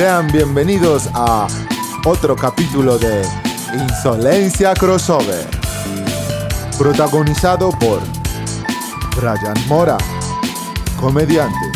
Sean 0.00 0.28
bienvenidos 0.32 1.10
a 1.12 1.46
otro 2.06 2.34
capítulo 2.34 2.96
de 2.96 3.22
Insolencia 3.74 4.72
Crossover, 4.72 5.46
protagonizado 6.78 7.68
por 7.78 8.00
Brian 9.14 9.68
Mora, 9.68 9.98
comediante. 10.98 11.66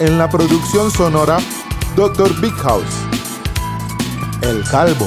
En 0.00 0.18
la 0.18 0.28
producción 0.28 0.90
sonora, 0.90 1.38
Dr. 1.94 2.34
Big 2.40 2.52
House, 2.54 2.82
El 4.42 4.64
Calvo, 4.64 5.06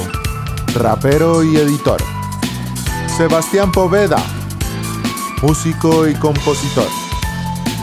rapero 0.72 1.44
y 1.44 1.58
editor. 1.58 2.02
Sebastián 3.18 3.70
Poveda, 3.70 4.16
músico 5.42 6.08
y 6.08 6.14
compositor. 6.14 6.88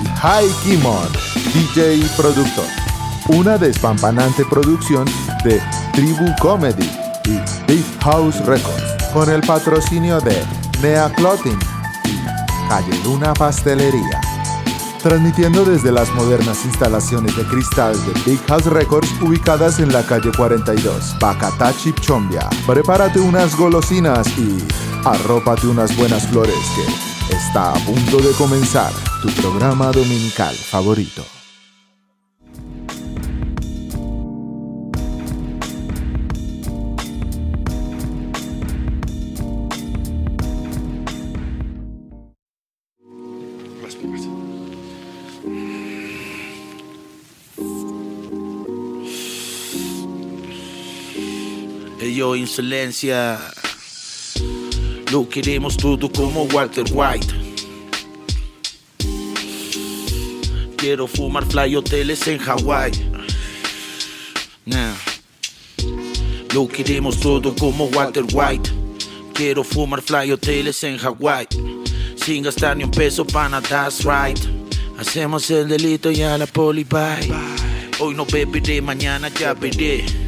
Y 0.02 0.64
Kimon, 0.64 1.10
DJ 1.54 1.98
y 1.98 2.04
productor. 2.18 2.87
Una 3.30 3.58
despampanante 3.58 4.46
producción 4.46 5.06
de 5.44 5.62
Tribu 5.92 6.34
Comedy 6.40 6.90
y 7.26 7.72
Big 7.72 7.86
House 8.02 8.40
Records, 8.46 9.12
con 9.12 9.30
el 9.30 9.42
patrocinio 9.42 10.22
de 10.22 10.46
Nea 10.82 11.12
Clothing 11.14 11.60
y 12.06 12.70
Calle 12.70 12.98
Luna 13.04 13.34
Pastelería. 13.34 14.22
Transmitiendo 15.04 15.66
desde 15.66 15.92
las 15.92 16.10
modernas 16.14 16.64
instalaciones 16.64 17.36
de 17.36 17.44
cristal 17.44 17.96
de 18.06 18.32
Big 18.32 18.40
House 18.48 18.66
Records 18.66 19.12
ubicadas 19.22 19.80
en 19.80 19.92
la 19.92 20.04
calle 20.04 20.32
42, 20.32 21.18
Bacatá 21.20 21.76
Chipchombia. 21.76 22.48
Prepárate 22.66 23.20
unas 23.20 23.58
golosinas 23.58 24.26
y 24.38 24.58
arrópate 25.04 25.68
unas 25.68 25.96
buenas 25.98 26.26
flores 26.28 26.56
que 26.76 27.36
está 27.36 27.72
a 27.72 27.76
punto 27.86 28.20
de 28.20 28.32
comenzar 28.38 28.94
tu 29.22 29.28
programa 29.42 29.92
dominical 29.92 30.56
favorito. 30.56 31.37
Insolencia. 52.38 53.40
Lo 55.12 55.28
queremos 55.28 55.76
todo 55.76 56.10
como 56.12 56.44
Walter 56.44 56.86
White. 56.92 57.28
Quiero 60.78 61.08
fumar 61.08 61.46
fly 61.46 61.76
hoteles 61.76 62.28
en 62.28 62.38
Hawái. 62.38 62.92
Nah. 64.66 64.94
Lo 66.54 66.68
queremos 66.68 67.20
todo 67.20 67.56
como 67.56 67.86
Walter 67.86 68.26
White. 68.32 68.70
Quiero 69.34 69.64
fumar 69.64 70.02
fly 70.02 70.32
hoteles 70.32 70.84
en 70.84 70.98
Hawái. 70.98 71.48
Sin 72.16 72.44
gastar 72.44 72.78
ni 72.78 72.84
un 72.84 72.92
peso 72.92 73.26
pana, 73.26 73.62
that's 73.62 74.06
right. 74.06 74.40
Hacemos 75.00 75.50
el 75.52 75.68
delito 75.68 76.12
y 76.12 76.22
a 76.22 76.38
la 76.38 76.46
poli 76.46 76.84
bye. 76.84 77.32
Hoy 78.00 78.14
no 78.14 78.26
beberé, 78.26 78.82
mañana 78.82 79.30
ya 79.30 79.54
veré. 79.54 80.27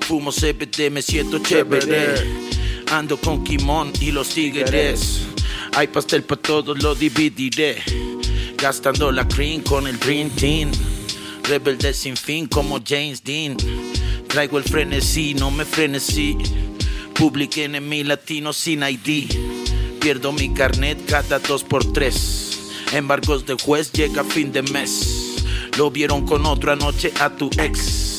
Fumo 0.00 0.32
CBD, 0.32 0.90
me 0.90 1.02
siento 1.02 1.38
chévere. 1.38 2.14
Ando 2.90 3.16
con 3.16 3.44
Kimon 3.44 3.92
y 4.00 4.10
los 4.10 4.30
tigres. 4.30 5.22
Hay 5.74 5.86
pastel 5.86 6.22
para 6.24 6.42
todos, 6.42 6.82
lo 6.82 6.94
dividiré. 6.94 7.82
Gastando 8.56 9.12
la 9.12 9.26
cream 9.28 9.62
con 9.62 9.86
el 9.86 9.98
Dream 9.98 10.30
Team. 10.30 10.70
Rebelde 11.44 11.94
sin 11.94 12.16
fin 12.16 12.46
como 12.46 12.80
James 12.84 13.22
Dean. 13.22 13.56
Traigo 14.28 14.58
el 14.58 14.64
frenesí, 14.64 15.34
no 15.34 15.50
me 15.50 15.64
frenesí. 15.64 16.36
Publiquen 17.14 17.74
en 17.74 17.88
mi 17.88 18.04
latino 18.04 18.52
sin 18.52 18.82
ID. 18.82 19.30
Pierdo 20.00 20.32
mi 20.32 20.52
carnet 20.54 20.98
cada 21.06 21.38
dos 21.38 21.62
por 21.62 21.92
tres. 21.92 22.58
Embargos 22.92 23.46
de 23.46 23.54
juez 23.54 23.92
llega 23.92 24.24
fin 24.24 24.52
de 24.52 24.62
mes. 24.62 25.36
Lo 25.78 25.90
vieron 25.90 26.26
con 26.26 26.46
otro 26.46 26.72
anoche 26.72 27.12
a 27.20 27.30
tu 27.30 27.50
ex. 27.58 28.09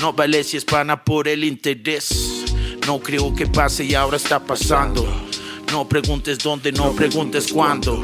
No 0.00 0.12
vale 0.12 0.44
si 0.44 0.56
es 0.56 0.64
pana 0.64 1.04
por 1.04 1.26
el 1.26 1.44
interés. 1.44 2.44
No 2.86 3.00
creo 3.00 3.34
que 3.34 3.46
pase 3.46 3.84
y 3.84 3.94
ahora 3.94 4.16
está 4.16 4.38
pasando. 4.38 5.06
No 5.72 5.88
preguntes 5.88 6.38
dónde, 6.38 6.72
no 6.72 6.92
preguntes 6.92 7.52
cuándo. 7.52 8.02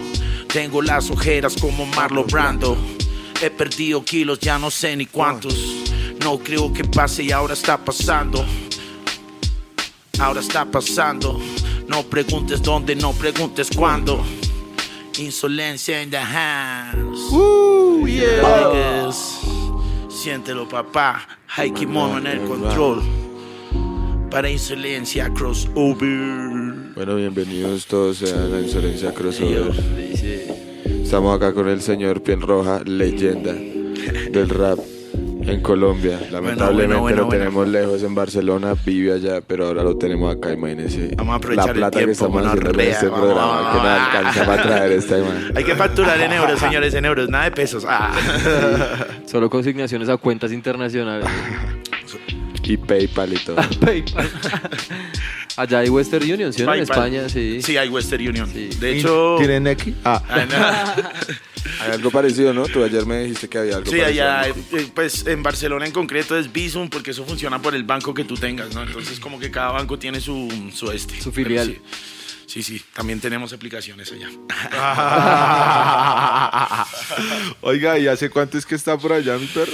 Tengo 0.53 0.83
las 0.83 1.11
ojeras 1.11 1.55
como 1.61 1.87
Marlo 1.87 2.25
Brando. 2.25 2.77
He 3.41 3.51
perdido 3.51 4.05
kilos, 4.05 4.41
ya 4.41 4.59
no 4.59 4.71
sé 4.71 4.97
ni 4.97 5.07
cuántos. 5.07 5.55
No 6.23 6.39
creo 6.39 6.73
que 6.73 6.85
pase 6.85 7.23
y 7.23 7.33
ahora 7.33 7.55
está 7.55 7.77
pasando. 7.77 8.45
Ahora 10.19 10.41
está 10.41 10.65
pasando. 10.65 11.41
No 11.89 12.03
preguntes 12.03 12.63
dónde, 12.63 12.97
no 12.97 13.13
preguntes 13.13 13.69
cuándo. 13.75 14.23
Insolencia 15.19 16.03
in 16.03 16.11
the 16.11 16.19
house. 16.19 17.31
Yeah. 18.07 19.64
Siéntelo, 20.25 20.67
papá. 20.67 21.29
Hay 21.55 21.71
kimono 21.73 22.17
en 22.17 22.27
el 22.27 22.41
control. 22.49 23.03
Para 24.31 24.49
insolencia 24.49 25.29
crossover. 25.29 26.95
Bueno, 26.95 27.17
bienvenidos 27.17 27.85
todos 27.85 28.23
a 28.33 28.49
la 28.49 28.59
Insolencia 28.59 29.13
Crossover. 29.13 29.75
Estamos 30.87 31.37
acá 31.37 31.53
con 31.53 31.69
el 31.69 31.83
señor 31.83 32.23
Piel 32.23 32.41
Roja, 32.41 32.81
leyenda 32.87 33.53
del 33.53 34.49
rap 34.49 34.79
en 35.47 35.61
Colombia. 35.61 36.19
Lamentablemente 36.31 36.73
bueno, 36.97 37.01
bueno, 37.01 37.17
lo 37.19 37.25
bueno. 37.27 37.39
tenemos 37.39 37.69
lejos 37.69 38.03
en 38.03 38.15
Barcelona, 38.15 38.75
vive 38.85 39.13
allá, 39.15 39.41
pero 39.47 39.67
ahora 39.67 39.83
lo 39.83 39.97
tenemos 39.97 40.35
acá, 40.35 40.53
imagínense. 40.53 41.15
Vamos 41.17 41.33
a 41.35 41.37
aprovechar 41.37 41.67
la 41.67 41.73
el 41.73 41.79
plata 41.79 41.99
que 41.99 42.05
tiempo, 42.07 42.13
estamos 42.13 42.47
haciendo 42.47 42.61
en 42.61 42.67
gonorrea, 42.67 42.91
este 42.93 43.07
programa, 43.07 43.41
vamos, 43.41 43.71
que 43.73 43.77
no 43.79 43.85
vamos. 43.85 44.07
alcanza 44.17 44.47
para 44.47 44.63
traer 44.63 44.93
este 44.93 45.19
man. 45.23 45.53
Hay 45.57 45.65
que 45.65 45.75
facturar 45.75 46.21
en 46.21 46.33
euros, 46.33 46.59
señores, 46.61 46.95
en 46.95 47.05
euros, 47.05 47.29
nada 47.29 47.45
de 47.45 47.51
pesos. 47.53 47.85
Ah. 47.89 48.13
Solo 49.27 49.51
consignaciones 49.51 50.09
a 50.09 50.17
cuentas 50.17 50.53
internacionales. 50.53 51.27
Y 52.67 52.77
PayPal 52.79 53.33
y 53.35 53.37
todo. 53.37 53.57
PayPal. 53.81 54.31
Allá 55.57 55.81
hay 55.81 55.89
Western 55.91 56.25
Union, 56.25 56.51
¿sí? 56.53 56.63
En 56.63 56.67
PayPal. 56.67 56.83
España, 56.83 57.29
sí. 57.29 57.61
Sí, 57.63 57.77
hay 57.77 57.89
Western 57.91 58.27
Union. 58.27 58.49
Sí. 58.51 58.71
De 58.81 58.99
hecho. 58.99 59.37
¿Tienen 59.39 59.67
X? 59.67 59.95
Ah, 60.05 60.23
Ah, 60.29 60.45
no. 60.97 61.35
Hay 61.81 61.93
algo 61.93 62.11
parecido, 62.11 62.53
¿no? 62.55 62.67
Tú 62.67 62.83
ayer 62.85 63.05
me 63.07 63.23
dijiste 63.25 63.49
que 63.49 63.59
había 63.59 63.77
algo 63.77 63.91
Sí, 63.91 63.99
parecido. 63.99 64.25
allá, 64.31 64.49
eh, 64.49 64.91
pues 64.95 65.27
en 65.27 65.43
Barcelona 65.43 65.87
en 65.87 65.93
concreto 65.93 66.37
es 66.39 66.53
Visum 66.53 66.89
porque 66.89 67.11
eso 67.13 67.25
funciona 67.25 67.61
por 67.61 67.75
el 67.75 67.85
banco 67.85 68.15
que 68.15 68.25
tú 68.25 68.35
tengas, 68.37 68.75
¿no? 68.75 68.83
Entonces 68.83 69.19
como 69.21 69.39
que 69.39 69.51
cada 69.51 69.73
banco 69.73 69.99
tiene 69.99 70.21
su, 70.21 70.49
su 70.75 70.91
este. 70.91 71.21
Su 71.21 71.33
filial. 71.33 71.79
Sí, 72.47 72.63
sí, 72.63 72.79
sí, 72.79 72.85
también 72.93 73.21
tenemos 73.21 73.53
aplicaciones 73.53 74.13
allá. 74.13 74.29
Oiga, 77.63 77.99
¿y 77.99 78.07
hace 78.07 78.31
cuánto 78.31 78.59
es 78.59 78.67
que 78.67 78.75
está 78.75 78.97
por 78.99 79.13
allá 79.13 79.39
mi 79.39 79.47
perro? 79.47 79.73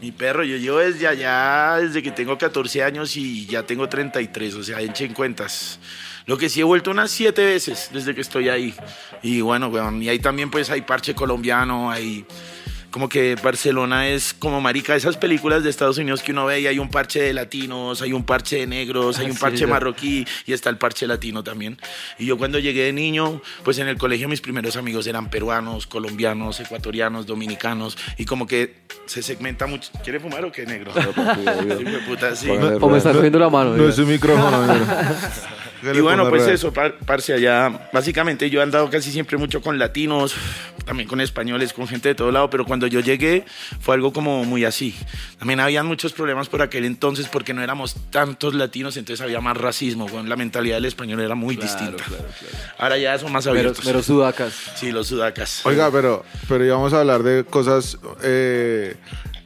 Mi 0.00 0.12
perro, 0.12 0.44
yo 0.44 0.56
llevo 0.56 0.78
desde 0.78 1.06
allá, 1.06 1.76
desde 1.80 2.02
que 2.02 2.10
tengo 2.10 2.36
14 2.36 2.82
años 2.82 3.16
y 3.16 3.46
ya 3.46 3.62
tengo 3.62 3.88
33, 3.88 4.54
o 4.54 4.62
sea, 4.62 4.80
echen 4.80 5.14
cuentas. 5.14 5.78
Lo 6.26 6.38
que 6.38 6.48
sí 6.48 6.60
he 6.60 6.64
vuelto 6.64 6.90
unas 6.90 7.10
siete 7.10 7.44
veces 7.44 7.90
desde 7.92 8.14
que 8.14 8.22
estoy 8.22 8.48
ahí. 8.48 8.74
Y 9.22 9.40
bueno, 9.42 9.70
y 10.00 10.08
ahí 10.08 10.18
también 10.18 10.50
pues 10.50 10.70
hay 10.70 10.80
parche 10.82 11.14
colombiano, 11.14 11.90
hay 11.90 12.24
como 12.94 13.08
que 13.08 13.34
Barcelona 13.34 14.06
es 14.06 14.32
como 14.32 14.60
marica 14.60 14.94
esas 14.94 15.16
películas 15.16 15.64
de 15.64 15.70
Estados 15.70 15.98
Unidos 15.98 16.22
que 16.22 16.30
uno 16.30 16.46
ve 16.46 16.60
y 16.60 16.68
hay 16.68 16.78
un 16.78 16.88
parche 16.88 17.20
de 17.20 17.32
latinos, 17.32 18.00
hay 18.02 18.12
un 18.12 18.22
parche 18.22 18.58
de 18.58 18.68
negros, 18.68 19.18
hay 19.18 19.26
Ah, 19.26 19.30
un 19.32 19.36
parche 19.36 19.66
marroquí 19.66 20.24
y 20.46 20.52
está 20.52 20.70
el 20.70 20.78
parche 20.78 21.04
latino 21.08 21.42
también. 21.42 21.76
Y 22.20 22.26
yo 22.26 22.38
cuando 22.38 22.60
llegué 22.60 22.84
de 22.84 22.92
niño, 22.92 23.42
pues 23.64 23.78
en 23.80 23.88
el 23.88 23.98
colegio 23.98 24.28
mis 24.28 24.40
primeros 24.40 24.76
amigos 24.76 25.08
eran 25.08 25.28
peruanos, 25.28 25.88
colombianos, 25.88 26.60
ecuatorianos, 26.60 27.26
dominicanos 27.26 27.98
y 28.16 28.26
como 28.26 28.46
que 28.46 28.76
se 29.06 29.24
segmenta 29.24 29.66
mucho. 29.66 29.90
¿Quiere 30.04 30.20
fumar 30.20 30.44
o 30.44 30.52
qué 30.52 30.64
negro? 30.64 30.92
puta, 32.06 32.36
sí. 32.36 32.48
O 32.48 32.88
me 32.88 32.98
estás 32.98 33.16
cogiendo 33.16 33.40
la 33.40 33.50
mano. 33.50 33.70
No 33.70 33.76
diga. 33.78 33.88
es 33.90 33.98
un 33.98 34.08
micrófono. 34.08 34.66
Y 35.94 36.00
bueno, 36.00 36.30
pues 36.30 36.46
eso, 36.48 36.72
par- 36.72 36.94
parce, 37.04 37.34
allá, 37.34 37.88
básicamente 37.92 38.48
yo 38.48 38.60
he 38.60 38.62
andado 38.62 38.88
casi 38.88 39.12
siempre 39.12 39.36
mucho 39.36 39.60
con 39.60 39.78
latinos, 39.78 40.34
también 40.86 41.06
con 41.06 41.20
españoles, 41.20 41.74
con 41.74 41.86
gente 41.86 42.08
de 42.08 42.14
todo 42.14 42.30
lado, 42.32 42.48
pero 42.48 42.64
cuando 42.64 42.83
yo 42.86 43.00
llegué 43.00 43.44
fue 43.80 43.94
algo 43.94 44.12
como 44.12 44.44
muy 44.44 44.64
así. 44.64 44.94
También 45.38 45.60
habían 45.60 45.86
muchos 45.86 46.12
problemas 46.12 46.48
por 46.48 46.62
aquel 46.62 46.84
entonces 46.84 47.28
porque 47.28 47.54
no 47.54 47.62
éramos 47.62 47.96
tantos 48.10 48.54
latinos, 48.54 48.96
entonces 48.96 49.22
había 49.22 49.40
más 49.40 49.56
racismo, 49.56 50.06
weón. 50.06 50.28
la 50.28 50.36
mentalidad 50.36 50.76
del 50.76 50.86
español 50.86 51.20
era 51.20 51.34
muy 51.34 51.56
distinta. 51.56 52.04
Ahora 52.78 52.98
ya 52.98 53.18
son 53.18 53.32
más 53.32 53.46
abiertos. 53.46 53.84
mero 53.84 54.02
sudacas. 54.02 54.54
Sí, 54.74 54.92
los 54.92 55.08
sudacas. 55.08 55.64
Oiga, 55.66 55.90
pero, 55.90 56.24
pero 56.48 56.64
íbamos 56.64 56.92
a 56.92 57.00
hablar 57.00 57.22
de 57.22 57.44
cosas 57.44 57.98
eh, 58.22 58.96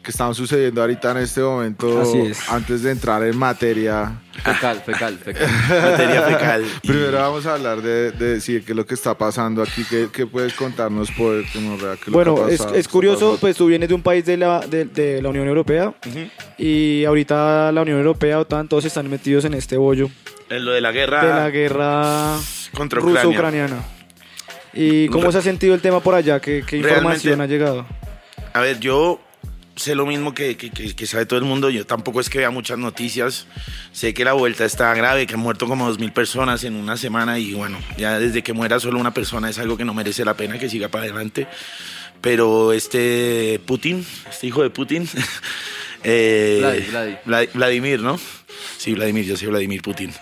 que 0.09 0.13
están 0.13 0.35
sucediendo 0.35 0.81
ahorita 0.81 1.11
en 1.11 1.19
este 1.19 1.43
momento. 1.43 2.01
Así 2.01 2.19
es. 2.19 2.49
Antes 2.49 2.83
de 2.83 2.93
entrar 2.93 3.23
en 3.25 3.37
materia. 3.37 4.19
Fecal, 4.43 4.81
fecal, 4.81 5.19
fecal. 5.19 5.47
Materia 5.91 6.23
fecal. 6.23 6.65
Y- 6.83 6.89
Primero 6.89 7.19
vamos 7.19 7.45
a 7.45 7.53
hablar 7.53 7.83
de, 7.83 8.13
de 8.13 8.35
decir 8.37 8.65
qué 8.65 8.73
es 8.73 8.77
lo 8.77 8.87
que 8.87 8.95
está 8.95 9.19
pasando 9.19 9.63
aquí. 9.63 9.85
¿Qué, 9.85 10.09
qué 10.11 10.25
puedes 10.27 10.55
contarnos, 10.55 11.11
por 11.11 11.45
que 11.51 11.61
nos 11.61 11.83
vea 11.83 11.97
qué 11.97 12.05
es 12.05 12.09
lo 12.09 12.13
Bueno, 12.15 12.49
es, 12.49 12.63
es 12.75 12.89
curioso, 12.89 13.37
pues 13.39 13.55
tú 13.59 13.67
vienes 13.67 13.91
de 13.91 13.95
un 13.97 14.01
país 14.03 14.25
de 14.25 14.39
la, 14.39 14.61
de, 14.61 14.87
de 14.87 15.21
la 15.21 15.29
Unión 15.29 15.47
Europea 15.47 15.93
y 16.57 17.05
ahorita 17.05 17.71
la 17.71 17.83
Unión 17.83 17.99
Europea, 17.99 18.39
OTAN, 18.41 18.67
todos 18.67 18.87
están 18.87 19.11
metidos 19.11 19.45
en 19.45 19.53
este 19.53 19.77
bollo 19.77 20.09
En 20.49 20.65
lo 20.65 20.73
de 20.73 20.81
la 20.81 20.91
guerra. 20.91 21.23
de 21.23 21.29
la 21.35 21.51
guerra 21.51 22.37
Contra 22.75 23.01
Ucrania. 23.01 23.23
ruso-ucraniana. 23.25 23.77
¿Y 24.73 25.09
cómo 25.09 25.31
se 25.33 25.37
ha 25.39 25.43
sentido 25.43 25.75
el 25.75 25.83
tema 25.83 26.01
por 26.01 26.15
allá? 26.15 26.41
¿Qué, 26.41 26.65
qué 26.67 26.79
información 26.79 27.37
Realmente- 27.39 27.55
ha 27.55 27.59
llegado? 27.59 27.87
A 28.55 28.61
ver, 28.63 28.81
yo 28.81 29.21
sé 29.79 29.95
lo 29.95 30.05
mismo 30.05 30.35
que, 30.35 30.57
que- 30.57 30.71
que- 30.71 31.07
sabe 31.07 31.25
todo 31.25 31.39
el 31.39 31.45
mundo. 31.47 31.71
Yo 31.71 31.87
tampoco 31.87 32.21
es 32.21 32.29
que 32.29 32.39
vea 32.39 32.51
muchas 32.51 32.77
noticias. 32.79 33.47
Sé 33.93 34.13
que 34.13 34.25
la 34.25 34.35
vuelta 34.35 34.65
está 34.65 34.93
grave, 34.95 35.27
que 35.27 35.35
han 35.35 35.41
muerto 35.41 35.67
como 35.67 35.89
2.000 35.91 36.13
personas 36.13 36.65
en 36.65 36.75
una 36.75 36.97
semana 36.97 37.39
y 37.39 37.55
bueno, 37.55 37.79
ya 37.97 38.19
desde 38.19 38.43
que 38.43 38.53
muera 38.53 38.79
solo 38.81 38.99
una 39.01 39.15
persona 39.15 39.49
es 39.49 39.59
algo 39.59 39.77
que 39.77 39.85
no 39.87 39.95
merece 39.95 40.25
la 40.25 40.35
pena 40.35 40.59
que 40.59 40.69
siga 40.69 40.89
para 40.89 41.05
adelante. 41.05 41.47
Pero 42.21 42.73
este 42.73 43.61
Putin, 43.65 44.05
este 44.29 44.49
hijo 44.49 44.63
de 44.63 44.71
Putin, 44.71 45.09
eh, 46.05 46.59
Vladi, 46.61 46.81
Vladi. 46.91 47.17
Vlad- 47.25 47.49
Vladimir, 47.55 48.01
¿no? 48.01 48.19
Sí, 48.77 48.95
Vladimir, 48.95 49.25
yo 49.25 49.37
soy 49.37 49.49
Vladimir 49.49 49.83
Putin. 49.83 50.13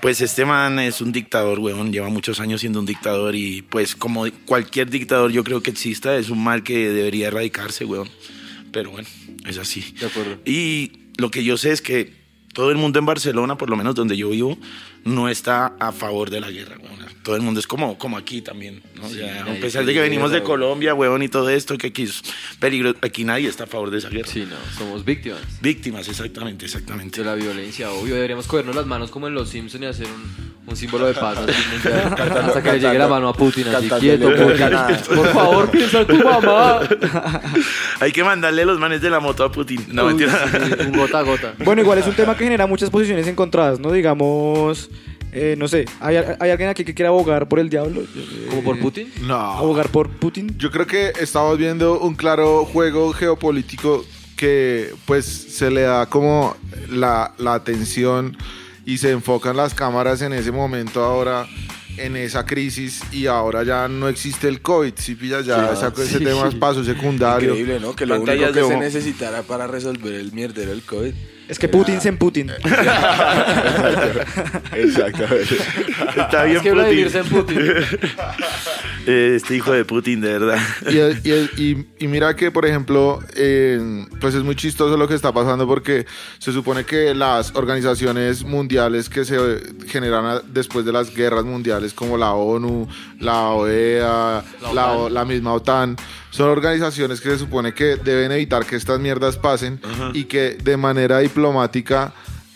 Pues 0.00 0.20
este 0.20 0.44
man 0.44 0.78
es 0.80 1.00
un 1.00 1.12
dictador, 1.12 1.60
weón, 1.60 1.92
lleva 1.92 2.08
muchos 2.08 2.40
años 2.40 2.60
siendo 2.60 2.80
un 2.80 2.86
dictador 2.86 3.36
y 3.36 3.62
pues 3.62 3.94
como 3.94 4.24
cualquier 4.46 4.90
dictador 4.90 5.30
yo 5.30 5.44
creo 5.44 5.62
que 5.62 5.70
exista, 5.70 6.16
es 6.16 6.28
un 6.28 6.42
mal 6.42 6.64
que 6.64 6.88
debería 6.88 7.28
erradicarse, 7.28 7.84
weón. 7.84 8.08
Pero 8.72 8.90
bueno, 8.90 9.08
es 9.46 9.58
así. 9.58 9.94
De 10.00 10.06
acuerdo. 10.06 10.38
Y 10.44 10.92
lo 11.18 11.30
que 11.30 11.44
yo 11.44 11.56
sé 11.56 11.70
es 11.72 11.82
que 11.82 12.12
todo 12.52 12.70
el 12.70 12.76
mundo 12.76 12.98
en 12.98 13.06
Barcelona, 13.06 13.56
por 13.56 13.70
lo 13.70 13.76
menos 13.76 13.94
donde 13.94 14.16
yo 14.16 14.30
vivo, 14.30 14.58
no 15.04 15.28
está 15.28 15.74
a 15.78 15.92
favor 15.92 16.30
de 16.30 16.40
la 16.40 16.50
guerra. 16.50 16.76
Todo 17.22 17.36
el 17.36 17.42
mundo 17.42 17.60
es 17.60 17.66
como, 17.66 17.96
como 17.98 18.16
aquí 18.16 18.42
también, 18.42 18.82
¿no? 18.96 19.06
O 19.06 19.08
sea, 19.08 19.44
nadie 19.44 19.58
a 19.58 19.60
pesar 19.60 19.84
de 19.84 19.94
que 19.94 20.00
venimos 20.00 20.32
de 20.32 20.42
Colombia, 20.42 20.92
weón, 20.94 21.22
y 21.22 21.28
todo 21.28 21.50
esto, 21.50 21.78
que 21.78 21.88
aquí 21.88 22.02
es 22.02 22.22
peligro, 22.58 22.94
aquí 23.00 23.24
nadie 23.24 23.48
está 23.48 23.64
a 23.64 23.66
favor 23.68 23.90
de 23.90 23.98
esa 23.98 24.08
guerra. 24.08 24.28
Sí, 24.28 24.46
no, 24.48 24.56
somos 24.76 25.04
víctimas 25.04 25.40
Víctimas, 25.60 26.08
exactamente, 26.08 26.64
exactamente. 26.64 27.20
de 27.20 27.26
la 27.26 27.34
violencia, 27.34 27.90
obvio. 27.92 28.14
Deberíamos 28.14 28.46
cogernos 28.46 28.74
las 28.74 28.86
manos 28.86 29.10
como 29.10 29.28
en 29.28 29.34
Los 29.34 29.50
Simpsons 29.50 29.82
y 29.82 29.86
hacer 29.86 30.06
un, 30.06 30.52
un 30.66 30.76
símbolo 30.76 31.06
de 31.06 31.14
paz 31.14 31.38
así, 31.38 31.52
mundial, 31.72 32.14
hasta 32.18 32.62
que 32.62 32.72
le 32.72 32.80
llegue 32.80 32.98
la 32.98 33.08
mano 33.08 33.28
a 33.28 33.34
Putin, 33.34 33.68
así 33.68 33.88
cantando 33.88 34.00
quieto. 34.32 34.58
Canadá. 34.58 35.02
Por 35.14 35.28
favor, 35.28 35.70
piensa 35.70 36.00
en 36.00 36.06
tu 36.08 36.16
mamá. 36.16 36.80
Hay 38.00 38.10
que 38.12 38.24
mandarle 38.24 38.64
los 38.64 38.78
manes 38.78 39.00
de 39.00 39.10
la 39.10 39.20
moto 39.20 39.44
a 39.44 39.52
Putin. 39.52 39.84
No, 39.92 40.06
Uy, 40.06 40.14
mentira. 40.14 40.48
sí, 40.50 40.82
un 40.86 40.92
gota 40.92 41.20
a 41.20 41.22
gota. 41.22 41.54
Bueno, 41.64 41.82
igual 41.82 41.98
es 41.98 42.06
un 42.06 42.14
tema 42.14 42.36
que 42.36 42.44
genera 42.44 42.66
muchas 42.66 42.90
posiciones 42.90 43.26
encontradas, 43.28 43.78
¿no? 43.78 43.92
Digamos, 43.92 44.90
eh, 45.32 45.54
no 45.58 45.66
sé, 45.66 45.86
¿hay, 46.00 46.16
hay 46.16 46.50
alguien 46.50 46.68
aquí 46.68 46.84
que 46.84 46.94
quiera 46.94 47.08
abogar 47.08 47.48
por 47.48 47.58
el 47.58 47.68
diablo? 47.70 48.02
¿Como 48.50 48.62
por 48.62 48.78
Putin? 48.78 49.10
No. 49.22 49.34
¿Abogar 49.34 49.88
por 49.88 50.10
Putin? 50.10 50.54
Yo 50.58 50.70
creo 50.70 50.86
que 50.86 51.12
estamos 51.20 51.56
viendo 51.58 51.98
un 52.00 52.14
claro 52.14 52.64
juego 52.66 53.12
geopolítico 53.12 54.04
que 54.36 54.92
pues 55.06 55.24
se 55.24 55.70
le 55.70 55.82
da 55.82 56.06
como 56.06 56.56
la, 56.90 57.32
la 57.38 57.54
atención 57.54 58.36
y 58.84 58.98
se 58.98 59.10
enfocan 59.12 59.56
las 59.56 59.72
cámaras 59.74 60.20
en 60.22 60.32
ese 60.32 60.50
momento 60.52 61.02
ahora 61.02 61.46
en 61.98 62.16
esa 62.16 62.44
crisis 62.46 63.02
y 63.12 63.26
ahora 63.26 63.62
ya 63.64 63.86
no 63.86 64.08
existe 64.08 64.48
el 64.48 64.60
COVID, 64.62 64.94
si 64.96 65.14
pillas 65.14 65.44
ya 65.44 65.76
Sí, 65.76 65.84
ese 66.02 66.18
sí. 66.18 66.24
tema 66.24 66.48
es 66.48 66.54
paso 66.54 66.82
secundario. 66.82 67.50
Increíble, 67.50 67.80
¿no? 67.80 67.94
Que 67.94 68.06
lo 68.06 68.20
único 68.20 68.46
que 68.48 68.54
se 68.54 68.64
humo. 68.64 68.80
necesitara 68.80 69.42
para 69.42 69.66
resolver 69.66 70.14
el 70.14 70.32
mierdero 70.32 70.70
del 70.70 70.82
COVID. 70.82 71.12
Es 71.48 71.58
que 71.58 71.68
Putin 71.68 72.00
se 72.00 72.08
en 72.08 72.16
Putin. 72.18 72.50
Exactamente. 74.74 75.56
Está 76.16 76.44
bien 76.44 76.56
Es 76.58 76.62
que 76.62 76.72
Putin. 76.72 77.08
En 77.14 77.24
Putin. 77.28 77.58
Este 79.04 79.56
hijo 79.56 79.72
de 79.72 79.84
Putin, 79.84 80.20
de 80.20 80.38
verdad. 80.38 80.58
Y, 80.88 80.98
y- 81.28 81.50
y- 81.56 81.86
y 81.98 82.06
mira 82.06 82.36
que, 82.36 82.52
por 82.52 82.64
ejemplo, 82.66 83.18
eh, 83.34 84.06
pues 84.20 84.36
es 84.36 84.44
muy 84.44 84.54
chistoso 84.54 84.96
lo 84.96 85.08
que 85.08 85.14
está 85.14 85.32
pasando 85.32 85.66
porque 85.66 86.06
se 86.38 86.52
supone 86.52 86.84
que 86.84 87.12
las 87.12 87.52
organizaciones 87.56 88.44
mundiales 88.44 89.08
que 89.08 89.24
se 89.24 89.36
generan 89.88 90.42
después 90.52 90.84
de 90.86 90.92
las 90.92 91.12
guerras 91.12 91.42
mundiales, 91.44 91.92
como 91.94 92.16
la 92.16 92.30
ONU, 92.34 92.86
la 93.18 93.48
OEA, 93.48 94.44
La 94.62 94.72
la, 94.72 95.10
la 95.10 95.24
misma 95.24 95.52
OTAN, 95.54 95.96
son 96.30 96.48
organizaciones 96.48 97.20
que 97.20 97.30
se 97.30 97.38
supone 97.38 97.74
que 97.74 97.96
deben 97.96 98.30
evitar 98.30 98.64
que 98.64 98.76
estas 98.76 99.00
mierdas 99.00 99.36
pasen 99.36 99.80
y 100.14 100.24
que 100.24 100.56
de 100.62 100.76
manera 100.76 101.18
diplomática, 101.18 101.41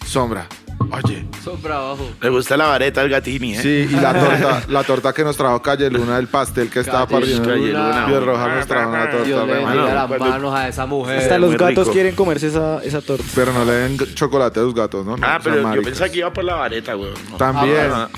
sombra. 0.05 0.47
Oye, 0.91 1.27
abajo. 1.71 2.09
Le 2.21 2.29
gusta 2.29 2.57
la 2.57 2.67
vareta 2.67 3.01
al 3.01 3.09
gatini, 3.09 3.55
¿eh? 3.57 3.63
sí, 3.63 3.89
y 3.91 4.01
la 4.01 4.13
torta, 4.13 4.63
la 4.69 4.85
torta 4.85 5.13
que 5.13 5.25
nos 5.25 5.37
trajo 5.37 5.61
Calle 5.63 5.91
Luna, 5.91 6.19
el 6.19 6.29
pastel 6.29 6.69
que 6.71 6.81
estaba 6.81 7.07
Calle 7.07 7.21
partiendo. 7.21 7.49
Calle 7.49 7.73
Luna. 7.73 8.07
Piel 8.07 8.25
Roja 8.25 8.55
nos 8.55 8.67
trajo 8.67 8.91
una 8.91 9.11
torta. 9.11 9.25
Dios 9.27 9.47
le 9.47 9.61
buena. 9.61 9.95
las 10.07 10.21
manos 10.21 10.55
a 10.55 10.69
esa 10.69 10.87
mujer. 10.87 11.19
Hasta 11.19 11.39
los 11.39 11.57
gatos 11.57 11.85
rico. 11.85 11.93
quieren 11.93 12.15
comerse 12.15 12.49
esa, 12.49 12.83
esa 12.83 13.01
torta. 13.01 13.25
Pero 13.35 13.53
no 13.53 13.65
le 13.65 13.73
den 13.73 13.99
chocolate 14.15 14.61
a 14.61 14.63
los 14.63 14.75
gatos, 14.75 15.05
¿no? 15.05 15.17
Ah, 15.23 15.39
No, 15.39 15.45
pero 15.45 15.63
sean 15.63 15.75
yo 15.75 15.83
pensaba 15.83 16.09
que 16.11 16.19
iba 16.19 16.33
por 16.33 16.45
la 16.45 16.55
vareta, 16.55 16.97
weón. 16.97 17.15
No. 17.31 17.37
También. 17.37 17.91
Ah, 17.93 18.09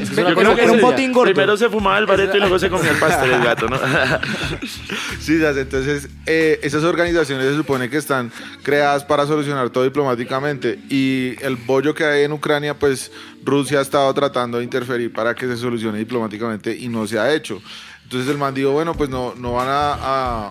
Es 0.00 0.14
Yo 0.14 0.22
una 0.26 0.34
creo 0.34 0.54
que 0.54 0.62
era 0.62 0.72
un 0.72 0.80
botín 0.80 1.12
gordo. 1.12 1.32
Primero 1.32 1.56
se 1.56 1.68
fumaba 1.68 1.98
el 1.98 2.06
bareto 2.06 2.36
y 2.36 2.40
luego 2.40 2.58
se 2.58 2.70
comía 2.70 2.90
el 2.90 2.98
pastel 2.98 3.32
el 3.32 3.42
gato, 3.42 3.68
¿no? 3.68 3.78
Sí, 5.20 5.38
entonces 5.42 6.08
eh, 6.26 6.58
esas 6.62 6.82
organizaciones 6.84 7.46
se 7.46 7.56
supone 7.56 7.90
que 7.90 7.96
están 7.96 8.32
creadas 8.62 9.04
para 9.04 9.26
solucionar 9.26 9.70
todo 9.70 9.84
diplomáticamente 9.84 10.78
y 10.88 11.34
el 11.44 11.56
bollo 11.56 11.94
que 11.94 12.04
hay 12.10 12.24
en 12.24 12.32
Ucrania, 12.32 12.78
pues 12.78 13.10
Rusia 13.44 13.78
ha 13.78 13.82
estado 13.82 14.12
tratando 14.14 14.58
de 14.58 14.64
interferir 14.64 15.12
para 15.12 15.34
que 15.34 15.46
se 15.46 15.56
solucione 15.56 15.98
diplomáticamente 15.98 16.76
y 16.76 16.88
no 16.88 17.06
se 17.06 17.18
ha 17.18 17.32
hecho. 17.32 17.60
Entonces 18.04 18.28
el 18.28 18.38
man 18.38 18.54
dijo, 18.54 18.72
bueno, 18.72 18.94
pues 18.94 19.08
no, 19.08 19.34
no 19.36 19.52
van 19.52 19.68
a, 19.70 20.50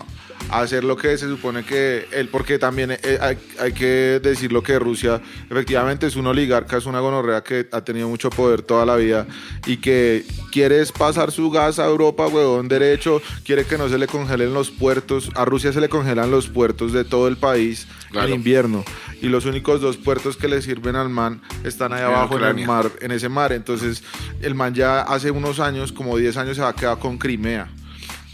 hacer 0.51 0.83
lo 0.83 0.97
que 0.97 1.17
se 1.17 1.27
supone 1.27 1.63
que 1.63 2.07
él, 2.11 2.29
porque 2.29 2.57
también 2.59 2.91
eh, 2.91 3.19
hay, 3.21 3.37
hay 3.59 3.73
que 3.73 4.19
decir 4.21 4.51
lo 4.51 4.63
que 4.63 4.79
Rusia 4.79 5.21
efectivamente 5.49 6.07
es 6.07 6.15
un 6.15 6.27
oligarca, 6.27 6.77
es 6.77 6.85
una 6.85 6.99
gonorrea 6.99 7.43
que 7.43 7.67
ha 7.71 7.81
tenido 7.81 8.07
mucho 8.09 8.29
poder 8.29 8.61
toda 8.61 8.85
la 8.85 8.95
vida 8.95 9.27
y 9.65 9.77
que 9.77 10.25
quiere 10.51 10.83
pasar 10.97 11.31
su 11.31 11.51
gas 11.51 11.79
a 11.79 11.85
Europa, 11.85 12.27
huevón 12.27 12.67
derecho, 12.67 13.21
quiere 13.43 13.65
que 13.65 13.77
no 13.77 13.89
se 13.89 13.97
le 13.97 14.07
congelen 14.07 14.53
los 14.53 14.71
puertos, 14.71 15.29
a 15.35 15.45
Rusia 15.45 15.71
se 15.73 15.81
le 15.81 15.89
congelan 15.89 16.31
los 16.31 16.47
puertos 16.47 16.93
de 16.93 17.03
todo 17.03 17.27
el 17.27 17.37
país 17.37 17.87
Claro. 18.11 18.27
en 18.29 18.33
invierno 18.35 18.83
y 19.21 19.27
los 19.27 19.45
únicos 19.45 19.81
dos 19.81 19.97
puertos 19.97 20.35
que 20.35 20.47
le 20.47 20.63
sirven 20.63 20.95
al 20.95 21.09
man 21.09 21.41
están 21.63 21.93
ahí 21.93 22.01
abajo 22.01 22.37
en 22.39 22.59
el 22.59 22.65
mar, 22.65 22.89
en 23.01 23.11
ese 23.11 23.29
mar, 23.29 23.51
entonces 23.53 24.03
el 24.41 24.55
man 24.55 24.73
ya 24.73 25.01
hace 25.01 25.29
unos 25.29 25.59
años, 25.59 25.91
como 25.91 26.17
10 26.17 26.37
años 26.37 26.55
se 26.55 26.63
va 26.63 26.69
a 26.69 26.73
quedar 26.75 26.97
con 26.97 27.17
Crimea 27.19 27.69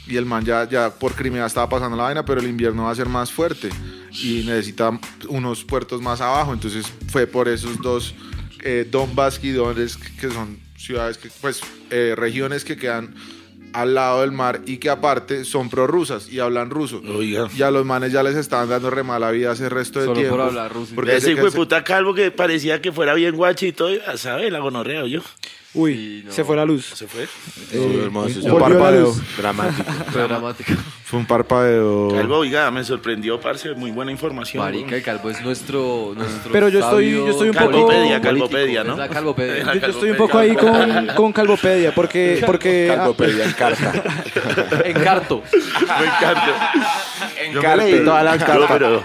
y 0.07 0.17
el 0.17 0.25
man 0.25 0.43
ya, 0.45 0.67
ya 0.69 0.89
por 0.91 1.13
Crimea 1.13 1.45
estaba 1.45 1.67
pasando 1.69 1.97
la 1.97 2.03
vaina, 2.03 2.23
pero 2.25 2.39
el 2.41 2.47
invierno 2.47 2.83
va 2.83 2.91
a 2.91 2.95
ser 2.95 3.07
más 3.09 3.31
fuerte 3.31 3.69
y 4.11 4.43
necesita 4.45 4.97
unos 5.29 5.63
puertos 5.63 6.01
más 6.01 6.21
abajo. 6.21 6.53
Entonces 6.53 6.85
fue 7.09 7.25
por 7.27 7.47
esos 7.47 7.81
dos 7.81 8.13
eh, 8.62 8.88
Donbass 8.89 9.39
y 9.43 9.51
Donetsk, 9.51 10.00
que 10.19 10.29
son 10.29 10.59
ciudades, 10.77 11.17
que, 11.17 11.29
pues 11.41 11.62
eh, 11.89 12.13
regiones 12.15 12.63
que 12.65 12.77
quedan 12.77 13.15
al 13.74 13.93
lado 13.93 14.21
del 14.21 14.31
mar 14.31 14.62
y 14.65 14.77
que 14.77 14.89
aparte 14.89 15.43
son 15.43 15.69
prorrusas 15.69 16.29
y 16.31 16.39
hablan 16.39 16.69
ruso. 16.69 17.01
Oiga. 17.13 17.50
Y 17.57 17.62
a 17.62 17.71
los 17.71 17.85
manes 17.85 18.13
ya 18.13 18.24
les 18.24 18.35
estaban 18.35 18.69
dando 18.69 18.89
re 18.89 19.03
mala 19.03 19.31
vida 19.31 19.51
ese 19.51 19.67
resto 19.67 20.00
de 20.00 20.05
Solo 20.05 20.17
tiempo. 20.17 20.38
por 20.38 20.45
hablar 20.47 20.71
ruso. 20.74 20.95
Porque 20.95 21.17
Ese 21.17 21.25
se- 21.27 21.31
hijo 21.33 21.43
de 21.45 21.51
puta 21.51 21.83
calvo 21.83 22.13
que 22.13 22.31
parecía 22.31 22.81
que 22.81 22.93
fuera 22.93 23.13
bien 23.15 23.35
ya 23.89 24.15
sabe, 24.17 24.50
la 24.50 24.59
gonorrea, 24.59 25.05
yo. 25.07 25.21
Uy, 25.75 26.24
no. 26.25 26.32
se 26.32 26.44
fue 26.44 26.55
la 26.55 26.63
luz. 26.65 26.86
Se 26.96 27.05
fue. 27.08 27.24
Eh, 27.74 28.01
hermoso, 28.05 28.39
la 28.41 28.58
Parpadeo. 28.58 29.13
Dramático. 29.38 29.84
Fue 30.12 30.22
dramático. 30.24 30.72
Fue 31.03 31.20
un 31.20 31.25
parpadeo. 31.27 32.10
Calvo, 32.15 32.38
oiga, 32.38 32.72
me 32.72 32.84
sorprendió, 32.84 33.39
parce, 33.39 33.74
muy 33.75 33.91
buena 33.91 34.12
información. 34.12 34.63
Marica, 34.63 34.96
el 34.96 35.03
calvo 35.03 35.29
es 35.29 35.39
nuestro, 35.44 36.13
nuestro 36.15 36.51
Pero 36.51 36.67
yo 36.70 36.79
estoy- 36.79 37.12
yo 37.12 37.29
estoy 37.29 37.50
un 37.50 37.55
poco- 37.55 37.72
Calvopedia, 37.72 38.22
calvopedia, 38.22 38.84
¿no? 38.84 38.94
Es 38.94 38.98
la 39.00 39.10
calvopedia. 39.10 39.63
Yo, 39.74 39.79
yo 39.82 39.88
estoy 39.88 40.10
un 40.12 40.17
poco 40.17 40.38
ahí 40.39 40.55
con, 40.55 41.08
con 41.15 41.32
Calvopedia, 41.34 41.94
porque, 41.94 42.41
porque 42.46 42.89
ah, 42.91 42.96
Calvopedia 42.96 43.44
en 43.46 43.51
carta. 43.51 43.94
Encarto. 44.86 45.44
Me 45.51 46.05
encanta. 46.05 46.72
Yo 47.53 47.62
me 47.62 47.77
leí 47.77 48.03
todas 48.03 48.24
las 48.25 48.39
No, 48.39 48.46
cartas. 48.46 48.70
pero, 48.72 49.03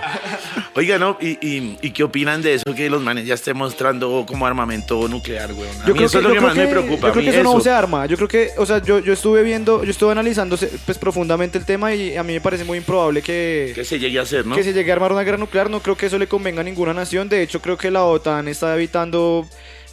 oiga, 0.75 0.99
¿no? 0.99 1.17
¿Y, 1.21 1.39
y, 1.47 1.79
y 1.83 1.91
qué 1.91 2.05
opinan 2.05 2.43
de 2.43 2.55
eso 2.55 2.75
que 2.75 2.89
los 2.91 3.03
manes 3.03 3.27
ya 3.27 3.35
estén 3.35 3.57
mostrando 3.57 4.25
como 4.27 4.47
armamento 4.47 5.09
nuclear, 5.09 5.53
weón? 5.53 5.75
A 5.83 5.87
mí 5.87 6.03
eso 6.03 6.19
es 6.19 6.25
lo 6.25 6.31
yo 6.31 6.35
que 6.35 6.39
creo 6.39 6.43
más 6.43 6.57
me 6.57 6.67
preocupa. 6.67 7.09
Yo 7.09 7.13
creo 7.13 7.25
que 7.25 7.41
eso, 7.41 7.55
no 7.55 7.61
se 7.61 7.71
arma. 7.71 8.07
Yo 8.07 8.17
creo 8.17 8.29
que, 8.29 8.51
o 8.57 8.67
sea, 8.67 8.83
yo, 8.83 8.99
yo 8.99 9.13
estuve 9.13 9.43
viendo, 9.43 9.85
yo 9.85 9.91
estuve 9.91 10.13
analizando 10.13 10.57
pues, 10.85 10.99
profundamente 10.99 11.59
el 11.59 11.65
tema 11.65 11.95
y 11.95 12.17
a 12.17 12.23
mí 12.23 12.33
me 12.35 12.41
parece 12.41 12.65
muy 12.65 12.79
improbable 12.79 13.23
que, 13.23 13.73
que 13.75 13.85
se 13.85 13.99
llegue 13.99 14.19
a 14.19 14.23
hacer, 14.23 14.47
¿no? 14.47 14.55
que 14.55 14.63
se 14.63 14.73
llegue 14.73 14.91
a 14.91 14.95
armar 14.95 15.13
una 15.13 15.23
guerra 15.23 15.39
nuclear. 15.39 15.71
No 15.71 15.81
creo 15.81 15.97
que 15.97 16.07
eso 16.07 16.19
le 16.19 16.27
convenga 16.27 16.61
a 16.61 16.65
ninguna 16.65 16.95
nación. 16.95 17.29
De 17.29 17.43
hecho, 17.43 17.61
creo 17.61 17.77
que 17.77 17.91
la 17.91 18.05
OTAN 18.05 18.49
está 18.49 18.75
evitando 18.75 19.47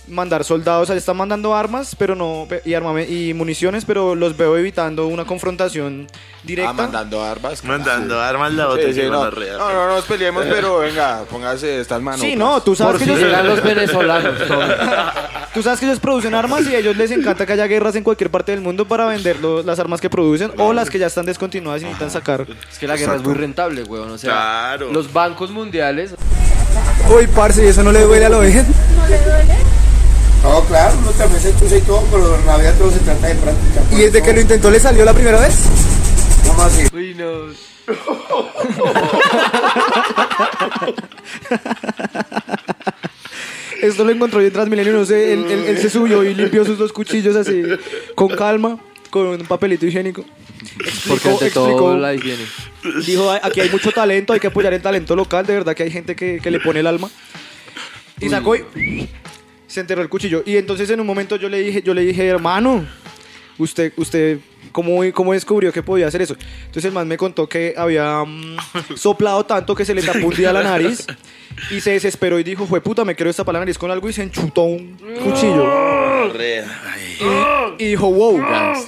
mandar 0.07 0.43
soldados, 0.43 0.89
están 0.89 1.17
mandando 1.17 1.55
armas, 1.55 1.95
pero 1.97 2.15
no 2.15 2.47
y 2.65 2.71
armame- 2.71 3.07
y 3.09 3.33
municiones, 3.33 3.83
pero 3.85 4.15
los 4.15 4.35
veo 4.37 4.57
evitando 4.57 5.07
una 5.07 5.25
confrontación 5.25 6.07
directa. 6.43 6.69
Ah, 6.69 6.73
mandando 6.73 7.23
armas. 7.23 7.63
Mandando 7.63 8.19
armas 8.21 8.53
la 8.53 8.67
otra. 8.69 8.85
Sí, 8.87 8.93
sí, 8.93 9.01
no, 9.09 9.29
no, 9.29 9.73
no 9.73 9.87
nos 9.95 10.05
peleemos, 10.05 10.45
pero 10.49 10.79
venga, 10.79 11.23
póngase 11.29 11.81
estas 11.81 12.01
manos. 12.01 12.21
Sí, 12.21 12.35
no, 12.35 12.61
tú 12.61 12.75
sabes 12.75 12.97
Por 13.03 13.07
que 13.07 13.13
ellos, 13.21 13.43
los 13.45 13.63
venezolanos. 13.63 14.33
Tú 15.53 15.63
sabes 15.63 15.79
que 15.79 15.87
ellos 15.87 15.99
producen 15.99 16.35
armas 16.35 16.67
y 16.67 16.75
a 16.75 16.79
ellos 16.79 16.95
les 16.97 17.09
encanta 17.09 17.43
que 17.47 17.53
haya 17.53 17.65
guerras 17.65 17.95
en 17.95 18.03
cualquier 18.03 18.29
parte 18.29 18.51
del 18.51 18.61
mundo 18.61 18.87
para 18.87 19.07
vender 19.07 19.39
lo- 19.39 19.63
las 19.63 19.79
armas 19.79 19.99
que 19.99 20.07
producen 20.09 20.51
o 20.59 20.71
las 20.71 20.87
que 20.89 20.99
ya 20.99 21.07
están 21.07 21.25
descontinuadas 21.25 21.81
y 21.81 21.85
necesitan 21.85 22.11
sacar. 22.11 22.45
Es 22.71 22.77
que 22.77 22.85
la 22.85 22.95
guerra 22.95 23.15
es 23.15 23.23
muy 23.23 23.33
rentable, 23.33 23.83
weón. 23.83 24.11
O 24.11 24.17
sea, 24.19 24.29
Claro. 24.31 24.91
los 24.91 25.11
bancos 25.11 25.49
mundiales 25.49 26.13
Uy, 27.09 27.25
parce, 27.27 27.63
¿y 27.65 27.69
eso 27.69 27.81
no 27.81 27.91
le 27.91 28.01
duele 28.01 28.25
a 28.25 28.29
lo 28.29 28.41
viejo? 28.41 28.59
No, 28.59 29.03
claro, 30.67 30.95
uno 30.99 31.11
también 31.11 31.41
se 31.41 31.49
excusa 31.49 31.77
y 31.77 31.81
todo, 31.81 32.03
pero 32.11 32.35
en 32.35 32.45
la 32.45 32.57
vida 32.57 32.73
todo 32.73 32.91
se 32.91 32.99
trata 32.99 33.27
de 33.27 33.35
práctica. 33.35 33.81
¿Y 33.91 33.95
desde 33.97 34.21
que 34.21 34.33
lo 34.33 34.41
intentó 34.41 34.69
le 34.71 34.79
salió 34.79 35.03
la 35.05 35.13
primera 35.13 35.39
vez? 35.39 35.55
¿Cómo 36.47 36.61
así? 36.63 36.83
Uy, 36.93 37.13
no. 37.17 37.53
Esto 43.81 44.03
lo 44.03 44.11
encontró 44.11 44.41
yo 44.41 44.47
en 44.47 44.53
Transmilenio, 44.53 44.93
no 44.93 45.05
sé, 45.05 45.33
él, 45.33 45.45
él- 45.49 45.65
él 45.67 45.77
se 45.77 45.89
subió 45.89 46.23
y 46.23 46.33
limpió 46.33 46.65
sus 46.65 46.77
dos 46.77 46.91
cuchillos 46.91 47.35
así, 47.35 47.61
con 48.15 48.29
calma, 48.29 48.79
con 49.11 49.27
un 49.27 49.45
papelito 49.45 49.85
higiénico. 49.85 50.25
Porque 51.07 51.29
ante 51.29 51.51
todo 51.51 51.95
la 51.97 52.13
higiene. 52.15 52.43
Dijo, 53.05 53.31
"Ay, 53.31 53.39
aquí 53.43 53.61
hay 53.61 53.69
mucho 53.69 53.91
talento, 53.91 54.33
hay 54.33 54.39
que 54.39 54.47
apoyar 54.47 54.73
el 54.73 54.81
talento 54.81 55.15
local, 55.15 55.45
de 55.45 55.53
verdad 55.53 55.75
que 55.75 55.83
hay 55.83 55.91
gente 55.91 56.15
que, 56.15 56.39
que 56.41 56.49
le 56.51 56.59
pone 56.59 56.79
el 56.79 56.87
alma. 56.87 57.09
Y 58.19 58.29
sacó 58.29 58.55
y 58.55 59.07
se 59.67 59.81
enterró 59.81 60.01
el 60.01 60.09
cuchillo. 60.09 60.43
Y 60.45 60.57
entonces 60.57 60.89
en 60.89 60.99
un 60.99 61.07
momento 61.07 61.35
yo 61.35 61.49
le 61.49 61.59
dije, 61.59 61.81
yo 61.81 61.93
le 61.93 62.01
dije, 62.01 62.25
hermano, 62.25 62.87
usted, 63.57 63.93
usted, 63.97 64.39
¿cómo, 64.71 65.01
cómo 65.13 65.33
descubrió 65.33 65.71
que 65.71 65.83
podía 65.83 66.07
hacer 66.07 66.21
eso? 66.21 66.35
Entonces 66.59 66.85
el 66.85 66.91
man 66.91 67.07
me 67.07 67.17
contó 67.17 67.47
que 67.47 67.73
había 67.77 68.23
mm, 68.25 68.57
soplado 68.95 69.45
tanto 69.45 69.75
que 69.75 69.85
se 69.85 69.93
le 69.93 70.01
tapó 70.03 70.27
un 70.27 70.35
día 70.35 70.51
la 70.53 70.63
nariz 70.63 71.05
y 71.71 71.81
se 71.81 71.91
desesperó 71.91 72.39
y 72.39 72.43
dijo, 72.43 72.65
fue 72.67 72.81
puta, 72.81 73.03
me 73.05 73.15
quiero 73.15 73.29
destapar 73.29 73.53
la 73.53 73.59
nariz 73.59 73.77
con 73.77 73.89
algo 73.91 74.07
y 74.09 74.13
se 74.13 74.23
enchutó 74.23 74.63
un 74.63 74.97
cuchillo. 75.23 75.65
Y, 77.79 77.83
y 77.83 77.87
dijo, 77.89 78.11
wow. 78.11 78.39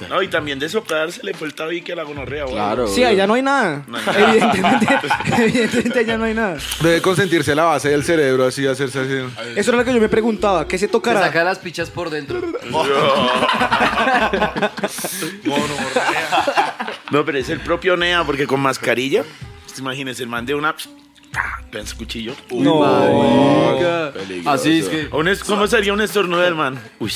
No, 0.08 0.22
y 0.22 0.28
también 0.28 0.58
de 0.58 0.68
soplar 0.68 1.10
se 1.10 1.22
le 1.24 1.34
fue 1.34 1.46
el 1.48 1.54
tabique 1.54 1.92
a 1.92 1.96
la 1.96 2.02
gonorrea. 2.04 2.44
güey. 2.44 2.54
Claro. 2.54 2.86
Sí, 2.86 3.02
allá 3.02 3.26
no 3.26 3.34
hay 3.34 3.42
nada. 3.42 3.82
No 3.88 3.96
hay 3.98 4.04
nada. 4.06 4.30
Evidentemente, 4.30 4.86
evidentemente 5.38 5.98
allá 5.98 6.18
no 6.18 6.24
hay 6.24 6.34
nada. 6.34 6.58
Debe 6.80 7.00
consentirse 7.02 7.54
la 7.54 7.64
base 7.64 7.88
del 7.88 8.04
cerebro, 8.04 8.46
así, 8.46 8.66
hacerse 8.66 9.00
así. 9.00 9.14
Eso 9.56 9.70
era 9.70 9.78
lo 9.78 9.84
que 9.84 9.92
yo 9.94 10.00
me 10.00 10.08
preguntaba, 10.08 10.66
¿qué 10.68 10.78
se 10.78 10.86
Se 10.86 10.92
tocará? 10.92 11.20
saca 11.22 11.42
las 11.44 11.58
pichas 11.58 11.90
por 11.90 12.10
dentro. 12.10 12.40
No, 17.10 17.24
pero 17.24 17.38
es 17.38 17.48
el 17.48 17.58
propio 17.60 17.96
Nea, 17.96 18.22
porque 18.24 18.46
con 18.46 18.60
mascarilla, 18.60 19.24
pues, 19.66 19.78
imagínense, 19.80 20.22
el 20.22 20.28
man 20.28 20.46
de 20.46 20.54
una. 20.54 20.74
Su 21.84 21.96
cuchillo. 21.96 22.34
No. 22.50 22.80
Marica. 22.80 24.12
Así 24.52 24.80
es 24.80 24.88
que. 24.88 25.08
O 25.12 25.18
un 25.18 25.28
es- 25.28 25.44
¿Cómo 25.44 25.66
sería 25.68 25.92
un 25.92 26.00
estornudo 26.00 26.40
del 26.40 26.56
man? 26.56 26.80
Uy. 26.98 27.12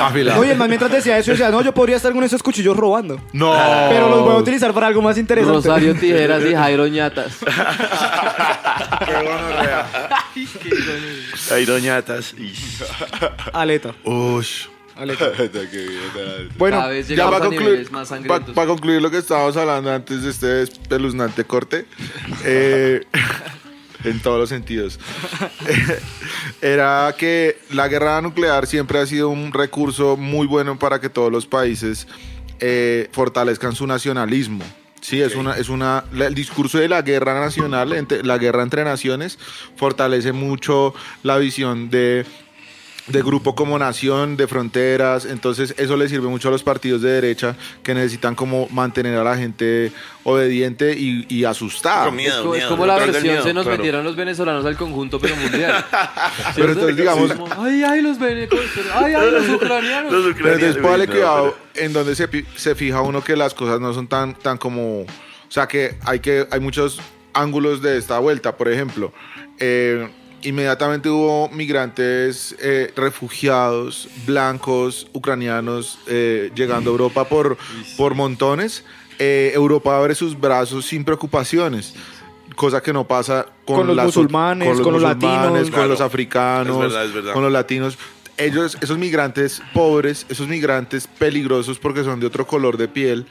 Afilado. 0.00 0.40
Oye, 0.40 0.50
el 0.52 0.58
man 0.58 0.68
mientras 0.68 0.90
decía 0.90 1.16
eso, 1.18 1.30
decía, 1.30 1.50
no, 1.50 1.62
yo 1.62 1.72
podría 1.72 1.96
estar 1.96 2.12
con 2.12 2.24
esos 2.24 2.42
cuchillos 2.42 2.76
robando. 2.76 3.20
No. 3.32 3.52
Pero 3.88 4.08
los 4.08 4.20
voy 4.22 4.34
a 4.34 4.38
utilizar 4.38 4.72
para 4.72 4.88
algo 4.88 5.00
más 5.02 5.16
interesante. 5.18 5.54
Rosario 5.68 5.94
Tijeras 5.94 6.42
y 6.44 6.54
Jairo 6.54 6.86
Ñatas. 6.88 7.36
Qué 9.06 9.12
gonorrea. 9.12 9.86
Ay, 11.52 11.64
doñatas. 11.64 12.34
Y- 12.34 12.52
Aleta. 13.52 13.94
Ush. 14.04 14.66
Cada 14.96 16.48
Bueno, 16.58 16.88
vez 16.88 17.08
Ya 17.08 17.24
para 17.30 17.38
concluir, 17.40 17.62
niveles 17.70 17.90
más 17.92 18.08
pa- 18.08 18.16
sangrientos. 18.16 18.54
pa 18.54 18.66
concluir 18.66 19.00
lo 19.02 19.10
que 19.10 19.18
estábamos 19.18 19.56
hablando 19.56 19.92
antes 19.92 20.22
de 20.22 20.30
este 20.30 20.62
espeluznante 20.62 21.44
corte, 21.44 21.86
eh, 22.44 23.00
en 24.04 24.20
todos 24.20 24.38
los 24.38 24.48
sentidos, 24.48 24.98
era 26.60 27.14
que 27.18 27.58
la 27.70 27.88
guerra 27.88 28.20
nuclear 28.20 28.66
siempre 28.66 28.98
ha 28.98 29.06
sido 29.06 29.28
un 29.28 29.52
recurso 29.52 30.16
muy 30.16 30.46
bueno 30.46 30.78
para 30.78 31.00
que 31.00 31.08
todos 31.08 31.30
los 31.32 31.46
países 31.46 32.06
eh, 32.60 33.08
fortalezcan 33.12 33.74
su 33.74 33.86
nacionalismo. 33.86 34.64
Sí, 35.00 35.20
es 35.20 35.34
una, 35.34 35.56
es 35.56 35.68
una, 35.68 36.04
el 36.16 36.32
discurso 36.32 36.78
de 36.78 36.88
la 36.88 37.02
guerra 37.02 37.40
nacional, 37.40 37.92
entre- 37.92 38.22
la 38.22 38.38
guerra 38.38 38.62
entre 38.62 38.84
naciones, 38.84 39.36
fortalece 39.76 40.30
mucho 40.30 40.94
la 41.24 41.38
visión 41.38 41.90
de 41.90 42.24
de 43.08 43.20
grupo 43.22 43.54
como 43.56 43.78
nación, 43.78 44.36
de 44.36 44.46
fronteras, 44.46 45.24
entonces 45.24 45.74
eso 45.76 45.96
le 45.96 46.08
sirve 46.08 46.28
mucho 46.28 46.48
a 46.48 46.50
los 46.52 46.62
partidos 46.62 47.02
de 47.02 47.10
derecha 47.10 47.56
que 47.82 47.94
necesitan 47.94 48.36
como 48.36 48.68
mantener 48.70 49.16
a 49.18 49.24
la 49.24 49.36
gente 49.36 49.90
obediente 50.22 50.92
y, 50.96 51.26
y 51.28 51.44
asustada. 51.44 52.04
Con 52.06 52.16
miedo, 52.16 52.32
Es 52.32 52.40
como, 52.42 52.54
es 52.54 52.58
miedo, 52.60 52.68
como 52.70 52.86
la 52.86 52.96
versión 52.98 53.22
miedo, 53.24 53.42
se 53.42 53.52
nos 53.52 53.64
claro. 53.64 53.78
metieron 53.78 54.04
los 54.04 54.14
venezolanos 54.14 54.64
al 54.64 54.76
conjunto, 54.76 55.18
pero 55.18 55.34
mundial. 55.34 55.84
Pero 56.54 56.72
entonces 56.72 56.96
digamos, 56.96 57.32
Como, 57.32 57.48
ay, 57.62 57.82
ay, 57.82 58.02
los 58.02 58.18
venezolanos. 58.18 58.92
Ay, 58.94 59.14
ay, 59.14 59.30
los 59.32 59.48
ucranianos. 59.48 60.12
Los 60.12 60.22
pero 60.22 60.34
ucranianos, 60.34 60.62
entonces 60.62 60.82
póngale 60.82 61.06
no, 61.06 61.12
cuidado 61.12 61.56
en 61.74 61.92
donde 61.92 62.14
se, 62.14 62.28
se 62.56 62.74
fija 62.76 63.00
uno 63.00 63.24
que 63.24 63.34
las 63.36 63.52
cosas 63.54 63.80
no 63.80 63.92
son 63.92 64.06
tan, 64.06 64.34
tan 64.34 64.58
como, 64.58 65.00
o 65.00 65.06
sea 65.48 65.66
que 65.66 65.96
hay 66.04 66.20
que 66.20 66.46
hay 66.50 66.60
muchos 66.60 67.00
ángulos 67.32 67.82
de 67.82 67.98
esta 67.98 68.18
vuelta, 68.20 68.56
por 68.56 68.68
ejemplo. 68.68 69.12
eh, 69.58 70.08
Inmediatamente 70.42 71.08
hubo 71.08 71.48
migrantes 71.50 72.56
eh, 72.58 72.92
refugiados, 72.96 74.08
blancos, 74.26 75.06
ucranianos, 75.12 75.98
eh, 76.08 76.50
llegando 76.54 76.90
a 76.90 76.92
Europa 76.92 77.24
por, 77.28 77.56
por 77.96 78.14
montones. 78.14 78.84
Eh, 79.20 79.52
Europa 79.54 79.96
abre 79.96 80.14
sus 80.16 80.38
brazos 80.38 80.86
sin 80.86 81.04
preocupaciones, 81.04 81.94
cosa 82.56 82.82
que 82.82 82.92
no 82.92 83.06
pasa 83.06 83.46
con, 83.64 83.76
Con 83.78 83.86
los 83.88 83.96
las- 83.96 84.06
musulmanes, 84.06 84.80
con 84.80 84.92
los 84.94 85.02
latinos. 85.02 85.52
con 85.62 85.70
Claro. 85.70 85.88
los 85.88 86.00
africanos, 86.00 86.74
Es 86.76 86.82
verdad, 86.82 87.04
es 87.04 87.12
verdad. 87.14 87.32
con 87.34 87.42
los 87.44 87.52
latinos. 87.52 87.96
Ellos, 88.36 88.76
esos 88.80 88.98
migrantes 88.98 89.62
pobres, 89.74 90.26
esos 90.28 90.48
migrantes 90.48 91.06
peligrosos 91.06 91.78
porque 91.78 92.02
son 92.02 92.18
de 92.18 92.26
otro 92.26 92.46
color 92.46 92.78
de 92.78 92.88
piel, 92.88 93.26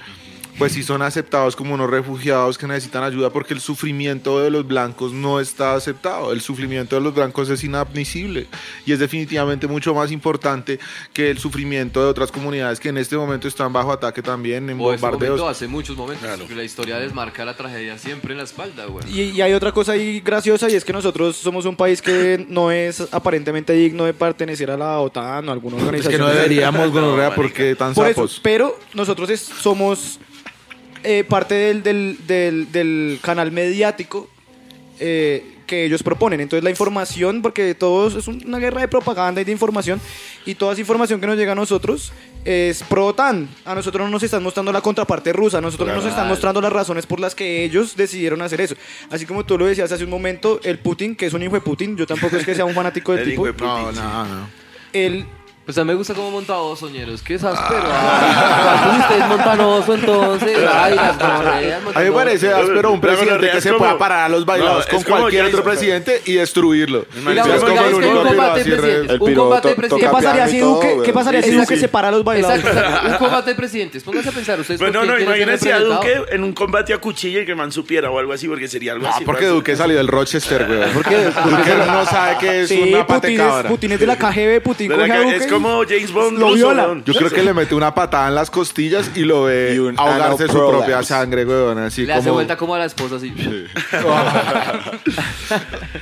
pues 0.58 0.74
sí 0.74 0.84
son 0.84 1.02
aceptados 1.02 1.56
como 1.56 1.74
unos 1.74 1.90
refugiados 1.90 2.58
que 2.58 2.68
necesitan 2.68 3.04
ayuda 3.04 3.30
porque 3.32 3.54
el 3.54 3.60
sufrimiento 3.62 4.40
de 4.42 4.52
los 4.52 4.68
blancos 4.68 5.12
no 5.12 5.40
está 5.40 5.74
aceptado. 5.76 6.32
El 6.34 6.42
sufrimiento 6.42 6.96
de 6.96 7.02
los 7.02 7.14
blancos 7.16 7.50
es 7.50 7.64
inadmisible 7.64 8.48
y 8.86 8.92
es 8.92 9.00
definitivamente 9.00 9.68
mucho 9.68 9.94
más 9.96 10.12
importante 10.12 10.80
que 11.14 11.32
el 11.32 11.40
sufrimiento 11.40 12.02
de 12.04 12.08
otras 12.10 12.32
comunidades 12.32 12.80
que 12.80 12.90
en 12.90 12.98
este 12.98 13.18
momento 13.18 13.48
están 13.48 13.74
bajo 13.74 13.92
ataque 13.92 14.22
también 14.22 14.70
en 14.70 14.80
O 14.80 14.94
este 14.94 15.02
bombardeos. 15.06 15.32
momento, 15.40 15.50
hace 15.50 15.68
muchos 15.68 15.98
momentos. 15.98 16.28
porque 16.40 16.56
la 16.56 16.64
historia 16.64 17.00
les 17.00 17.14
marca 17.14 17.44
la 17.46 17.56
tragedia 17.56 17.98
siempre 17.98 18.34
en 18.34 18.38
la 18.38 18.44
espalda, 18.44 18.86
güey. 18.86 19.04
Y, 19.12 19.22
y 19.32 19.42
hay 19.42 19.54
otra 19.54 19.72
cosa 19.72 19.94
ahí 19.94 20.20
graciosa 20.20 20.70
y 20.70 20.76
es 20.76 20.86
que 20.86 20.94
nosotros 20.94 21.36
somos 21.38 21.66
un 21.66 21.76
país 21.76 22.02
que 22.02 22.46
no 22.50 22.72
es 22.72 23.02
aparentemente 23.12 23.74
digno 23.74 24.06
de 24.06 24.14
pertenecer 24.14 24.70
a 24.72 24.78
la 24.78 25.00
OTAN 25.00 25.48
o 25.48 25.52
a 25.52 25.54
alguna 25.54 25.78
Es 25.78 25.84
organización. 25.84 26.12
que 26.12 26.18
no 26.20 26.30
deberíamos, 26.30 26.92
gonorrea, 26.92 27.34
porque 27.36 27.76
tan 27.76 27.94
Por 27.94 28.06
eso, 28.08 28.16
sapos. 28.28 28.40
pero 28.44 28.78
nosotros 28.94 29.30
es- 29.30 29.42
somos 29.42 30.20
eh, 31.04 31.24
parte 31.24 31.56
del, 31.56 31.84
del- 31.84 32.18
del- 32.28 32.72
del 32.72 33.20
canal 33.22 33.52
mediático 33.52 34.30
eh, 35.00 35.46
que 35.66 35.86
ellos 35.86 36.04
proponen. 36.04 36.42
Entonces 36.42 36.64
la 36.64 36.70
información, 36.70 37.42
porque 37.42 37.74
todo 37.76 38.08
es 38.18 38.28
una 38.28 38.60
guerra 38.60 38.82
de 38.82 38.88
propaganda 38.90 39.40
y 39.42 39.46
de 39.46 39.52
información, 39.54 40.02
y 40.46 40.56
toda 40.56 40.74
esa 40.74 40.82
información 40.82 41.22
que 41.22 41.28
nos 41.28 41.38
llega 41.38 41.54
a 41.54 41.56
nosotros 41.56 42.12
es 42.44 42.84
pro-OTAN. 42.84 43.48
A 43.64 43.74
nosotros 43.74 44.06
no 44.06 44.12
nos 44.12 44.22
están 44.24 44.44
mostrando 44.44 44.72
la 44.74 44.82
contraparte 44.82 45.32
rusa, 45.32 45.60
a 45.60 45.62
nosotros 45.62 45.88
no 45.88 45.96
nos 45.96 46.06
están 46.06 46.28
mostrando 46.28 46.60
las 46.62 46.74
razones 46.74 47.06
por 47.06 47.20
las 47.22 47.36
que 47.36 47.64
ellos 47.64 47.96
decidieron 47.96 48.42
hacer 48.42 48.60
eso. 48.62 48.76
Así 49.10 49.26
como 49.26 49.46
tú 49.46 49.58
lo 49.58 49.66
decías 49.66 49.92
hace 49.92 50.04
un 50.04 50.10
momento, 50.10 50.60
el 50.64 50.78
Putin, 50.80 51.16
que 51.16 51.28
es 51.28 51.34
un 51.34 51.42
hijo 51.42 51.54
de 51.56 51.62
Putin, 51.62 51.96
yo 51.96 52.06
tampoco 52.06 52.36
es 52.36 52.46
que 52.46 52.54
sea 52.54 52.66
un 52.66 52.74
fanático 52.76 53.14
del 53.14 53.22
El 53.24 53.30
tipo, 53.30 53.48
hijo 53.48 53.54
de 53.58 53.64
No, 53.64 53.86
Putin. 53.88 54.02
no, 54.04 54.26
no. 54.26 54.50
él 54.94 55.26
Pues 55.72 55.78
a 55.78 55.86
mí 55.86 55.88
me 55.88 55.94
gusta 55.94 56.14
cómo 56.14 56.32
monta 56.32 56.58
oso, 56.58 56.90
ñeros. 56.90 57.22
¿Qué 57.22 57.36
es 57.36 57.44
áspero? 57.46 57.84
Ay, 57.90 59.00
ustedes 59.00 59.26
montan 59.30 59.60
oso, 59.62 59.94
entonces. 59.94 60.58
Ay, 60.74 60.96
las 60.96 61.18
gonorreas 61.18 61.82
A 61.96 62.00
mí 62.00 62.06
me 62.08 62.12
parece 62.12 62.54
áspero 62.54 62.92
un 62.92 63.00
presidente 63.00 63.52
que 63.52 63.62
se 63.62 63.70
como- 63.70 63.80
pueda 63.80 63.98
parar 63.98 64.26
a 64.26 64.28
los 64.30 64.46
bailados 64.46 64.86
No, 64.92 64.98
con 64.98 65.04
cualquier 65.04 65.46
otro 65.46 65.64
presidente 65.64 66.22
y 66.26 66.34
destruirlo. 66.34 67.06
Mira, 67.26 67.46
es 67.56 67.64
como 67.64 67.82
el 67.86 67.94
único 67.94 68.22
combate 68.22 68.64
Un 69.80 69.88
to- 69.88 69.96
¿Qué 69.98 70.10
pasaría 70.10 70.48
si 70.50 70.60
Duque, 70.60 70.98
¿qué 71.06 71.14
pasaría 71.14 71.42
si 71.42 71.52
Duque 71.52 71.76
sí. 71.76 71.80
separa 71.80 72.10
a 72.10 72.12
los 72.12 72.26
bailados? 72.26 72.60
Un 73.08 73.14
combate 73.18 73.52
de 73.52 73.56
presidentes. 73.56 74.04
Pónganse 74.04 74.28
a 74.28 74.32
pensar, 74.34 74.60
ustedes. 74.60 74.78
Pues 74.78 74.92
por 74.92 75.06
no, 75.08 75.18
imagínense 75.18 75.72
a? 75.72 75.80
Duque 75.80 76.22
en 76.32 76.44
un 76.44 76.52
combate 76.52 76.94
a 76.94 76.98
cuchilla 76.98 77.44
y 77.44 77.46
que 77.46 77.56
man 77.56 77.72
supiera 77.72 78.12
o 78.12 78.20
algo 78.20 78.34
así, 78.34 78.46
porque 78.50 78.68
sería 78.68 78.92
algo 78.92 79.08
Ah, 79.08 79.14
así. 79.16 79.24
porque 79.24 79.46
¿no? 79.46 79.54
Duque 79.54 79.74
salió 79.78 79.96
del 79.96 80.10
Rochester, 80.10 80.66
güey. 80.68 80.82
Porque 80.94 81.16
Duque 81.16 81.76
no 81.88 82.06
sabe 82.06 82.38
que 82.42 82.62
es 82.64 82.72
una 82.72 83.08
patecabra. 83.08 83.70
Putin 83.70 83.94
es 83.94 84.00
de 84.02 84.08
la 84.08 84.18
KGB, 84.18 84.62
Putin 84.62 84.90
De 84.90 84.98
la 84.98 85.08
coge 85.08 85.14
a 85.14 85.18
que- 85.22 85.24
Duque 85.40 85.40
como 85.62 85.84
James 85.88 86.12
Bond 86.12 86.38
lo 86.38 86.46
ruso, 86.48 86.56
viola. 86.56 86.84
weón. 86.86 87.04
Yo 87.06 87.14
creo 87.14 87.30
que 87.30 87.44
le 87.44 87.54
mete 87.54 87.76
una 87.76 87.94
patada 87.94 88.28
en 88.28 88.36
las 88.36 88.50
costillas 88.50 89.12
y 89.16 89.22
lo 89.22 89.44
ve 89.44 89.74
Y 89.76 89.80
un 89.80 89.98
ahogarse 90.00 90.48
su 90.48 90.54
propia 90.54 91.04
sangre, 91.04 91.46
güey. 91.46 91.78
Así 91.80 92.06
Le 92.06 92.14
hace 92.14 92.24
como... 92.24 92.34
vuelta 92.36 92.58
como 92.58 92.76
a 92.76 92.80
la 92.80 92.86
esposa 92.86 93.16
así. 93.18 93.34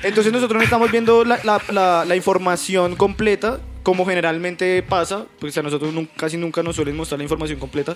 Entonces 0.03 0.31
nosotros 0.33 0.57
no 0.57 0.63
estamos 0.63 0.91
viendo 0.91 1.23
la, 1.25 1.39
la- 1.43 1.61
la- 1.71 2.05
la 2.05 2.15
información 2.15 2.95
completa 2.95 3.59
como 3.83 4.05
generalmente 4.05 4.83
pasa, 4.83 5.25
pues 5.39 5.57
a 5.57 5.63
nosotros 5.63 5.93
nun- 5.93 6.09
casi 6.17 6.37
nunca 6.37 6.61
nos 6.61 6.75
suelen 6.75 6.95
mostrar 6.97 7.17
la 7.17 7.23
información 7.23 7.59
completa 7.59 7.95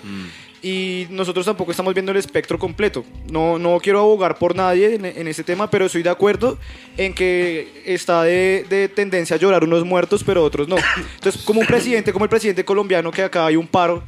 y 0.62 1.06
nosotros 1.10 1.44
tampoco 1.46 1.70
estamos 1.70 1.92
viendo 1.94 2.10
el 2.12 2.18
espectro 2.18 2.58
completo. 2.58 3.04
No, 3.30 3.58
no 3.58 3.78
quiero 3.80 4.00
abogar 4.00 4.38
por 4.38 4.56
nadie 4.56 4.94
en, 4.94 5.04
en 5.04 5.28
ese 5.28 5.44
tema, 5.44 5.68
pero 5.70 5.84
estoy 5.86 6.02
de 6.02 6.10
acuerdo 6.10 6.58
en 6.96 7.12
que 7.14 7.82
está 7.84 8.22
de, 8.22 8.64
de 8.68 8.88
tendencia 8.88 9.36
a 9.36 9.38
llorar 9.38 9.62
unos 9.64 9.84
muertos, 9.84 10.24
pero 10.24 10.42
otros 10.42 10.68
no. 10.68 10.76
Entonces, 11.16 11.42
como 11.42 11.60
un 11.60 11.66
presidente, 11.66 12.12
como 12.12 12.24
el 12.24 12.30
presidente 12.30 12.64
colombiano, 12.64 13.10
que 13.10 13.22
acá 13.22 13.46
hay 13.46 13.56
un 13.56 13.66
paro 13.66 14.02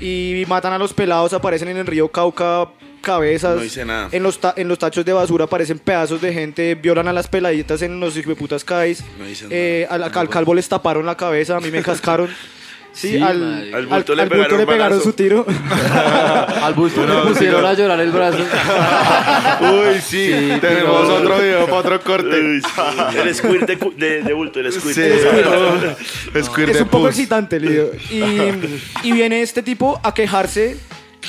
y 0.00 0.44
matan 0.48 0.72
a 0.72 0.78
los 0.78 0.92
pelados, 0.92 1.32
aparecen 1.32 1.68
en 1.68 1.78
el 1.78 1.86
río 1.86 2.08
Cauca 2.08 2.68
cabezas. 3.04 3.56
No 3.56 3.62
hice 3.64 3.84
nada. 3.84 4.08
En 4.10 4.22
los, 4.24 4.40
ta- 4.40 4.54
en 4.56 4.66
los 4.66 4.78
tachos 4.80 5.04
de 5.04 5.12
basura 5.12 5.44
aparecen 5.44 5.78
pedazos 5.78 6.20
de 6.20 6.32
gente, 6.32 6.74
violan 6.74 7.06
a 7.06 7.12
las 7.12 7.28
peladitas 7.28 7.82
en 7.82 8.00
los 8.00 8.16
hijueputas 8.16 8.64
CAIs. 8.64 9.04
No 9.18 9.28
hice 9.28 9.46
Eh, 9.50 9.86
al, 9.88 10.02
al 10.02 10.28
calvo 10.28 10.54
les 10.54 10.68
taparon 10.68 11.06
la 11.06 11.16
cabeza, 11.16 11.56
a 11.58 11.60
mí 11.60 11.70
me 11.70 11.82
cascaron. 11.82 12.28
Sí, 12.96 13.14
Sí, 13.14 13.20
al. 13.20 13.74
Al 13.74 13.86
bulto 13.88 14.14
le 14.14 14.24
pegaron 14.28 14.56
le 14.56 14.66
pegaron 14.68 15.02
su 15.02 15.12
tiro. 15.14 15.44
Al 16.62 16.74
bulto 16.74 17.04
le 17.04 17.28
pusieron 17.28 17.66
a 17.66 17.72
llorar 17.74 17.98
el 17.98 18.12
brazo. 18.12 18.38
Uy, 19.62 20.00
sí, 20.00 20.28
Sí, 20.32 20.58
tenemos 20.60 21.08
otro 21.08 21.38
video 21.40 21.64
para 21.66 21.76
otro 21.78 22.00
corte. 22.02 22.38
Uy, 22.40 22.60
sí. 22.62 23.18
El 23.18 23.34
squirt 23.34 23.66
de, 23.66 23.76
de, 23.96 24.22
de 24.22 24.32
bulto, 24.32 24.60
el 24.60 24.72
squirt. 24.72 24.94
Sí, 24.94 26.40
Squirt 26.44 26.68
es 26.70 26.80
un 26.82 26.88
poco 26.88 27.08
excitante, 27.08 27.58
Lidio. 27.58 27.90
Y, 28.12 29.08
y 29.08 29.10
viene 29.12 29.42
este 29.42 29.64
tipo 29.64 30.00
a 30.04 30.14
quejarse 30.14 30.76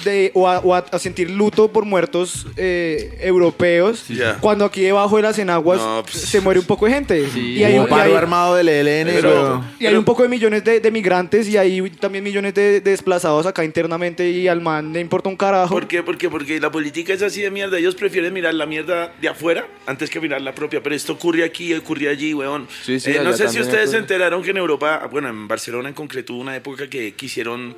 de, 0.04 0.32
o, 0.34 0.48
a, 0.48 0.60
o 0.60 0.74
a- 0.75 0.86
a 0.92 1.00
sentir 1.00 1.30
luto 1.30 1.72
por 1.72 1.86
muertos 1.86 2.46
eh, 2.58 3.18
europeos, 3.22 4.06
cuando 4.42 4.66
aquí 4.66 4.82
debajo 4.82 5.16
de 5.18 5.22
las 5.24 5.38
enaguas 5.40 5.80
No, 5.80 6.04
pues. 6.04 6.16
se 6.22 6.42
muere 6.42 6.60
un 6.60 6.66
poco 6.66 6.86
de 6.86 6.92
gente. 6.94 7.30
Sí. 7.30 7.54
y, 7.60 7.64
hay, 7.64 7.78
Un 7.78 7.88
paro 7.88 8.18
armado 8.18 8.56
del 8.56 8.68
ELN, 8.70 9.08
Pero- 9.14 9.64
y 9.80 9.86
hay 9.86 9.96
un 9.96 10.04
poco 10.06 10.24
de 10.24 10.30
millones 10.30 10.64
de, 10.64 10.80
de 10.80 10.92
migrantes 10.92 11.48
y 11.48 11.58
hay 11.58 11.90
también 11.92 12.24
millones 12.24 12.54
de, 12.54 12.82
de 12.82 12.92
desplazados 12.92 13.46
acá 13.46 13.64
internamente 13.64 14.30
y 14.30 14.48
al 14.48 14.62
man 14.62 14.94
le 14.94 15.00
importa 15.00 15.30
un 15.30 15.36
carajo. 15.36 15.74
¿Por 15.74 15.88
qué? 15.88 16.02
Porque, 16.04 16.30
porque 16.30 16.60
la 16.60 16.72
política 16.72 17.14
es 17.14 17.22
así 17.22 17.42
de 17.42 17.52
mierda. 17.52 17.78
Ellos 17.78 17.96
prefieren 17.96 18.34
mirar 18.34 18.54
la 18.54 18.66
mierda 18.66 19.14
de 19.22 19.28
afuera 19.30 19.68
antes 19.86 20.10
que 20.10 20.20
mirar 20.20 20.42
la 20.42 20.54
propia. 20.56 20.82
Pero 20.82 20.96
esto 20.96 21.14
ocurre 21.14 21.44
aquí, 21.44 21.74
ocurre 21.74 22.10
allí, 22.10 22.34
weón. 22.34 22.68
Sí, 22.84 23.00
sí, 23.00 23.12
Eh, 23.12 23.22
no 23.24 23.34
sé 23.34 23.50
si 23.50 23.60
ustedes 23.60 23.92
se 23.92 23.98
enteraron 23.98 24.42
que 24.44 24.52
en 24.52 24.58
Europa, 24.58 25.08
bueno, 25.12 25.30
en 25.30 25.48
Barcelona 25.48 25.90
en 25.90 25.96
concreto, 25.96 26.34
hubo 26.34 26.42
una 26.42 26.56
época 26.56 26.90
que 26.90 27.14
quisieron 27.14 27.75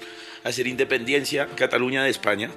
hacer 0.48 0.68
independencia, 0.68 1.48
Cataluña 1.56 2.04
de 2.04 2.10
España. 2.10 2.52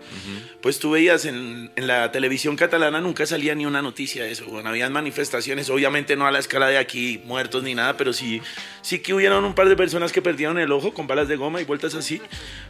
Pues 0.61 0.79
tú 0.79 0.93
veías 0.93 1.25
en, 1.25 1.71
en 1.77 1.87
la 1.87 2.13
televisión 2.13 2.57
catalana 2.57 3.01
nunca 3.01 3.27
salía 3.27 3.55
ni 3.55 3.67
una 3.67 3.83
noticia 3.83 4.25
de 4.25 4.33
eso. 4.33 4.47
Bueno, 4.47 4.69
habían 4.69 4.93
manifestaciones, 4.93 5.71
obviamente 5.71 6.17
no 6.17 6.27
a 6.27 6.31
la 6.31 6.39
escala 6.39 6.69
de 6.69 6.79
aquí, 6.79 7.21
muertos 7.25 7.63
ni 7.63 7.75
nada, 7.75 7.97
pero 7.97 8.13
sí, 8.13 8.43
sí 8.83 8.99
que 9.01 9.15
hubieron 9.15 9.45
un 9.45 9.55
par 9.55 9.69
de 9.69 9.77
personas 9.77 10.13
que 10.13 10.23
perdieron 10.23 10.59
el 10.59 10.73
ojo 10.73 10.93
con 10.93 11.07
balas 11.07 11.29
de 11.29 11.37
goma 11.37 11.61
y 11.61 11.65
vueltas 11.65 11.95
así. 11.95 12.21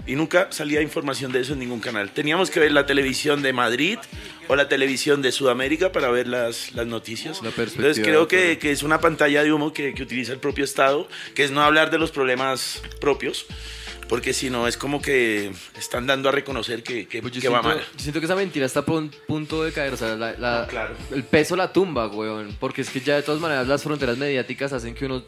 Y 0.07 0.15
nunca 0.15 0.49
salía 0.51 0.81
información 0.81 1.33
de 1.33 1.41
eso 1.41 1.53
en 1.53 1.59
ningún 1.59 1.81
canal. 1.81 2.11
Teníamos 2.11 2.51
que 2.51 2.61
ver 2.61 2.73
la 2.73 2.87
televisión 2.87 3.43
de 3.43 3.53
Madrid 3.53 3.99
o 4.49 4.57
la 4.57 4.69
televisión 4.69 5.23
de 5.23 5.33
Sudamérica 5.33 5.93
para 5.93 6.11
ver 6.11 6.27
las, 6.27 6.73
las 6.73 6.87
noticias. 6.87 7.43
La 7.43 7.51
Entonces 7.51 8.01
creo 8.03 8.27
que, 8.29 8.59
que 8.59 8.71
es 8.73 8.83
una 8.83 9.01
pantalla 9.01 9.45
de 9.45 9.53
humo 9.53 9.73
que, 9.73 9.95
que 9.95 10.03
utiliza 10.03 10.33
el 10.33 10.39
propio 10.39 10.65
Estado, 10.65 11.09
que 11.35 11.45
es 11.45 11.51
no 11.51 11.63
hablar 11.63 11.91
de 11.91 11.99
los 11.99 12.11
problemas 12.11 12.83
propios, 13.01 13.47
porque 14.11 14.33
si 14.35 14.51
no 14.51 14.67
es 14.67 14.77
como 14.77 15.01
que 15.01 15.53
están 15.79 16.05
dando 16.07 16.29
a 16.29 16.33
reconocer 16.33 16.83
que, 16.83 17.07
que, 17.07 17.23
Pues 17.23 17.33
que 17.33 17.49
va 17.49 17.63
siento, 17.63 17.69
mal. 17.69 17.79
yo 17.97 18.01
siento 18.03 18.19
que 18.21 18.27
esa 18.27 18.35
mentira 18.35 18.67
está 18.67 18.81
a 18.81 18.85
pun- 18.85 19.11
punto 19.27 19.63
de 19.63 19.73
caer. 19.73 19.95
O 19.95 19.97
sea, 19.97 20.17
la- 20.17 20.33
la- 20.33 20.63
No, 20.63 20.67
claro. 20.67 20.95
el 21.13 21.23
peso 21.23 21.55
la 21.55 21.73
tumba, 21.73 22.09
weón. 22.09 22.57
Porque 22.59 22.83
es 22.83 22.91
que 22.91 23.01
ya 23.01 23.15
de 23.15 23.23
todas 23.23 23.41
maneras 23.41 23.69
las 23.69 23.83
fronteras 23.85 24.19
mediáticas 24.19 24.73
hacen 24.73 24.95
que 24.95 25.07
uno. 25.07 25.23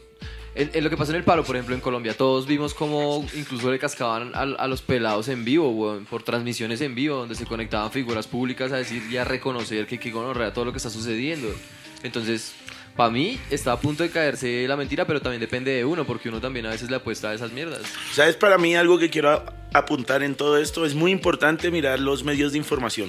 En, 0.54 0.70
en 0.74 0.84
lo 0.84 0.90
que 0.90 0.96
pasó 0.98 1.12
en 1.12 1.16
el 1.18 1.24
paro, 1.24 1.44
por 1.44 1.56
ejemplo, 1.56 1.74
en 1.74 1.80
Colombia, 1.80 2.14
todos 2.14 2.46
vimos 2.46 2.74
cómo 2.74 3.24
incluso 3.34 3.70
le 3.70 3.78
cascaban 3.78 4.32
a, 4.34 4.40
a 4.42 4.66
los 4.66 4.82
pelados 4.82 5.28
en 5.28 5.44
vivo, 5.46 5.70
weón, 5.70 6.04
por 6.04 6.24
transmisiones 6.24 6.80
en 6.82 6.94
vivo, 6.94 7.16
donde 7.16 7.36
se 7.36 7.46
conectaban 7.46 7.90
figuras 7.90 8.26
públicas 8.26 8.70
a 8.72 8.76
decir 8.76 9.02
y 9.10 9.16
a 9.16 9.24
reconocer 9.24 9.86
que, 9.86 9.98
que 9.98 10.10
gonorrea 10.10 10.52
todo 10.52 10.64
lo 10.66 10.72
que 10.72 10.76
está 10.78 10.90
sucediendo. 10.90 11.48
Entonces, 12.02 12.52
para 12.96 13.10
mí 13.10 13.40
está 13.50 13.72
a 13.72 13.80
punto 13.80 14.02
de 14.02 14.10
caerse 14.10 14.66
la 14.68 14.76
mentira, 14.76 15.06
pero 15.06 15.20
también 15.20 15.40
depende 15.40 15.72
de 15.72 15.84
uno, 15.84 16.04
porque 16.04 16.28
uno 16.28 16.40
también 16.40 16.66
a 16.66 16.70
veces 16.70 16.90
le 16.90 16.96
apuesta 16.96 17.30
a 17.30 17.34
esas 17.34 17.52
mierdas. 17.52 17.82
¿Sabes? 18.12 18.36
Para 18.36 18.58
mí 18.58 18.74
algo 18.76 18.98
que 18.98 19.10
quiero 19.10 19.44
apuntar 19.72 20.22
en 20.22 20.34
todo 20.34 20.58
esto 20.58 20.84
es 20.84 20.94
muy 20.94 21.10
importante 21.10 21.70
mirar 21.70 21.98
los 22.00 22.24
medios 22.24 22.52
de 22.52 22.58
información. 22.58 23.08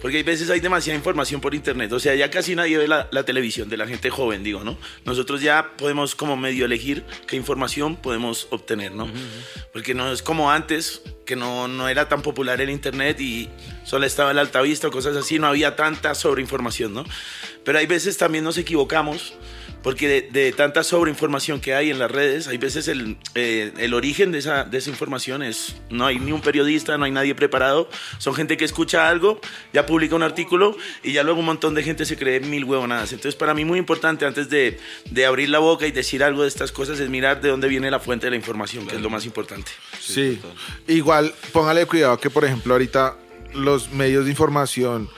Porque 0.00 0.18
hay 0.18 0.22
veces 0.22 0.50
hay 0.50 0.60
demasiada 0.60 0.96
información 0.96 1.40
por 1.40 1.54
internet. 1.54 1.92
O 1.92 1.98
sea, 1.98 2.14
ya 2.14 2.30
casi 2.30 2.54
nadie 2.54 2.76
ve 2.78 2.86
la, 2.86 3.08
la 3.10 3.24
televisión 3.24 3.68
de 3.68 3.76
la 3.76 3.86
gente 3.86 4.10
joven, 4.10 4.44
digo, 4.44 4.62
¿no? 4.62 4.76
Nosotros 5.04 5.40
ya 5.40 5.72
podemos 5.76 6.14
como 6.14 6.36
medio 6.36 6.66
elegir 6.66 7.04
qué 7.26 7.34
información 7.36 7.96
podemos 7.96 8.46
obtener, 8.50 8.92
¿no? 8.92 9.08
Porque 9.72 9.94
no 9.94 10.12
es 10.12 10.22
como 10.22 10.50
antes, 10.50 11.02
que 11.24 11.34
no, 11.34 11.66
no 11.66 11.88
era 11.88 12.08
tan 12.08 12.22
popular 12.22 12.60
el 12.60 12.70
internet 12.70 13.20
y 13.20 13.48
solo 13.84 14.06
estaba 14.06 14.30
el 14.30 14.38
altavista 14.38 14.88
o 14.88 14.90
cosas 14.90 15.16
así, 15.16 15.38
no 15.38 15.46
había 15.46 15.76
tanta 15.76 16.14
sobreinformación, 16.14 16.94
¿no? 16.94 17.04
Pero 17.66 17.78
hay 17.78 17.86
veces 17.86 18.16
también 18.16 18.44
nos 18.44 18.56
equivocamos 18.56 19.34
porque 19.82 20.08
de, 20.08 20.22
de 20.22 20.52
tanta 20.52 20.82
sobreinformación 20.82 21.60
que 21.60 21.74
hay 21.74 21.90
en 21.90 21.98
las 21.98 22.10
redes, 22.10 22.48
hay 22.48 22.58
veces 22.58 22.88
el, 22.88 23.18
eh, 23.34 23.72
el 23.78 23.94
origen 23.94 24.32
de 24.32 24.38
esa, 24.38 24.64
de 24.64 24.78
esa 24.78 24.90
información 24.90 25.42
es, 25.42 25.76
no 25.90 26.06
hay 26.06 26.18
ni 26.18 26.32
un 26.32 26.40
periodista, 26.40 26.96
no 26.96 27.04
hay 27.04 27.12
nadie 27.12 27.34
preparado, 27.34 27.88
son 28.18 28.34
gente 28.34 28.56
que 28.56 28.64
escucha 28.64 29.08
algo, 29.08 29.40
ya 29.72 29.86
publica 29.86 30.16
un 30.16 30.24
artículo 30.24 30.76
y 31.04 31.12
ya 31.12 31.22
luego 31.22 31.38
un 31.40 31.46
montón 31.46 31.74
de 31.74 31.84
gente 31.84 32.04
se 32.04 32.16
cree 32.16 32.40
mil 32.40 32.64
huevonadas. 32.64 33.12
Entonces 33.12 33.36
para 33.36 33.52
mí 33.52 33.64
muy 33.64 33.78
importante 33.78 34.26
antes 34.26 34.48
de, 34.48 34.78
de 35.10 35.26
abrir 35.26 35.50
la 35.50 35.58
boca 35.58 35.86
y 35.86 35.92
decir 35.92 36.24
algo 36.24 36.42
de 36.42 36.48
estas 36.48 36.72
cosas 36.72 36.98
es 36.98 37.08
mirar 37.08 37.40
de 37.40 37.48
dónde 37.48 37.68
viene 37.68 37.90
la 37.90 38.00
fuente 38.00 38.26
de 38.26 38.30
la 38.30 38.36
información, 38.36 38.86
que 38.86 38.96
es 38.96 39.02
lo 39.02 39.10
más 39.10 39.24
importante. 39.24 39.70
Sí. 40.00 40.40
Igual, 40.88 41.32
póngale 41.52 41.86
cuidado 41.86 42.18
que, 42.18 42.30
por 42.30 42.44
ejemplo, 42.44 42.74
ahorita 42.74 43.16
los 43.54 43.92
medios 43.92 44.24
de 44.24 44.30
información 44.30 45.08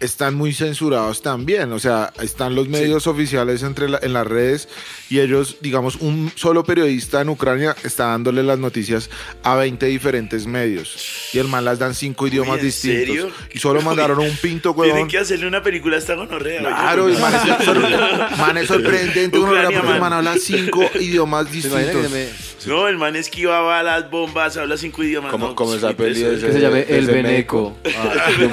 están 0.00 0.34
muy 0.34 0.52
censurados 0.54 1.22
también. 1.22 1.72
O 1.72 1.78
sea, 1.78 2.12
están 2.22 2.54
los 2.54 2.68
medios 2.68 3.06
oficiales 3.06 3.62
entre 3.62 3.88
la- 3.88 3.98
en 4.02 4.12
las 4.12 4.26
redes 4.26 4.68
y 5.08 5.20
ellos, 5.20 5.56
digamos, 5.60 5.96
un 5.96 6.32
solo 6.34 6.64
periodista 6.64 7.20
en 7.20 7.28
Ucrania 7.28 7.76
está 7.84 8.06
dándole 8.06 8.42
las 8.42 8.58
noticias 8.58 9.10
a 9.42 9.54
20 9.56 9.86
diferentes 9.86 10.46
medios. 10.46 11.30
Y 11.32 11.38
el 11.38 11.48
man 11.48 11.64
las 11.64 11.78
dan 11.78 11.94
cinco 11.94 12.26
idiomas 12.26 12.58
¿en 12.60 12.64
distintos. 12.64 13.06
serio? 13.06 13.30
Y 13.52 13.58
solo 13.58 13.82
mandaron 13.82 14.18
un 14.18 14.36
pinto, 14.36 14.74
Tienen 14.74 14.92
huevón. 14.94 15.08
que 15.08 15.18
hacerle 15.18 15.46
una 15.46 15.62
película 15.62 15.96
a 15.96 15.98
esta 15.98 16.14
gonorrea. 16.14 16.60
oye. 16.60 16.68
Claro, 16.68 17.08
y 17.10 17.16
man 17.18 17.34
es, 17.34 17.42
sor- 17.64 18.36
man 18.38 18.56
es 18.58 18.66
sorprendente. 18.68 19.38
uno 19.38 19.48
porque 19.52 19.76
el 19.76 20.00
man. 20.00 20.12
habla 20.12 20.36
cinco 20.38 20.82
idiomas 21.00 21.48
¿Se 21.48 21.58
imagina 21.58 21.92
que 21.92 22.08
se 22.08 22.16
distintos. 22.26 22.66
No, 22.66 22.88
el 22.88 22.98
man 22.98 23.16
esquivaba 23.16 23.82
las 23.82 24.10
bombas, 24.10 24.56
habla 24.58 24.76
cinco 24.76 25.02
idiomas. 25.02 25.30
Como- 25.30 25.48
no, 25.48 25.54
como 25.54 25.74
esa 25.74 25.94
peli 25.94 26.20
que 26.22 26.38
se 26.52 26.60
llame 26.60 26.80
Ese 26.82 26.98
El. 26.98 27.06
Beneco. 27.06 27.76
Ah, 27.86 28.30
el 28.38 28.48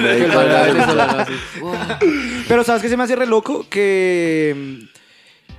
Wow. 1.62 1.76
Pero 2.48 2.64
¿sabes 2.64 2.82
qué 2.82 2.90
se 2.90 2.98
me 2.98 3.04
hace 3.04 3.16
re 3.16 3.26
loco? 3.28 3.66
Que 3.70 4.54
mm, 4.56 4.98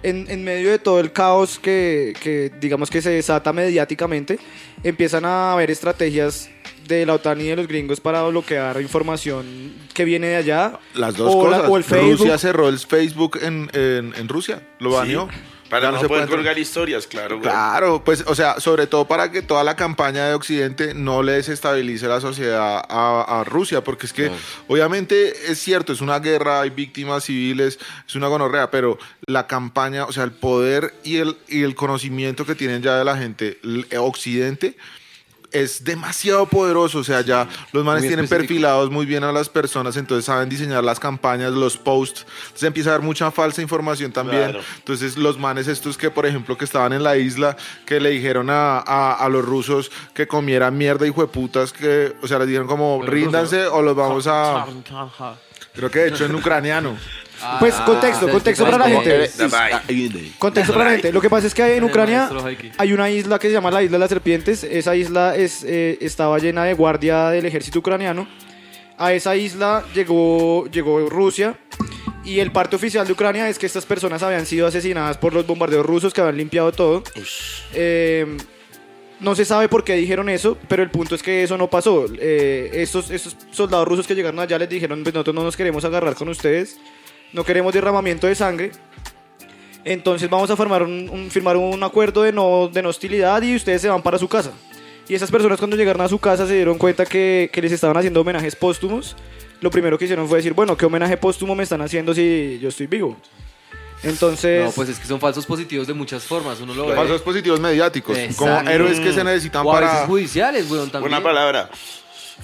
en, 0.03 0.31
en 0.31 0.45
medio 0.45 0.71
de 0.71 0.79
todo 0.79 1.01
el 1.01 1.13
caos 1.13 1.59
que, 1.59 2.15
que 2.23 2.51
digamos 2.61 2.91
que 2.91 3.03
se 3.03 3.11
desata 3.11 3.53
mediáticamente, 3.53 4.39
empiezan 4.85 5.25
a 5.25 5.53
haber 5.53 5.71
estrategias 5.71 6.49
de 6.87 7.05
la 7.05 7.15
OTAN 7.15 7.41
y 7.41 7.45
de 7.45 7.57
los 7.57 7.67
gringos 7.69 8.01
para 8.01 8.23
bloquear 8.23 8.81
información 8.81 9.73
que 9.93 10.05
viene 10.05 10.29
de 10.29 10.37
allá. 10.37 10.79
Las 10.95 11.17
dos 11.17 11.35
o 11.35 11.49
la- 11.51 11.57
cosas. 11.59 11.71
o 11.71 11.77
el 11.77 11.85
Facebook. 11.85 12.19
Rusia 12.19 12.39
cerró 12.39 12.69
el 12.69 12.79
Facebook 12.79 13.39
en, 13.43 13.69
en, 13.75 14.15
en 14.17 14.29
Rusia. 14.29 14.63
Lo 14.79 14.91
Sí, 14.91 14.97
baneó. 14.97 15.29
Para 15.69 15.91
no, 15.91 16.01
se 16.01 16.07
poder 16.07 16.09
puede 16.09 16.23
entrar. 16.23 16.39
colgar 16.39 16.59
historias, 16.59 17.07
claro. 17.07 17.39
güey. 17.39 17.43
Claro, 17.43 18.03
pues, 18.05 18.25
o 18.27 18.35
sea, 18.35 18.59
sobre 18.61 18.87
todo 18.87 19.07
para 19.07 19.31
que 19.31 19.43
toda 19.43 19.65
la 19.65 19.77
campaña 19.77 20.27
de 20.27 20.35
Occidente 20.35 20.95
no 20.95 21.23
le 21.23 21.33
desestabilice 21.33 22.09
la 22.09 22.21
sociedad 22.21 22.83
a, 22.89 23.41
a 23.41 23.45
Rusia, 23.45 23.85
porque 23.85 24.07
es 24.07 24.13
que, 24.13 24.31
obviamente, 24.67 25.51
es 25.51 25.59
cierto, 25.59 25.93
es 25.93 26.01
una 26.01 26.21
guerra, 26.21 26.63
hay 26.63 26.71
víctimas 26.71 27.25
civiles, 27.25 27.79
es 28.07 28.15
una 28.15 28.29
gonorrea, 28.29 28.71
pero 28.71 28.99
la 29.27 29.47
campaña, 29.47 30.05
o 30.07 30.13
sea, 30.13 30.25
el 30.25 30.33
poder 30.33 30.95
y 31.05 31.17
el, 31.19 31.37
y 31.49 31.63
el 31.63 31.75
conocimiento 31.75 32.47
que 32.47 32.55
tienen 32.55 32.83
ya 32.83 32.97
de 32.97 33.05
la 33.05 33.17
gente, 33.17 33.59
el 33.63 33.87
Occidente, 33.99 34.77
es 35.51 35.83
demasiado 35.85 36.47
poderoso, 36.47 36.99
o 36.99 37.05
sea, 37.05 37.23
ya 37.23 37.49
los 37.73 37.85
manes 37.85 38.03
Muy 38.03 38.09
tienen 38.09 38.25
específico. 38.25 38.49
perfilados 38.49 38.91
muy 38.91 39.07
bien 39.07 39.25
a 39.25 39.33
las 39.33 39.49
personas, 39.49 39.97
entonces 39.97 40.25
saben 40.27 40.49
diseñar 40.49 40.85
las 40.85 41.01
campañas, 41.01 41.53
los 41.53 41.77
posts, 41.77 42.27
entonces 42.45 42.65
empieza 42.65 42.91
a 42.91 42.95
haber 42.95 43.07
mucha 43.07 43.31
falsa 43.31 43.63
información 43.63 44.13
también, 44.13 44.51
Claro. 44.51 44.61
entonces 44.77 45.17
los 45.17 45.39
manes 45.39 45.67
estos 45.69 45.97
que, 45.97 46.11
por 46.11 46.27
ejemplo, 46.27 46.59
que 46.59 46.65
estaban 46.65 46.93
en 46.93 47.03
la 47.03 47.17
isla, 47.17 47.57
que 47.87 47.99
le 48.01 48.11
dijeron 48.11 48.51
a, 48.51 48.79
a- 48.79 49.15
a 49.15 49.29
los 49.29 49.45
rusos 49.45 49.91
que 50.15 50.27
comieran 50.29 50.77
mierda 50.77 51.07
y 51.07 51.11
putas, 51.13 51.73
que, 51.73 52.15
o 52.23 52.29
sea, 52.29 52.39
les 52.41 52.49
dijeron 52.49 52.67
como, 52.67 53.03
ríndanse 53.03 53.67
o 53.67 53.81
los 53.83 53.97
vamos 53.97 54.27
a... 54.27 54.67
Creo 55.75 55.91
que 55.91 56.01
de 56.01 56.09
hecho 56.09 56.25
en 56.25 56.35
ucraniano. 56.35 56.97
Pues 57.61 57.75
Ah, 57.77 57.85
contexto, 57.85 58.27
ah, 58.27 58.31
contexto 58.33 58.65
sí, 58.65 58.71
para 58.71 58.89
la 58.89 58.91
gente. 58.95 59.31
Bye. 59.39 60.33
Contexto 60.39 60.73
para 60.73 60.85
la 60.87 60.91
gente. 60.93 61.13
Lo 61.13 61.21
que 61.21 61.31
pasa 61.31 61.47
es 61.47 61.55
que 61.55 61.77
en 61.77 61.85
Ucrania 61.85 62.29
hay 62.79 62.93
una 62.93 63.11
isla 63.11 63.39
que 63.39 63.47
se 63.49 63.53
llama 63.53 63.71
la 63.71 63.83
Isla 63.83 63.97
de 63.97 64.01
las 64.01 64.09
Serpientes. 64.09 64.65
Esa 64.65 64.97
isla 64.97 65.37
es, 65.37 65.63
eh, 65.65 65.99
estaba 66.01 66.39
llena 66.39 66.65
de 66.65 66.75
guardia 66.75 67.31
del 67.31 67.47
ejército 67.47 67.79
ucraniano. 67.79 68.27
A 68.97 69.13
esa 69.13 69.37
isla 69.37 69.85
llegó, 69.95 70.67
llegó 70.67 71.09
Rusia 71.09 71.57
Y 72.25 72.41
el 72.41 72.51
parte 72.51 72.75
oficial 72.77 73.07
de 73.07 73.13
Ucrania 73.13 73.49
es 73.49 73.59
que 73.59 73.67
estas 73.67 73.87
personas 73.87 74.23
habían 74.23 74.45
sido 74.45 74.67
asesinadas 74.67 75.17
por 75.17 75.33
los 75.33 75.47
bombardeos 75.47 75.87
rusos 75.87 76.13
que 76.13 76.21
habían 76.21 76.37
limpiado 76.37 76.73
todo. 76.73 77.03
Eh, 77.73 78.37
no 79.21 79.35
se 79.35 79.45
sabe 79.45 79.69
por 79.69 79.83
qué 79.85 79.95
dijeron 79.95 80.29
eso, 80.29 80.59
pero 80.69 80.83
el 80.83 80.91
punto 80.91 81.15
es 81.15 81.23
que 81.23 81.43
eso 81.43 81.57
no 81.57 81.69
pasó. 81.71 82.07
Eh, 82.21 82.71
estos, 82.75 83.11
estos 83.11 83.37
soldados 83.51 83.87
rusos 83.89 84.07
que 84.07 84.15
llegaron 84.15 84.39
allá 84.41 84.59
les 84.59 84.69
dijeron, 84.69 85.03
"Pues 85.03 85.15
nosotros 85.15 85.35
no 85.35 85.43
nos 85.45 85.57
queremos 85.57 85.85
agarrar 85.85 86.15
con 86.15 86.29
ustedes, 86.29 86.77
no 87.33 87.45
queremos 87.45 87.73
derramamiento 87.73 88.27
de 88.27 88.35
sangre. 88.35 88.71
Entonces 89.85 90.29
vamos 90.29 90.51
a 90.51 90.57
formar 90.57 90.83
un, 90.83 91.09
un- 91.09 91.31
firmar 91.31 91.57
un 91.57 91.83
acuerdo 91.83 92.23
de 92.23 92.33
no, 92.33 92.69
de 92.73 92.83
no 92.83 92.89
hostilidad 92.91 93.41
y 93.43 93.57
ustedes 93.57 93.81
se 93.83 93.89
van 93.89 94.03
para 94.03 94.19
su 94.19 94.29
casa. 94.29 94.53
Y 95.09 95.15
esas 95.15 95.31
personas 95.31 95.59
cuando 95.59 95.77
llegaron 95.77 96.03
a 96.03 96.09
su 96.09 96.19
casa 96.19 96.47
se 96.47 96.55
dieron 96.55 96.77
cuenta 96.77 97.07
que, 97.07 97.49
que 97.53 97.63
les 97.63 97.73
estaban 97.73 97.97
haciendo 97.97 98.21
homenajes 98.21 98.55
póstumos. 98.57 99.17
Lo 99.61 99.71
primero 99.71 99.97
que 99.99 100.05
hicieron 100.05 100.29
fue 100.29 100.39
decir, 100.39 100.53
bueno, 100.53 100.77
¿qué 100.77 100.85
homenaje 100.87 101.17
póstumo 101.17 101.55
me 101.55 101.63
están 101.63 101.81
haciendo 101.81 102.13
si 102.15 102.59
yo 102.61 102.69
estoy 102.69 102.87
vivo? 102.87 103.17
Entonces... 104.03 104.65
No, 104.67 104.71
pues 104.71 104.91
es 104.91 104.99
que 104.99 105.07
son 105.07 105.19
falsos 105.19 105.47
positivos 105.47 105.87
de 105.87 105.95
muchas 105.95 106.23
formas. 106.25 106.61
Uno 106.61 106.75
lo 106.75 106.87
ve. 106.87 106.95
Falsos 106.95 107.23
positivos 107.23 107.59
mediáticos, 107.59 108.17
como 108.37 108.51
Exacto. 108.51 108.71
héroes 108.71 109.01
que 109.01 109.13
se 109.13 109.25
necesitan 109.25 109.67
O 109.67 109.73
a 109.75 109.81
veces 109.81 109.95
para... 109.95 110.07
judiciales, 110.07 110.71
weón, 110.71 110.91
también. 110.91 111.11
Buena 111.11 111.23
palabra. 111.23 111.71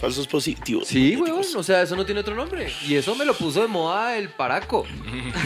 Falsos 0.00 0.26
positivos. 0.26 0.88
Sí, 0.88 1.16
weón, 1.16 1.42
o 1.56 1.62
sea, 1.62 1.80
eso 1.82 1.94
no 1.96 2.04
tiene 2.04 2.20
otro 2.20 2.34
nombre. 2.34 2.70
Y 2.86 2.94
eso 2.96 3.14
me 3.14 3.24
lo 3.24 3.32
puso 3.32 3.62
de 3.62 3.68
moda 3.68 4.16
el 4.18 4.28
paraco. 4.28 4.84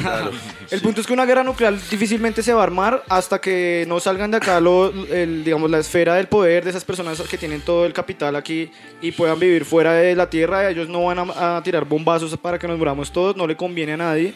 Claro. 0.02 0.30
El 0.70 0.80
punto 0.80 1.00
es 1.00 1.06
que 1.06 1.12
una 1.12 1.24
guerra 1.26 1.42
nuclear 1.42 1.74
difícilmente 1.90 2.42
se 2.42 2.52
va 2.52 2.60
a 2.60 2.64
armar 2.64 3.02
hasta 3.08 3.40
que 3.40 3.84
no 3.88 3.98
salgan 4.00 4.30
de 4.30 4.36
acá 4.36 4.60
lo- 4.60 4.92
el, 5.12 5.42
digamos, 5.44 5.70
la 5.70 5.78
esfera 5.78 6.14
del 6.14 6.28
poder 6.28 6.62
de 6.64 6.70
esas 6.70 6.84
personas 6.84 7.20
que 7.22 7.38
tienen 7.38 7.60
todo 7.62 7.84
el 7.86 7.92
capital 7.92 8.36
aquí 8.36 8.70
y 9.00 9.12
puedan 9.12 9.38
vivir 9.40 9.64
fuera 9.64 9.94
de 9.94 10.14
la 10.14 10.28
tierra. 10.30 10.68
Ellos 10.70 10.88
no 10.88 11.04
van 11.04 11.18
a, 11.18 11.56
a 11.56 11.62
tirar 11.62 11.84
bombazos 11.84 12.36
para 12.36 12.58
que 12.58 12.68
nos 12.68 12.78
muramos 12.78 13.10
todos, 13.12 13.34
no 13.36 13.46
le 13.46 13.56
conviene 13.56 13.92
a 13.94 13.96
nadie. 13.96 14.34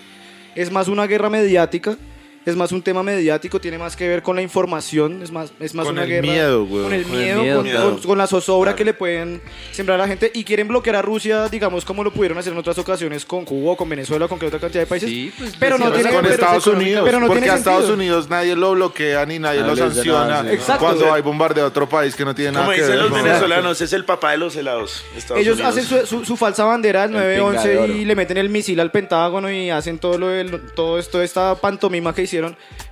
Es 0.55 0.71
más 0.71 0.89
una 0.89 1.07
guerra 1.07 1.29
mediática, 1.31 1.97
es 2.45 2.57
más 2.57 2.73
un 2.73 2.83
tema 2.83 3.03
mediático, 3.03 3.61
tiene 3.61 3.79
más 3.79 3.95
que 3.97 4.09
ver 4.09 4.23
con 4.23 4.35
la 4.37 4.43
información, 4.43 5.23
es 5.23 5.31
más, 5.31 5.53
es 5.61 5.75
más 5.75 5.85
Con 5.87 5.95
una 5.95 6.03
el 6.05 6.09
guerra 6.09 6.23
miedo, 6.27 6.65
güey. 6.67 6.83
con 6.85 6.93
el 6.93 7.03
Con 7.05 7.13
el 7.15 7.19
miedo, 7.25 7.43
miedo, 7.43 7.57
con, 7.63 7.67
claro. 7.71 7.91
con- 7.93 8.03
con 8.03 8.19
la 8.19 8.27
zozobra 8.27 8.75
que 8.75 8.85
le 8.85 8.95
pueden 8.95 9.41
sembrar 9.71 10.01
a 10.01 10.03
la 10.05 10.09
gente 10.09 10.31
y 10.35 10.45
quieren 10.45 10.69
bloquear 10.69 10.97
a 10.97 11.03
Rusia, 11.03 11.49
digamos, 11.49 11.85
como 11.85 12.03
lo 12.05 12.13
pudieron 12.13 12.39
hacer 12.39 12.53
en 12.53 12.59
otras 12.59 12.79
ocasiones 12.79 13.25
con 13.25 13.45
Cuba, 13.45 13.77
con 13.77 13.89
Venezuela, 13.89 14.27
con 14.29 14.39
que 14.39 14.47
otra 14.47 14.59
cantidad 14.59 14.83
de 14.83 14.87
países. 14.87 15.09
Sí, 15.09 15.33
pues, 15.39 15.55
pero 15.59 15.79
no 15.79 15.93
tiene 15.93 16.11
con 16.11 16.23
pero- 16.23 16.35
Estados 16.35 16.67
Unidos, 16.67 17.03
pero 17.05 17.21
no 17.21 17.27
porque 17.27 17.41
tiene 17.43 17.55
a 17.55 17.59
Estados. 17.59 17.89
Unidos 17.91 18.29
nadie 18.29 18.57
lo 18.57 18.73
bloquea 18.73 19.25
ni 19.27 19.39
nadie 19.39 19.61
Nadie 19.61 19.71
lo 19.71 19.75
les 19.77 19.85
dice 19.95 19.95
sanciona 20.11 20.27
nada, 20.27 20.43
sí. 20.49 20.55
Exacto. 20.55 20.85
cuando 20.85 21.13
hay 21.13 21.23
bombardeo 21.23 21.65
a 21.65 21.69
otro 21.69 21.89
país 21.89 22.15
que 22.17 22.25
no 22.25 22.35
tiene 22.35 22.53
nada 22.53 22.65
Como 22.65 22.75
que 22.77 22.83
dicen 22.83 22.97
ver 22.97 23.05
los 23.05 23.13
con- 23.13 23.23
venezolanos, 23.25 23.81
es 23.81 23.93
el 23.93 24.05
papá 24.05 24.31
de 24.33 24.39
los 24.39 24.57
helados. 24.57 25.05
Estados 25.17 25.41
Ellos 25.43 25.55
Unidos. 25.61 25.77
hacen 25.79 25.85
su, 25.85 26.07
su- 26.07 26.25
su 26.25 26.37
falsa 26.37 26.65
bandera 26.65 27.07
del 27.07 27.17
El 27.17 27.23
pinga 27.23 27.29
de 27.29 27.39
911 27.39 27.79
oro. 27.79 27.93
y 27.93 28.05
le 28.05 28.17
meten 28.17 28.37
el 28.39 28.49
misil 28.49 28.81
al 28.81 28.91
Pentágono 28.91 29.51
y 29.51 29.71
hacen 29.71 29.99
todo 29.99 30.19
lo 30.19 30.29
del- 30.29 30.61
todo 30.75 30.99
esto 30.99 31.23
esta 31.23 31.55
pantomima 31.55 32.15
que 32.15 32.23
hicieron 32.23 32.32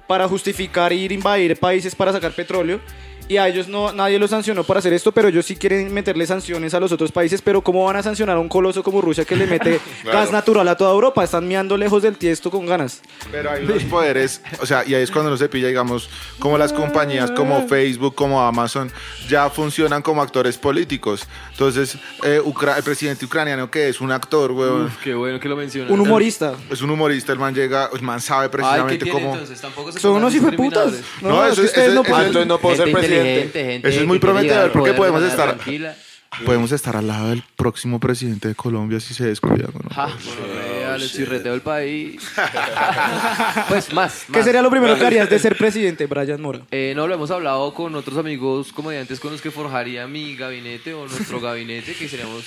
para 0.07 0.29
justificar 0.29 0.93
ir 0.93 1.11
a 1.11 1.15
invadir 1.15 1.57
países 1.59 1.95
para 1.95 2.13
sacar 2.13 2.33
petróleo. 2.33 2.81
Y 3.31 3.37
a 3.37 3.47
ellos 3.47 3.69
no 3.69 3.93
nadie 3.93 4.19
los 4.19 4.31
sancionó 4.31 4.65
por 4.65 4.77
hacer 4.77 4.93
esto, 4.93 5.13
pero 5.13 5.29
ellos 5.29 5.47
sí 5.47 5.55
quieren 5.55 5.95
meterle 5.95 6.27
sanciones 6.27 6.75
a 6.75 6.81
los 6.81 6.91
otros 6.91 7.13
países, 7.13 7.41
pero 7.41 7.63
¿cómo 7.63 7.85
van 7.85 7.95
a 7.95 8.03
sancionar 8.03 8.37
a 8.37 8.41
un 8.41 8.49
coloso 8.49 8.83
como 8.83 9.01
Rusia 9.01 9.25
que 9.25 9.37
le 9.37 9.47
mete 9.47 9.79
gas 10.05 10.33
natural 10.33 10.67
a 10.67 10.77
toda 10.77 10.91
Europa? 10.91 11.23
Están 11.23 11.47
meando 11.47 11.77
lejos 11.77 12.03
del 12.03 12.17
tiesto 12.17 12.51
con 12.51 12.67
ganas. 12.67 13.03
Pero 13.31 13.53
hay 13.53 13.63
unos 13.65 13.85
poderes, 13.85 14.43
o 14.61 14.67
sea, 14.67 14.83
y 14.85 14.95
ahí 14.95 15.03
es 15.05 15.13
cuando 15.13 15.29
uno 15.31 15.37
se 15.37 15.49
pilla, 15.49 15.69
digamos, 15.69 16.11
como 16.41 16.59
las 16.59 16.73
compañías 16.73 17.31
como 17.31 17.69
Facebook, 17.69 18.17
como 18.17 18.43
Amazon, 18.43 18.91
ya 19.29 19.49
funcionan 19.49 20.03
como 20.03 20.23
actores 20.23 20.59
políticos. 20.59 21.29
Entonces, 21.53 21.99
eh, 22.25 22.41
Ucra- 22.45 22.79
el 22.79 22.83
presidente 22.83 23.25
ucraniano, 23.27 23.71
que 23.71 23.89
es 23.91 24.01
un 24.01 24.11
actor, 24.11 24.51
weón, 24.51 24.87
Uf, 24.87 24.97
qué 25.05 25.15
bueno 25.15 25.39
que 25.39 25.49
lo 25.49 25.55
mencionas. 25.55 25.93
Un 25.93 26.01
humorista. 26.01 26.55
es 26.69 26.83
un 26.83 26.91
humorista, 26.91 27.33
el 27.33 27.39
man 27.39 27.55
llega, 27.55 27.91
el 27.95 28.03
man 28.03 28.21
sabe 28.21 28.47
Ay, 28.47 28.49
¿qué 28.51 28.57
precisamente 28.57 29.09
cómo... 29.09 29.35
entonces? 29.35 29.61
Tampoco 29.61 29.93
se 29.93 30.01
Son 30.01 30.15
unos 30.17 30.35
hijos 30.35 30.51
de 30.51 30.57
putas. 30.57 30.95
No, 31.23 31.29
No, 31.29 31.47
es 31.47 31.53
eso- 31.53 31.61
que 31.63 31.67
ustedes 31.69 31.87
eso- 31.87 31.95
no 31.95 32.01
eso- 32.03 32.11
pueden- 32.11 32.27
entonces 32.27 32.49
no 32.49 32.59
puedo 32.59 32.75
ser 32.77 32.91
presidente. 32.93 33.20
Gente 33.25 33.89
Eso 33.89 34.01
es 34.01 34.07
muy 34.07 34.19
prometedor, 34.19 34.73
porque 34.73 34.93
podemos 34.93 35.23
estar- 35.23 35.55
tranquila. 35.57 35.97
Podemos 36.47 36.71
estar 36.71 36.95
al 36.95 37.09
lado 37.09 37.31
del 37.31 37.43
próximo 37.57 37.99
presidente 37.99 38.47
de 38.47 38.55
Colombia 38.55 39.01
si 39.01 39.15
se 39.15 39.27
descuida. 39.27 39.67
¿no? 39.75 39.91
Ja, 39.93 40.07
gonorrea, 40.25 40.97
le 40.97 41.09
chirreteo 41.09 41.53
el 41.55 41.61
país. 41.61 42.23
pues 43.69 43.93
más. 43.93 44.27
¿Qué 44.33 44.43
sería 44.45 44.63
lo 44.63 44.71
primero 44.71 44.97
que 44.97 45.05
harías 45.05 45.29
de 45.29 45.39
ser 45.41 45.57
presidente, 45.57 46.07
Brian 46.07 46.41
Mora? 46.41 46.61
Eh, 46.71 46.93
no, 46.95 47.09
lo 47.09 47.15
hemos 47.15 47.33
hablado 47.33 47.75
con 47.75 47.97
otros 47.97 48.17
amigos 48.17 48.73
comediantes 48.73 49.19
con 49.19 49.33
los 49.33 49.43
que 49.43 49.51
forjaría 49.51 50.07
mi 50.07 50.37
gabinete 50.37 50.95
o 50.95 51.09
nuestro 51.09 51.41
gabinete, 51.43 51.95
que 51.95 52.09
seríamos 52.09 52.45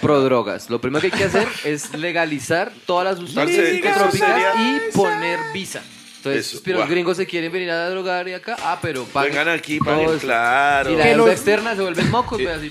pro 0.00 0.20
drogas. 0.20 0.70
Lo 0.70 0.80
primero 0.80 1.00
que 1.00 1.08
hay 1.08 1.18
que 1.18 1.24
hacer 1.24 1.48
es 1.64 1.92
legalizar 1.94 2.72
todas 2.86 3.04
las 3.04 3.18
sustancias 3.18 3.68
psicotrópicas 3.68 4.54
y 4.58 4.96
poner 4.96 5.38
visa. 5.52 5.82
Entonces, 6.24 6.46
Eso, 6.52 6.60
pero 6.64 6.78
los 6.78 6.86
guau. 6.86 6.92
gringos 6.94 7.16
se 7.16 7.26
quieren 7.26 7.50
venir 7.50 7.70
a 7.70 7.90
drogar 7.90 8.28
y 8.28 8.32
acá, 8.34 8.56
ah, 8.62 8.78
pero 8.80 9.04
paguen 9.04 9.32
Vengan 9.32 9.48
aquí, 9.48 9.78
todo 9.78 9.90
paguen, 9.90 10.08
eso. 10.10 10.18
claro. 10.20 10.90
Y 10.92 10.96
la 10.96 11.04
deuda 11.06 11.16
los- 11.16 11.30
externa 11.30 11.74
se 11.74 11.82
vuelven 11.82 12.10
mocos, 12.12 12.40
pues, 12.40 12.56
así. 12.56 12.70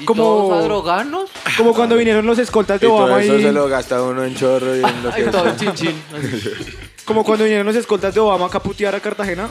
¿Y 0.00 0.04
Como- 0.04 0.22
todos 0.22 0.58
a 0.60 0.62
drogarnos? 0.64 1.30
Como 1.56 1.74
cuando 1.74 1.96
vinieron 1.96 2.26
los 2.26 2.38
escoltas 2.38 2.76
Y 2.76 2.80
de 2.80 2.86
todo 2.88 2.96
Obama 3.04 3.22
eso 3.22 3.38
y... 3.38 3.42
se 3.42 3.52
lo 3.52 3.68
gasta 3.68 4.02
uno 4.02 4.22
en 4.24 4.34
chorro 4.34 4.76
y 4.76 4.80
en 4.84 5.02
lo 5.02 5.12
que 5.14 5.22
todo 5.24 5.56
chin 5.56 5.74
chin. 5.74 6.02
Como 7.04 7.24
cuando 7.24 7.44
vinieron 7.44 7.66
los 7.66 7.76
escoltas 7.76 8.14
de 8.14 8.20
Obama 8.20 8.46
a 8.46 8.50
caputear 8.50 8.94
a 8.94 9.00
Cartagena 9.00 9.48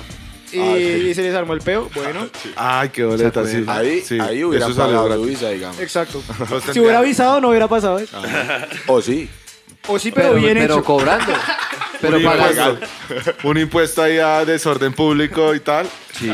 y, 0.51 0.59
Ah, 0.59 0.73
sí. 0.77 0.81
y 1.09 1.13
se 1.13 1.21
les 1.23 1.35
armó 1.35 1.53
el 1.53 1.61
peo. 1.61 1.89
Bueno, 1.93 2.27
Ay, 2.55 2.89
qué 2.89 3.03
boleta, 3.03 3.45
sí. 3.45 3.63
Ahí, 3.67 4.01
Sí, 4.01 4.17
ahí 4.19 4.43
hubiera 4.43 4.67
eso 4.67 4.75
pagado 4.75 5.13
su 5.13 5.23
visa, 5.23 5.49
digamos. 5.49 5.79
exacto. 5.79 6.21
Los 6.49 6.63
Si 6.63 6.79
hubiera 6.79 6.99
avisado, 6.99 7.41
no 7.41 7.49
hubiera 7.49 7.67
pasado. 7.67 7.99
¿eh? 7.99 8.07
O 8.87 9.01
sí. 9.01 9.29
O 9.87 9.97
sí, 9.99 10.11
pero, 10.11 10.29
Pero, 10.29 10.39
bien 10.41 10.57
pero 10.57 10.73
hecho. 10.75 10.83
cobrando. 10.83 11.33
Pero 12.01 12.15
un 12.17 12.23
pagando. 12.23 12.71
impuesto, 12.79 13.47
un 13.47 13.57
impuesto 13.57 14.01
ahí 14.03 14.19
a 14.19 14.45
desorden 14.45 14.93
público 14.93 15.53
y 15.53 15.59
tal. 15.59 15.85
Sí. 16.17 16.31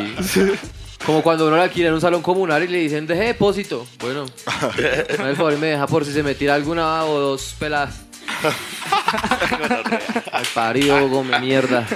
Como 1.03 1.23
cuando 1.23 1.47
uno 1.47 1.55
le 1.57 1.63
alquila 1.63 1.87
en 1.87 1.95
un 1.95 2.01
salón 2.01 2.21
comunal 2.21 2.63
y 2.63 2.67
le 2.67 2.77
dicen, 2.77 3.07
deje 3.07 3.23
depósito. 3.23 3.87
Bueno, 3.99 4.25
no 5.17 5.27
el 5.27 5.35
favor 5.35 5.53
y 5.53 5.57
me 5.57 5.67
deja 5.67 5.87
por 5.87 6.05
si 6.05 6.13
se 6.13 6.21
me 6.21 6.35
tira 6.35 6.53
alguna 6.53 7.05
o 7.05 7.19
dos 7.19 7.55
peladas. 7.57 8.01
Al 10.31 10.45
parido, 10.53 11.09
come 11.09 11.39
mierda. 11.39 11.87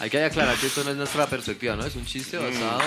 Hay 0.00 0.08
que 0.08 0.24
aclarar 0.24 0.56
que 0.56 0.66
esto 0.66 0.82
no 0.82 0.90
es 0.90 0.96
nuestra 0.96 1.26
perspectiva, 1.26 1.76
¿no? 1.76 1.84
Es 1.84 1.94
un 1.94 2.06
chiste 2.06 2.38
basado 2.38 2.80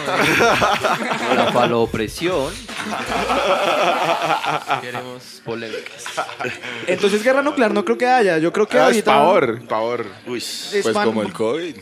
en 1.29 1.35
la 1.37 1.51
falopresión. 1.53 2.51
Queremos 4.81 5.41
polémicas. 5.45 6.05
Entonces, 6.87 7.23
guerra 7.23 7.41
nuclear 7.43 7.71
no 7.71 7.85
creo 7.85 7.97
que 7.97 8.07
haya. 8.07 8.39
Yo 8.39 8.51
creo 8.51 8.67
que 8.67 8.77
Ah, 8.77 8.81
es 8.81 8.85
ahorita... 8.87 9.11
pavor, 9.11 9.67
pavor. 9.67 10.05
Uy. 10.25 10.39
es 10.39 10.79
Pues 10.81 10.97
como 10.97 11.21
el 11.21 11.31
COVID. 11.33 11.75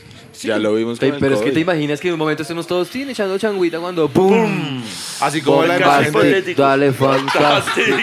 Ya 0.44 0.58
lo 0.58 0.74
vimos 0.74 0.98
con 1.00 1.08
Ey, 1.08 1.14
el 1.14 1.20
pero 1.20 1.34
es 1.36 1.40
que 1.40 1.46
COVID. 1.46 1.54
te 1.54 1.60
imaginas 1.60 2.00
que 2.00 2.08
en 2.08 2.14
un 2.16 2.20
momento 2.20 2.42
estemos 2.42 2.66
todos 2.68 2.90
tin, 2.90 3.10
echando 3.10 3.38
changuita 3.38 3.80
cuando 3.80 4.08
¡boom! 4.10 4.84
Así 5.20 5.42
como 5.42 5.64
la 5.64 5.78
imagen 5.78 6.06
de-. 6.06 6.12
Político. 6.12 6.62
Dale, 6.62 6.92
fantástico. 6.94 7.98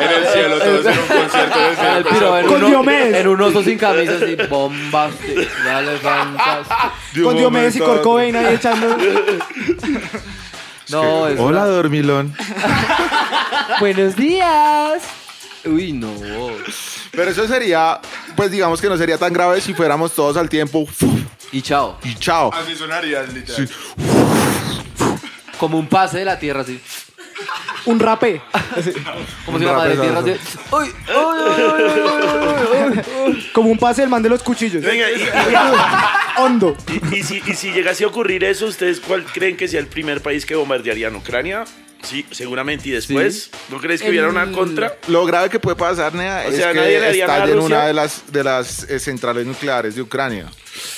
En 0.00 0.10
el 0.10 0.26
cielo, 0.32 0.58
todos 0.58 0.86
en 0.86 0.98
un 0.98 1.06
concierto 1.06 1.58
del 1.58 1.68
En 1.68 1.96
el 1.96 2.04
cielo. 2.04 2.10
piro, 2.10 2.38
en 2.38 2.46
Con 2.46 2.62
un, 2.64 2.70
Diomedes. 2.70 3.16
en 3.16 3.28
un 3.28 3.40
oso 3.42 3.62
sin 3.62 3.78
camisa 3.78 4.12
así, 4.22 4.36
bombástico, 4.48 5.40
dale 5.64 5.90
de 7.12 7.20
un 7.20 7.26
Con 7.26 7.36
Diomedes 7.36 7.76
y 7.76 7.78
momento 7.80 7.84
a 7.84 7.84
otro. 7.84 8.02
Corcovain 8.02 8.36
ahí 8.36 8.54
echando... 8.54 8.96
No, 10.90 11.28
es 11.28 11.38
Hola, 11.38 11.66
dormilón. 11.66 12.34
Buenos 13.80 14.16
días. 14.16 15.02
Uy, 15.66 15.92
no. 15.92 16.10
Pero 17.12 17.30
eso 17.30 17.46
sería, 17.48 18.00
pues 18.36 18.50
digamos 18.50 18.80
que 18.80 18.88
no 18.88 18.96
sería 18.96 19.18
tan 19.18 19.32
grave 19.32 19.60
si 19.60 19.74
fuéramos 19.74 20.12
todos 20.14 20.36
al 20.36 20.48
tiempo. 20.48 20.86
Y 21.52 21.62
chao. 21.62 21.98
y 22.04 22.14
chao. 22.16 22.52
Así 22.52 22.74
sonaría, 22.76 23.22
literal. 23.22 23.68
Como 25.58 25.78
un 25.78 25.88
pase 25.88 26.18
de 26.18 26.24
la 26.24 26.38
tierra 26.38 26.60
así. 26.60 26.80
Un 27.86 27.98
rapé. 28.00 28.42
Como 29.46 29.58
si 29.58 29.64
Un 29.64 29.70
la 29.70 29.76
madre 29.78 29.96
tierra 29.96 30.18
así. 30.20 30.30
Uy, 30.70 30.88
uy, 30.88 30.92
uy, 31.08 31.62
uy, 31.64 31.82
uy, 31.82 33.00
uy, 33.26 33.32
uy. 33.32 33.48
Como 33.52 33.70
un 33.70 33.78
pase 33.78 34.02
del 34.02 34.10
man 34.10 34.22
de 34.22 34.28
los 34.28 34.42
cuchillos. 34.42 34.82
Venga, 34.82 35.06
y, 35.10 35.26
Hondo. 36.40 36.76
y- 37.10 37.18
y 37.18 37.22
si, 37.22 37.42
y 37.46 37.54
si 37.54 37.72
llegase 37.72 38.04
a 38.04 38.08
ocurrir 38.08 38.44
eso, 38.44 38.66
¿ustedes 38.66 39.00
cuál 39.00 39.24
creen 39.24 39.56
que 39.56 39.66
sea 39.68 39.80
el 39.80 39.86
primer 39.86 40.20
país 40.22 40.44
que 40.46 40.54
bombardearían 40.54 41.16
Ucrania? 41.16 41.64
Sí, 42.08 42.24
seguramente. 42.30 42.88
¿Y 42.88 42.92
después? 42.92 43.50
¿No 43.68 43.78
crees 43.78 44.00
que 44.00 44.08
hubiera 44.10 44.28
una 44.28 44.50
contra? 44.50 44.96
Lo 45.08 45.26
grave 45.26 45.50
que 45.50 45.60
puede 45.60 45.76
pasar, 45.76 46.14
Nea, 46.14 46.44
O 46.46 46.50
es 46.50 46.56
sea, 46.56 46.72
que 46.72 46.78
nadie 46.80 47.00
le 47.00 47.06
haría 47.06 47.26
nada 47.26 47.38
a 47.38 47.44
estallen 47.44 47.60
Rusia. 47.62 47.76
una 47.76 47.86
de 47.86 47.92
las, 47.92 48.32
de 48.32 48.44
las 48.44 48.82
eh, 48.84 48.98
centrales 48.98 49.46
nucleares 49.46 49.94
de 49.94 50.02
Ucrania. 50.02 50.46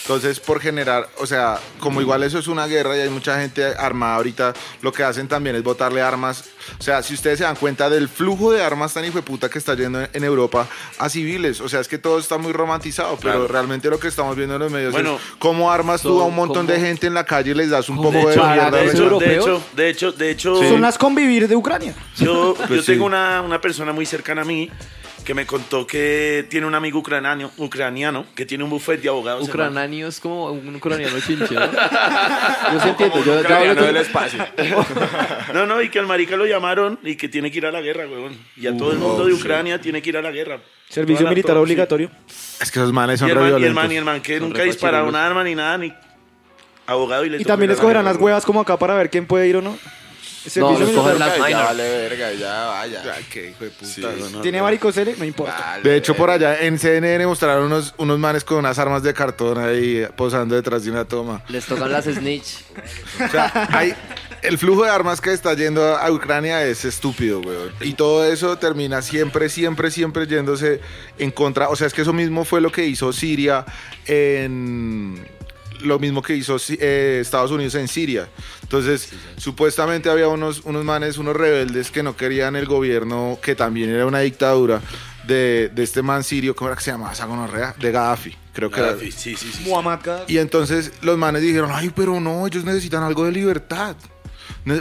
Entonces, 0.03 0.41
por 0.41 0.61
generar, 0.61 1.09
o 1.19 1.27
sea, 1.27 1.59
como 1.79 2.01
igual 2.01 2.23
eso 2.23 2.39
es 2.39 2.47
una 2.49 2.67
guerra 2.67 2.97
y 2.97 3.01
hay 3.01 3.09
mucha 3.09 3.41
gente 3.41 3.65
armada 3.65 4.17
ahorita, 4.17 4.55
lo 4.83 4.93
que 4.93 5.03
hacen 5.03 5.29
también 5.29 5.57
es 5.57 5.63
botarle 5.63 6.01
armas. 6.03 6.45
O 6.79 6.83
sea, 6.83 7.03
si 7.03 7.15
ustedes 7.15 7.39
se 7.39 7.45
dan 7.45 7.57
cuenta 7.57 7.89
del 7.91 8.09
flujo 8.09 8.53
de 8.53 8.63
armas 8.63 8.95
tan 8.95 9.05
hijo 9.05 9.17
de 9.17 9.23
puta 9.23 9.49
que 9.49 9.59
está 9.59 9.75
yendo 9.75 10.01
en 10.13 10.25
Europa 10.25 10.67
a 10.99 11.09
civiles, 11.09 11.61
o 11.61 11.69
sea, 11.69 11.81
es 11.81 11.89
que 11.89 11.99
todo 11.99 12.19
está 12.19 12.39
muy 12.39 12.53
romantizado, 12.53 13.17
pero 13.21 13.31
Claro. 13.33 13.49
realmente 13.49 13.89
lo 13.91 13.99
que 13.99 14.09
estamos 14.09 14.37
viendo 14.37 14.55
en 14.57 14.61
los 14.63 14.73
medios 14.73 14.93
Bueno, 14.93 15.17
es 15.17 15.21
cómo 15.39 15.71
armas 15.71 16.03
tú 16.03 16.21
a 16.21 16.25
un 16.25 16.35
montón 16.35 16.67
de 16.67 16.75
¿cómo? 16.75 16.87
gente 16.87 17.07
en 17.07 17.15
la 17.15 17.25
calle 17.25 17.53
y 17.53 17.55
les 17.55 17.71
das 17.71 17.89
un 17.89 17.97
poco 17.97 18.13
de, 18.13 18.25
De 18.27 18.33
hecho, 18.33 18.47
mierda. 18.47 18.71
de 18.71 18.85
¿Los 18.85 18.95
hecho, 18.95 19.19
de 19.19 19.35
hecho, 19.37 19.63
de 19.75 19.91
hecho, 19.91 20.13
de 20.13 20.31
hecho, 20.31 20.57
Son 20.57 20.81
las 20.81 20.99
convivir 20.99 21.49
de 21.49 21.57
Ucrania. 21.57 21.95
yo, 22.17 22.55
Pues 22.67 22.69
yo 22.71 22.81
sí. 22.83 22.93
tengo 22.93 23.07
una, 23.07 23.41
una 23.43 23.61
persona 23.61 23.93
muy 23.93 24.07
cercana 24.07 24.43
a 24.43 24.45
mí 24.45 24.71
que 25.25 25.35
me 25.35 25.47
contó 25.47 25.87
que 25.87 26.47
tiene 26.49 26.67
un 26.67 26.75
amigo 26.75 26.99
ucraniano, 26.99 27.51
ucraniano 27.59 28.25
que 28.35 28.47
tiene 28.47 28.65
un 28.65 28.71
buffet 28.71 29.01
de 29.01 29.09
abogados. 29.09 29.49
Ucraniano 29.49 30.09
es 30.09 30.19
como 30.19 30.51
un 30.51 30.75
ucraniano 30.75 31.19
chinche, 31.21 31.55
¿no? 31.55 31.67
Yo 31.71 32.81
sí 32.81 32.89
entiendo. 32.89 33.25
Yo, 33.25 33.43
yo 33.43 33.75
con- 33.77 33.87
del 33.87 33.97
espacio. 33.97 34.45
No, 35.55 35.67
no, 35.67 35.83
y 35.83 35.89
que 35.89 35.99
al 35.99 36.07
marica 36.07 36.37
lo 36.37 36.47
llamaron 36.47 36.99
y 37.03 37.17
que 37.17 37.29
tiene 37.29 37.51
que 37.51 37.59
ir 37.59 37.67
a 37.67 37.73
la 37.73 37.81
guerra, 37.81 38.07
weón. 38.09 38.37
Y 38.57 38.67
a 38.67 38.77
todo 38.77 38.93
el 38.93 38.99
mundo 38.99 39.27
de 39.27 39.33
Ucrania 39.35 39.81
tiene 39.81 40.01
que 40.03 40.09
ir 40.11 40.17
a 40.17 40.23
la 40.23 40.31
guerra. 40.31 40.61
Servicio 40.89 41.25
la- 41.25 41.31
militar 41.31 41.53
todo, 41.55 41.63
obligatorio. 41.63 42.11
Es 42.61 42.71
que 42.71 42.79
esos 42.79 42.93
manes 42.93 43.21
sí. 43.21 43.21
son 43.21 43.29
Y 43.29 43.33
el, 43.33 43.39
re 43.39 43.51
man, 43.53 43.61
y 43.61 43.65
el 43.65 43.75
man, 43.75 43.93
y 43.93 43.97
el 43.97 44.05
man 44.05 44.21
que 44.23 44.39
Son 44.39 44.49
nunca 44.49 44.63
disparado 44.63 45.09
un 45.09 45.17
arma 45.17 45.45
ni 45.45 45.55
nada, 45.55 45.79
ni 45.79 45.93
abogado. 46.87 47.25
Y, 47.25 47.31
le 47.31 47.41
Y 47.41 47.45
también 47.45 47.71
escogerán 47.71 48.05
las 48.05 48.17
huevas 48.17 48.45
como 48.45 48.61
acá 48.61 48.77
para 48.79 48.95
ver 48.95 49.11
quién 49.11 49.27
puede 49.27 49.47
ir 49.49 49.57
o 49.57 49.63
no. 49.63 49.77
No, 50.57 50.73
las 50.79 51.37
Ya 51.37 51.45
minor. 51.45 51.65
vale 51.65 51.83
verga, 51.83 52.33
ya 52.33 52.65
vaya. 52.67 53.03
Ya, 53.05 53.15
qué 53.31 53.51
hijo 53.51 53.65
de 53.65 53.71
puta, 53.71 53.87
Sí. 53.93 54.03
no. 54.33 54.41
¿Tiene 54.41 54.61
varicocele? 54.61 55.15
No 55.19 55.25
importa. 55.25 55.59
Vale 55.61 55.83
De 55.91 55.97
hecho, 55.97 56.15
por 56.17 56.31
allá 56.31 56.61
en 56.61 56.79
CNN 56.79 57.27
mostraron 57.27 57.65
unos, 57.67 57.95
unos 57.99 58.19
manes 58.19 58.43
con 58.45 58.59
unas 58.59 58.79
armas 58.79 59.03
de 59.03 59.13
cartón 59.13 59.59
ahí 59.59 60.07
posando 60.17 60.55
detrás 60.55 60.85
de 60.85 60.91
una 60.91 61.05
toma. 61.05 61.43
Les 61.49 61.65
tocan 61.67 61.93
las 61.93 62.07
snitch. 62.07 62.59
O 63.23 63.29
sea, 63.29 63.69
hay, 63.73 63.95
el 64.43 64.57
flujo 64.57 64.85
de 64.85 64.91
armas 64.91 65.21
que 65.21 65.33
está 65.33 65.53
yendo 65.55 65.97
a 65.97 66.11
Ucrania 66.11 66.65
es 66.65 66.85
estúpido, 66.87 67.41
weón. 67.41 67.73
Y 67.83 67.93
todo 67.93 68.25
eso 68.25 68.57
termina 68.57 69.03
siempre, 69.03 69.49
siempre, 69.51 69.91
siempre 69.91 70.27
yéndose 70.27 70.81
en 71.19 71.31
contra. 71.33 71.69
O 71.69 71.77
sea, 71.77 71.87
es 71.87 71.93
que 71.93 72.01
eso 72.03 72.13
mismo 72.15 72.45
fue 72.47 72.61
lo 72.63 72.73
que 72.73 72.87
hizo 72.87 73.13
Siria 73.13 73.67
en. 74.07 75.27
Lo 75.83 75.99
mismo 75.99 76.23
que 76.23 76.35
hizo 76.35 76.57
eh, 76.69 77.19
Estados 77.21 77.51
Unidos 77.51 77.75
en 77.75 77.89
Siria. 77.89 78.29
Entonces, 78.63 79.11
supuestamente 79.37 80.11
había 80.11 80.29
unos, 80.29 80.63
unos 80.65 80.85
manes, 80.85 81.19
unos 81.19 81.37
rebeldes 81.37 81.91
que 81.91 82.03
no 82.03 82.17
querían 82.17 82.57
el 82.57 82.67
gobierno, 82.67 83.39
que 83.43 83.55
también 83.55 83.91
era 83.91 84.07
una 84.07 84.21
dictadura, 84.21 84.81
de, 85.27 85.71
de 85.73 85.83
este 85.83 86.03
man 86.03 86.25
sirio, 86.25 86.57
¿cómo 86.57 86.69
era 86.69 86.77
que 86.77 86.85
se 86.85 86.91
llamaba? 86.91 87.13
esa 87.13 87.27
gonorrea? 87.27 87.75
De 87.79 87.93
Gaddafi, 87.93 88.37
creo 88.53 88.71
que 88.71 88.81
era. 88.81 88.89
Gaddafi, 88.91 89.13
Sí, 89.13 89.37
sí, 89.37 89.51
sí. 89.53 89.65
Muhammad 89.65 90.01
Gaddafi. 90.03 90.33
Y 90.33 90.39
entonces 90.39 90.93
los 91.03 91.19
manes 91.19 91.43
dijeron, 91.43 91.71
ay, 91.73 91.91
pero 91.95 92.21
no, 92.21 92.47
ellos 92.47 92.65
necesitan 92.65 93.03
algo 93.03 93.25
de 93.25 93.33
libertad. 93.33 93.97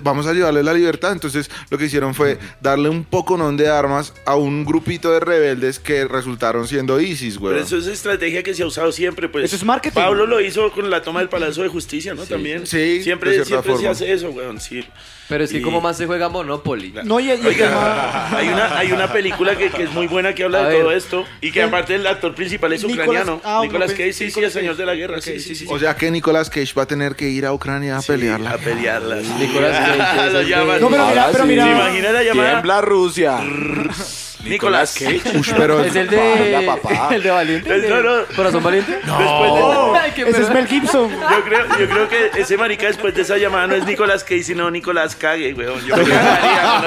Vamos 0.04 0.26
a 0.28 0.34
llevarles 0.34 0.65
la 0.65 0.74
libertad. 0.74 1.12
Entonces 1.12 1.50
lo 1.70 1.78
que 1.78 1.86
hicieron 1.86 2.13
fue 2.15 2.38
darle 2.62 2.89
un 2.89 3.04
poconón 3.04 3.58
de 3.58 3.70
armas 3.70 4.13
a 4.26 4.36
un 4.36 4.65
grupito 4.65 5.12
de 5.12 5.20
rebeldes 5.20 5.80
que 5.80 6.06
resultaron 6.06 6.68
siendo 6.68 7.00
ISIS, 7.00 7.38
güey. 7.38 7.54
Pero 7.54 7.65
eso 7.65 7.78
es 7.78 7.88
estrategia 7.88 8.44
que 8.44 8.54
se 8.54 8.63
ha 8.63 8.68
usado 8.68 8.92
siempre, 8.92 9.30
pues. 9.30 9.46
Eso 9.46 9.56
es 9.56 9.63
marketing. 9.63 9.96
Pablo 9.96 10.26
lo 10.26 10.42
hizo 10.42 10.72
con 10.72 10.89
la 10.89 11.02
toma 11.02 11.20
del 11.20 11.30
Palacio 11.30 11.63
de 11.63 11.70
Justicia, 11.70 12.13
¿no? 12.13 12.26
También. 12.26 12.65
Sí, 12.65 13.04
Siempre, 13.04 13.32
de 13.32 13.46
cierta 13.46 13.63
siempre 13.63 13.82
se 13.82 13.88
hace 13.88 14.13
eso, 14.13 14.30
weón, 14.30 14.60
sí. 14.60 14.84
Pero 15.30 15.44
es 15.44 15.52
que 15.52 15.60
Y- 15.60 15.62
como 15.62 15.80
más 15.80 15.96
se 15.96 16.08
juega 16.08 16.28
Monopoly. 16.28 16.92
No, 17.06 17.20
y, 17.20 17.32
y 17.32 17.38
tema- 17.38 18.36
Hay 18.36 18.48
una, 18.50 18.78
hay 18.80 18.92
una 18.92 19.13
película 19.13 19.56
que, 19.56 19.70
que 19.70 19.84
es 19.84 19.92
muy 19.94 20.08
buena 20.08 20.34
que 20.34 20.44
habla 20.44 20.60
A 20.60 20.63
de 20.63 20.70
ver. 20.74 20.82
todo 20.82 20.92
esto 20.92 21.26
y 21.39 21.52
que 21.52 21.62
aparte 21.62 21.94
el 21.96 22.06
actor 22.08 22.34
principal 22.34 22.74
es 22.74 22.84
Nicolas- 22.84 23.08
ucraniano. 23.08 23.42
ah, 23.44 23.60
Nicolas 23.63 23.92
no, 23.92 23.96
Cage, 23.98 24.13
sí, 24.13 24.32
sí, 24.32 24.39
el 24.39 24.52
señor 24.52 24.76
de 24.76 24.86
la 24.88 24.96
guerra, 24.96 25.18
Ok, 25.18 25.22
sí, 25.24 25.34
sí, 25.34 25.39
sí, 25.39 25.56
sí. 25.56 25.65
sí. 25.68 25.72
O 25.74 25.78
sea 25.80 25.96
que 25.96 26.10
Nicolas 26.10 26.50
Cage 26.50 26.74
va 26.76 26.84
a 26.84 26.88
tener 26.88 27.15
que 27.15 27.30
ir 27.30 27.46
a 27.46 27.54
Ucrania 27.54 27.98
a 27.98 28.02
Sí, 28.02 28.12
pelearla. 28.12 28.52
A 28.54 28.58
pelearla. 28.58 29.22
sí. 29.22 29.32
Nicolas 29.39 29.78
Cage. 29.78 30.50
No, 30.50 30.65
pero 30.68 30.89
mira, 30.89 31.10
Ahora 31.10 31.30
pero 31.32 31.44
sí. 31.44 31.50
mira. 31.50 31.63
¿Se 31.65 31.72
imagina 31.72 32.12
la 32.12 32.24
llamada? 32.24 32.50
Tiembla 32.52 32.82
Rusia. 32.82 33.39
Nicolas 34.43 34.93
Cage. 34.97 35.21
Ush, 35.38 35.52
pero 35.56 35.82
Es 35.82 35.95
el 35.95 36.08
de. 36.10 36.63
Papá. 36.65 37.10
El 37.15 37.23
de 37.23 37.30
Valiente. 37.30 37.73
el 37.73 37.82
de 37.82 37.89
No, 37.89 38.02
no. 38.02 38.25
¿Corazón 38.36 38.63
Valiente? 38.63 38.91
Después 39.04 39.54
de- 39.54 39.99
Ay, 39.99 40.12
qué 40.15 40.21
Ese 40.23 40.41
es. 40.43 40.49
Mel 40.52 40.67
Gibson. 40.67 41.10
yo, 41.12 41.43
creo, 41.43 41.65
yo 41.78 41.89
creo 41.89 42.08
que 42.10 42.32
ese 42.39 42.58
marica 42.58 42.88
después 42.88 43.13
de 43.13 43.21
esa 43.23 43.38
llamada 43.38 43.67
no 43.67 43.75
es 43.75 43.86
Nicolas 43.86 44.23
Cage, 44.23 44.43
sino 44.43 44.71
Nicolas 44.71 45.15
Cage, 45.15 45.54
weón. 45.54 45.86
Yo 45.86 45.97
me 45.97 46.04
cagaría, 46.06 46.82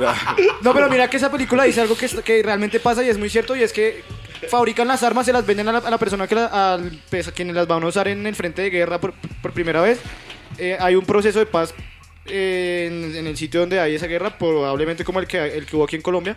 ¿no? 0.00 0.12
No, 0.62 0.72
pero 0.74 0.88
mira 0.88 1.08
que 1.08 1.16
esa 1.18 1.30
película 1.30 1.64
dice 1.64 1.80
algo 1.82 1.96
que, 1.96 2.08
que 2.08 2.42
realmente 2.42 2.80
pasa 2.80 3.02
y 3.02 3.08
es 3.08 3.18
muy 3.18 3.28
cierto 3.28 3.54
y 3.56 3.62
es 3.62 3.72
que 3.72 4.02
fabrican 4.50 4.88
las 4.88 5.02
armas, 5.02 5.26
se 5.26 5.32
las 5.32 5.44
venden 5.46 5.68
a 5.68 5.72
la, 5.72 5.78
a 5.78 5.90
la 5.90 5.98
persona 5.98 6.26
que 6.26 6.34
la- 6.34 6.80
pues, 7.10 7.28
a 7.28 7.32
quienes 7.32 7.54
las 7.54 7.66
van 7.66 7.82
a 7.82 7.86
usar 7.86 8.08
en 8.08 8.26
el 8.26 8.34
frente 8.34 8.62
de 8.62 8.70
guerra 8.70 8.98
por, 9.00 9.12
por 9.42 9.52
primera 9.52 9.80
vez. 9.80 10.00
Eh, 10.58 10.76
hay 10.80 10.94
un 10.94 11.04
proceso 11.04 11.38
de 11.38 11.46
paz 11.46 11.74
eh, 12.26 12.88
en, 12.90 13.16
en 13.16 13.26
el 13.26 13.36
sitio 13.36 13.60
donde 13.60 13.80
hay 13.80 13.94
esa 13.94 14.06
guerra, 14.06 14.38
probablemente 14.38 15.04
como 15.04 15.20
el 15.20 15.26
que, 15.26 15.38
el 15.56 15.66
que 15.66 15.76
hubo 15.76 15.84
aquí 15.84 15.96
en 15.96 16.02
Colombia. 16.02 16.36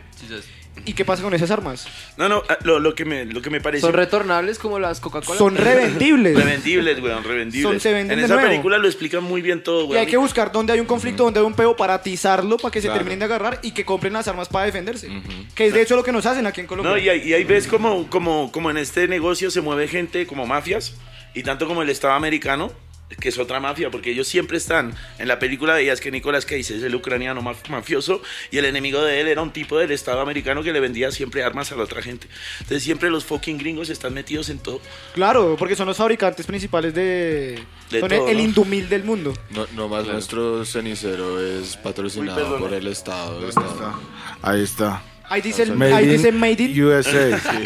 ¿Y 0.86 0.94
qué 0.94 1.04
pasa 1.04 1.24
con 1.24 1.34
esas 1.34 1.50
armas? 1.50 1.88
No, 2.18 2.30
no, 2.30 2.44
lo, 2.64 2.80
lo 2.80 2.94
que 2.94 3.04
me, 3.04 3.26
lo 3.26 3.42
que 3.42 3.50
me 3.50 3.60
parece... 3.60 3.82
Son 3.82 3.94
retornables 3.94 4.60
como 4.60 4.78
las 4.78 5.00
Coca-Cola. 5.00 5.38
Son 5.38 5.56
revendibles. 5.58 6.36
Revendibles, 6.38 7.02
weón, 7.02 7.24
revendibles. 7.24 7.64
Son- 7.72 7.80
se 7.80 7.92
venden 7.94 8.12
en 8.14 8.20
de 8.20 8.26
esa 8.26 8.36
nuevo. 8.36 8.48
película 8.50 8.78
lo 8.78 8.88
explican 8.88 9.24
muy 9.24 9.42
bien 9.42 9.64
todo, 9.64 9.82
Y 9.82 9.88
weón. 9.88 9.98
hay 10.02 10.06
que 10.06 10.18
buscar 10.18 10.52
donde 10.52 10.74
hay 10.74 10.80
un 10.80 10.86
conflicto, 10.86 11.24
donde 11.24 11.40
hay 11.40 11.46
un 11.48 11.56
peo 11.56 11.76
para 11.76 11.96
atizarlo, 11.96 12.58
para 12.58 12.72
que 12.72 12.80
se 12.80 12.88
Claro. 12.88 13.00
terminen 13.00 13.20
de 13.20 13.26
agarrar 13.26 13.60
y 13.64 13.72
que 13.72 13.86
compren 13.86 14.14
las 14.14 14.28
armas 14.28 14.50
para 14.50 14.66
defenderse. 14.68 15.10
Que 15.56 15.66
es 15.66 15.74
de 15.74 15.82
hecho 15.82 15.96
lo 15.96 16.04
que 16.04 16.12
nos 16.12 16.26
hacen 16.28 16.46
aquí 16.46 16.62
en 16.62 16.68
Colombia. 16.68 16.92
No, 16.92 16.98
y 17.00 17.10
ahí, 17.10 17.22
y 17.28 17.34
ahí 17.34 17.44
ves 17.44 17.66
como, 17.68 18.08
como, 18.10 18.52
como 18.52 18.70
en 18.70 18.78
este 18.78 19.08
negocio 19.08 19.50
se 19.50 19.62
mueve 19.62 19.88
gente 19.88 20.28
como 20.28 20.46
mafias, 20.46 20.94
y 21.34 21.42
tanto 21.42 21.68
como 21.68 21.82
el 21.82 21.90
Estado 21.90 22.14
americano, 22.14 22.72
que 23.20 23.30
es 23.30 23.38
otra 23.40 23.60
mafia, 23.60 23.90
porque 23.90 24.12
ellos 24.12 24.28
siempre 24.28 24.58
están, 24.58 24.94
en 25.18 25.28
la 25.28 25.40
película 25.40 25.74
veías 25.74 26.02
que 26.02 26.12
Nicolas 26.12 26.46
Cage 26.46 26.60
es 26.60 26.84
el 26.84 26.94
ucraniano 26.94 27.42
maf- 27.42 27.70
mafioso, 27.70 28.22
y 28.52 28.58
el 28.58 28.66
enemigo 28.66 29.02
de 29.02 29.22
él 29.22 29.28
era 29.30 29.42
un 29.42 29.52
tipo 29.52 29.78
del 29.78 29.92
Estado 29.92 30.20
americano 30.20 30.62
que 30.62 30.74
le 30.74 30.80
vendía 30.80 31.12
siempre 31.12 31.44
armas 31.44 31.72
a 31.72 31.76
la 31.76 31.84
otra 31.84 32.02
gente. 32.02 32.28
Entonces 32.60 32.84
siempre 32.84 33.10
los 33.10 33.24
fucking 33.24 33.58
gringos 33.58 33.90
están 33.90 34.14
metidos 34.14 34.50
en 34.50 34.60
todo. 34.60 34.82
Claro, 35.14 35.56
porque 35.58 35.76
son 35.76 35.88
los 35.88 35.98
fabricantes 35.98 36.46
principales 36.46 36.94
de... 36.94 37.60
De 37.90 38.02
son 38.02 38.10
todo, 38.10 38.28
el 38.28 38.38
¿no? 38.38 38.44
indumil 38.44 38.90
del 38.90 39.06
mundo. 39.06 39.34
No, 39.52 39.66
no 39.74 39.88
más 39.88 40.06
nuestro 40.06 40.66
cenicero 40.66 41.40
es 41.40 41.78
patrocinado 41.78 42.56
Uy, 42.56 42.60
por 42.60 42.74
el 42.74 42.88
Estado. 42.88 43.48
Estado. 43.48 43.98
Ahí 44.42 44.62
está. 44.62 45.02
Ahí 45.30 45.42
dice, 45.42 45.64
el, 45.64 45.76
Made 45.76 45.94
ahí 45.94 46.06
in 46.06 46.12
dice 46.12 46.32
Made 46.32 46.64
in. 46.64 46.84
USA. 46.84 47.38
sí. 47.40 47.58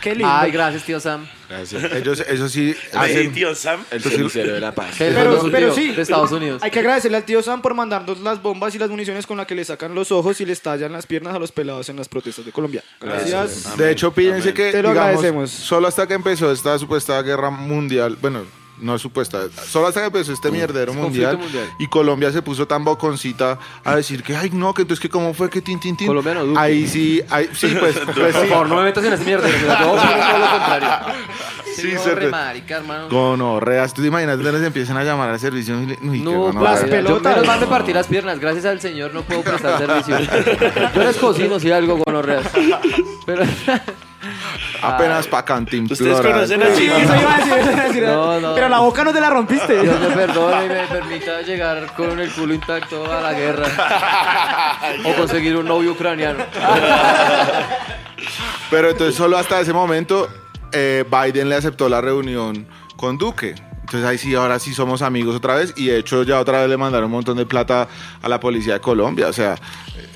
Qué 0.00 0.10
lindo. 0.14 0.28
Ay, 0.30 0.50
gracias, 0.50 0.82
tío 0.84 0.98
Sam. 0.98 1.26
Gracias. 1.48 1.84
Ellos, 1.92 2.20
eso 2.26 2.48
sí, 2.48 2.74
Ay, 2.92 3.12
hacen- 3.12 3.32
tío 3.32 3.54
Sam. 3.54 3.84
El 3.90 4.02
cenicero 4.02 4.52
de 4.54 4.60
la 4.60 4.72
paz. 4.74 4.94
Pero- 4.98 5.40
pero 5.50 5.72
tío 5.72 5.74
sí. 5.74 5.92
De 5.92 6.02
Estados 6.02 6.32
Unidos. 6.32 6.62
Hay 6.62 6.70
que 6.70 6.80
agradecerle 6.80 7.16
al 7.18 7.24
tío 7.24 7.42
Sam 7.42 7.62
por 7.62 7.74
mandarnos 7.74 8.18
las 8.20 8.42
bombas 8.42 8.74
y 8.74 8.78
las 8.78 8.90
municiones 8.90 9.26
con 9.26 9.36
las 9.36 9.46
que 9.46 9.54
le 9.54 9.64
sacan 9.64 9.94
los 9.94 10.10
ojos 10.12 10.40
y 10.40 10.44
les 10.46 10.60
tallan 10.60 10.92
las 10.92 11.06
piernas 11.06 11.34
a 11.34 11.38
los 11.38 11.52
pelados 11.52 11.88
en 11.88 11.96
las 11.96 12.08
protestas 12.08 12.44
de 12.44 12.52
Colombia. 12.52 12.82
Gracias. 13.00 13.76
De 13.76 13.90
hecho, 13.92 14.10
fíjense 14.10 14.52
que 14.52 14.72
Te 14.72 14.82
lo 14.82 14.88
digamos, 14.90 15.08
agradecemos. 15.10 15.50
solo 15.50 15.86
hasta 15.88 16.06
que 16.06 16.14
empezó 16.14 16.50
esta 16.50 16.78
supuesta 16.78 17.20
guerra 17.22 17.50
mundial, 17.50 18.18
bueno, 18.20 18.42
no 18.84 18.98
supuesta, 18.98 19.40
solo 19.66 19.86
hasta 19.88 20.00
que 20.00 20.06
empezó 20.06 20.32
este 20.32 20.50
mierdero 20.50 20.92
Es 20.92 20.98
mundial, 20.98 21.38
mundial. 21.38 21.64
y 21.78 21.86
Colombia 21.88 22.30
se 22.30 22.42
puso 22.42 22.66
tan 22.68 22.84
boconcita 22.84 23.58
a 23.82 23.96
decir 23.96 24.22
que, 24.22 24.36
ay, 24.36 24.50
no, 24.52 24.74
que 24.74 24.82
entonces 24.82 25.00
que 25.02 25.08
cómo 25.08 25.32
fue 25.34 25.48
que 25.50 25.60
tin, 25.62 25.80
tin, 25.80 25.96
tin. 25.96 26.06
Colombia 26.06 26.34
no, 26.34 26.44
Duque. 26.44 26.60
Ahí 26.60 26.86
sí, 26.86 27.22
ahí, 27.30 27.48
sí, 27.54 27.74
pues, 27.80 27.96
pues 28.14 28.34
Por 28.34 28.42
sí. 28.44 28.48
favor, 28.48 28.68
no 28.68 28.76
me 28.76 28.82
metas 28.84 29.04
en 29.04 29.12
esa 29.14 29.24
mierda. 29.24 29.46
que 29.48 29.58
Yo 29.60 29.66
opino 29.92 30.12
todo 30.12 30.38
lo 30.38 30.50
contrario. 30.50 30.88
Sí, 31.74 31.82
Sí, 31.90 31.90
se 31.98 32.14
re 32.14 32.26
te- 32.26 32.30
marica, 32.30 32.76
hermano. 32.76 33.08
Gonorreas, 33.08 33.92
tú 33.94 34.00
te 34.02 34.08
imaginas 34.08 34.36
que 34.38 34.44
les 34.52 34.62
empiezan 34.62 34.96
a 34.96 35.02
llamar 35.02 35.30
al 35.30 35.40
servicio. 35.40 35.76
Uy, 35.76 35.86
qué 35.96 36.20
No, 36.22 36.52
las 36.52 36.80
pues, 36.80 36.90
pelotas. 36.90 37.22
Yo 37.22 37.30
menos 37.30 37.46
mal 37.46 37.60
me 37.60 37.66
partí 37.66 37.92
las 37.92 38.06
piernas. 38.06 38.38
Gracias 38.38 38.64
al 38.66 38.80
señor 38.80 39.12
no 39.12 39.22
puedo 39.22 39.42
prestar 39.42 39.78
servicio. 40.04 40.16
Yo 40.94 41.02
les 41.02 41.16
cocino 41.16 41.58
si 41.58 41.72
algo 41.72 41.98
con 42.04 42.14
orreas. 42.14 42.44
Pero. 43.26 43.42
Apenas 44.82 45.26
pa' 45.26 45.44
cantimplora. 45.44 45.92
Ustedes 45.92 46.20
conocen 46.20 46.62
a 46.62 46.74
Sí, 46.74 46.86
eso 46.86 47.16
iba 47.16 47.34
a 47.34 47.38
decir, 47.38 47.52
eso 47.52 47.70
iba 47.70 47.82
a 47.82 47.86
decir. 47.86 48.02
No, 48.04 48.40
no. 48.40 48.54
Pero 48.54 48.68
la 48.68 48.78
boca 48.80 49.04
no 49.04 49.12
te 49.12 49.20
la 49.20 49.30
rompiste. 49.30 49.80
Dios 49.80 50.00
me 50.00 50.08
perdone 50.08 50.64
y 50.64 50.68
me 50.68 50.86
permita 50.86 51.42
llegar 51.42 51.92
con 51.94 52.18
el 52.18 52.30
culo 52.30 52.54
intacto 52.54 53.10
a 53.12 53.20
la 53.20 53.32
guerra. 53.32 53.66
O 55.04 55.14
conseguir 55.14 55.56
un 55.56 55.66
novio 55.66 55.92
ucraniano. 55.92 56.44
Pero 58.70 58.90
entonces 58.90 59.14
solo 59.14 59.38
hasta 59.38 59.60
ese 59.60 59.72
momento 59.72 60.28
eh, 60.72 61.04
Biden 61.10 61.48
le 61.48 61.56
aceptó 61.56 61.88
la 61.88 62.00
reunión 62.00 62.66
con 62.96 63.18
Duque. 63.18 63.54
Entonces 63.84 64.08
ahí 64.08 64.16
sí, 64.16 64.34
ahora 64.34 64.58
sí 64.58 64.72
somos 64.72 65.02
amigos 65.02 65.36
otra 65.36 65.56
vez. 65.56 65.74
Y 65.76 65.88
de 65.88 65.98
hecho 65.98 66.22
ya 66.22 66.40
otra 66.40 66.60
vez 66.60 66.70
le 66.70 66.78
mandaron 66.78 67.06
un 67.06 67.12
montón 67.12 67.36
de 67.36 67.44
plata 67.44 67.86
a 68.22 68.28
la 68.28 68.40
policía 68.40 68.74
de 68.74 68.80
Colombia. 68.80 69.28
O 69.28 69.32
sea, 69.32 69.56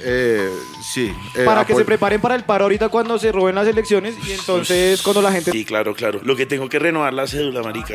eh, 0.00 0.48
sí. 0.82 1.12
eh, 1.36 1.44
para 1.44 1.66
que 1.66 1.74
se 1.74 1.84
preparen 1.84 2.20
para 2.20 2.34
el 2.34 2.44
paro 2.44 2.64
ahorita 2.64 2.88
cuando 2.88 3.18
se 3.18 3.30
roben 3.30 3.54
las 3.54 3.68
elecciones 3.68 4.14
y 4.26 4.32
entonces 4.32 5.02
cuando 5.02 5.20
la 5.20 5.30
gente... 5.32 5.52
Sí, 5.52 5.66
claro, 5.66 5.94
claro. 5.94 6.20
Lo 6.24 6.34
que 6.34 6.46
tengo 6.46 6.68
que 6.70 6.78
renovar 6.78 7.12
la 7.12 7.26
cédula, 7.26 7.62
marica. 7.62 7.94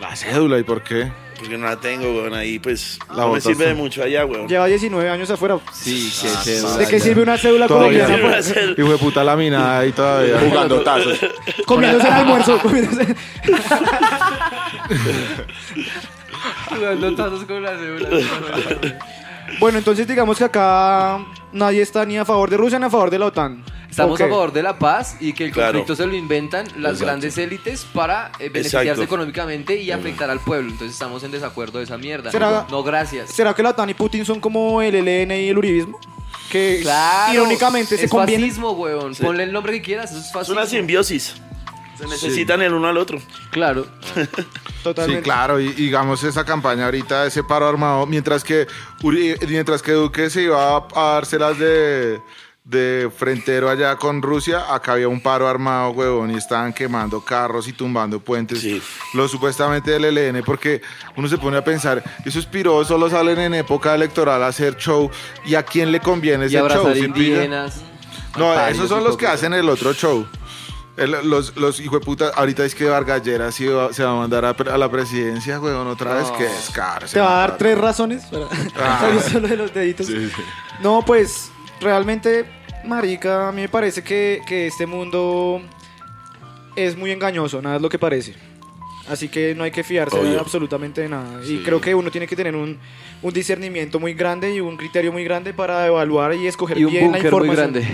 La 0.00 0.16
cédula, 0.16 0.58
¿y 0.58 0.64
por 0.64 0.82
qué? 0.82 1.12
Porque 1.38 1.58
no 1.58 1.66
la 1.66 1.76
tengo, 1.76 2.04
weón. 2.12 2.32
Ahí 2.34 2.58
pues 2.58 2.98
La 3.10 3.14
no 3.16 3.20
me 3.22 3.26
botaste. 3.28 3.50
sirve 3.54 3.66
de 3.66 3.74
mucho 3.74 4.02
allá, 4.02 4.24
weón. 4.24 4.48
Lleva 4.48 4.66
19 4.66 5.10
años 5.10 5.30
afuera. 5.30 5.58
Sí, 5.72 6.12
que 6.20 6.28
Ah, 6.28 6.40
chévere. 6.44 6.78
¿De 6.78 6.86
qué 6.88 7.00
sirve 7.00 7.22
una 7.22 7.36
cédula 7.38 7.66
Todavía. 7.66 8.04
colombiana? 8.06 8.22
Va 8.24 8.38
a 8.38 8.42
pues? 8.42 8.46
ser- 8.46 8.74
Hijo 8.78 8.92
de 8.92 8.98
puta 8.98 9.24
laminada 9.24 9.78
ahí 9.80 9.92
todavía. 9.92 10.38
Jugando 10.40 10.80
tazos. 10.84 11.18
Comiéndose 11.66 12.06
el 12.08 12.12
almuerzo. 12.14 12.58
comiéndose- 12.62 13.16
Jugando 16.68 17.14
tazos 17.14 17.44
con 17.44 17.62
la 17.62 17.70
cédula. 17.76 18.08
Bueno, 19.58 19.78
entonces 19.78 20.06
digamos 20.06 20.38
que 20.38 20.44
acá 20.44 21.18
nadie 21.54 21.80
está 21.82 22.04
ni 22.04 22.18
a 22.18 22.24
favor 22.24 22.50
de 22.50 22.56
Rusia 22.58 22.78
ni 22.78 22.84
a 22.86 22.90
favor 22.90 23.10
de 23.10 23.18
la 23.18 23.26
OTAN. 23.26 23.64
Estamos 23.88 24.20
a 24.20 24.28
favor 24.28 24.52
de 24.52 24.62
la 24.62 24.76
paz 24.78 25.16
y 25.20 25.32
que 25.32 25.44
el 25.44 25.52
Claro. 25.52 25.78
conflicto 25.78 25.94
se 25.94 26.06
lo 26.06 26.14
inventan 26.16 26.66
las 26.78 26.94
Exacto. 26.94 27.04
grandes 27.04 27.38
élites 27.38 27.84
para 27.94 28.32
eh, 28.40 28.48
beneficiarse 28.48 28.88
Exacto. 28.88 29.02
económicamente 29.04 29.76
y 29.80 29.92
afectar 29.92 30.28
al 30.30 30.40
pueblo. 30.40 30.70
Entonces 30.72 30.92
estamos 30.94 31.22
en 31.22 31.30
desacuerdo 31.30 31.78
de 31.78 31.84
esa 31.84 31.96
mierda. 31.96 32.30
¿Será- 32.32 32.66
No, 32.70 32.82
gracias. 32.82 33.30
¿Será 33.30 33.54
que 33.54 33.62
la 33.62 33.70
OTAN 33.70 33.90
y 33.90 33.94
Putin 33.94 34.24
son 34.24 34.40
como 34.40 34.82
el 34.82 34.94
ELN 34.96 35.30
y 35.44 35.48
el 35.48 35.56
uribismo? 35.58 35.98
Que 36.50 36.80
Claro, 36.82 37.32
irónicamente 37.34 37.96
se 37.96 38.04
es 38.06 38.10
fascismo, 38.10 38.72
weón. 38.72 39.14
Ponle 39.14 39.44
el 39.44 39.52
nombre 39.52 39.72
que 39.74 39.82
quieras, 39.82 40.10
eso 40.10 40.20
es 40.20 40.26
Es 40.26 40.32
fascismo. 40.32 40.60
una 40.60 40.66
simbiosis. 40.66 41.34
Se 41.98 42.06
necesitan 42.06 42.60
el 42.62 42.72
uno 42.74 42.88
al 42.88 42.96
otro. 42.96 43.18
Claro. 43.50 43.86
Totalmente. 44.82 45.20
Sí, 45.22 45.24
claro, 45.24 45.60
y 45.60 45.68
digamos 45.72 46.22
esa 46.24 46.44
campaña 46.44 46.84
ahorita, 46.86 47.26
ese 47.26 47.42
paro 47.42 47.68
armado, 47.68 48.04
mientras 48.06 48.44
que 48.44 48.66
Uri- 49.02 49.38
mientras 49.48 49.80
que 49.82 49.92
Duque 49.92 50.28
se 50.30 50.42
iba 50.42 50.76
a, 50.76 50.86
a 50.94 51.02
dárselas 51.14 51.58
de, 51.58 52.20
de 52.64 53.10
frentero 53.16 53.70
allá 53.70 53.96
con 53.96 54.20
Rusia, 54.20 54.74
acá 54.74 54.92
había 54.94 55.08
un 55.08 55.22
paro 55.22 55.48
armado, 55.48 55.90
huevón, 55.92 56.32
y 56.32 56.36
estaban 56.36 56.72
quemando 56.74 57.24
carros 57.24 57.66
y 57.68 57.72
tumbando 57.72 58.20
puentes, 58.20 58.60
Sí. 58.60 58.82
lo 59.14 59.26
supuestamente 59.28 59.90
del 59.92 60.04
ELN, 60.18 60.42
porque 60.44 60.82
uno 61.16 61.28
se 61.28 61.38
pone 61.38 61.56
a 61.56 61.64
pensar, 61.64 62.02
esos 62.26 62.44
piros 62.44 62.86
solo 62.88 63.08
salen 63.08 63.38
en 63.38 63.54
época 63.54 63.94
electoral 63.94 64.42
a 64.42 64.48
hacer 64.48 64.76
show, 64.76 65.10
¿y 65.46 65.54
a 65.54 65.62
quién 65.62 65.90
le 65.92 66.00
conviene 66.00 66.44
Y 66.44 66.56
ese 66.56 66.68
show? 66.68 66.94
indígenas. 66.94 67.80
No, 68.36 68.52
esos 68.66 68.88
son 68.88 69.04
los 69.04 69.16
que 69.16 69.28
hacen 69.28 69.54
el 69.54 69.68
otro 69.68 69.94
show. 69.94 70.26
El- 70.96 71.28
los, 71.28 71.56
los 71.56 71.80
hijos 71.80 71.98
de 72.00 72.04
puta, 72.06 72.30
ahorita 72.36 72.64
es 72.64 72.74
que 72.74 72.84
Vargas 72.84 73.22
Lleras 73.24 73.54
sí 73.54 73.66
va- 73.66 73.92
se 73.92 74.04
va 74.04 74.12
a 74.12 74.14
mandar 74.14 74.44
a, 74.44 74.78
la 74.78 74.90
presidencia, 74.90 75.58
weón, 75.60 75.86
otra 75.88 76.14
vez, 76.14 76.30
que 76.32 76.46
es 76.46 76.70
caro. 76.70 77.06
¿Te 77.08 77.18
va 77.20 77.36
a 77.36 77.48
dar 77.48 77.58
tres 77.58 77.76
razones? 77.78 78.24
Para... 78.26 78.46
Ah. 78.78 79.10
Solo 79.32 79.48
de 79.48 79.56
los 79.56 79.74
deditos. 79.74 80.08
No, 80.80 81.02
pues 81.04 81.50
realmente, 81.80 82.44
marica, 82.84 83.48
a 83.48 83.52
mí 83.52 83.62
me 83.62 83.68
parece 83.68 84.02
que, 84.04 84.40
que 84.46 84.68
este 84.68 84.86
mundo 84.86 85.60
es 86.76 86.96
muy 86.96 87.10
engañoso, 87.10 87.60
nada 87.60 87.76
es 87.76 87.82
lo 87.82 87.88
que 87.88 87.98
parece. 87.98 88.34
Así 89.08 89.28
que 89.28 89.54
no 89.54 89.64
hay 89.64 89.70
que 89.70 89.84
fiarse 89.84 90.18
Obvio. 90.18 90.40
absolutamente 90.40 91.02
de 91.02 91.10
nada. 91.10 91.40
Y 91.46 91.58
creo 91.58 91.78
que 91.80 91.94
uno 91.94 92.10
tiene 92.10 92.26
que 92.26 92.34
tener 92.34 92.56
un, 92.56 92.78
un 93.20 93.32
discernimiento 93.34 94.00
muy 94.00 94.14
grande 94.14 94.54
y 94.54 94.60
un 94.60 94.78
criterio 94.78 95.12
muy 95.12 95.24
grande 95.24 95.52
para 95.52 95.86
evaluar 95.86 96.34
y 96.34 96.46
escoger 96.46 96.78
Y 96.78 96.84
un 96.86 96.90
bien 96.90 97.04
la 97.04 97.10
muy 97.18 97.20
información. 97.20 97.72
grande. 97.72 97.86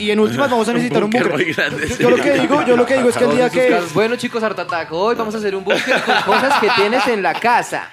Y 0.00 0.10
en 0.10 0.18
últimas 0.18 0.50
vamos 0.50 0.68
a 0.68 0.72
necesitar 0.72 1.04
un 1.04 1.10
búnker 1.10 1.28
búnker. 1.30 1.46
muy 1.46 1.54
grande, 1.54 1.88
Yo, 1.88 1.94
sí. 1.94 2.02
yo 2.02 2.10
lo 2.10 2.16
que 2.16 2.32
digo, 2.34 2.66
yo 2.66 2.76
lo 2.76 2.84
que 2.84 2.96
digo 2.96 3.08
es 3.10 3.16
que 3.16 3.24
el 3.24 3.30
día 3.30 3.48
que. 3.48 3.80
Bueno, 3.94 4.16
chicos, 4.16 4.42
Art 4.42 4.58
Attack, 4.58 4.90
hoy 4.92 5.14
vamos 5.14 5.34
a 5.36 5.38
hacer 5.38 5.54
un 5.54 5.62
búnker 5.64 6.02
con 6.02 6.14
cosas 6.34 6.58
que 6.60 6.68
tienes 6.76 7.06
en 7.06 7.22
la 7.22 7.34
casa. 7.34 7.92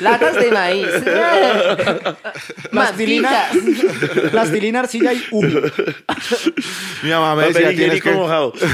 Latas 0.00 0.34
de 0.34 0.50
maíz. 0.50 0.88
plastilina, 2.70 3.46
plastilina, 4.30 4.80
arcilla 4.80 5.12
y 5.12 5.24
humo. 5.30 5.60
Mi 7.02 7.10
mamá 7.10 7.34
me 7.36 7.46
decía, 7.46 7.68
tienes 7.68 7.98
higiénico 7.98 8.10
que... 8.10 8.16
mojado. 8.16 8.52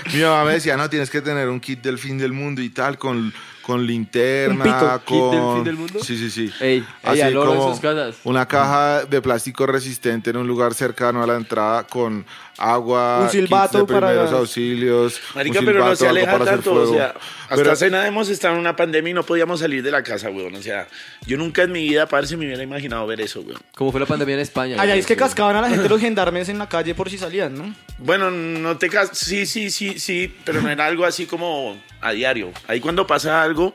Mi 0.14 0.20
mamá 0.22 0.44
me 0.44 0.49
decía, 0.52 0.76
no, 0.76 0.88
tienes 0.90 1.10
que 1.10 1.20
tener 1.20 1.48
un 1.48 1.60
kit 1.60 1.80
del 1.82 1.98
fin 1.98 2.18
del 2.18 2.32
mundo 2.32 2.60
y 2.62 2.68
tal, 2.70 2.98
con, 2.98 3.32
con 3.62 3.80
Un 3.80 3.86
linterna, 3.86 4.64
pito. 4.64 5.02
con... 5.04 5.30
¿Kit 5.30 5.38
del 5.40 5.54
fin 5.54 5.64
del 5.64 5.76
mundo? 5.76 5.98
Sí, 6.02 6.16
sí, 6.16 6.30
sí. 6.30 6.52
Ey, 6.60 6.84
Así 7.02 7.20
oro 7.22 7.52
en 7.52 7.58
como 7.58 7.70
sus 7.72 7.80
casas. 7.80 8.16
Una 8.24 8.46
caja 8.46 9.04
de 9.04 9.20
plástico 9.22 9.66
resistente 9.66 10.30
en 10.30 10.36
un 10.36 10.46
lugar 10.46 10.74
cercano 10.74 11.22
a 11.22 11.26
la 11.26 11.36
entrada 11.36 11.84
con 11.84 12.24
agua, 12.60 13.20
Un 13.22 13.30
silbato 13.30 13.78
kits 13.80 13.88
de 13.88 13.94
para- 13.94 14.06
primeros 14.08 14.32
auxilios. 14.32 15.20
Marica, 15.34 15.58
un 15.60 15.64
pero 15.64 15.78
no 15.78 15.84
silbato, 15.86 15.96
se 15.96 16.08
aleja 16.08 16.32
para 16.32 16.44
tanto. 16.44 16.74
O 16.74 16.92
sea, 16.92 17.14
hasta 17.44 17.56
Pero- 17.56 17.72
hace 17.72 17.90
nada 17.90 18.06
hemos 18.06 18.28
estado 18.28 18.54
en 18.54 18.60
una 18.60 18.76
pandemia 18.76 19.10
y 19.10 19.14
no 19.14 19.22
podíamos 19.24 19.60
salir 19.60 19.82
de 19.82 19.90
la 19.90 20.02
casa, 20.02 20.30
weón. 20.30 20.54
O 20.54 20.62
sea, 20.62 20.86
yo 21.26 21.36
nunca 21.36 21.62
en 21.62 21.72
mi 21.72 21.88
vida, 21.88 22.06
parce, 22.06 22.36
me 22.36 22.46
hubiera 22.46 22.62
imaginado 22.62 23.06
ver 23.06 23.20
eso, 23.22 23.40
weón. 23.40 23.60
Como 23.74 23.90
fue 23.90 24.00
la 24.00 24.06
pandemia 24.06 24.34
en 24.34 24.40
España. 24.42 24.80
Allá 24.80 24.94
es 24.94 25.06
que 25.06 25.16
cascaban 25.16 25.56
a 25.56 25.62
la 25.62 25.68
gente 25.70 25.88
los 25.88 26.00
gendarmes 26.00 26.48
en 26.48 26.58
la 26.58 26.68
calle 26.68 26.94
por 26.94 27.08
si 27.10 27.18
salían, 27.18 27.56
¿no? 27.56 27.74
Bueno, 27.98 28.30
no 28.30 28.76
te 28.78 28.88
cas 28.90 29.10
sí, 29.14 29.46
sí, 29.46 29.70
sí, 29.70 29.98
sí, 29.98 30.32
pero 30.44 30.60
no 30.60 30.68
era 30.70 30.86
algo 30.86 31.04
así 31.06 31.26
como 31.26 31.80
a 32.00 32.12
diario. 32.12 32.52
Ahí 32.68 32.80
cuando 32.80 33.06
pasa 33.06 33.42
algo, 33.42 33.74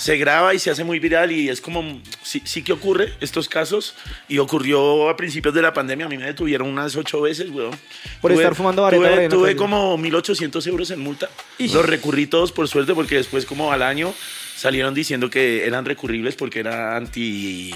se 0.00 0.16
graba 0.16 0.54
y 0.54 0.58
se 0.58 0.70
hace 0.70 0.82
muy 0.82 0.98
viral 0.98 1.30
y 1.30 1.50
es 1.50 1.60
como, 1.60 2.00
sí, 2.22 2.40
sí 2.44 2.62
que 2.62 2.72
ocurre 2.72 3.12
estos 3.20 3.50
casos 3.50 3.94
y 4.28 4.38
ocurrió 4.38 5.10
a 5.10 5.16
principios 5.16 5.54
de 5.54 5.60
la 5.60 5.74
pandemia, 5.74 6.06
a 6.06 6.08
mí 6.08 6.16
me 6.16 6.24
detuvieron 6.24 6.68
unas 6.68 6.96
ocho 6.96 7.20
veces, 7.20 7.50
weón. 7.50 7.78
Por 8.22 8.32
estar 8.32 8.54
fumando 8.54 8.80
vareta 8.80 9.04
Tuve, 9.04 9.28
tuve 9.28 9.48
calle. 9.48 9.56
como 9.56 9.98
1.800 9.98 10.66
euros 10.68 10.90
en 10.90 11.00
multa. 11.00 11.28
Ish. 11.58 11.74
Los 11.74 11.84
recurrí 11.84 12.26
todos 12.26 12.50
por 12.50 12.66
suerte 12.66 12.94
porque 12.94 13.16
después 13.16 13.44
como 13.44 13.72
al 13.72 13.82
año 13.82 14.14
salieron 14.56 14.94
diciendo 14.94 15.28
que 15.28 15.66
eran 15.66 15.84
recurribles 15.84 16.34
porque 16.34 16.60
era 16.60 16.96
anti... 16.96 17.70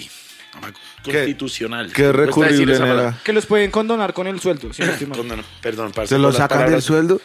¿Qué? 1.03 1.13
Constitucional. 1.13 1.93
Qué 1.93 2.05
decir 2.05 2.17
recurrible. 2.17 2.79
Que 3.25 3.33
los 3.33 3.45
pueden 3.45 3.71
condonar 3.71 4.15
con 4.15 4.29
el 4.29 4.41
sueldo. 4.41 4.73
si 4.73 4.83
no 4.83 4.93
estoy 4.93 5.09
mal. 5.09 5.45
Perdón, 5.61 5.93
parce, 5.93 6.15
¿Se 6.15 6.19
lo 6.19 6.33
sacan 6.33 6.71
del 6.71 6.81
sueldo? 6.81 7.21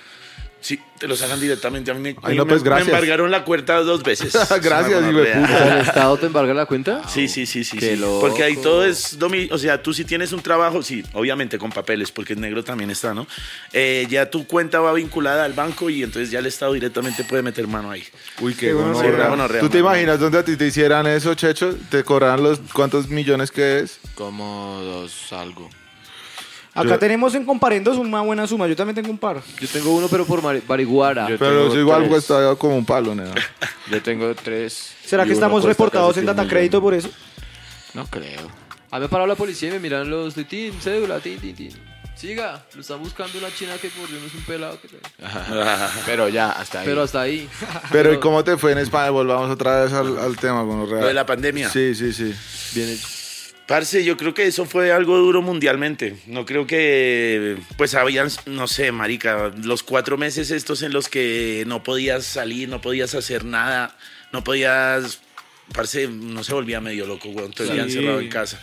Sí, 0.62 0.78
te 0.98 1.08
lo 1.08 1.15
sacan 1.15 1.39
directamente. 1.39 1.89
A 1.89 1.93
mí 1.93 2.02
me, 2.02 2.15
Ay, 2.22 2.36
no, 2.36 2.43
me- 2.43 2.58
pues, 2.58 2.63
me 2.63 2.82
embargaron 2.82 3.32
la 3.32 3.45
cuenta 3.45 3.78
dos 3.82 4.04
veces. 4.04 4.34
Gracias, 4.62 5.02
hijo. 5.10 5.19
¿El 5.19 5.78
Estado 5.82 6.17
te 6.17 6.26
embarga 6.26 6.54
la 6.54 6.65
cuenta? 6.65 7.08
Sí, 7.08 7.28
sí, 7.30 7.45
sí, 7.45 7.63
sí. 7.63 7.78
Qué 7.78 7.95
sí. 7.95 8.02
loco. 8.02 8.19
Porque 8.19 8.43
ahí 8.43 8.58
todo 8.58 8.84
es 8.86 9.17
domi 9.17 9.48
O 9.52 9.58
sea, 9.58 9.82
tú 9.82 9.93
si 9.93 10.04
tienes 10.04 10.34
un 10.34 10.41
trabajo, 10.41 10.84
sí, 10.84 11.04
obviamente 11.13 11.58
con 11.58 11.72
papeles, 11.72 12.12
porque 12.12 12.34
el 12.34 12.41
negro 12.41 12.63
también 12.63 12.89
está, 12.89 13.13
¿no? 13.13 13.26
Eh, 13.72 14.06
ya 14.10 14.30
tu 14.30 14.45
cuenta 14.48 14.82
va 14.82 14.91
vinculada 14.93 15.45
al 15.45 15.54
banco 15.54 15.89
y 15.89 16.04
entonces 16.04 16.30
ya 16.30 16.39
el 16.39 16.45
Estado 16.45 16.74
directamente 16.74 17.24
puede 17.24 17.41
meter 17.41 17.65
mano 17.67 17.91
ahí. 17.91 18.04
Uy, 18.41 18.54
qué 18.54 18.67
Qué 18.67 18.74
bueno, 18.74 19.00
sí, 19.00 19.08
gonorrea, 19.08 19.62
¿Tú 19.62 19.69
te 19.69 19.82
mano. 19.82 19.95
imaginas 19.95 20.19
dónde 20.19 20.39
a 20.39 20.43
ti 20.43 20.58
te 20.58 20.67
hicieran 20.67 21.08
eso, 21.08 21.34
Checho? 21.36 21.76
¿Te 21.89 22.04
cobraran 22.04 22.43
los 22.43 22.60
cuántos 22.74 23.08
millones 23.08 23.52
que 23.52 23.80
es? 23.80 24.00
Como 24.15 24.82
dos 24.84 25.32
algo. 25.32 25.69
Acá 26.73 26.89
Yo- 26.89 26.99
tenemos 26.99 27.34
en 27.36 27.45
comparendos 27.45 27.97
una 27.97 28.21
buena 28.21 28.45
suma. 28.47 28.67
Yo 28.67 28.75
también 28.75 28.95
tengo 28.95 29.10
un 29.10 29.17
par. 29.17 29.41
Yo 29.60 29.67
tengo 29.67 29.95
uno, 29.95 30.08
pero 30.08 30.25
por. 30.25 30.39
Yo 31.27 31.38
Pero 31.38 31.51
tengo 31.51 31.67
eso 31.67 31.79
igual 31.79 31.99
tres. 31.99 32.10
cuesta 32.10 32.55
como 32.58 32.77
un 32.77 32.86
palo, 32.86 33.15
¿no? 33.15 33.23
Yo 33.91 34.01
tengo 34.03 34.34
tres. 34.36 34.93
¿Será 35.03 35.25
que 35.25 35.34
estamos 35.34 35.63
reportados 35.63 36.15
en 36.17 36.25
Data. 36.25 36.47
Crédito 36.47 36.82
por 36.82 36.93
eso? 36.93 37.10
No 37.93 38.05
creo. 38.05 38.41
A 38.91 38.97
mí 38.97 39.01
me 39.03 39.10
parado 39.10 39.27
la 39.27 39.36
policía 39.36 39.69
y 39.69 39.71
me 39.73 39.79
miran 39.79 40.10
los 40.10 40.36
de 40.36 40.43
tin, 40.45 40.73
cédula, 40.79 41.19
tin, 41.19 41.39
tin, 41.39 41.55
tin. 41.55 41.71
Siga, 42.15 42.65
lo 42.75 42.82
está 42.82 42.95
buscando 42.95 43.38
una 43.38 43.47
china 43.53 43.73
que 43.82 43.88
por 43.89 44.08
Dios 44.10 44.19
no 44.21 44.27
es 44.27 44.34
un 44.36 44.43
pelado. 44.43 44.79
Que 44.82 44.88
te- 44.89 44.97
Pero 46.05 46.27
ya, 46.27 46.51
hasta 46.51 46.82
ahí. 46.82 46.86
Pero 46.86 47.03
hasta 47.03 47.21
ahí. 47.21 47.47
Pero 47.91 48.13
¿y 48.13 48.19
cómo 48.19 48.43
te 48.43 48.58
fue 48.58 48.73
en 48.73 48.79
España? 48.79 49.10
Volvamos 49.10 49.49
otra 49.49 49.84
vez 49.84 49.93
al, 49.93 50.17
al 50.19 50.36
tema, 50.38 50.62
gonorrea. 50.63 51.01
Lo 51.01 51.08
de 51.08 51.13
la 51.13 51.25
pandemia. 51.25 51.69
Sí, 51.69 51.95
sí, 51.95 52.12
sí. 52.13 52.34
Bien 52.75 52.89
hecho. 52.89 53.08
Parce, 53.69 54.03
yo 54.03 54.17
creo 54.17 54.34
que 54.34 54.47
eso 54.47 54.65
fue 54.65 54.91
algo 54.91 55.15
duro 55.19 55.43
mundialmente. 55.43 56.15
No 56.25 56.43
creo 56.43 56.65
que, 56.65 57.55
pues 57.77 57.93
habían, 57.93 58.27
no 58.47 58.67
sé, 58.67 58.91
marica, 58.91 59.51
los 59.63 59.84
cuatro 59.84 60.17
meses 60.17 60.49
estos 60.49 60.82
en 60.82 60.91
los 60.91 61.08
que 61.08 61.65
no 61.67 61.84
podías 61.84 62.25
salir, 62.25 62.67
no 62.67 62.82
podías 62.82 63.13
hacer 63.13 63.45
nada, 63.45 63.95
no 64.34 64.43
podías, 64.43 65.21
parce, 65.71 66.08
no 66.08 66.43
se 66.43 66.51
volvía 66.51 66.82
medio 66.82 67.05
loco, 67.05 67.29
weón, 67.29 67.51
todo 67.53 67.67
el 67.67 67.73
día 67.75 67.84
encerrado 67.84 68.19
en 68.21 68.29
casa. 68.29 68.60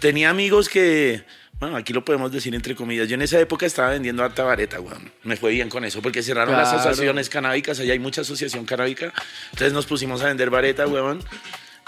Tenía 0.00 0.30
amigos 0.30 0.68
que, 0.68 1.22
bueno, 1.60 1.76
aquí 1.76 1.92
lo 1.92 2.04
podemos 2.04 2.32
decir 2.32 2.52
entre 2.56 2.74
comillas, 2.74 3.06
yo 3.08 3.14
en 3.14 3.22
esa 3.22 3.38
época 3.38 3.66
estaba 3.66 3.90
vendiendo 3.90 4.24
harta 4.24 4.42
vareta, 4.42 4.80
weón. 4.80 5.12
Me 5.22 5.36
fue 5.36 5.52
bien 5.52 5.68
con 5.68 5.84
eso, 5.84 6.02
porque 6.02 6.24
cerraron 6.24 6.56
las 6.56 6.70
Claro. 6.70 6.80
asociaciones 6.88 7.28
canábicas, 7.28 7.78
allá 7.78 7.92
hay 7.92 8.00
mucha 8.00 8.22
asociación 8.22 8.64
canábica, 8.64 9.12
entonces 9.52 9.72
nos 9.72 9.86
pusimos 9.86 10.22
a 10.22 10.26
vender 10.26 10.50
vareta, 10.50 10.88
weón. 10.88 11.22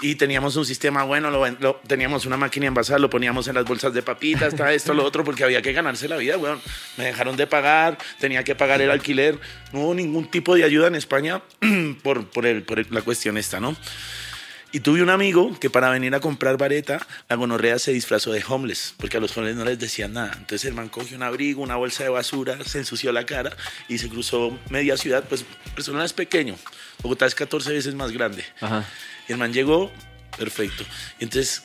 Y 0.01 0.15
teníamos 0.15 0.55
un 0.55 0.65
sistema 0.65 1.03
bueno, 1.03 1.29
lo, 1.29 1.75
teníamos 1.87 2.25
una 2.25 2.35
máquina 2.35 2.65
envasada, 2.65 2.97
lo 2.97 3.09
poníamos 3.09 3.47
en 3.47 3.53
las 3.55 3.65
bolsas 3.65 3.93
de 3.93 4.01
papitas, 4.01 4.53
esto, 4.71 4.93
lo 4.95 5.03
otro, 5.05 5.23
porque 5.23 5.43
había 5.43 5.61
que 5.61 5.73
ganarse 5.73 6.07
la 6.07 6.17
vida, 6.17 6.37
weón. 6.37 6.59
Me 6.97 7.05
dejaron 7.05 7.37
de 7.37 7.45
pagar, 7.45 7.97
tenía 8.19 8.43
que 8.43 8.55
pagar 8.55 8.81
el 8.81 8.89
alquiler. 8.89 9.37
No 9.71 9.81
hubo 9.81 9.93
ningún 9.93 10.29
tipo 10.31 10.55
de 10.55 10.63
ayuda 10.63 10.87
en 10.87 10.95
España 10.95 11.41
por, 12.03 12.25
por, 12.29 12.47
el- 12.47 12.63
por 12.63 12.91
la 12.91 13.01
cuestión 13.03 13.37
esta, 13.37 13.59
¿no? 13.59 13.75
Y 14.73 14.79
tuve 14.79 15.03
un 15.03 15.09
amigo 15.09 15.59
que 15.59 15.69
para 15.69 15.89
venir 15.89 16.15
a 16.15 16.21
comprar 16.21 16.57
vareta, 16.57 17.05
la 17.27 17.35
gonorrea 17.35 17.77
se 17.77 17.91
disfrazó 17.91 18.31
de 18.31 18.41
homeless, 18.47 18.93
porque 18.97 19.17
a 19.17 19.19
los 19.19 19.35
homeless 19.37 19.57
no 19.57 19.65
les 19.65 19.77
decían 19.77 20.13
nada. 20.13 20.31
Entonces 20.37 20.63
el 20.63 20.73
man 20.73 20.87
cogió 20.87 21.17
un 21.17 21.23
abrigo, 21.23 21.61
una 21.61 21.75
bolsa 21.75 22.03
de 22.05 22.09
basura, 22.09 22.57
se 22.63 22.77
ensució 22.79 23.11
la 23.11 23.25
cara 23.25 23.51
y 23.89 23.97
se 23.97 24.07
cruzó 24.07 24.57
media 24.69 24.95
ciudad. 24.95 25.25
Pues 25.27 25.43
Barcelona 25.75 26.05
es 26.05 26.13
pequeño, 26.13 26.55
Bogotá 27.01 27.25
es 27.25 27.35
14 27.35 27.71
veces 27.71 27.95
más 27.95 28.11
grande. 28.11 28.43
Ajá. 28.59 28.85
El 29.27 29.37
man 29.37 29.53
llegó, 29.53 29.91
perfecto. 30.37 30.83
Entonces 31.19 31.63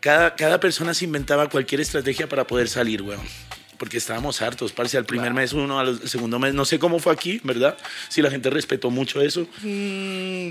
cada, 0.00 0.34
cada 0.36 0.60
persona 0.60 0.94
se 0.94 1.04
inventaba 1.04 1.48
cualquier 1.48 1.80
estrategia 1.80 2.28
para 2.28 2.46
poder 2.46 2.68
salir, 2.68 3.02
weón. 3.02 3.26
Porque 3.78 3.96
estábamos 3.98 4.40
hartos, 4.42 4.72
parce, 4.72 4.96
al 4.96 5.04
primer 5.04 5.32
mes 5.34 5.52
uno, 5.52 5.78
al 5.78 6.00
segundo 6.08 6.38
mes, 6.38 6.54
no 6.54 6.64
sé 6.64 6.78
cómo 6.78 6.98
fue 6.98 7.12
aquí, 7.12 7.40
¿verdad? 7.44 7.76
Si 8.08 8.22
la 8.22 8.30
gente 8.30 8.50
respetó 8.50 8.90
mucho 8.90 9.20
eso. 9.20 9.46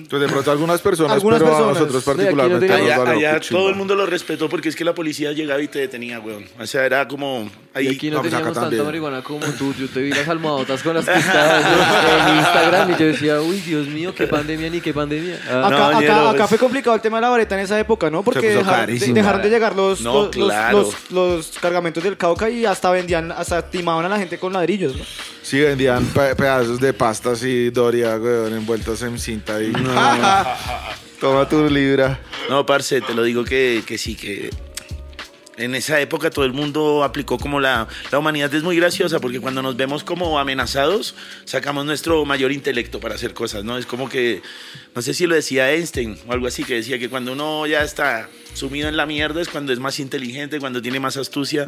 Pues 0.10 0.22
de 0.22 0.28
pronto 0.28 0.52
algunas 0.52 0.82
personas, 0.82 1.14
Algunas 1.14 1.40
pero 1.40 1.52
personas. 1.52 1.78
a 1.78 1.80
nosotros 1.80 2.04
particularmente 2.04 2.72
Allá, 2.74 3.40
todo 3.50 3.70
el 3.70 3.76
mundo 3.76 3.96
lo 3.96 4.06
respetó 4.06 4.50
porque 4.50 4.70
es 4.70 4.76
que 4.76 4.84
la 4.84 4.94
policía 4.94 5.32
llegaba 5.32 5.62
y 5.62 5.68
te 5.68 5.80
detenía, 5.80 6.20
weón. 6.20 6.46
O 6.60 6.66
sea, 6.68 6.86
era 6.86 7.08
como... 7.08 7.50
Y 7.76 7.78
Ahí, 7.80 7.88
aquí 7.90 8.10
no 8.10 8.18
no, 8.18 8.22
pues 8.22 8.32
teníamos 8.32 8.54
tanta 8.54 8.62
también. 8.70 8.86
marihuana 8.86 9.22
como 9.22 9.46
tú. 9.48 9.74
Yo 9.78 9.88
te 9.90 10.02
vi 10.02 10.10
las 10.12 10.28
almohadotas 10.30 10.82
con 10.82 10.96
las 10.96 11.06
pistadas 11.14 12.30
en 12.30 12.38
Instagram 12.38 12.92
y 12.92 12.98
yo 12.98 13.06
decía, 13.08 13.42
uy, 13.42 13.60
Dios 13.60 13.88
mío, 13.88 14.14
qué 14.16 14.28
pandemia 14.28 14.70
ni 14.70 14.80
qué 14.80 14.94
pandemia. 14.94 15.40
Ah, 15.50 15.68
Acá, 15.68 16.02
No, 16.16 16.30
acá, 16.30 16.48
fue 16.48 16.58
complicado 16.58 16.96
el 16.96 17.02
tema 17.02 17.18
de 17.18 17.22
la 17.22 17.30
vareta 17.30 17.56
en 17.56 17.62
esa 17.66 17.78
época, 17.80 18.10
¿no? 18.10 18.24
Porque 18.24 18.48
dejaron, 18.50 18.66
de, 18.68 18.72
carísimo. 18.86 19.14
dejaron 19.16 19.42
de 19.42 19.50
llegar 19.50 19.76
los, 19.76 20.00
No, 20.02 20.14
los, 20.26 20.36
los- 20.38 20.48
claro. 20.50 20.78
los- 20.80 21.12
los 21.12 21.48
cargamentos 21.60 22.02
del 22.04 22.16
Cauca 22.18 22.50
y 22.50 22.66
hasta 22.66 22.90
vendían, 22.92 23.15
hasta 23.16 23.62
timaban 23.70 24.06
a 24.06 24.10
la 24.10 24.18
gente 24.20 24.38
con 24.38 24.54
ladrillos, 24.54 24.96
¿no? 24.96 25.04
Sí, 25.42 25.60
vendían 25.60 26.06
pe- 26.08 26.36
pedazos 26.36 26.80
de 26.80 26.94
pasta 26.94 27.32
así, 27.32 27.70
Doria, 27.70 28.18
weón, 28.18 28.54
envueltos 28.54 29.02
en 29.04 29.18
cinta 29.20 29.62
y... 29.62 29.72
Toma 31.20 31.48
tu 31.48 31.70
libra. 31.70 32.20
No, 32.50 32.66
parce, 32.66 33.02
te 33.02 33.14
lo 33.14 33.24
digo 33.24 33.44
que, 33.46 33.84
que 33.86 33.98
sí, 33.98 34.16
que 34.16 34.50
en 35.58 35.76
esa 35.76 36.00
época 36.00 36.30
todo 36.30 36.46
el 36.46 36.54
mundo 36.54 37.04
aplicó 37.04 37.38
como 37.38 37.60
la, 37.60 37.88
la 38.12 38.20
humanidad 38.20 38.54
es 38.54 38.64
muy 38.64 38.76
graciosa 38.76 39.20
porque 39.20 39.40
cuando 39.40 39.62
nos 39.62 39.76
vemos 39.76 40.04
como 40.04 40.40
amenazados 40.40 41.16
sacamos 41.46 41.86
nuestro 41.86 42.26
mayor 42.26 42.52
intelecto 42.52 43.00
para 43.00 43.16
hacer 43.16 43.34
cosas, 43.34 43.64
¿no? 43.64 43.78
Es 43.78 43.86
como 43.86 44.10
que, 44.10 44.42
no 44.94 45.02
sé 45.02 45.14
si 45.14 45.26
lo 45.28 45.36
decía 45.36 45.72
Einstein 45.72 46.18
o 46.28 46.34
algo 46.34 46.48
así, 46.48 46.64
que 46.64 46.76
decía 46.76 47.00
que 47.00 47.10
cuando 47.10 47.34
uno 47.34 47.66
ya 47.68 47.84
está 47.84 48.30
sumido 48.54 48.88
en 48.88 48.98
la 48.98 49.06
mierda 49.06 49.42
es 49.42 49.50
cuando 49.50 49.74
es 49.74 49.80
más 49.80 50.00
inteligente, 50.00 50.60
cuando 50.60 50.82
tiene 50.82 51.00
más 51.00 51.18
astucia 51.18 51.66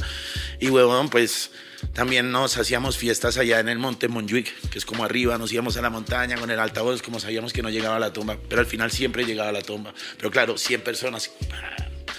y 0.60 0.70
huevón, 0.70 1.10
pues 1.10 1.52
también 1.94 2.32
nos 2.32 2.58
hacíamos 2.58 2.98
fiestas 2.98 3.38
allá 3.38 3.60
en 3.60 3.70
el 3.70 3.78
monte 3.78 4.08
Montjuic, 4.08 4.70
que 4.70 4.80
es 4.80 4.86
como 4.86 5.04
arriba, 5.04 5.38
nos 5.38 5.52
íbamos 5.52 5.78
a 5.78 5.82
la 5.82 5.90
montaña 5.90 6.38
con 6.38 6.50
el 6.50 6.60
altavoz, 6.60 7.02
como 7.02 7.20
sabíamos 7.20 7.54
que 7.54 7.62
no 7.62 7.70
llegaba 7.70 7.98
a 7.98 8.00
la 8.00 8.14
tumba, 8.14 8.38
pero 8.50 8.62
al 8.62 8.68
final 8.68 8.92
siempre 8.92 9.26
llegaba 9.26 9.50
a 9.50 9.54
la 9.54 9.62
tumba. 9.62 9.94
Pero 10.18 10.32
claro, 10.32 10.58
100 10.58 10.82
personas 10.82 11.32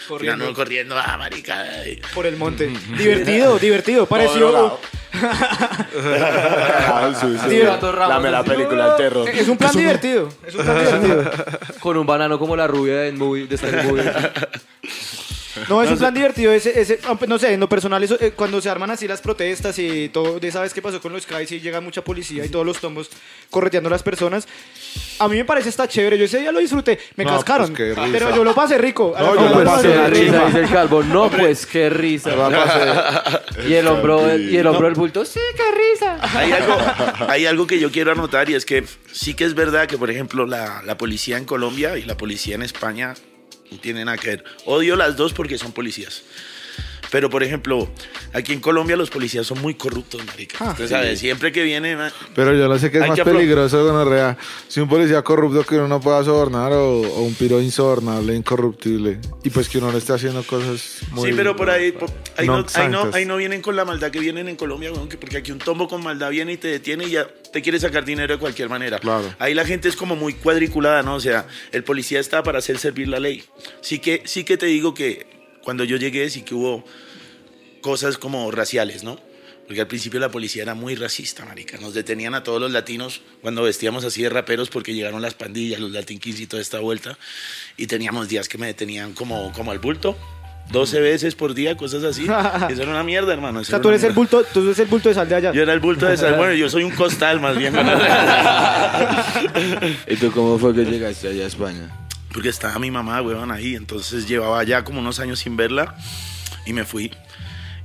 Corriendo. 0.09 0.54
corriendo, 0.54 0.54
corriendo, 0.54 0.98
ah, 0.98 1.16
marica. 1.18 1.61
ay. 1.61 2.00
Por 2.14 2.26
el 2.26 2.36
monte. 2.36 2.66
divertido, 2.98 3.59
divertido. 3.59 4.06
Pareció. 4.06 4.78
Gato 7.64 7.92
Ramos, 7.92 8.30
La 8.30 8.42
película 8.42 8.88
del 8.88 8.96
terror. 8.96 9.28
Es 9.28 9.48
un 9.48 9.59
plan 9.59 9.74
divertido. 9.74 10.28
Es 10.46 10.54
un 10.54 10.64
plan 10.64 10.78
divertido. 11.02 11.30
Con 11.80 11.98
un 11.98 12.06
banano 12.06 12.38
como 12.38 12.56
la 12.56 12.66
rubia 12.66 13.00
de, 13.00 13.12
movie, 13.12 13.46
de 13.46 13.59
Scary 13.59 13.86
Movie. 13.86 14.04
No, 15.68 15.82
es 15.82 15.90
un 15.90 15.98
plan 15.98 16.12
divertido. 16.14 16.52
Ese, 16.52 16.80
ese, 16.80 16.98
no 17.26 17.38
sé, 17.38 17.52
en 17.54 17.61
lo 17.61 17.68
personal, 17.68 18.02
eso, 18.02 18.16
eh, 18.20 18.32
cuando 18.34 18.61
se 18.61 18.68
arman 18.70 18.90
así 18.90 19.06
las 19.09 19.20
protestas 19.20 19.78
y 19.78 20.09
todo, 20.11 20.38
de 20.40 20.48
esa 20.48 20.61
vez 20.61 20.72
que 20.74 20.82
pasó 20.82 21.00
con 21.00 21.12
los 21.12 21.22
Skies 21.22 21.52
y 21.52 21.61
llega 21.61 21.80
mucha 21.80 22.02
policía 22.02 22.44
y 22.44 22.48
todos 22.48 22.64
los 22.66 22.78
tombos 22.78 23.11
correteando 23.50 23.88
a 23.88 23.90
las 23.92 24.02
personas, 24.02 24.46
a 25.18 25.28
mí 25.28 25.36
me 25.36 25.44
parece 25.44 25.68
está 25.68 25.88
chévere. 25.88 26.18
Yo 26.18 26.24
ese 26.24 26.40
día 26.40 26.52
lo 26.52 26.61
disfruté. 26.61 26.98
Me 27.16 27.24
No, 27.24 27.30
cascaron. 27.30 27.72
pues, 27.74 27.76
qué 27.76 27.94
risa. 28.00 28.09
pero 28.12 28.36
yo 28.36 28.44
lo 28.44 28.54
pasé 28.54 28.78
rico. 28.78 29.14
A 29.16 29.22
la 29.22 29.28
No, 29.28 29.34
yo 29.36 29.59
lo 29.59 29.64
pasé 29.64 30.09
rico. 30.09 30.20
risa, 30.32 30.46
dice 30.46 30.61
el 30.61 30.70
calvo. 30.70 31.02
No, 31.02 31.30
pues, 31.30 31.66
qué 31.66 31.90
risa. 31.90 32.30
Y 33.68 33.74
el 33.74 33.86
hombro, 33.88 34.36
y 34.38 34.56
el 34.56 34.66
hombro 34.66 34.86
del 34.86 34.94
bulto, 34.94 35.24
sí, 35.24 35.40
qué 35.56 35.62
risa. 35.92 36.18
Hay 36.38 36.52
algo, 36.52 36.76
hay 37.28 37.46
algo 37.46 37.66
que 37.66 37.78
yo 37.80 37.90
quiero 37.90 38.12
anotar 38.12 38.48
y 38.50 38.54
es 38.54 38.64
que 38.64 38.84
sí 39.12 39.34
que 39.34 39.44
es 39.44 39.54
verdad 39.54 39.86
que, 39.86 39.98
por 39.98 40.11
ejemplo, 40.11 40.46
la, 40.46 40.82
la 40.84 40.96
policía 40.96 41.36
en 41.36 41.44
Colombia 41.44 41.96
y 41.98 42.04
la 42.04 42.16
policía 42.16 42.54
en 42.54 42.62
España 42.62 43.14
no 43.70 43.78
tienen 43.78 44.06
nada 44.06 44.18
que 44.18 44.28
ver. 44.28 44.44
Odio 44.64 44.96
las 44.96 45.16
dos 45.16 45.32
porque 45.32 45.58
son 45.58 45.72
policías. 45.72 46.22
Pero, 47.11 47.30
por 47.30 47.42
ejemplo, 47.42 47.88
aquí 48.32 48.52
en 48.52 48.61
Colombia 48.61 48.96
los 48.96 49.11
policías 49.11 49.46
son 49.46 49.61
muy 49.62 49.74
corruptos, 49.74 50.24
marica. 50.26 50.59
Ah, 50.61 50.70
Usted 50.72 50.88
sabe, 50.88 51.16
siempre 51.16 51.52
que 51.52 51.62
viene... 51.62 51.96
ma- 51.96 52.12
Pero 52.34 52.54
yo 52.54 52.68
no 52.68 52.78
sé 52.78 52.90
qué 52.90 52.98
es 52.98 53.09
más 53.09 53.16
que 53.18 53.24
peligroso, 53.24 53.82
gonorrea. 53.84 54.36
Si 54.68 54.80
un 54.80 54.88
policía 54.88 55.22
corrupto 55.22 55.64
que 55.64 55.76
uno 55.76 55.88
no 55.88 56.00
pueda 56.00 56.22
sobornar 56.24 56.72
o, 56.72 57.00
o 57.00 57.22
un 57.22 57.34
piro 57.34 57.61
insobornable, 57.62 58.34
incorruptible. 58.34 59.18
Y 59.44 59.50
pues 59.50 59.68
que 59.68 59.78
uno 59.78 59.90
le 59.92 59.98
esté 59.98 60.12
haciendo 60.12 60.42
cosas 60.42 60.98
muy... 61.12 61.30
sí, 61.30 61.34
pero 61.36 61.56
por 61.56 61.70
ahí, 61.70 61.92
por- 61.92 62.11
ahí, 62.36 62.46
no, 62.46 62.59
no 62.61 62.66
ahí, 62.74 62.88
no, 62.88 63.11
ahí 63.14 63.24
no 63.24 63.36
vienen 63.36 63.62
con 63.62 63.74
la 63.76 63.84
maldad 63.84 64.11
que 64.11 64.20
vienen 64.20 64.48
en 64.48 64.56
Colombia, 64.56 64.90
porque 65.20 65.38
aquí 65.38 65.50
un 65.52 65.59
tombo 65.59 65.88
con 65.88 66.02
maldad 66.02 66.30
viene 66.30 66.52
y 66.52 66.56
te 66.59 66.68
detiene 66.68 67.04
y 67.06 67.11
ya 67.12 67.26
te 67.52 67.62
quiere 67.62 67.80
sacar 67.80 68.04
dinero 68.04 68.34
de 68.34 68.38
cualquier 68.38 68.68
manera. 68.68 68.98
Claro. 68.98 69.34
Ahí 69.38 69.54
la 69.54 69.64
gente 69.64 69.88
es 69.88 69.96
como 69.96 70.14
muy 70.16 70.34
cuadriculada, 70.34 71.02
¿no? 71.02 71.14
O 71.14 71.20
sea, 71.20 71.46
el 71.72 71.84
policía 71.84 72.20
está 72.20 72.42
para 72.42 72.59
hacer 72.59 72.78
servir 72.78 73.09
la 73.09 73.18
ley. 73.18 73.44
Sí 73.80 73.98
que, 73.98 74.22
sí 74.26 74.44
que 74.44 74.56
te 74.59 74.66
digo 74.66 74.92
que 74.92 75.38
cuando 75.62 75.84
yo 75.84 75.96
llegué 75.96 76.28
sí 76.30 76.42
que 76.42 76.54
hubo 76.54 76.84
cosas 77.80 78.18
como 78.18 78.50
raciales, 78.50 79.04
¿no? 79.04 79.18
Porque 79.66 79.82
al 79.82 79.86
principio 79.86 80.18
la 80.18 80.30
policía 80.30 80.62
era 80.62 80.74
muy 80.74 80.94
racista, 80.94 81.44
marica. 81.44 81.76
Nos 81.76 81.92
detenían 81.92 82.34
a 82.34 82.42
todos 82.42 82.59
los 82.59 82.72
latinos 82.72 83.20
cuando 83.42 83.62
vestíamos 83.62 84.02
así 84.02 84.22
de 84.22 84.30
raperos 84.30 84.70
porque 84.70 84.94
llegaron 84.94 85.20
las 85.20 85.34
pandillas, 85.34 85.78
los 85.78 85.90
Latin 85.90 86.18
Kings 86.18 86.40
y 86.40 86.46
toda 86.46 86.62
esta 86.62 86.80
vuelta. 86.80 87.18
Y 87.76 87.86
teníamos 87.86 88.28
días 88.28 88.48
que 88.48 88.56
me 88.56 88.66
detenían 88.66 89.12
como, 89.12 89.52
como 89.52 89.70
al 89.70 89.78
bulto. 89.78 90.16
12 90.70 91.00
veces 91.00 91.34
por 91.34 91.52
día, 91.52 91.76
cosas 91.76 92.02
así. 92.02 92.24
Eso 92.70 92.82
era 92.82 92.90
una 92.90 93.02
mierda, 93.02 93.34
hermano. 93.34 93.59
O 93.59 93.62
eso 93.62 93.70
sea, 93.70 93.76
era 93.76 93.82
tú 93.82 93.88
eres 93.90 94.04
el 94.04 94.12
bulto, 94.12 94.42
tú 94.44 94.62
eres 94.62 94.78
el 94.78 94.86
bulto 94.86 95.11
de 95.11 95.14
sal 95.14 95.28
de 95.28 95.34
allá. 95.34 95.52
Yo 95.52 95.62
era 95.62 95.74
el 95.74 95.80
bulto 95.80 96.06
de 96.06 96.16
sal. 96.16 96.36
Bueno, 96.36 96.54
yo 96.54 96.70
soy 96.70 96.84
un 96.84 96.92
costal 96.92 97.40
más 97.40 97.56
bien. 97.56 97.74
¿Y 100.06 100.16
tú 100.16 100.32
cómo 100.32 100.59
fue 100.59 100.74
que 100.74 100.86
llegaste 100.86 101.28
allá 101.28 101.44
a 101.44 101.46
España? 101.46 102.07
Porque 102.33 102.49
estaba 102.49 102.79
mi 102.79 102.91
mamá, 102.91 103.22
weón, 103.22 103.51
ahí. 103.51 103.74
Entonces 103.74 104.29
llevaba 104.29 104.62
ya 104.64 104.85
como 104.85 105.01
unos 105.01 105.20
años 105.20 105.41
sin 105.41 105.57
verla 105.57 105.97
y 106.66 106.72
me 106.72 106.85
fui. 106.85 107.11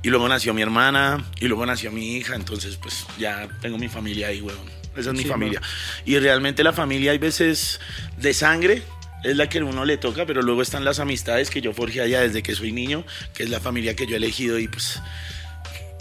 Y 0.02 0.10
luego 0.10 0.28
nació 0.28 0.52
mi 0.52 0.62
hermana 0.62 1.24
y 1.40 1.48
luego 1.48 1.64
nació 1.64 1.90
mi 1.90 2.16
hija. 2.16 2.34
Entonces, 2.34 2.76
pues 2.76 3.06
ya 3.18 3.48
tengo 3.60 3.78
mi 3.78 3.88
familia 3.88 4.28
ahí, 4.28 4.40
weón. 4.40 4.68
Esa 4.96 5.10
es 5.10 5.16
mi 5.16 5.24
familia. 5.24 5.60
Y 6.04 6.18
realmente 6.18 6.62
la 6.62 6.72
familia 6.72 7.12
hay 7.12 7.18
veces 7.18 7.80
de 8.16 8.34
sangre. 8.34 8.82
Es 9.24 9.36
la 9.36 9.48
que 9.48 9.58
a 9.58 9.64
uno 9.64 9.86
le 9.86 9.96
toca, 9.96 10.26
pero 10.26 10.42
luego 10.42 10.60
están 10.60 10.84
las 10.84 10.98
amistades 10.98 11.48
que 11.48 11.62
yo 11.62 11.72
forjé 11.72 12.02
allá 12.02 12.20
desde 12.20 12.42
que 12.42 12.54
soy 12.54 12.72
niño, 12.72 13.04
que 13.32 13.44
es 13.44 13.48
la 13.48 13.58
familia 13.58 13.96
que 13.96 14.06
yo 14.06 14.12
he 14.12 14.16
elegido 14.18 14.58
y 14.58 14.68
pues 14.68 15.00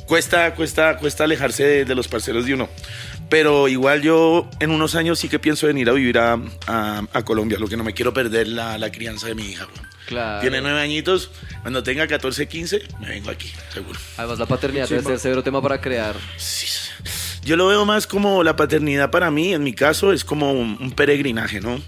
cuesta, 0.05 0.53
cuesta, 0.55 0.97
cuesta 0.97 1.23
alejarse 1.23 1.63
de, 1.63 1.85
de 1.85 1.95
los 1.95 2.09
parceros 2.09 2.45
de 2.45 2.53
uno. 2.53 2.69
Pero 3.29 3.67
igual 3.67 4.01
yo 4.01 4.49
en 4.59 4.69
unos 4.71 4.95
años 4.95 5.17
sí 5.19 5.27
que 5.29 5.39
pienso 5.39 5.67
venir 5.67 5.89
a 5.89 5.93
vivir 5.93 6.17
a, 6.19 6.37
a- 6.67 7.03
a 7.13 7.23
Colombia, 7.25 7.57
lo 7.59 7.67
que 7.67 7.77
no 7.77 7.83
me 7.83 7.93
quiero 7.93 8.13
perder 8.13 8.47
la, 8.47 8.77
la 8.77 8.91
crianza 8.91 9.27
de 9.27 9.35
mi 9.35 9.43
hija. 9.49 9.67
Claro. 10.07 10.41
Tiene 10.41 10.61
nueve 10.61 10.81
añitos, 10.81 11.31
cuando 11.61 11.81
tenga 11.81 12.05
14, 12.07 12.47
15, 12.47 12.81
me 12.99 13.07
vengo 13.09 13.29
aquí, 13.31 13.51
seguro. 13.73 13.99
Además, 14.17 14.37
la 14.39 14.45
paternidad 14.45 14.87
debe 14.89 15.01
ser 15.01 15.17
severo 15.19 15.43
tema 15.43 15.61
para 15.61 15.79
crear. 15.81 16.15
Sí. 16.37 16.67
Yo 17.43 17.55
lo 17.57 17.67
veo 17.67 17.85
más 17.85 18.05
como 18.05 18.43
la 18.43 18.55
paternidad 18.55 19.09
para 19.11 19.31
mí, 19.31 19.53
en 19.53 19.63
mi 19.63 19.73
caso, 19.73 20.11
es 20.13 20.23
como 20.25 20.51
un, 20.51 20.77
un 20.79 20.91
peregrinaje, 20.91 21.59
¿no? 21.61 21.81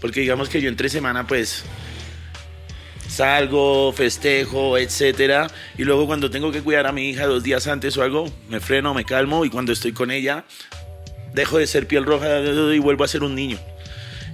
Porque 0.00 0.20
digamos 0.20 0.48
que 0.48 0.60
yo 0.60 0.68
entre 0.68 0.88
semana, 0.88 1.26
pues, 1.26 1.64
salgo, 3.12 3.92
festejo, 3.92 4.78
etcétera, 4.78 5.48
y 5.76 5.84
luego 5.84 6.06
cuando 6.06 6.30
tengo 6.30 6.50
que 6.50 6.62
cuidar 6.62 6.86
a 6.86 6.92
mi 6.92 7.10
hija 7.10 7.26
dos 7.26 7.42
días 7.42 7.66
antes 7.66 7.96
o 7.96 8.02
algo, 8.02 8.32
me 8.48 8.58
freno, 8.58 8.94
me 8.94 9.04
calmo, 9.04 9.44
y 9.44 9.50
cuando 9.50 9.72
estoy 9.72 9.92
con 9.92 10.10
ella, 10.10 10.44
dejo 11.34 11.58
de 11.58 11.66
ser 11.66 11.86
piel 11.86 12.04
roja 12.04 12.40
y 12.40 12.78
vuelvo 12.78 13.04
a 13.04 13.08
ser 13.08 13.22
un 13.22 13.34
niño. 13.34 13.58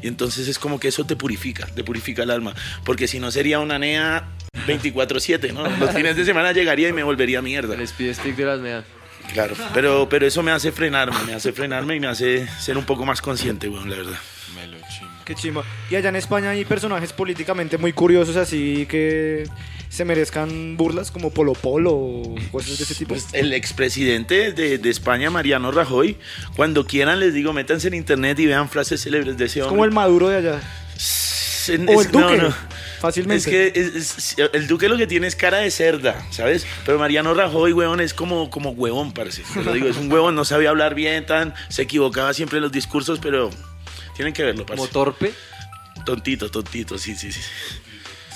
Y 0.01 0.07
entonces 0.07 0.47
es 0.47 0.61
como 0.61 0.79
que 0.79 0.89
eso 0.89 1.05
te 1.05 1.17
purifica, 1.17 1.67
te 1.67 1.83
purifica 1.83 2.23
el 2.23 2.31
alma. 2.31 2.55
Porque 2.85 3.09
si 3.09 3.19
no 3.19 3.33
sería 3.33 3.59
una 3.59 3.81
nea 3.81 4.29
24-7, 4.69 5.53
¿no? 5.53 5.69
Los 5.69 5.91
fines 5.91 6.17
de 6.17 6.25
semana 6.25 6.53
llegaría 6.53 6.89
y 6.89 6.93
me 6.93 7.03
volvería 7.03 7.43
mierda. 7.43 7.75
El 7.75 7.81
speed 7.81 8.15
stick 8.15 8.37
de 8.37 8.45
las 8.45 8.61
medias. 8.61 8.85
Claro, 9.33 9.57
pero, 9.75 10.09
pero 10.09 10.27
eso 10.27 10.43
me 10.43 10.53
hace 10.53 10.71
frenarme, 10.73 11.17
me 11.27 11.35
hace 11.35 11.53
frenarme 11.53 11.97
y 11.97 12.01
me 12.01 12.07
hace 12.07 12.47
ser 12.61 12.79
un 12.79 12.85
poco 12.85 13.05
más 13.05 13.21
consciente, 13.21 13.69
weón, 13.69 13.91
la 13.91 13.97
verdad. 13.97 14.19
Qué 15.29 15.35
chimba. 15.35 15.63
Y 15.91 15.95
allá 15.95 16.09
en 16.09 16.17
España 16.17 16.51
hay 16.51 16.65
personajes 16.65 17.13
políticamente 17.13 17.77
muy 17.77 17.93
curiosos 17.93 18.35
así 18.37 18.87
que 18.87 19.45
se 19.91 20.05
merezcan 20.07 20.77
burlas 20.79 21.11
como 21.11 21.31
Polo 21.31 21.53
Polo 21.53 21.93
o 21.93 22.35
cosas 22.51 22.79
de 22.79 22.85
ese 22.85 22.95
tipo. 22.95 23.11
Pues 23.11 23.27
el 23.35 23.53
expresidente 23.53 24.53
de, 24.53 24.79
de 24.79 24.91
España, 24.91 25.29
Mariano 25.31 25.71
Rajoy, 25.71 26.17
cuando 26.57 26.87
quieran 26.87 27.21
les 27.21 27.35
digo, 27.35 27.53
métanse 27.53 27.89
en 27.89 27.95
internet 27.95 28.39
y 28.41 28.47
vean 28.47 28.71
frases 28.71 29.03
célebres 29.03 29.37
de 29.37 29.45
ese 29.45 29.59
es 29.61 29.65
hombre. 29.67 29.77
como 29.77 29.85
el 29.85 29.91
Maduro 29.93 30.29
de 30.31 30.37
allá. 30.39 30.61
Es- 30.97 31.69
O 31.87 32.01
el 32.01 32.11
Duque. 32.11 32.37
no. 32.39 32.55
Fácilmente. 32.99 33.37
Es 33.37 33.47
que 33.75 33.81
es- 33.81 34.19
es- 34.19 34.37
el 34.55 34.67
Duque 34.67 34.89
lo 34.89 34.97
que 34.97 35.07
tiene 35.07 35.27
es 35.27 35.37
cara 35.37 35.59
de 35.59 35.71
cerda, 35.71 36.27
¿sabes? 36.31 36.67
Pero 36.87 36.99
Mariano 36.99 37.35
Rajoy, 37.35 37.73
huevón, 37.75 38.01
es 38.01 38.15
como, 38.15 38.49
como 38.51 38.71
huevón, 38.71 39.13
parece. 39.13 39.43
Te 39.55 39.63
lo 39.63 39.73
digo, 39.75 39.87
es 39.89 39.99
un 39.99 40.11
huevón, 40.11 40.35
no 40.35 40.47
sabía 40.47 40.71
hablar 40.71 40.95
bien, 40.95 41.27
tan, 41.27 41.55
se 41.69 41.83
equivocaba 41.83 42.33
siempre 42.33 42.57
en 42.57 42.63
los 42.63 42.73
discursos, 42.73 43.19
pero 43.21 43.51
tienen 44.19 44.35
que 44.35 44.43
verlo, 44.43 44.67
Como 44.67 44.79
parce. 44.79 44.93
torpe. 44.93 45.33
Tontito, 46.05 46.51
tontito, 46.51 46.99
sí, 46.99 47.15
sí, 47.15 47.31
sí. 47.31 47.41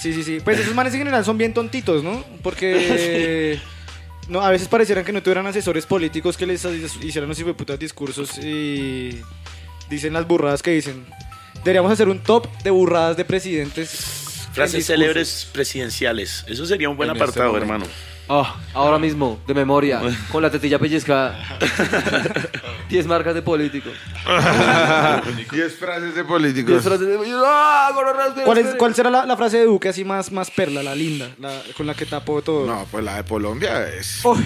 Sí, 0.01 0.13
sí, 0.13 0.23
sí. 0.23 0.39
Pues 0.39 0.61
esos 0.61 0.77
manes 0.77 0.93
en 0.93 1.01
general 1.01 1.25
son 1.25 1.37
bien 1.37 1.53
tontitos, 1.53 2.05
¿no? 2.05 2.25
Porque 2.41 3.59
no, 4.29 4.43
a 4.43 4.51
veces 4.51 4.69
parecieran 4.69 5.05
que 5.05 5.13
no 5.13 5.25
tuvieran 5.25 5.45
asesores 5.49 5.85
políticos 5.85 6.37
que 6.37 6.47
les 6.47 6.65
hicieran 7.03 7.29
unos 7.29 7.43
putas 7.57 7.81
discursos 7.81 8.39
y 8.39 9.21
dicen 9.91 10.13
las 10.13 10.25
burradas 10.29 10.63
que 10.63 10.71
dicen. 10.71 11.05
Deberíamos 11.65 11.91
hacer 11.91 12.09
un 12.09 12.21
top 12.21 12.47
de 12.63 12.71
burradas 12.71 13.17
de 13.17 13.25
presidentes 13.25 14.47
Frases 14.53 14.87
célebres 14.87 15.49
presidenciales. 15.53 16.45
Eso 16.47 16.65
sería 16.65 16.89
un 16.89 16.97
buen 16.97 17.11
En 17.11 17.17
este 17.17 17.25
apartado, 17.25 17.57
hermano. 17.57 17.87
Ah, 18.35 18.57
ahora 18.73 18.99
mismo, 18.99 19.39
de 19.47 19.53
memoria, 19.53 20.01
con 20.31 20.41
la 20.43 20.51
tetilla 20.51 20.79
pellizcada. 20.79 21.39
10 22.89 23.07
marcas 23.07 23.35
de 23.35 23.43
político. 23.43 23.91
10 25.53 25.77
frases 25.77 26.15
de 26.15 26.25
políticos. 26.25 26.71
10 26.71 26.83
frases 26.83 27.07
de 27.09 27.19
¡Ah! 27.45 27.91
¿Cuál, 28.45 28.57
es, 28.59 28.65
espera! 28.65 28.79
¿Cuál 28.79 28.95
será 28.95 29.11
la, 29.11 29.27
la 29.27 29.37
frase 29.37 29.59
de 29.59 29.65
Duque 29.67 29.91
así 29.91 30.05
más, 30.05 30.33
más 30.33 30.51
perla, 30.51 30.83
la 30.83 30.95
linda, 30.95 31.29
la, 31.39 31.61
con 31.77 31.87
la 31.87 31.95
que 31.95 32.07
tapó 32.07 32.41
todo? 32.41 32.67
No, 32.67 32.87
pues 32.91 33.05
la 33.05 33.17
de 33.17 33.25
Colombia 33.25 33.87
es. 33.89 34.21
Oh, 34.25 34.39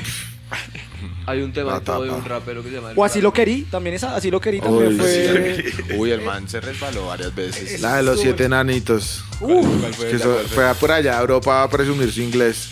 Hay 1.26 1.43
un 1.43 1.53
tema 1.53 1.72
La 1.74 1.80
todo 1.80 2.03
de 2.03 2.09
tapa. 2.09 2.20
un 2.22 2.24
rapero 2.28 2.62
que 2.62 2.70
se 2.70 2.74
llama... 2.76 2.91
El 2.93 2.99
o 2.99 3.05
así 3.05 3.20
lo 3.20 3.32
querí, 3.32 3.62
también 3.70 3.95
esa, 3.97 4.14
así 4.16 4.30
lo 4.30 4.41
querí 4.41 4.61
también 4.61 4.89
Uy, 4.89 4.97
fue... 4.99 5.64
Uy, 5.97 6.11
el 6.11 6.22
man 6.22 6.49
se 6.49 6.61
resbaló 6.61 7.07
varias 7.07 7.34
veces. 7.34 7.80
La 7.80 7.97
de 7.97 8.03
los 8.05 8.20
siete 8.20 8.45
enanitos. 8.45 9.24
¿Cuál 9.39 9.95
fue 9.95 10.09
Que 10.09 10.16
esa? 10.16 10.24
eso 10.24 10.32
¿Cuál 10.34 10.47
fue? 10.47 10.55
fue 10.57 10.68
a 10.68 10.74
por 10.74 10.93
allá 10.93 11.18
a 11.18 11.20
Europa 11.20 11.62
a 11.62 11.68
presumir 11.68 12.12
su 12.12 12.20
inglés. 12.22 12.68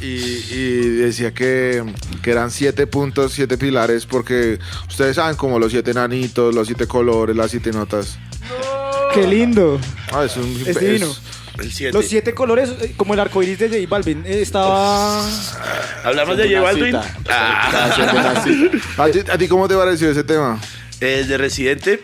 Y, 0.00 0.04
y 0.06 0.80
decía 0.98 1.32
que, 1.32 1.82
que 2.22 2.30
eran 2.30 2.50
siete 2.50 2.86
puntos, 2.86 3.32
siete 3.32 3.56
pilares, 3.56 4.04
porque 4.06 4.58
ustedes 4.88 5.16
saben 5.16 5.36
como 5.36 5.58
los 5.58 5.72
siete 5.72 5.92
enanitos, 5.92 6.54
los 6.54 6.66
siete 6.66 6.86
colores, 6.86 7.34
las 7.34 7.50
siete 7.50 7.70
notas. 7.72 8.18
¡Qué 9.14 9.26
lindo! 9.26 9.80
Ah, 10.12 10.24
es 10.24 10.36
un 10.36 10.62
Es 10.66 10.78
divino. 10.78 11.14
El 11.58 11.72
7. 11.72 11.96
Los 11.96 12.06
siete 12.06 12.34
colores, 12.34 12.68
eh, 12.82 12.92
como 12.98 13.14
el 13.14 13.20
arco 13.20 13.42
iris 13.42 13.58
de 13.58 13.68
J 13.70 13.80
Balvin, 13.88 14.22
eh, 14.26 14.42
estaba... 14.42 15.26
Hablamos 16.04 16.36
de 16.36 16.48
J 16.50 16.60
Balvin. 16.60 16.94
Ah, 17.30 18.34
¿A 18.98 19.08
ti, 19.08 19.20
a 19.20 19.38
ti 19.38 19.48
cómo 19.48 19.66
te 19.66 19.74
pareció 19.74 20.10
ese 20.10 20.22
tema? 20.22 20.60
el 21.00 21.26
de 21.28 21.38
Residente. 21.38 22.02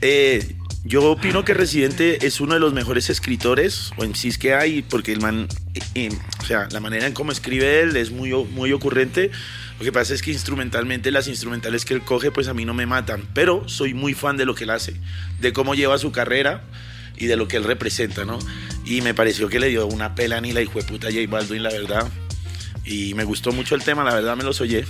eh, 0.00 0.56
yo 0.86 1.10
opino 1.10 1.46
que 1.46 1.54
Residente 1.54 2.26
es 2.26 2.42
uno 2.42 2.52
de 2.52 2.60
los 2.60 2.74
mejores 2.74 3.08
escritores 3.08 3.90
o 3.96 4.04
MCs 4.04 4.36
que 4.36 4.52
hay, 4.52 4.82
porque 4.82 5.12
el 5.12 5.20
man, 5.20 5.48
eh, 5.72 5.80
eh, 5.94 6.10
o 6.42 6.44
sea, 6.44 6.68
la 6.70 6.80
manera 6.80 7.06
en 7.06 7.14
cómo 7.14 7.32
escribe 7.32 7.80
él 7.80 7.96
es 7.96 8.10
muy, 8.10 8.32
muy 8.32 8.70
ocurrente. 8.72 9.30
Lo 9.78 9.84
que 9.86 9.92
pasa 9.92 10.12
es 10.12 10.20
que 10.20 10.30
instrumentalmente 10.30 11.10
las 11.10 11.26
instrumentales 11.26 11.86
que 11.86 11.94
él 11.94 12.02
coge, 12.02 12.30
pues 12.30 12.48
a 12.48 12.54
mí 12.54 12.66
no 12.66 12.74
me 12.74 12.84
matan, 12.84 13.26
pero 13.32 13.66
soy 13.66 13.94
muy 13.94 14.12
fan 14.12 14.36
de 14.36 14.44
lo 14.44 14.54
que 14.54 14.64
él 14.64 14.70
hace, 14.70 14.94
de 15.40 15.54
cómo 15.54 15.74
lleva 15.74 15.96
su 15.96 16.12
carrera 16.12 16.64
y 17.16 17.26
de 17.26 17.36
lo 17.36 17.48
que 17.48 17.56
él 17.56 17.64
representa, 17.64 18.26
¿no? 18.26 18.38
Y 18.84 19.00
me 19.00 19.14
pareció 19.14 19.48
que 19.48 19.60
le 19.60 19.68
dio 19.68 19.86
una 19.86 20.14
pela 20.14 20.42
ni 20.42 20.52
la 20.52 20.60
hijo 20.60 20.78
de 20.78 20.84
puta 20.84 21.08
J 21.08 21.20
Balvin, 21.30 21.62
la 21.62 21.70
verdad. 21.70 22.12
Y 22.84 23.14
me 23.14 23.24
gustó 23.24 23.52
mucho 23.52 23.74
el 23.74 23.82
tema, 23.82 24.04
la 24.04 24.14
verdad 24.14 24.36
me 24.36 24.44
los 24.44 24.60
oye. 24.60 24.84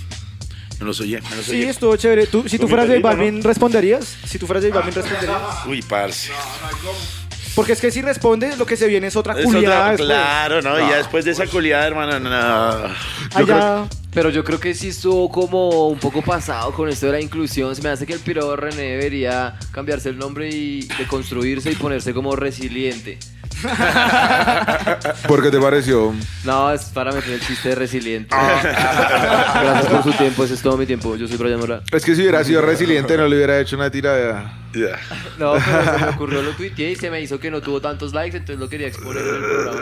Me 0.79 0.85
los 0.85 0.99
oye, 0.99 1.21
me 1.29 1.35
los 1.37 1.45
Sí, 1.45 1.51
oye. 1.53 1.69
estuvo 1.69 1.95
chévere. 1.95 2.27
¿Tú, 2.27 2.47
si 2.47 2.59
tú 2.59 2.67
fueras 2.67 2.85
J 2.87 2.95
lindo, 2.95 3.09
¿no? 3.09 3.15
Balvin, 3.17 3.43
¿responderías? 3.43 4.17
Si 4.25 4.37
tú 4.37 4.45
fueras 4.47 4.63
J 4.65 4.75
Balvin, 4.75 4.93
¿responderías? 4.93 5.65
Uy, 5.67 5.81
parce. 5.81 6.31
Porque 7.55 7.71
es 7.71 7.79
que 7.79 7.89
si 7.89 8.01
responde, 8.01 8.57
lo 8.57 8.65
que 8.65 8.75
se 8.75 8.85
viene 8.87 9.07
es 9.07 9.15
otra 9.15 9.33
Es 9.39 9.45
culiada 9.45 9.75
otra- 9.77 9.89
después. 9.91 10.07
claro, 10.09 10.61
¿no? 10.61 10.77
Y 10.77 10.89
ya 10.89 10.97
después 10.97 11.23
de 11.23 11.31
esa 11.31 11.47
culiada, 11.47 11.87
hermano, 11.87 12.19
no. 12.19 12.89
Allá... 13.33 13.85
Pero 14.13 14.29
yo 14.29 14.45
creo 14.45 14.59
que 14.61 14.73
sí 14.73 14.89
estuvo 14.89 15.29
como 15.29 15.89
un 15.89 15.99
poco 15.99 16.21
pasado 16.21 16.71
con 16.71 16.87
esto 16.87 17.07
de 17.07 17.11
la 17.13 17.19
inclusión. 17.21 17.75
Se 17.75 17.81
me 17.81 17.89
hace 17.89 18.05
que 18.05 18.13
el 18.13 18.19
piro 18.21 18.49
de 18.49 18.55
René 18.55 18.81
debería 18.91 19.57
cambiarse 19.71 20.07
el 20.07 20.17
nombre 20.17 20.49
y 20.49 20.83
de 20.83 21.05
construirse 21.05 21.69
y 21.71 21.75
ponerse 21.75 22.13
como 22.13 22.33
resiliente. 22.37 23.17
¿Por 25.27 25.41
qué 25.43 25.51
te 25.51 25.59
pareció? 25.59 26.13
No, 26.43 26.71
es 26.71 26.85
para 26.85 27.11
meter 27.11 27.33
el 27.33 27.39
chiste 27.39 27.69
de 27.69 27.75
resiliente. 27.75 28.35
Gracias 28.35 29.85
por 29.87 30.03
su 30.03 30.11
tiempo, 30.13 30.43
ese 30.43 30.53
es 30.55 30.61
todo 30.61 30.77
mi 30.77 30.85
tiempo. 30.85 31.15
Yo 31.15 31.27
soy 31.27 31.37
Brian 31.37 31.59
Mora. 31.59 31.81
Es 31.91 32.03
que 32.03 32.15
si 32.15 32.21
hubiera 32.21 32.43
sido 32.43 32.61
resiliente 32.61 33.17
no 33.17 33.27
le 33.27 33.35
hubiera 33.35 33.59
hecho 33.59 33.75
una 33.75 33.89
tirada. 33.89 34.53
Ya. 34.73 34.99
No, 35.37 35.53
pero 35.53 35.97
se 35.97 36.05
me 36.05 36.09
ocurrió, 36.09 36.41
lo 36.41 36.51
tuiteé 36.51 36.91
y 36.91 36.95
se 36.95 37.09
me 37.09 37.21
hizo 37.21 37.39
que 37.39 37.49
no 37.49 37.61
tuvo 37.61 37.79
tantos 37.79 38.13
likes, 38.13 38.35
entonces 38.35 38.59
lo 38.59 38.67
quería 38.67 38.87
exponer 38.87 39.23
en 39.23 39.35
el 39.35 39.41
programa. 39.41 39.81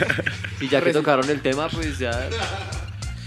Y 0.60 0.68
ya 0.68 0.80
que 0.80 0.92
tocaron 0.92 1.28
el 1.28 1.42
tema, 1.42 1.68
pues 1.68 1.98
ya. 1.98 2.28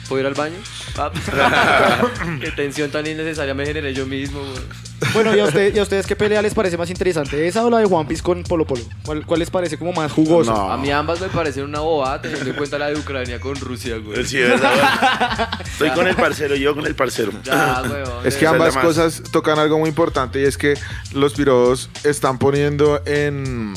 ¿Puedo 0.09 0.21
ir 0.21 0.27
al 0.27 0.33
baño? 0.33 0.55
Ah. 0.97 1.11
Qué 2.41 2.51
tensión 2.51 2.89
tan 2.91 3.05
innecesaria 3.07 3.53
me 3.53 3.65
generé 3.65 3.93
yo 3.93 4.05
mismo, 4.07 4.39
güey. 4.41 4.89
Bueno, 5.13 5.33
¿y 5.35 5.39
a, 5.39 5.45
usted- 5.45 5.73
y 5.73 5.79
a 5.79 5.83
ustedes 5.83 6.05
qué 6.05 6.15
pelea 6.17 6.41
les 6.41 6.53
parece 6.53 6.77
más 6.77 6.89
interesante? 6.89 7.47
¿Esa 7.47 7.63
o 7.65 7.69
la 7.69 7.77
de 7.77 7.85
One 7.85 8.05
Piece 8.09 8.21
con 8.21 8.43
Polo 8.43 8.65
Polo? 8.67 8.81
¿Cuál, 9.05 9.25
cuál 9.25 9.39
les 9.39 9.49
parece 9.49 9.77
como 9.77 9.93
más 9.93 10.11
jugosa? 10.11 10.51
No. 10.51 10.71
A 10.73 10.77
mí 10.77 10.91
ambas 10.91 11.21
me 11.21 11.29
parecen 11.29 11.63
una 11.63 11.79
bobada 11.79 12.21
teniendo 12.21 12.49
en 12.49 12.55
cuenta 12.57 12.77
la 12.77 12.87
de 12.87 12.95
Ucrania 12.97 13.39
con 13.39 13.55
Rusia, 13.55 13.95
güey. 13.97 14.25
Sí, 14.25 14.39
¿verdad? 14.39 15.49
Estoy 15.65 15.91
con 15.91 16.05
el 16.05 16.15
parcero, 16.17 16.55
yo 16.55 16.75
con 16.75 16.85
el 16.85 16.95
parcero. 16.95 17.31
Ya. 17.45 17.81
Es 18.25 18.35
que 18.35 18.45
ambas 18.45 18.75
cosas 18.75 19.23
tocan 19.31 19.57
algo 19.57 19.79
muy 19.79 19.87
importante 19.89 20.41
y 20.41 20.45
es 20.45 20.57
que 20.57 20.73
los 21.13 21.33
piros 21.33 21.89
están 22.03 22.37
poniendo 22.37 23.01
en... 23.05 23.73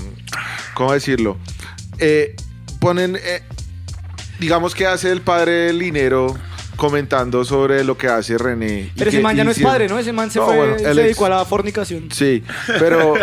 ¿Cómo 0.75 0.93
decirlo? 0.93 1.39
Eh, 1.99 2.35
ponen... 2.81 3.17
eh, 3.23 3.43
digamos 4.43 4.75
que 4.75 4.87
hace 4.87 5.13
el 5.13 5.21
padre 5.21 5.73
Linero 5.73 6.37
comentando 6.75 7.45
sobre 7.45 7.85
lo 7.85 7.97
que 7.97 8.09
hace 8.09 8.37
René. 8.37 8.91
Pero 8.97 9.09
ese 9.11 9.19
que- 9.19 9.23
man 9.23 9.37
ya 9.37 9.45
no 9.45 9.53
es 9.53 9.61
padre, 9.61 9.87
¿no? 9.89 10.01
Ese 10.01 10.13
man 10.13 10.33
se, 10.33 10.41
No, 10.41 10.47
fue, 10.47 10.57
bueno, 10.57 10.79
se 10.81 10.93
dedicó 10.95 11.27
a 11.27 11.29
la 11.29 11.45
fornicación. 11.45 12.09
Sí, 12.11 12.43
pero 12.67 13.15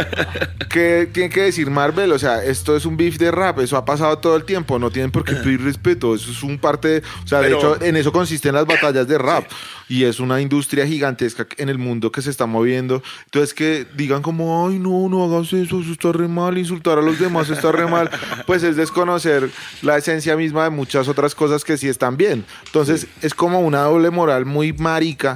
¿qué 0.70 1.09
tiene 1.11 1.30
que 1.30 1.41
decir 1.41 1.70
Marvel? 1.70 2.09
O 2.13 2.20
sea, 2.20 2.41
esto 2.41 2.78
es 2.78 2.86
un 2.86 2.95
beef 2.95 3.17
de 3.17 3.32
rap, 3.32 3.59
eso 3.59 3.76
ha 3.76 3.84
pasado 3.84 4.17
todo 4.20 4.38
el 4.38 4.45
tiempo, 4.45 4.80
no 4.80 4.89
tienen 4.91 5.11
por 5.11 5.26
qué 5.26 5.34
pedir 5.34 5.61
respeto, 5.61 6.15
eso 6.15 6.32
es 6.32 6.41
un 6.41 6.57
parte, 6.57 7.01
o 7.26 7.28
sea, 7.28 7.41
Pero- 7.41 7.49
de 7.49 7.57
hecho, 7.57 7.84
en 7.84 7.97
eso 7.97 8.13
consisten 8.13 8.53
las 8.55 8.65
batallas 8.65 9.05
de 9.07 9.17
rap 9.17 9.43
y 9.90 10.06
es 10.06 10.20
una 10.20 10.40
industria 10.40 10.86
gigantesca 10.88 11.48
en 11.58 11.68
el 11.68 11.80
mundo 11.80 12.12
que 12.12 12.22
se 12.22 12.30
está 12.30 12.46
moviendo. 12.46 13.04
Entonces 13.26 13.54
que 13.54 13.86
digan 13.96 14.22
como, 14.22 14.68
ay, 14.68 14.80
no, 14.80 15.10
no 15.10 15.26
hagas 15.26 15.52
eso, 15.52 15.82
eso 15.82 15.92
está 15.92 16.12
re 16.14 16.28
mal, 16.28 16.58
insultar 16.58 17.00
a 17.00 17.02
los 17.02 17.20
demás 17.20 17.50
está 17.50 17.72
re 17.72 17.88
mal, 17.88 18.10
pues 18.46 18.64
es 18.64 18.76
desconocer 18.76 19.50
la 19.82 19.98
esencia 19.98 20.38
misma 20.38 20.66
de 20.66 20.70
muchas 20.70 21.08
otras 21.08 21.36
cosas 21.36 21.64
que 21.64 21.78
sí 21.78 21.88
están 21.88 22.16
bien. 22.16 22.46
Entonces 22.68 23.08
es 23.22 23.34
como 23.34 23.60
una 23.60 23.82
doble 23.82 24.12
moral 24.12 24.46
muy 24.46 24.72
marica 24.74 25.36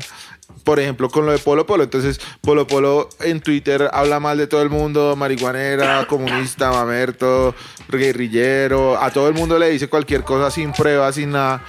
por 0.64 0.80
ejemplo, 0.80 1.10
con 1.10 1.26
lo 1.26 1.32
de 1.32 1.40
Polo 1.40 1.66
Polo. 1.66 1.84
Entonces, 1.84 2.22
Polo 2.42 2.68
Polo 2.68 3.10
en 3.20 3.42
Twitter 3.42 3.90
habla 3.92 4.20
mal 4.20 4.38
de 4.38 4.48
todo 4.48 4.62
el 4.62 4.70
mundo, 4.70 5.16
marihuanera, 5.16 6.06
comunista, 6.08 6.72
mamerto, 6.72 7.54
guerrillero. 7.90 9.02
A 9.02 9.12
todo 9.12 9.28
el 9.28 9.34
mundo 9.34 9.60
le 9.60 9.70
dice 9.70 9.90
cualquier 9.90 10.24
cosa 10.24 10.52
sin 10.52 10.72
pruebas, 10.72 11.16
sin 11.16 11.32
nada. 11.32 11.64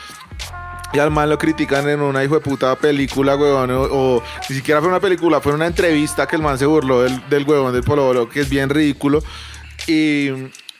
Y 0.95 0.99
al 1.01 1.11
man 1.11 1.29
lo 1.29 1.37
critican 1.39 1.89
en 1.89 2.01
una 2.01 2.23
hijo 2.23 2.35
de 2.37 2.41
puta 2.41 2.77
película, 2.77 3.35
huevón. 3.37 3.71
O, 3.73 3.83
o 3.83 4.23
ni 4.49 4.57
siquiera 4.57 4.81
fue 4.81 4.89
una 4.89 5.01
película, 5.01 5.41
fue 5.41 5.53
una 5.53 5.67
entrevista 5.67 6.27
que 6.27 6.37
el 6.37 6.43
man 6.43 6.57
se 6.59 6.67
burló 6.67 7.03
del, 7.03 7.21
del 7.29 7.45
huevón 7.45 7.73
del 7.73 7.83
Polo 7.83 8.29
que 8.29 8.41
es 8.41 8.49
bien 8.49 8.71
ridículo. 8.71 9.23
Y, 9.89 10.29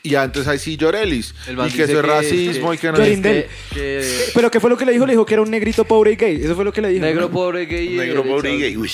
y 0.03 0.09
ya 0.11 0.23
entonces 0.23 0.49
ahí 0.49 0.57
sí 0.59 0.77
Llorelis. 0.77 1.35
Y 1.49 1.71
que 1.71 1.83
eso 1.83 1.99
es 1.99 2.05
racismo 2.05 2.69
que- 2.69 2.75
y 2.75 2.79
que 2.79 2.91
no 2.91 2.97
es. 2.97 3.19
Que, 3.19 3.49
que 3.73 4.09
¿Pero 4.33 4.49
qué 4.51 4.59
fue 4.61 4.69
lo 4.69 4.77
que 4.77 4.85
le 4.85 4.93
dijo? 4.93 5.05
Le 5.05 5.13
dijo 5.13 5.25
que 5.25 5.33
era 5.33 5.43
un 5.43 5.51
negrito 5.51 5.83
pobre 5.83 6.13
y 6.13 6.15
gay. 6.15 6.39
Eso 6.43 6.55
fue 6.55 6.63
lo 6.63 6.71
que 6.71 6.81
le 6.81 6.89
dijo. 6.89 7.03
negro 7.05 7.29
pobre 7.29 7.65
gay. 7.65 7.87
y 7.93 7.97
de 7.97 8.05
Negro 8.07 8.23
pobre 8.23 8.53
y 8.53 8.61
gay. 8.61 8.77
Uy. 8.77 8.89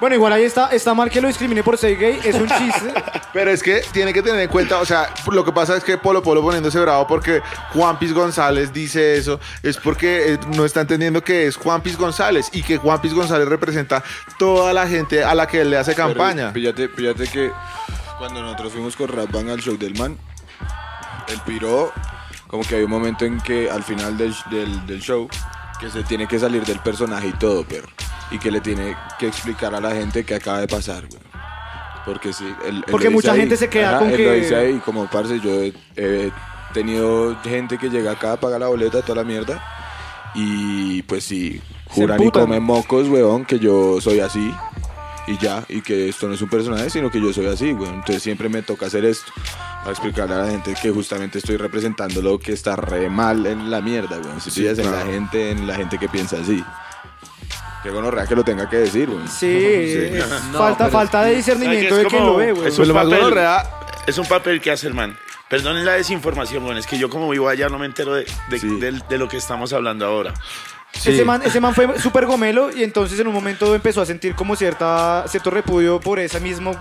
Bueno, 0.00 0.16
igual 0.16 0.32
ahí 0.32 0.44
está, 0.44 0.68
está 0.68 0.94
mal 0.94 1.10
que 1.10 1.20
lo 1.20 1.28
discrimine 1.28 1.62
por 1.62 1.76
ser 1.76 1.98
gay. 1.98 2.18
Es 2.24 2.34
un 2.34 2.48
chiste. 2.58 2.94
Pero 3.32 3.50
es 3.50 3.62
que 3.62 3.82
tiene 3.92 4.12
que 4.12 4.22
tener 4.22 4.40
en 4.40 4.48
cuenta, 4.48 4.78
o 4.80 4.84
sea, 4.86 5.12
lo 5.30 5.44
que 5.44 5.52
pasa 5.52 5.76
es 5.76 5.84
que 5.84 5.98
Polo 5.98 6.22
Polo 6.22 6.40
poniéndose 6.42 6.80
bravo 6.80 7.06
porque 7.06 7.42
Juan 7.74 7.98
Piz 7.98 8.12
González 8.12 8.72
dice 8.72 9.16
eso, 9.18 9.38
es 9.62 9.76
porque 9.76 10.32
eh, 10.34 10.38
no 10.56 10.64
está 10.64 10.80
entendiendo 10.80 11.22
que 11.22 11.46
es 11.46 11.56
Juan 11.56 11.82
Piz 11.82 11.96
González 11.98 12.48
y 12.52 12.62
que 12.62 12.78
Juan 12.78 13.00
Piz 13.00 13.12
González 13.14 13.46
representa 13.46 14.02
toda 14.38 14.72
la 14.72 14.88
gente 14.88 15.22
a 15.22 15.34
la 15.34 15.46
que 15.46 15.60
él 15.60 15.70
le 15.70 15.76
hace 15.76 15.94
campaña. 15.94 16.50
Pero 16.52 16.72
Fíjate, 16.74 16.88
fíjate 16.88 17.24
que 17.28 17.50
cuando 18.18 18.40
nosotros 18.42 18.72
fuimos 18.72 18.96
con 18.96 19.08
Rap 19.08 19.30
Bang 19.30 19.48
al 19.50 19.60
show 19.60 19.76
del 19.76 19.96
man, 19.98 20.16
el 21.28 21.40
piro, 21.42 21.92
como 22.48 22.64
que 22.64 22.76
hay 22.76 22.82
un 22.82 22.90
momento 22.90 23.24
en 23.24 23.40
que 23.40 23.70
al 23.70 23.82
final 23.84 24.16
del, 24.16 24.34
del- 24.50 24.86
del 24.86 25.00
show, 25.00 25.28
que 25.78 25.88
se 25.90 26.02
tiene 26.02 26.26
que 26.26 26.38
salir 26.38 26.64
del 26.64 26.78
personaje 26.80 27.28
y 27.28 27.32
todo, 27.34 27.64
pero 27.68 27.86
y 28.30 28.38
que 28.38 28.50
le 28.50 28.60
tiene 28.60 28.96
que 29.18 29.26
explicar 29.28 29.74
a 29.74 29.80
la 29.80 29.90
gente 29.92 30.24
qué 30.24 30.34
acaba 30.36 30.60
de 30.60 30.68
pasar, 30.68 31.06
güey. 31.06 31.20
Porque 32.04 32.32
sí, 32.32 32.44
él- 32.64 32.76
él 32.76 32.84
Porque 32.90 33.10
mucha 33.10 33.32
ahí. 33.32 33.40
gente 33.40 33.56
se 33.56 33.68
queda 33.68 33.98
con 33.98 34.08
él 34.10 34.16
que- 34.16 34.24
lo 34.24 34.32
dice 34.32 34.56
ahí, 34.56 34.78
como 34.84 35.06
parce, 35.06 35.38
yo 35.40 35.50
he, 35.62 35.72
he 35.96 36.32
tenido 36.72 37.36
gente 37.42 37.76
que 37.78 37.90
llega 37.90 38.12
acá, 38.12 38.36
paga 38.38 38.58
la 38.58 38.68
boleta, 38.68 39.02
toda 39.02 39.16
la 39.16 39.24
mierda, 39.24 39.62
y 40.34 41.02
pues 41.02 41.24
sí, 41.24 41.60
juran 41.88 42.22
y 42.22 42.30
comen 42.30 42.62
mocos, 42.62 43.08
weón, 43.08 43.44
que 43.44 43.58
yo 43.58 44.00
soy 44.00 44.20
así 44.20 44.54
y 45.26 45.36
ya, 45.38 45.64
y 45.68 45.82
que 45.82 46.08
esto 46.08 46.26
no 46.28 46.34
es 46.34 46.40
un 46.42 46.48
personaje, 46.48 46.88
sino 46.90 47.10
que 47.10 47.20
yo 47.20 47.32
soy 47.32 47.46
así, 47.46 47.72
weón. 47.72 47.94
Entonces 47.96 48.22
siempre 48.22 48.48
me 48.48 48.62
toca 48.62 48.86
hacer 48.86 49.04
esto, 49.04 49.30
para 49.80 49.90
explicarle 49.90 50.34
a 50.34 50.38
la 50.38 50.50
gente 50.50 50.74
que 50.80 50.90
justamente 50.90 51.38
estoy 51.38 51.56
representando 51.56 52.22
lo 52.22 52.38
que 52.38 52.52
está 52.52 52.76
re 52.76 53.10
mal 53.10 53.44
en 53.46 53.70
la 53.70 53.80
mierda, 53.80 54.18
weón. 54.24 54.40
Si 54.40 54.50
Sí, 54.50 54.60
pillas 54.60 54.78
en 54.78 54.86
la 54.86 54.92
claro. 54.92 55.10
gente, 55.12 55.50
en 55.50 55.66
la 55.66 55.74
gente 55.74 55.98
que 55.98 56.08
piensa 56.08 56.36
así. 56.40 56.64
Que 57.82 57.90
gonorrea 57.90 58.26
que 58.26 58.34
lo 58.36 58.44
tenga 58.44 58.68
que 58.68 58.76
decir, 58.76 59.08
weón. 59.08 59.26
Sí, 59.28 59.46
es 59.56 60.28
No, 60.52 60.58
falta, 60.58 60.84
pero 60.84 60.90
falta 60.90 61.22
de 61.24 61.36
discernimiento 61.36 61.96
de 61.96 62.04
quien 62.06 62.24
lo 62.26 62.36
ve, 62.36 62.52
güey. 62.52 62.68
es 62.68 62.74
Pues 62.76 62.88
lo 62.88 62.94
un 62.94 63.00
más 63.00 63.06
papel- 63.06 63.20
gonorrea- 63.24 63.70
Es 64.06 64.18
un 64.18 64.26
papel 64.26 64.60
que 64.60 64.70
hace 64.70 64.86
el 64.86 64.94
man. 64.94 65.16
Perdonen 65.48 65.84
la 65.84 65.92
desinformación, 65.94 66.62
bueno, 66.64 66.78
es 66.78 66.86
que 66.86 66.96
yo 66.98 67.10
como 67.10 67.28
vivo 67.28 67.48
allá 67.48 67.68
no 67.68 67.78
me 67.78 67.86
entero 67.86 68.14
de, 68.14 68.24
de- 68.48 68.58
Sí. 68.58 68.78
del- 68.78 69.02
de 69.08 69.18
lo 69.18 69.28
que 69.28 69.36
estamos 69.36 69.72
hablando 69.72 70.06
ahora. 70.06 70.32
Sí. 70.92 71.10
Ese, 71.12 71.24
man, 71.24 71.40
ese 71.44 71.60
man 71.60 71.74
fue 71.74 71.98
súper 72.00 72.26
gomelo 72.26 72.70
y 72.76 72.82
entonces 72.84 73.18
en 73.20 73.26
un 73.28 73.34
momento 73.34 73.74
empezó 73.74 74.00
a 74.02 74.06
sentir 74.06 74.34
como 74.34 74.56
cierta, 74.56 75.24
cierto 75.28 75.50
repudio 75.50 76.00
por 76.00 76.18
ese 76.18 76.40
mismo 76.40 76.72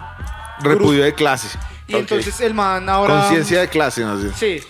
Repudio 0.61 1.03
de 1.05 1.13
clase. 1.13 1.47
Y 1.87 1.95
entonces 1.95 2.41
el 2.41 2.53
man 2.53 2.89
ahora... 2.89 3.21
Conciencia 3.21 3.61
de 3.61 3.69
clase, 3.69 4.01
no 4.01 4.19
sé. 4.19 4.31
Sí. 4.35 4.67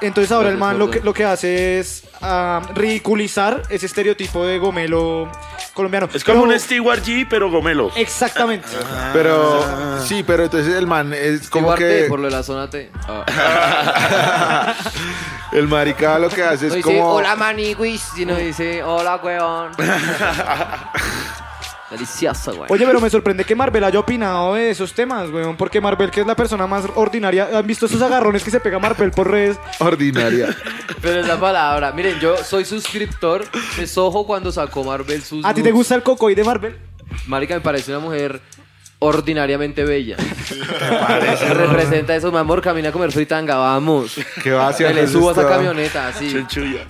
Entonces 0.00 0.30
ahora 0.30 0.48
el 0.50 0.56
man 0.56 0.78
lo 0.78 0.90
que, 0.90 1.00
lo 1.00 1.12
que 1.12 1.24
hace 1.24 1.80
es 1.80 2.04
ah, 2.22 2.62
ridiculizar 2.74 3.62
ese 3.68 3.86
estereotipo 3.86 4.44
de 4.44 4.58
gomelo 4.58 5.30
colombiano. 5.74 6.08
Es 6.12 6.22
como 6.24 6.42
Pero- 6.42 6.52
un 6.54 6.60
Stewart 6.60 7.02
G, 7.04 7.26
pero 7.28 7.50
gomelo. 7.50 7.90
Exactamente. 7.96 8.68
Pero, 9.12 10.00
sí, 10.04 10.22
pero 10.24 10.44
entonces 10.44 10.74
el 10.74 10.86
man 10.86 11.12
es 11.12 11.50
como 11.50 11.66
Igual 11.66 11.78
T, 11.78 12.02
que... 12.02 12.04
por 12.08 12.18
lo 12.20 12.26
de 12.28 12.32
la 12.36 12.42
zona 12.42 12.70
T. 12.70 12.90
Ah. 13.08 14.74
El 15.52 15.66
marica 15.66 16.18
lo 16.18 16.28
que 16.28 16.42
hace 16.42 16.66
No 16.68 16.74
es 16.74 16.84
dice 16.84 16.98
como... 16.98 17.14
hola 17.14 17.34
maniguis, 17.34 18.02
sino 18.14 18.36
dice 18.36 18.82
hola 18.82 19.16
weón. 19.22 19.72
Delicioso, 21.90 22.52
weón. 22.52 22.66
Oye, 22.68 22.86
pero 22.86 23.00
me 23.00 23.08
sorprende 23.08 23.44
que 23.44 23.54
Marvel 23.54 23.84
haya 23.84 23.98
opinado 23.98 24.54
de 24.54 24.70
esos 24.70 24.92
temas, 24.92 25.30
weón. 25.30 25.56
Porque 25.56 25.80
Marvel, 25.80 26.10
que 26.10 26.20
es 26.20 26.26
la 26.26 26.36
persona 26.36 26.66
más 26.66 26.84
ordinaria, 26.94 27.48
¿han 27.54 27.66
visto 27.66 27.86
esos 27.86 28.02
agarrones 28.02 28.44
que 28.44 28.50
se 28.50 28.60
pega 28.60 28.78
Marvel 28.78 29.10
por 29.10 29.30
redes? 29.30 29.58
Ordinaria. 29.78 30.54
Pero 31.00 31.20
es 31.20 31.26
la 31.26 31.40
palabra. 31.40 31.92
Miren, 31.92 32.18
yo 32.20 32.36
soy 32.38 32.64
suscriptor 32.64 33.44
de 33.76 33.86
Soho 33.86 34.26
cuando 34.26 34.52
sacó 34.52 34.84
Marvel 34.84 35.22
sus. 35.22 35.44
¿A 35.44 35.54
ti 35.54 35.62
te 35.62 35.70
gusta 35.70 35.94
el 35.94 36.02
cocoy 36.02 36.34
de 36.34 36.44
Marvel? 36.44 36.76
Marica 37.26 37.54
me 37.54 37.60
parece 37.60 37.90
una 37.90 38.00
mujer 38.00 38.40
ordinariamente 39.00 39.84
bella. 39.84 40.16
Representa 41.54 42.16
eso, 42.16 42.32
mi 42.32 42.38
amor, 42.38 42.60
camina 42.60 42.88
a 42.88 42.92
comer 42.92 43.12
fritanga, 43.12 43.56
vamos. 43.56 44.16
Que 44.42 44.50
va 44.52 44.68
hacia 44.68 44.88
Que 44.88 44.94
le 44.94 45.06
subo 45.06 45.28
a 45.28 45.32
esa 45.32 45.48
camioneta, 45.48 46.08
así. 46.08 46.32
Chunchuya. 46.32 46.84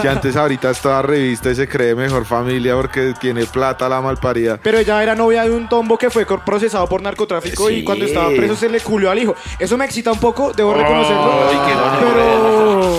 Que 0.00 0.08
antes 0.08 0.36
ahorita 0.36 0.70
estaba 0.70 1.02
revista 1.02 1.50
y 1.50 1.54
se 1.56 1.66
cree 1.68 1.94
mejor 1.94 2.24
familia 2.24 2.74
porque 2.76 3.14
tiene 3.20 3.46
plata 3.46 3.88
la 3.88 4.00
malparida. 4.00 4.58
Pero 4.62 4.78
ella 4.78 5.02
era 5.02 5.14
novia 5.16 5.42
de 5.44 5.50
un 5.50 5.68
tombo 5.68 5.98
que 5.98 6.08
fue 6.10 6.24
cor- 6.24 6.44
procesado 6.44 6.86
por 6.88 7.02
narcotráfico 7.02 7.68
y 7.70 7.82
cuando 7.82 8.04
estaba 8.04 8.28
preso 8.30 8.54
se 8.54 8.68
le 8.68 8.80
culió 8.80 9.10
al 9.10 9.18
hijo. 9.18 9.34
Eso 9.58 9.76
me 9.76 9.84
excita 9.86 10.12
un 10.12 10.20
poco, 10.20 10.52
debo 10.52 10.72
reconocerlo. 10.74 11.48
Ay, 11.50 11.58
qué 11.66 11.74
pero... 12.00 12.98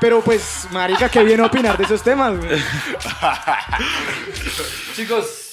Pero 0.00 0.20
pues, 0.20 0.66
marica, 0.72 1.08
qué 1.08 1.22
bien 1.24 1.40
opinar 1.40 1.76
de 1.78 1.84
esos 1.84 2.02
temas, 2.02 2.36
güey. 2.36 2.60
Chicos. 4.96 5.50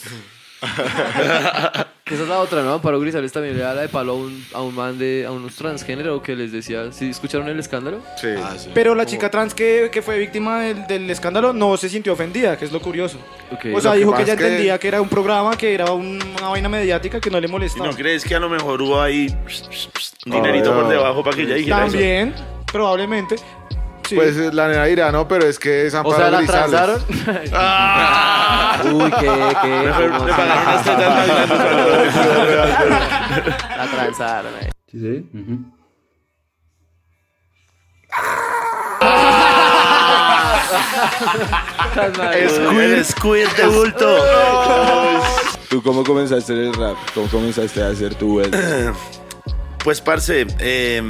que 2.05 2.13
esa 2.13 2.23
es 2.23 2.29
la 2.29 2.39
otra, 2.39 2.61
¿no? 2.61 2.73
Amparo 2.73 2.99
Grisales 2.99 3.31
también 3.31 3.57
le 3.57 3.63
da 3.63 3.73
la 3.73 3.81
de 3.81 3.89
palo 3.89 4.13
a 4.13 4.15
un, 4.15 4.45
a 4.53 4.61
un 4.61 4.75
man 4.75 4.97
de. 4.97 5.25
a 5.27 5.31
unos 5.31 5.55
transgénero 5.55 6.21
que 6.21 6.35
les 6.35 6.51
decía. 6.51 6.91
¿Sí 6.91 7.09
escucharon 7.09 7.47
el 7.49 7.59
escándalo? 7.59 8.01
Sí. 8.17 8.27
Ah, 8.37 8.53
sí. 8.57 8.69
Pero 8.73 8.93
la 8.95 9.05
chica 9.05 9.29
trans 9.31 9.53
que, 9.53 9.89
que 9.91 10.01
fue 10.01 10.19
víctima 10.19 10.61
del, 10.61 10.85
del 10.87 11.09
escándalo 11.09 11.53
no 11.53 11.75
se 11.77 11.89
sintió 11.89 12.13
ofendida, 12.13 12.57
que 12.57 12.65
es 12.65 12.71
lo 12.71 12.81
curioso. 12.81 13.17
Ok. 13.51 13.65
O 13.73 13.81
sea, 13.81 13.91
Lo 13.91 13.93
que 13.93 13.97
dijo 13.99 14.11
pasa 14.11 14.23
que 14.25 14.31
ella 14.31 14.37
que- 14.37 14.43
entendía 14.47 14.77
que 14.79 14.87
era 14.87 15.01
un 15.01 15.09
programa, 15.09 15.57
que 15.57 15.73
era 15.73 15.91
un- 15.91 16.19
una 16.37 16.49
vaina 16.49 16.69
mediática 16.69 17.19
que 17.19 17.29
no 17.29 17.39
le 17.39 17.47
¿Y 17.47 17.51
molestaba. 17.51 17.87
no 17.87 17.93
crees 17.95 18.23
que 18.23 18.35
a 18.35 18.39
lo 18.39 18.49
mejor 18.49 18.81
hubo 18.81 19.01
ahí 19.01 19.27
un 20.25 20.31
dinerito 20.31 20.71
Obvio. 20.71 20.81
por 20.83 20.91
debajo 20.91 21.23
para 21.23 21.35
que 21.35 21.43
ella 21.43 21.55
dijera 21.55 21.85
eso? 21.85 21.91
También, 21.93 22.35
probablemente. 22.71 23.35
Sí. 24.11 24.15
Pues 24.17 24.35
eh, 24.35 24.49
la 24.51 24.67
nena 24.67 24.83
dirá, 24.83 25.09
no, 25.09 25.25
pero 25.25 25.45
es 25.47 25.57
que 25.57 25.87
es 25.87 25.93
o 25.93 25.99
Amparo 25.99 26.17
sea, 26.17 26.29
la 26.31 26.37
Grisales. 26.41 26.69
transaron. 26.69 27.01
Uy, 29.01 29.09
qué, 29.11 29.55
qué. 29.61 29.85
Le, 29.85 29.91
pagaron 30.19 30.61
unas 30.67 30.83
tetas. 30.83 31.27
La 33.77 33.87
transaron. 33.89 34.51
eh. 34.61 34.69
Tan 41.95 42.11
mal. 42.17 42.33
El 42.33 43.05
squirt 43.05 43.55
de 43.57 43.67
bulto. 43.67 44.17
¿Tú 45.69 45.81
cómo 45.83 46.03
comenzaste 46.03 46.53
el 46.53 46.73
rap? 46.73 46.97
¿Cómo 47.13 47.27
comenzaste 47.27 47.81
a 47.83 47.87
hacer 47.89 48.15
tu 48.15 48.33
vuelta? 48.33 48.57
Pues, 49.83 49.99
parce, 49.99 50.45
eh, 50.59 51.01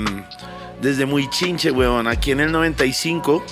desde 0.81 1.05
muy 1.05 1.29
chinche, 1.29 1.71
weón. 1.71 2.07
Aquí 2.07 2.31
en 2.31 2.41
el 2.41 2.51
95, 2.51 3.43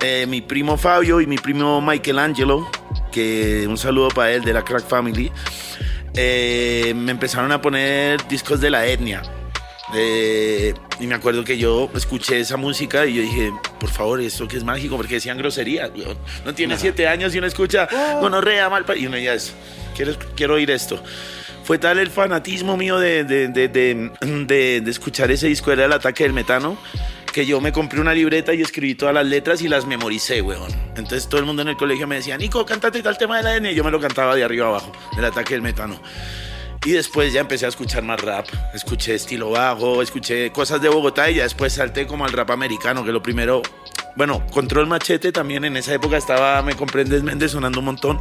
eh, 0.00 0.26
mi 0.28 0.40
primo 0.40 0.76
Fabio 0.76 1.20
y 1.20 1.26
mi 1.26 1.38
primo 1.38 1.80
Michelangelo, 1.80 2.68
que 3.12 3.66
un 3.68 3.78
saludo 3.78 4.08
para 4.08 4.32
él 4.32 4.44
de 4.44 4.52
la 4.52 4.62
Crack 4.62 4.86
Family, 4.86 5.32
eh, 6.14 6.92
me 6.96 7.12
empezaron 7.12 7.52
a 7.52 7.60
poner 7.60 8.26
discos 8.28 8.60
de 8.60 8.70
la 8.70 8.86
etnia. 8.86 9.22
Eh, 9.94 10.74
y 10.98 11.06
me 11.06 11.14
acuerdo 11.14 11.44
que 11.44 11.56
yo 11.56 11.88
escuché 11.94 12.40
esa 12.40 12.56
música 12.56 13.06
y 13.06 13.14
yo 13.14 13.22
dije, 13.22 13.52
por 13.78 13.88
favor, 13.88 14.20
esto 14.20 14.48
que 14.48 14.56
es 14.56 14.64
mágico, 14.64 14.96
porque 14.96 15.14
decían 15.14 15.38
groserías, 15.38 15.90
weón. 15.94 16.18
No 16.44 16.54
tiene 16.54 16.76
siete 16.76 17.06
años 17.06 17.34
y 17.34 17.38
uno 17.38 17.46
escucha, 17.46 17.88
gonorrea, 18.20 18.68
mal 18.68 18.84
pa-", 18.84 18.96
y 18.96 19.06
uno 19.06 19.16
ya 19.16 19.34
es, 19.34 19.54
quiero, 19.94 20.14
quiero 20.34 20.54
oír 20.54 20.70
esto. 20.72 21.00
Fue 21.66 21.78
tal 21.78 21.98
el 21.98 22.10
fanatismo 22.10 22.76
mío 22.76 22.98
de, 23.00 23.24
de, 23.24 23.48
de, 23.48 23.68
de- 23.68 24.82
escuchar 24.88 25.32
ese 25.32 25.48
disco, 25.48 25.72
era 25.72 25.86
el 25.86 25.92
ataque 25.92 26.22
del 26.22 26.32
metano, 26.32 26.78
que 27.32 27.44
yo 27.44 27.60
me 27.60 27.72
compré 27.72 28.00
una 28.00 28.14
libreta 28.14 28.54
y 28.54 28.62
escribí 28.62 28.94
todas 28.94 29.12
las 29.12 29.26
letras 29.26 29.60
y 29.62 29.68
las 29.68 29.84
memoricé, 29.84 30.42
weón. 30.42 30.70
Entonces 30.90 31.28
todo 31.28 31.40
el 31.40 31.46
mundo 31.46 31.62
en 31.62 31.68
el 31.68 31.76
colegio 31.76 32.06
me 32.06 32.14
decía, 32.14 32.38
Nico, 32.38 32.64
cántate 32.64 33.02
tal 33.02 33.18
tema 33.18 33.38
de 33.38 33.42
la 33.42 33.56
N, 33.56 33.72
y 33.72 33.74
yo 33.74 33.82
me 33.82 33.90
lo 33.90 33.98
cantaba 34.00 34.36
de 34.36 34.44
arriba 34.44 34.68
abajo, 34.68 34.92
del 35.16 35.24
ataque 35.24 35.54
del 35.54 35.62
metano. 35.62 36.00
Y 36.84 36.92
después 36.92 37.32
ya 37.32 37.40
empecé 37.40 37.66
a 37.66 37.70
escuchar 37.70 38.04
más 38.04 38.20
rap. 38.20 38.46
Escuché 38.72 39.16
estilo 39.16 39.50
bajo, 39.50 40.02
escuché 40.02 40.52
cosas 40.52 40.80
de 40.80 40.88
Bogotá 40.88 41.28
y 41.32 41.34
ya 41.34 41.42
después 41.42 41.72
salté 41.72 42.06
como 42.06 42.24
al 42.24 42.32
rap 42.32 42.52
americano, 42.52 43.04
que 43.04 43.10
lo 43.10 43.20
primero, 43.20 43.60
bueno, 44.14 44.46
Control 44.52 44.86
Machete 44.86 45.32
también 45.32 45.64
en 45.64 45.76
esa 45.76 45.92
época 45.94 46.16
estaba, 46.16 46.62
me 46.62 46.76
comprendes, 46.76 47.24
Méndez 47.24 47.50
sonando 47.50 47.80
un 47.80 47.86
montón. 47.86 48.20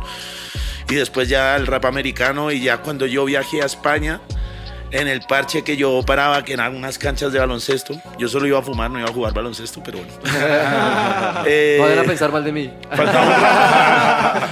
Y 0.90 0.96
después 0.96 1.28
ya 1.30 1.56
el 1.56 1.68
rap 1.68 1.86
americano 1.86 2.52
y 2.52 2.62
ya 2.62 2.78
cuando 2.78 3.06
yo 3.06 3.26
viajé 3.26 3.62
a 3.62 3.66
España, 3.66 4.22
en 4.92 5.08
el 5.08 5.22
parche 5.22 5.64
que 5.64 5.76
yo 5.78 6.02
paraba, 6.06 6.44
que 6.44 6.54
eran 6.54 6.76
unas 6.76 6.98
canchas 6.98 7.34
de 7.34 7.40
baloncesto, 7.40 8.00
yo 8.18 8.28
solo 8.28 8.48
iba 8.48 8.60
a 8.60 8.62
fumar, 8.62 8.90
no 8.92 9.00
iba 9.00 9.10
a 9.10 9.12
jugar 9.12 9.34
baloncesto, 9.34 9.82
pero 9.84 9.98
bueno. 10.00 10.14
Eh, 11.48 11.78
vayan 11.80 12.00
a 12.00 12.04
pensar 12.04 12.32
mal 12.32 12.44
de 12.44 12.52
mí. 12.52 12.72
faltaba 12.90 14.50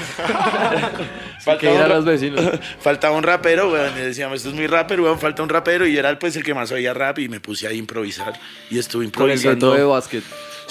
un 1.54 1.58
que 1.60 1.74
ir 1.74 1.82
a 1.82 1.88
los 1.88 2.06
vecinos. 2.06 2.42
Faltaba 2.80 3.16
un 3.16 3.24
rapero, 3.24 3.72
weón. 3.72 3.94
Y 3.98 4.02
decíamos, 4.02 4.38
esto 4.38 4.50
es 4.50 4.56
muy 4.56 4.68
rapper, 4.68 5.02
weón, 5.02 5.20
falta 5.20 5.44
un 5.44 5.50
rapero. 5.50 5.88
Y 5.88 5.94
yo 5.94 6.00
era 6.00 6.18
pues 6.20 6.36
el 6.36 6.44
que 6.44 6.54
más 6.54 6.72
oía 6.72 6.94
rap 6.94 7.20
y 7.20 7.30
me 7.30 7.40
puse 7.40 7.68
a 7.68 7.74
improvisar. 7.74 8.34
Y 8.70 8.80
estuve 8.80 9.10
Con 9.12 9.30
el 9.30 9.38
improvisando. 9.38 9.74
de 9.74 9.84
básquet. 9.84 10.24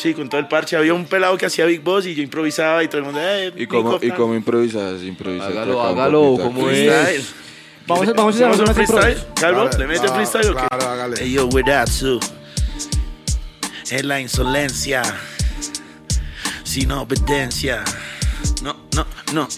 Sí, 0.03 0.15
con 0.15 0.29
todo 0.29 0.41
el 0.41 0.49
parche. 0.49 0.77
Había 0.77 0.95
un 0.95 1.05
pelado 1.05 1.37
que 1.39 1.47
hacía 1.47 1.65
Big 1.65 1.81
Boss 1.81 2.07
y 2.07 2.15
yo 2.17 2.23
improvisaba 2.25 2.83
y 2.83 2.89
todo 2.89 2.99
el 2.99 3.05
mundo, 3.05 3.21
eh, 3.23 3.53
¿Y 3.57 3.67
cómo, 3.69 4.01
¿y 4.03 4.11
cómo 4.11 4.35
improvisas? 4.35 5.01
Improvisas 5.03 5.49
Hágalo, 5.51 5.81
hágalo, 5.81 6.37
¿cómo 6.43 6.69
es? 6.71 7.33
Vamos, 7.87 8.09
a- 8.09 8.13
vamos 8.13 8.35
a 8.35 8.37
hacer 8.37 8.49
¿Hacemos 8.51 8.69
un 8.69 8.75
freestyle? 8.75 9.25
Calvo, 9.41 9.69
¿le 9.79 9.87
mete 9.87 10.01
claro, 10.01 10.15
freestyle 10.15 10.51
o 10.51 10.55
qué? 10.57 10.67
claro, 10.69 10.89
hágale. 10.89 11.17
Hey, 11.21 11.33
yo, 11.33 11.47
with 11.47 11.65
that, 11.67 11.89
too. 11.89 12.19
Es 13.91 14.05
la 14.05 14.21
insolencia. 14.21 15.03
Sin 16.65 16.91
obediencia. 16.91 17.85
No, 18.63 18.77
no, 18.97 19.07
no. 19.33 19.49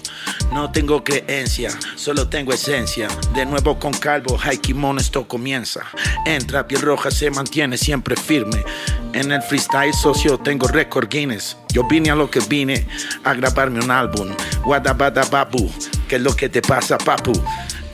No 0.55 0.71
tengo 0.71 1.03
creencia, 1.03 1.69
solo 1.97 2.29
tengo 2.29 2.53
esencia. 2.53 3.09
De 3.35 3.45
nuevo 3.45 3.77
con 3.77 3.93
calvo, 3.93 4.39
Haikimon 4.41 5.01
esto 5.01 5.27
comienza. 5.27 5.81
Entra, 6.25 6.69
piel 6.69 6.81
roja 6.81 7.11
se 7.11 7.29
mantiene 7.29 7.77
siempre 7.77 8.15
firme. 8.15 8.65
En 9.15 9.33
el 9.33 9.43
freestyle 9.43 9.93
socio 9.93 10.39
tengo 10.39 10.69
récord 10.69 11.09
Guinness. 11.11 11.57
Yo 11.73 11.83
vine 11.89 12.13
a 12.13 12.15
lo 12.15 12.31
que 12.31 12.39
vine, 12.39 12.87
a 13.25 13.35
grabarme 13.35 13.81
un 13.81 13.91
álbum. 13.91 14.29
Guadabada 14.63 15.25
babu, 15.25 15.69
¿qué 16.07 16.17
es 16.17 16.23
lo 16.23 16.37
que 16.37 16.49
te 16.49 16.63
pasa, 16.63 16.99
papu? 16.99 17.33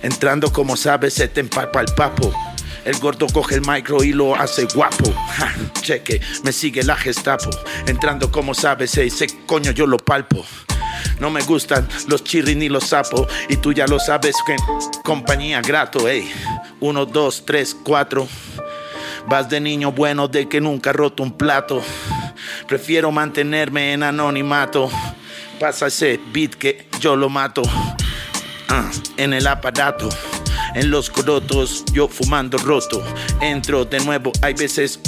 Entrando 0.03 0.53
como 0.53 0.77
sabes, 0.77 1.15
se 1.15 1.29
te 1.29 1.41
empalpa 1.41 1.81
el 1.81 1.95
papo. 1.95 2.31
El 2.85 2.99
gordo 2.99 3.27
coge 3.33 3.55
el 3.55 3.63
micro 3.67 4.05
y 4.05 4.13
lo 4.13 4.37
hace 4.37 4.67
guapo. 4.67 5.15
Cheque, 5.81 6.21
me 6.45 6.53
sigue 6.53 6.83
la 6.83 6.97
gestapo. 6.97 7.49
Entrando 7.87 8.31
como 8.31 8.53
sabes, 8.53 8.99
ese 8.99 9.29
coño 9.47 9.71
yo 9.71 9.87
lo 9.87 9.97
palpo. 9.97 10.45
No 11.21 11.31
me 11.31 11.43
gustan 11.43 11.87
los 12.09 12.25
chirri 12.25 12.55
ni 12.55 12.69
los 12.69 12.89
sapos. 12.89 13.29
Y 13.49 13.57
tú 13.57 13.73
ya 13.73 13.87
lo 13.87 14.01
sabes 14.01 14.37
que 14.47 14.57
compañía 15.05 15.61
grato, 15.61 16.09
ey. 16.09 16.31
Uno, 16.81 17.07
dos, 17.07 17.45
tres, 17.47 17.77
cuatro. 17.85 18.27
Vas 19.27 19.49
de 19.49 19.61
niño 19.61 19.93
bueno 19.93 20.29
de 20.29 20.49
que 20.49 20.61
nunca 20.61 20.93
roto 20.93 21.23
un 21.23 21.33
plato. 21.33 21.83
Prefiero 22.67 23.13
mantenerme 23.13 23.93
en 23.93 24.03
anonimato. 24.03 24.91
Pasa 25.59 25.89
ese 25.89 26.19
beat 26.33 26.55
que 26.55 26.89
yo 27.01 27.15
lo 27.17 27.29
mato. 27.29 27.63
Ah, 28.69 28.91
en 29.17 29.35
el 29.35 29.47
aparato, 29.47 30.09
en 30.75 30.91
los 30.91 31.11
corotos, 31.11 31.85
yo 31.93 32.09
fumando 32.09 32.57
roto. 32.57 33.05
Entro 33.41 33.85
de 33.85 34.01
nuevo, 34.01 34.33
hay 34.43 34.55
veces 34.55 35.01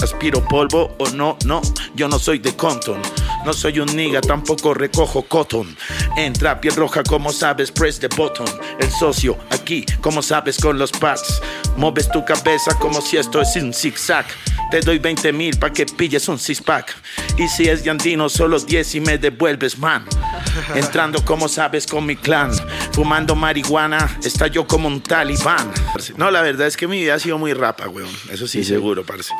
aspiro 0.00 0.46
polvo 0.46 0.94
o 0.98 1.08
no, 1.10 1.36
no, 1.44 1.60
yo 1.94 2.08
no 2.08 2.18
soy 2.18 2.38
de 2.38 2.54
Compton. 2.54 3.00
No 3.44 3.52
soy 3.52 3.80
un 3.80 3.94
nigga, 3.94 4.20
tampoco 4.20 4.74
recojo 4.74 5.22
cotton. 5.22 5.76
Entra 6.16 6.60
piel 6.60 6.74
roja, 6.74 7.02
como 7.02 7.32
sabes, 7.32 7.70
press 7.70 7.98
the 7.98 8.08
button. 8.08 8.46
El 8.78 8.90
socio 8.90 9.36
aquí, 9.50 9.84
como 10.00 10.22
sabes, 10.22 10.58
con 10.58 10.78
los 10.78 10.90
pads. 10.92 11.42
Moves 11.76 12.10
tu 12.10 12.24
cabeza 12.24 12.78
como 12.78 13.00
si 13.00 13.16
esto 13.16 13.40
es 13.40 13.54
un 13.56 13.72
zigzag. 13.74 14.26
Te 14.70 14.80
doy 14.80 14.98
20 14.98 15.32
mil 15.32 15.58
pa' 15.58 15.70
que 15.70 15.84
pilles 15.86 16.26
un 16.28 16.38
six 16.38 16.60
pack. 16.60 16.94
Y 17.36 17.46
si 17.48 17.68
es 17.68 17.84
yandino, 17.84 18.28
solo 18.28 18.58
10 18.58 18.94
y 18.96 19.00
me 19.00 19.18
devuelves, 19.18 19.78
man. 19.78 20.04
Entrando 20.74 21.24
como 21.24 21.48
sabes 21.48 21.86
con 21.86 22.06
mi 22.06 22.16
clan. 22.16 22.50
Fumando 22.92 23.34
marihuana, 23.34 24.18
estalló 24.24 24.66
como 24.66 24.88
un 24.88 25.00
talibán. 25.00 25.70
No, 26.16 26.30
la 26.30 26.42
verdad 26.42 26.66
es 26.66 26.76
que 26.76 26.88
mi 26.88 27.00
vida 27.00 27.14
ha 27.14 27.18
sido 27.18 27.38
muy 27.38 27.52
rapa, 27.52 27.88
weón. 27.88 28.08
Eso 28.30 28.46
sí, 28.48 28.64
seguro, 28.64 29.04
parce. 29.04 29.32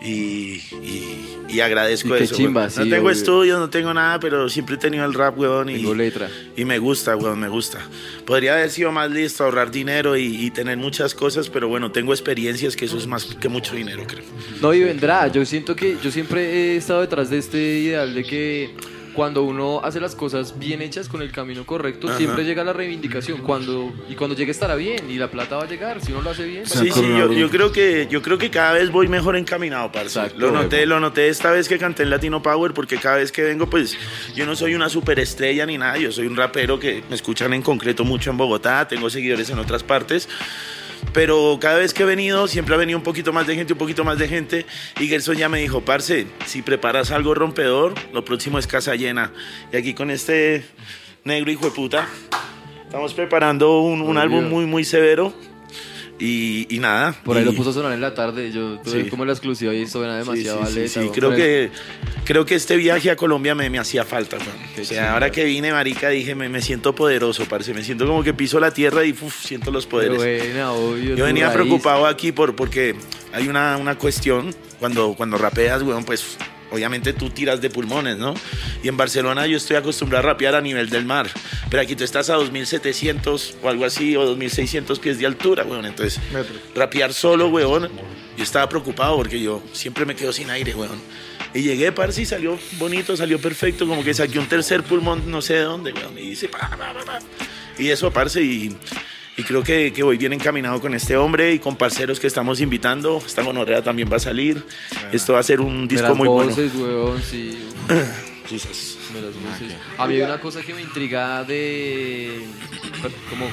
Y, 0.00 0.62
y, 0.82 1.38
y 1.48 1.60
agradezco 1.60 2.14
Y 2.14 2.18
qué 2.18 2.24
eso. 2.24 2.34
chimba, 2.34 2.62
weón. 2.62 2.70
sí, 2.70 2.80
no 2.80 2.84
tengo 2.84 3.08
obvio. 3.08 3.12
Estudios, 3.48 3.58
no 3.60 3.70
tengo 3.70 3.94
nada, 3.94 4.20
pero 4.20 4.48
siempre 4.48 4.76
he 4.76 4.78
tenido 4.78 5.04
el 5.04 5.14
rap, 5.14 5.38
weón. 5.38 5.70
Y, 5.70 5.76
Tengo 5.76 5.94
letra. 5.94 6.28
y 6.56 6.64
me 6.64 6.78
gusta, 6.78 7.16
weón, 7.16 7.40
me 7.40 7.48
gusta. 7.48 7.80
Podría 8.26 8.54
haber 8.54 8.70
sido 8.70 8.92
más 8.92 9.10
listo, 9.10 9.44
ahorrar 9.44 9.70
dinero 9.70 10.16
y, 10.16 10.46
y 10.46 10.50
tener 10.50 10.76
muchas 10.76 11.14
cosas, 11.14 11.48
pero 11.48 11.68
bueno, 11.68 11.90
tengo 11.90 12.12
experiencias 12.12 12.76
que 12.76 12.84
eso 12.84 12.98
es 12.98 13.06
más 13.06 13.24
que 13.24 13.48
mucho 13.48 13.74
dinero, 13.74 14.04
creo. 14.06 14.24
No, 14.60 14.74
y 14.74 14.80
vendrá. 14.84 15.28
Yo 15.28 15.44
siento 15.44 15.74
que 15.74 15.96
yo 16.02 16.10
siempre 16.10 16.74
he 16.74 16.76
estado 16.76 17.00
detrás 17.00 17.30
de 17.30 17.38
este 17.38 17.58
ideal 17.58 18.14
de 18.14 18.24
que 18.24 18.74
cuando 19.18 19.42
uno 19.42 19.80
hace 19.82 19.98
las 19.98 20.14
cosas 20.14 20.60
bien 20.60 20.80
hechas 20.80 21.08
con 21.08 21.22
el 21.22 21.32
camino 21.32 21.66
correcto, 21.66 22.06
Ajá. 22.06 22.18
siempre 22.18 22.44
llega 22.44 22.62
la 22.62 22.72
reivindicación. 22.72 23.40
Cuando, 23.40 23.92
y 24.08 24.14
cuando 24.14 24.36
llegue 24.36 24.52
estará 24.52 24.76
bien 24.76 25.10
y 25.10 25.16
la 25.16 25.28
plata 25.28 25.56
va 25.56 25.64
a 25.64 25.66
llegar. 25.66 26.00
Si 26.00 26.12
uno 26.12 26.22
lo 26.22 26.30
hace 26.30 26.44
bien, 26.44 26.64
Sí, 26.64 26.88
sí, 26.92 27.00
yo, 27.02 27.32
yo 27.32 27.50
creo 27.50 27.72
que 27.72 28.06
yo 28.08 28.22
creo 28.22 28.38
que 28.38 28.48
cada 28.48 28.74
vez 28.74 28.92
voy 28.92 29.08
mejor 29.08 29.34
encaminado, 29.34 29.90
parce. 29.90 30.20
Exacto. 30.20 30.38
Lo 30.38 30.52
noté, 30.52 30.86
lo 30.86 31.00
noté 31.00 31.30
esta 31.30 31.50
vez 31.50 31.68
que 31.68 31.78
canté 31.78 32.04
en 32.04 32.10
Latino 32.10 32.40
Power, 32.40 32.72
porque 32.72 32.98
cada 32.98 33.16
vez 33.16 33.32
que 33.32 33.42
vengo, 33.42 33.68
pues, 33.68 33.98
yo 34.36 34.46
no 34.46 34.54
soy 34.54 34.76
una 34.76 34.88
superestrella 34.88 35.66
ni 35.66 35.78
nada, 35.78 35.98
yo 35.98 36.12
soy 36.12 36.28
un 36.28 36.36
rapero 36.36 36.78
que 36.78 37.02
me 37.08 37.16
escuchan 37.16 37.52
en 37.54 37.62
concreto 37.62 38.04
mucho 38.04 38.30
en 38.30 38.36
Bogotá, 38.36 38.86
tengo 38.86 39.10
seguidores 39.10 39.50
en 39.50 39.58
otras 39.58 39.82
partes. 39.82 40.28
Pero 41.12 41.58
cada 41.60 41.78
vez 41.78 41.94
que 41.94 42.02
he 42.02 42.06
venido, 42.06 42.48
siempre 42.48 42.74
ha 42.74 42.78
venido 42.78 42.98
un 42.98 43.04
poquito 43.04 43.32
más 43.32 43.46
de 43.46 43.54
gente, 43.54 43.72
un 43.72 43.78
poquito 43.78 44.04
más 44.04 44.18
de 44.18 44.28
gente. 44.28 44.66
Y 45.00 45.08
Gerson 45.08 45.36
ya 45.36 45.48
me 45.48 45.60
dijo, 45.60 45.80
parce, 45.80 46.26
si 46.46 46.62
preparas 46.62 47.10
algo 47.10 47.34
rompedor, 47.34 47.94
lo 48.12 48.24
próximo 48.24 48.58
es 48.58 48.66
casa 48.66 48.94
llena. 48.94 49.32
Y 49.72 49.76
aquí 49.76 49.94
con 49.94 50.10
este 50.10 50.64
negro 51.24 51.50
hijo 51.50 51.66
de 51.66 51.70
puta, 51.72 52.08
estamos 52.84 53.14
preparando 53.14 53.80
un, 53.80 54.02
un 54.02 54.18
álbum 54.18 54.48
muy, 54.48 54.66
muy 54.66 54.84
severo. 54.84 55.32
Y, 56.20 56.66
y 56.68 56.80
nada. 56.80 57.14
Por 57.24 57.36
ahí 57.36 57.42
y- 57.42 57.46
lo 57.46 57.52
puso 57.52 57.70
a 57.70 57.72
sonar 57.72 57.92
en 57.92 58.00
la 58.00 58.12
tarde. 58.14 58.50
Yo 58.50 58.78
tuve 58.80 59.04
Sí. 59.04 59.08
como 59.10 59.24
la 59.24 59.32
exclusiva 59.32 59.72
y 59.72 59.86
suena 59.86 60.18
demasiado 60.18 60.66
sí, 60.66 60.88
sí, 60.88 61.00
sí. 61.00 61.10
Creo 61.14 61.30
que 61.34 61.70
creo 62.24 62.44
que 62.44 62.56
este 62.56 62.76
viaje 62.76 63.10
a 63.10 63.16
Colombia 63.16 63.54
me, 63.54 63.70
me 63.70 63.78
hacía 63.78 64.04
falta, 64.04 64.36
O 64.80 64.84
sea, 64.84 65.12
ahora 65.14 65.30
que 65.30 65.44
vine, 65.44 65.72
marica, 65.72 66.08
dije, 66.08 66.34
me, 66.34 66.48
me 66.48 66.60
siento 66.60 66.94
poderoso, 66.94 67.44
parce. 67.46 67.72
Me 67.72 67.84
siento 67.84 68.06
como 68.06 68.22
que 68.24 68.34
piso 68.34 68.58
la 68.60 68.72
tierra 68.72 69.04
y 69.04 69.12
uf, 69.12 69.44
siento 69.44 69.70
los 69.70 69.86
poderes. 69.86 70.16
buena, 70.18 70.72
obvio, 70.72 71.14
Yo 71.14 71.24
venía 71.24 71.46
raíz. 71.46 71.54
preocupado 71.54 72.06
aquí 72.06 72.32
por, 72.32 72.56
porque 72.56 72.96
hay 73.32 73.46
una, 73.48 73.76
una 73.76 73.96
cuestión, 73.96 74.54
cuando, 74.80 75.14
cuando 75.14 75.38
rapeas, 75.38 75.82
weón, 75.82 76.04
pues 76.04 76.36
obviamente 76.70 77.12
tú 77.12 77.30
tiras 77.30 77.60
de 77.60 77.70
pulmones, 77.70 78.16
¿no? 78.16 78.34
Y 78.82 78.88
en 78.88 78.96
Barcelona 78.96 79.46
yo 79.46 79.56
estoy 79.56 79.76
acostumbrado 79.76 80.26
a 80.26 80.32
rapear 80.32 80.54
a 80.54 80.60
nivel 80.60 80.90
del 80.90 81.04
mar, 81.04 81.28
pero 81.70 81.82
aquí 81.82 81.96
tú 81.96 82.04
estás 82.04 82.30
a 82.30 82.34
2700 82.34 83.56
o 83.62 83.68
algo 83.68 83.84
así, 83.84 84.16
o 84.16 84.24
2600 84.24 84.98
pies 84.98 85.18
de 85.18 85.26
altura, 85.26 85.64
weón. 85.64 85.86
Entonces, 85.86 86.20
rapear 86.74 87.12
solo, 87.12 87.48
weón, 87.48 87.88
yo 88.36 88.42
estaba 88.42 88.68
preocupado 88.68 89.16
porque 89.16 89.40
yo 89.40 89.62
siempre 89.72 90.04
me 90.04 90.14
quedo 90.14 90.32
sin 90.32 90.50
aire, 90.50 90.74
weón. 90.74 91.00
Y 91.54 91.62
llegué, 91.62 91.92
parce, 91.92 92.22
y 92.22 92.26
salió 92.26 92.58
bonito, 92.78 93.16
salió 93.16 93.40
perfecto, 93.40 93.86
como 93.86 94.04
que 94.04 94.12
saqué 94.12 94.38
un 94.38 94.46
tercer 94.46 94.82
pulmón, 94.82 95.30
no 95.30 95.40
sé 95.40 95.54
de 95.54 95.62
dónde, 95.62 95.92
weón. 95.92 96.18
Y 96.18 96.30
dice, 96.30 96.48
pa, 96.48 96.70
pa, 96.70 96.76
pa, 96.76 97.04
pa. 97.04 97.18
Y 97.78 97.88
eso, 97.88 98.12
parce, 98.12 98.42
y, 98.42 98.76
y 99.38 99.44
creo 99.44 99.62
que, 99.62 99.92
que 99.92 100.02
voy 100.02 100.18
bien 100.18 100.32
encaminado 100.32 100.80
con 100.80 100.94
este 100.94 101.16
hombre 101.16 101.52
y 101.52 101.60
con 101.60 101.76
parceros 101.76 102.18
que 102.18 102.26
estamos 102.26 102.60
invitando. 102.60 103.22
Esta 103.24 103.42
gonorrea 103.42 103.82
también 103.84 104.10
va 104.12 104.16
a 104.16 104.20
salir. 104.20 104.66
Esto 105.12 105.34
va 105.34 105.38
a 105.38 105.44
ser 105.44 105.60
un 105.60 105.86
disco 105.86 106.12
muy 106.16 106.26
bueno. 106.26 106.50
voces, 106.50 106.74
weón, 106.74 107.22
sí. 107.22 107.56
Jesus. 108.48 108.98
De 109.14 109.20
las 109.22 109.34
voces. 109.34 109.76
A 109.96 110.08
mí 110.08 110.16
hay 110.16 110.22
una 110.22 110.40
cosa 110.40 110.60
que 110.62 110.74
me 110.74 110.82
intriga 110.82 111.44
de. 111.44 112.46
como. 113.30 113.46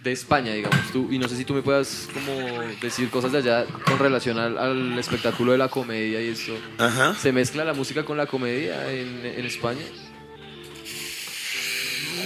de 0.00 0.12
España, 0.12 0.52
digamos. 0.52 0.78
Tú, 0.92 1.08
y 1.10 1.18
no 1.18 1.28
sé 1.28 1.36
si 1.38 1.44
tú 1.44 1.54
me 1.54 1.62
puedas 1.62 2.08
como 2.14 2.60
decir 2.80 3.10
cosas 3.10 3.32
de 3.32 3.38
allá 3.38 3.66
con 3.84 3.98
relación 3.98 4.38
al, 4.38 4.56
al 4.56 4.96
espectáculo 4.96 5.50
de 5.50 5.58
la 5.58 5.66
comedia 5.66 6.22
y 6.22 6.28
esto. 6.28 6.56
Ajá. 6.78 7.16
¿Se 7.16 7.32
mezcla 7.32 7.64
la 7.64 7.74
música 7.74 8.04
con 8.04 8.16
la 8.16 8.26
comedia 8.26 8.92
en, 8.92 9.26
en 9.26 9.44
España? 9.44 9.82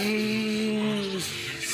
Mm, 0.05 0.48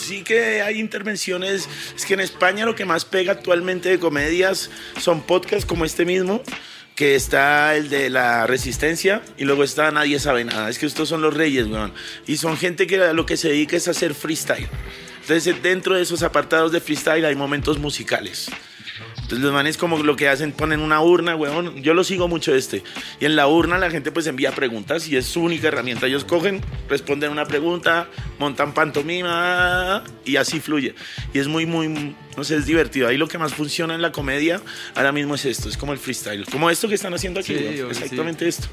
Sí 0.05 0.22
que 0.22 0.61
hay 0.61 0.80
intervenciones. 0.80 1.66
Es 1.96 2.05
que 2.05 2.12
en 2.12 2.20
España 2.20 2.66
lo 2.66 2.74
que 2.74 2.84
más 2.84 3.07
pega 3.07 3.32
actualmente 3.32 3.88
de 3.88 3.98
comedias 3.98 4.70
son 5.00 5.22
podcasts 5.22 5.64
como 5.64 5.86
este 5.86 6.05
mismo, 6.05 6.42
que 6.94 7.14
está 7.14 7.74
el 7.74 7.88
de 7.88 8.11
la 8.11 8.46
resistencia 8.46 9.22
y 9.38 9.44
luego 9.44 9.64
está 9.64 9.90
Nadie 9.92 10.18
sabe 10.18 10.44
nada. 10.44 10.68
Es 10.68 10.78
que 10.78 10.84
estos 10.84 11.09
son 11.09 11.22
los 11.22 11.32
reyes, 11.32 11.66
weón. 11.68 11.94
Y 12.26 12.36
son 12.36 12.59
gente 12.59 12.86
que 12.86 12.98
lo 13.14 13.24
que 13.24 13.38
se 13.38 13.48
dedica 13.48 13.78
es 13.78 13.88
a 13.88 13.92
hacer 13.92 14.14
freestyle. 14.14 14.68
Entonces 15.22 15.62
dentro 15.62 15.94
de 15.94 16.02
esos 16.02 16.22
apartados 16.22 16.70
de 16.70 16.82
freestyle 16.82 17.24
hay 17.24 17.34
momentos 17.34 17.78
musicales. 17.78 18.50
Entonces 19.25 19.39
los 19.45 19.53
manes 19.55 19.77
como 19.79 19.97
lo 20.03 20.16
que 20.16 20.29
hacen, 20.29 20.53
ponen 20.53 20.81
una 20.81 21.01
urna, 21.01 21.35
weón. 21.35 21.83
Yo 21.83 21.95
lo 21.95 22.05
sigo 22.05 22.29
mucho 22.29 22.55
este. 22.55 22.83
Y 23.20 23.25
en 23.25 23.37
la 23.37 23.49
urna 23.49 23.79
la 23.79 23.91
gente 23.91 24.12
pues 24.12 24.27
envía 24.27 24.53
preguntas 24.53 25.09
y 25.09 25.16
es 25.16 25.25
su 25.27 25.41
única 25.41 25.68
herramienta. 25.68 26.07
Ellos 26.07 26.25
cogen, 26.25 26.61
responden 26.91 27.31
una 27.31 27.47
pregunta, 27.47 28.09
montan 28.39 28.75
pantomima 28.75 30.05
y 30.27 30.37
así 30.37 30.61
fluye. 30.61 30.95
Y 31.33 31.39
es 31.39 31.49
muy, 31.49 31.64
muy, 31.66 32.14
no 32.37 32.45
sé, 32.45 32.57
es 32.57 32.66
divertido. 32.66 33.09
Ahí 33.09 33.16
lo 33.16 33.27
que 33.29 33.39
más 33.39 33.55
funciona 33.55 33.95
en 33.95 34.03
la 34.03 34.12
comedia 34.12 34.61
ahora 34.95 35.11
mismo 35.12 35.35
es 35.35 35.45
esto, 35.47 35.68
es 35.68 35.77
como 35.77 35.93
el 35.93 35.99
freestyle. 35.99 36.45
Como 36.47 36.68
esto 36.70 36.89
que 36.89 36.95
están 36.95 37.14
haciendo 37.14 37.41
aquí, 37.41 37.55
Sí, 37.55 37.61
weón. 37.61 37.72
obvio, 37.75 37.91
Exactamente 37.91 38.47
esto. 38.47 38.68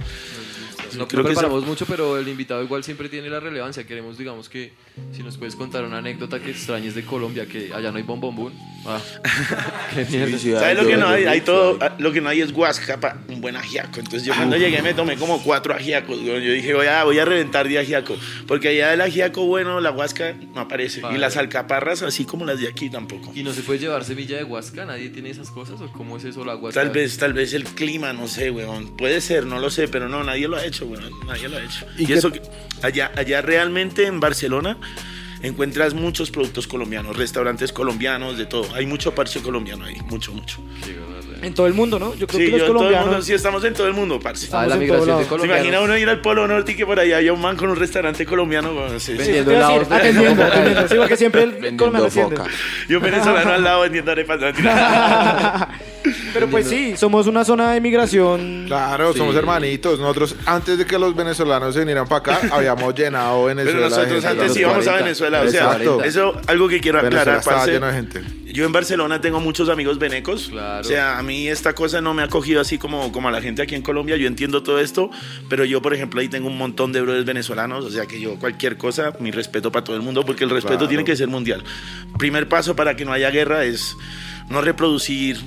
No, 0.97 1.07
creo 1.07 1.23
que 1.23 1.29
preparamos 1.29 1.65
mucho, 1.65 1.85
pero 1.85 2.17
el 2.17 2.27
invitado 2.27 2.63
igual 2.63 2.83
siempre 2.83 3.09
tiene 3.09 3.29
la 3.29 3.39
relevancia. 3.39 3.85
Queremos, 3.85 4.17
digamos, 4.17 4.49
que 4.49 4.73
si 5.11 5.23
nos 5.23 5.37
puedes 5.37 5.55
contar 5.55 5.83
una 5.83 5.99
anécdota 5.99 6.39
que 6.39 6.51
extrañes 6.51 6.95
de 6.95 7.03
Colombia, 7.03 7.45
que 7.45 7.73
allá 7.73 7.91
no 7.91 7.97
hay 7.97 8.03
bombombún. 8.03 8.53
Ah, 8.85 8.99
qué 9.93 10.05
mierda. 10.05 10.59
¿Sabes 10.59 10.77
lo 10.77 10.87
que 10.87 10.97
no 10.97 11.07
hay? 11.07 11.25
Hay 11.25 11.41
todo, 11.41 11.77
ah, 11.81 11.95
lo 11.99 12.11
que 12.11 12.21
no 12.21 12.29
hay 12.29 12.41
es 12.41 12.51
guasca 12.51 12.99
para 12.99 13.19
un 13.27 13.41
buen 13.41 13.55
ajiaco. 13.55 13.99
Entonces 13.99 14.23
yo 14.23 14.33
cuando 14.33 14.57
llegué 14.57 14.81
me 14.81 14.93
tomé 14.93 15.17
como 15.17 15.41
cuatro 15.43 15.73
ajiacos. 15.73 16.21
Yo 16.21 16.39
dije, 16.39 16.73
voy 16.73 16.87
a, 16.87 17.03
voy 17.03 17.19
a 17.19 17.25
reventar 17.25 17.67
de 17.67 17.79
ajiaco. 17.79 18.17
Porque 18.47 18.69
allá 18.69 18.91
del 18.91 19.01
ajiaco 19.01 19.45
bueno, 19.45 19.79
la 19.79 19.91
guasca 19.91 20.33
no 20.53 20.61
aparece. 20.61 21.01
Y 21.13 21.17
las 21.17 21.37
alcaparras, 21.37 22.01
así 22.01 22.25
como 22.25 22.45
las 22.45 22.59
de 22.59 22.67
aquí, 22.67 22.89
tampoco. 22.89 23.31
¿Y 23.35 23.43
no 23.43 23.53
se 23.53 23.61
puede 23.61 23.79
llevar 23.79 24.03
semilla 24.03 24.37
de 24.37 24.43
huasca? 24.43 24.85
¿Nadie 24.85 25.09
tiene 25.09 25.29
esas 25.29 25.49
cosas? 25.51 25.79
¿O 25.81 25.91
cómo 25.91 26.17
es 26.17 26.23
eso 26.23 26.43
la 26.43 26.55
huasca? 26.55 26.81
Tal 26.81 26.89
vez, 26.89 27.17
tal 27.17 27.33
vez 27.33 27.53
el 27.53 27.63
clima, 27.63 28.13
no 28.13 28.27
sé, 28.27 28.51
weón. 28.51 28.95
Puede 28.97 29.21
ser, 29.21 29.45
no 29.45 29.59
lo 29.59 29.69
sé, 29.69 29.87
pero 29.87 30.09
no, 30.09 30.23
nadie 30.23 30.47
lo 30.47 30.57
ha 30.57 30.65
hecho, 30.65 30.80
weón. 30.85 31.09
Nadie 31.27 31.49
lo 31.49 31.57
ha 31.57 31.63
hecho. 31.63 31.85
¿Y 31.97 32.09
Y, 32.09 32.13
eso, 32.13 32.31
que- 32.31 32.41
allá, 32.81 33.11
allá 33.15 33.41
realmente 33.41 34.05
en 34.05 34.19
Barcelona 34.19 34.77
encuentras 35.43 35.93
muchos 35.95 36.29
productos 36.29 36.67
colombianos, 36.67 37.15
restaurantes 37.17 37.73
colombianos, 37.73 38.37
de 38.37 38.45
todo. 38.45 38.67
Hay 38.75 38.85
mucho 38.85 39.15
parche 39.15 39.41
colombiano 39.41 39.85
ahí, 39.85 39.95
mucho, 40.07 40.31
mucho. 40.33 40.59
En 41.41 41.55
todo 41.55 41.65
el 41.65 41.73
mundo, 41.73 41.97
¿no? 41.97 42.13
Yo 42.13 42.27
creo 42.27 42.39
Sí, 42.39 42.45
que 42.45 42.51
yo 42.51 42.57
los 42.59 42.59
en 42.59 42.59
todo 42.59 42.67
el 42.67 42.75
colombianos. 42.77 43.07
mundo, 43.07 43.21
sí, 43.23 43.33
estamos 43.33 43.63
en 43.63 43.73
todo 43.73 43.87
el 43.87 43.93
mundo, 43.95 44.19
parce. 44.19 44.47
Ah, 44.51 44.67
la 44.67 44.75
migración 44.75 45.01
de 45.07 45.11
lado. 45.13 45.23
¿Se 45.23 45.27
colombianos. 45.27 45.65
imagina 45.65 45.81
uno 45.81 45.97
ir 45.97 46.07
al 46.07 46.21
Polo 46.21 46.47
Norte 46.47 46.73
y 46.73 46.75
que 46.75 46.85
por 46.85 46.99
allá 46.99 47.17
haya 47.17 47.33
un 47.33 47.41
man 47.41 47.57
con 47.57 47.71
un 47.71 47.75
restaurante 47.77 48.23
colombiano? 48.27 48.71
weón? 48.73 48.99
Sí, 48.99 49.13
sí. 49.13 49.17
Vendiendo 49.17 49.49
decir, 49.49 49.65
helados. 49.65 49.91
atendiendo, 49.91 50.43
atendiendo. 50.43 50.87
Sí, 50.87 50.95
porque 50.97 51.17
siempre 51.17 51.43
el 51.45 51.75
colombiano. 51.75 52.43
Y 52.87 52.93
un 52.93 53.01
venezolano 53.01 53.53
al 53.53 53.63
lado 53.63 53.81
vendiendo 53.81 54.11
arepas. 54.11 54.39
Pero 56.33 56.49
pues 56.49 56.67
sí, 56.67 56.95
somos 56.97 57.27
una 57.27 57.43
zona 57.45 57.73
de 57.73 57.81
migración. 57.81 58.65
Claro, 58.67 59.13
somos 59.13 59.35
hermanitos. 59.35 59.99
Nosotros, 59.99 60.35
antes 60.45 60.77
de 60.77 60.85
que 60.85 60.97
los 60.97 61.15
venezolanos 61.15 61.73
se 61.73 61.79
vinieran 61.81 62.07
para 62.07 62.35
acá, 62.35 62.49
habíamos 62.55 62.93
llenado 62.95 63.45
Venezuela. 63.45 63.79
Pero 63.79 63.89
nosotros 63.89 64.25
antes 64.25 64.55
íbamos 64.57 64.87
a 64.87 64.91
40. 64.91 65.03
Venezuela. 65.03 65.41
O 65.41 65.47
sea, 65.49 65.63
Exacto. 65.63 66.03
eso 66.03 66.41
algo 66.47 66.67
que 66.67 66.79
quiero 66.79 66.99
Venezuela 67.01 67.21
aclarar, 67.21 67.39
estaba 67.39 67.57
parce. 67.57 67.71
lleno 67.73 67.87
de 67.87 67.93
gente. 67.93 68.21
Yo 68.53 68.65
en 68.65 68.71
Barcelona 68.73 69.21
tengo 69.21 69.39
muchos 69.39 69.69
amigos 69.69 69.97
venecos. 69.97 70.49
Claro. 70.49 70.81
O 70.81 70.83
sea, 70.83 71.17
a 71.17 71.23
mí 71.23 71.47
esta 71.47 71.73
cosa 71.73 72.01
no 72.01 72.13
me 72.13 72.21
ha 72.23 72.27
cogido 72.27 72.59
así 72.59 72.77
como, 72.77 73.11
como 73.13 73.29
a 73.29 73.31
la 73.31 73.41
gente 73.41 73.61
aquí 73.61 73.75
en 73.75 73.81
Colombia. 73.81 74.17
Yo 74.17 74.27
entiendo 74.27 74.61
todo 74.61 74.79
esto, 74.79 75.09
pero 75.49 75.63
yo, 75.63 75.81
por 75.81 75.93
ejemplo, 75.93 76.19
ahí 76.19 76.27
tengo 76.27 76.47
un 76.47 76.57
montón 76.57 76.91
de 76.91 76.99
brothers 77.01 77.25
venezolanos. 77.25 77.85
O 77.85 77.89
sea, 77.89 78.05
que 78.07 78.19
yo 78.19 78.35
cualquier 78.35 78.77
cosa, 78.77 79.13
mi 79.19 79.31
respeto 79.31 79.71
para 79.71 79.85
todo 79.85 79.95
el 79.95 80.01
mundo, 80.01 80.25
porque 80.25 80.43
el 80.43 80.49
respeto 80.49 80.79
Claro. 80.79 80.87
tiene 80.89 81.03
que 81.05 81.15
ser 81.15 81.27
mundial. 81.29 81.63
Primer 82.17 82.49
paso 82.49 82.75
para 82.75 82.95
que 82.95 83.05
no 83.05 83.13
haya 83.13 83.29
guerra 83.31 83.63
es 83.63 83.95
no 84.49 84.61
reproducir. 84.61 85.37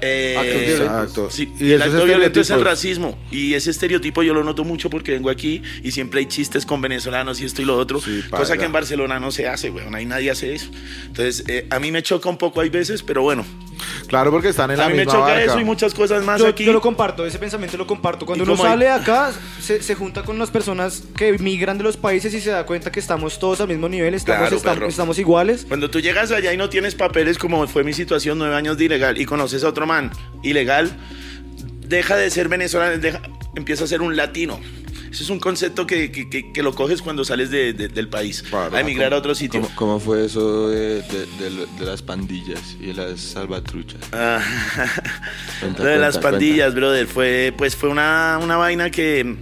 Eh, 0.00 0.36
Actos 0.36 0.60
violentos. 0.60 0.80
Exacto. 0.80 1.30
Sí, 1.30 1.52
Y 1.58 1.72
el 1.72 1.82
acto 1.82 2.04
violento 2.04 2.40
es 2.40 2.50
el 2.50 2.64
racismo. 2.64 3.18
Y 3.30 3.54
ese 3.54 3.70
estereotipo 3.70 4.22
yo 4.22 4.34
lo 4.34 4.44
noto 4.44 4.64
mucho 4.64 4.90
porque 4.90 5.12
vengo 5.12 5.30
aquí 5.30 5.62
y 5.82 5.90
siempre 5.92 6.20
hay 6.20 6.26
chistes 6.26 6.66
con 6.66 6.80
venezolanos 6.80 7.40
y 7.40 7.44
esto 7.44 7.62
y 7.62 7.64
lo 7.64 7.76
otro. 7.76 8.00
Sí, 8.00 8.22
cosa 8.30 8.56
que 8.56 8.64
en 8.64 8.72
Barcelona 8.72 9.20
no 9.20 9.30
se 9.30 9.48
hace, 9.48 9.70
weón. 9.70 9.94
Ahí 9.94 10.06
nadie 10.06 10.30
hace 10.30 10.54
eso. 10.54 10.70
Entonces, 11.06 11.44
eh, 11.48 11.66
a 11.70 11.78
mí 11.78 11.90
me 11.90 12.02
choca 12.02 12.28
un 12.28 12.38
poco 12.38 12.60
hay 12.60 12.70
veces, 12.70 13.02
pero 13.02 13.22
bueno. 13.22 13.44
Claro, 14.06 14.30
porque 14.30 14.48
están 14.48 14.70
en 14.70 14.78
A 14.78 14.84
la 14.84 14.88
mí 14.88 14.94
me 14.94 15.00
misma 15.04 15.12
choca 15.12 15.24
barca. 15.32 15.44
eso 15.44 15.60
y 15.60 15.64
muchas 15.64 15.94
cosas 15.94 16.22
más 16.24 16.40
Yo, 16.40 16.46
aquí. 16.48 16.64
yo 16.64 16.72
lo 16.72 16.80
comparto, 16.80 17.26
ese 17.26 17.38
pensamiento 17.38 17.76
lo 17.76 17.86
comparto. 17.86 18.24
Cuando 18.26 18.44
uno 18.44 18.56
sale 18.56 18.84
de 18.86 18.90
acá, 18.90 19.32
se, 19.60 19.82
se 19.82 19.94
junta 19.94 20.22
con 20.22 20.38
las 20.38 20.50
personas 20.50 21.02
que 21.16 21.38
migran 21.38 21.78
de 21.78 21.84
los 21.84 21.96
países 21.96 22.32
y 22.34 22.40
se 22.40 22.50
da 22.50 22.64
cuenta 22.66 22.92
que 22.92 23.00
estamos 23.00 23.38
todos 23.38 23.60
al 23.60 23.68
mismo 23.68 23.88
nivel, 23.88 24.14
estamos, 24.14 24.40
Claro, 24.40 24.56
estamos, 24.56 24.76
perro. 24.78 24.88
estamos 24.88 25.18
iguales. 25.18 25.64
Cuando 25.66 25.90
tú 25.90 26.00
llegas 26.00 26.30
allá 26.30 26.52
y 26.52 26.56
no 26.56 26.68
tienes 26.68 26.94
papeles, 26.94 27.38
como 27.38 27.66
fue 27.66 27.82
mi 27.84 27.92
situación, 27.92 28.38
nueve 28.38 28.54
años 28.54 28.76
de 28.78 28.84
ilegal, 28.84 29.18
y 29.20 29.24
conoces 29.26 29.64
a 29.64 29.68
otro 29.68 29.86
man 29.86 30.10
ilegal, 30.42 30.96
deja 31.86 32.16
de 32.16 32.30
ser 32.30 32.48
venezolano, 32.48 32.98
deja- 32.98 33.20
empieza 33.56 33.84
a 33.84 33.86
ser 33.86 34.02
un 34.02 34.16
latino. 34.16 34.60
Eso 35.14 35.22
es 35.22 35.30
un 35.30 35.38
concepto 35.38 35.86
que, 35.86 36.10
que- 36.10 36.28
que- 36.28 36.50
que 36.52 36.62
lo 36.64 36.74
coges 36.74 37.00
cuando 37.00 37.24
sales 37.24 37.48
de- 37.48 37.72
de- 37.72 37.86
del 37.86 38.08
país, 38.08 38.42
a 38.52 38.80
emigrar 38.80 39.14
a 39.14 39.18
otro 39.18 39.32
sitio. 39.36 39.60
¿Cómo, 39.60 39.76
cómo 39.76 40.00
fue 40.00 40.24
eso 40.24 40.68
de, 40.70 41.02
de- 41.02 41.66
las 41.84 42.02
pandillas 42.02 42.76
y 42.80 42.92
las 42.92 43.20
salvatruchas? 43.20 44.00
Ah, 44.12 44.40
Cuenta, 45.60 45.84
lo 45.84 45.88
de 45.88 45.98
las 45.98 46.14
cuenta, 46.16 46.30
pandillas, 46.32 46.74
brother, 46.74 47.06
fue, 47.06 47.54
pues 47.56 47.76
fue 47.76 47.90
una, 47.90 48.40
una 48.42 48.56
vaina 48.56 48.90
que 48.90 49.36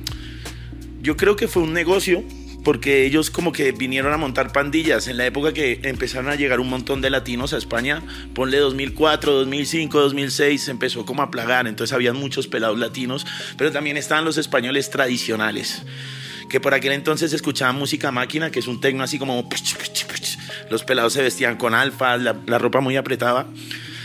yo 1.00 1.16
creo 1.16 1.36
que 1.36 1.48
fue 1.48 1.62
un 1.62 1.72
negocio 1.72 2.22
porque 2.64 3.04
ellos 3.04 3.30
como 3.30 3.52
que 3.52 3.72
vinieron 3.72 4.12
a 4.12 4.16
montar 4.16 4.52
pandillas 4.52 5.08
en 5.08 5.16
la 5.16 5.26
época 5.26 5.52
que 5.52 5.80
empezaron 5.82 6.28
a 6.30 6.36
llegar 6.36 6.60
un 6.60 6.68
montón 6.68 7.00
de 7.00 7.10
latinos 7.10 7.52
a 7.52 7.58
España, 7.58 8.02
ponle 8.34 8.58
2004, 8.58 9.32
2005, 9.32 10.00
2006, 10.00 10.62
se 10.62 10.70
empezó 10.70 11.04
como 11.04 11.22
a 11.22 11.30
plagar, 11.30 11.66
entonces 11.66 11.92
habían 11.92 12.16
muchos 12.16 12.46
pelados 12.46 12.78
latinos, 12.78 13.26
pero 13.56 13.72
también 13.72 13.96
estaban 13.96 14.24
los 14.24 14.38
españoles 14.38 14.90
tradicionales, 14.90 15.82
que 16.48 16.60
por 16.60 16.74
aquel 16.74 16.92
entonces 16.92 17.32
escuchaban 17.32 17.76
música 17.76 18.12
máquina, 18.12 18.50
que 18.50 18.60
es 18.60 18.66
un 18.66 18.80
tecno 18.80 19.02
así 19.02 19.18
como... 19.18 19.48
Los 20.70 20.84
pelados 20.84 21.12
se 21.12 21.22
vestían 21.22 21.56
con 21.56 21.74
alfa, 21.74 22.16
la, 22.16 22.36
la 22.46 22.58
ropa 22.58 22.80
muy 22.80 22.96
apretada. 22.96 23.46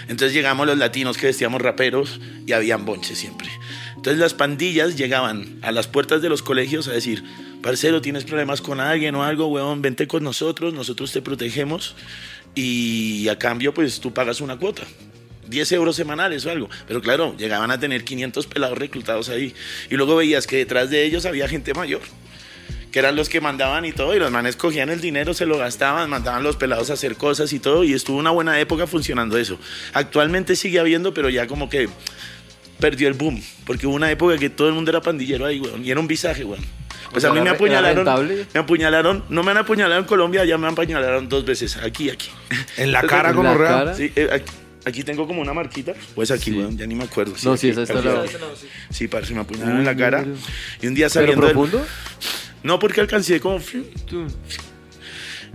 Entonces 0.09 0.33
llegamos 0.33 0.67
los 0.67 0.77
latinos 0.77 1.17
que 1.17 1.27
vestíamos 1.27 1.61
raperos 1.61 2.19
y 2.45 2.53
habían 2.53 2.85
bonches 2.85 3.17
siempre. 3.17 3.49
Entonces 3.97 4.19
las 4.19 4.33
pandillas 4.33 4.95
llegaban 4.95 5.59
a 5.63 5.71
las 5.71 5.87
puertas 5.87 6.21
de 6.21 6.29
los 6.29 6.41
colegios 6.41 6.87
a 6.87 6.93
decir, 6.93 7.23
parcero, 7.61 8.01
¿tienes 8.01 8.23
problemas 8.23 8.61
con 8.61 8.79
alguien 8.79 9.15
o 9.15 9.23
algo, 9.23 9.47
weón? 9.47 9.81
Vente 9.81 10.07
con 10.07 10.23
nosotros, 10.23 10.73
nosotros 10.73 11.11
te 11.11 11.21
protegemos 11.21 11.95
y 12.55 13.27
a 13.27 13.37
cambio 13.37 13.73
pues 13.73 13.99
tú 13.99 14.13
pagas 14.13 14.39
una 14.39 14.57
cuota. 14.57 14.83
10 15.47 15.71
euros 15.73 15.95
semanales 15.95 16.45
o 16.45 16.51
algo. 16.51 16.69
Pero 16.87 17.01
claro, 17.01 17.35
llegaban 17.37 17.71
a 17.71 17.79
tener 17.79 18.03
500 18.03 18.47
pelados 18.47 18.77
reclutados 18.77 19.29
ahí. 19.29 19.53
Y 19.89 19.95
luego 19.95 20.15
veías 20.15 20.45
que 20.45 20.57
detrás 20.57 20.89
de 20.89 21.03
ellos 21.03 21.25
había 21.25 21.47
gente 21.47 21.73
mayor 21.73 22.01
que 22.91 22.99
eran 22.99 23.15
los 23.15 23.27
que 23.27 23.41
mandaban 23.41 23.85
y 23.85 23.91
todo, 23.91 24.15
y 24.15 24.19
los 24.19 24.31
manes 24.31 24.55
cogían 24.55 24.89
el 24.89 25.01
dinero, 25.01 25.33
se 25.33 25.45
lo 25.45 25.57
gastaban, 25.57 26.09
mandaban 26.09 26.41
los 26.41 26.55
pelados 26.55 26.89
a 26.89 26.93
hacer 26.93 27.15
cosas 27.15 27.51
y 27.51 27.59
todo, 27.59 27.83
y 27.83 27.93
estuvo 27.93 28.17
una 28.17 28.31
buena 28.31 28.59
época 28.59 28.87
funcionando 28.87 29.37
eso. 29.37 29.59
Actualmente 29.93 30.55
sigue 30.55 30.79
habiendo, 30.79 31.13
pero 31.13 31.29
ya 31.29 31.47
como 31.47 31.69
que 31.69 31.89
perdió 32.79 33.07
el 33.07 33.13
boom, 33.15 33.41
porque 33.65 33.87
hubo 33.87 33.95
una 33.95 34.09
época 34.11 34.37
que 34.37 34.49
todo 34.49 34.67
el 34.67 34.73
mundo 34.73 34.91
era 34.91 35.01
pandillero 35.01 35.45
ahí, 35.45 35.59
weón, 35.59 35.83
y 35.85 35.91
era 35.91 35.99
un 35.99 36.07
visaje, 36.07 36.43
weón. 36.43 36.63
Pues 37.11 37.17
O 37.17 37.19
sea, 37.21 37.29
a 37.29 37.33
mí 37.33 37.39
me 37.41 37.49
apuñalaron, 37.49 38.05
me 38.53 38.59
apuñalaron, 38.59 39.23
no 39.29 39.41
me 39.41 39.51
han 39.51 39.57
apuñalado 39.57 39.99
en 40.01 40.05
Colombia, 40.05 40.43
ya 40.45 40.57
me 40.57 40.67
apuñalaron 40.67 41.29
dos 41.29 41.45
veces, 41.45 41.77
aquí, 41.77 42.05
y 42.05 42.09
aquí. 42.09 42.29
En 42.77 42.91
la 42.91 43.01
cara 43.07 43.29
en 43.29 43.35
como 43.35 43.49
la 43.49 43.57
real. 43.57 43.73
cara. 43.85 43.93
Sí, 43.95 44.11
eh, 44.15 44.27
aquí, 44.31 44.51
aquí 44.85 45.03
tengo 45.03 45.25
como 45.25 45.41
una 45.41 45.53
marquita, 45.53 45.93
pues 46.15 46.31
aquí, 46.31 46.51
Sí. 46.51 46.57
weón, 46.57 46.77
ya 46.77 46.85
ni 46.85 46.95
me 46.95 47.05
acuerdo. 47.05 47.33
No, 47.43 47.55
sí, 47.55 47.69
esa 47.69 47.83
está 47.83 47.95
la- 48.01 48.25
Sí, 48.89 49.07
parce, 49.07 49.33
me 49.33 49.39
apuñalaron 49.41 49.75
en 49.75 49.79
Uy, 49.79 49.85
la 49.85 49.95
cara. 49.95 50.25
Y 50.81 50.87
un 50.87 50.93
día 50.95 51.05
¿Pero 51.07 51.09
saliendo 51.09 51.45
del- 51.45 51.53
profundo? 51.55 51.85
No, 52.63 52.77
porque 52.79 52.99
alcancé 53.01 53.39
como... 53.39 53.59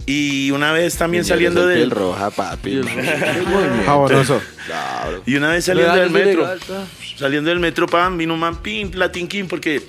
Y 0.07 0.51
una 0.51 0.73
vez 0.73 0.97
también 0.97 1.25
saliendo 1.25 1.67
del... 1.67 1.91
roja, 1.91 2.31
papi. 2.31 2.81
Y 5.27 5.37
una 5.37 5.51
vez 5.51 5.65
saliendo 5.65 5.95
del 5.95 6.11
metro, 6.11 6.49
saliendo 7.17 7.51
del 7.51 7.61
metro, 7.61 7.87
pam, 7.87 8.19
vino 8.19 8.35
un 8.35 8.41
man, 8.41 8.63
pim, 8.63 8.91
Latin 8.95 9.29
King, 9.29 9.45
porque 9.49 9.83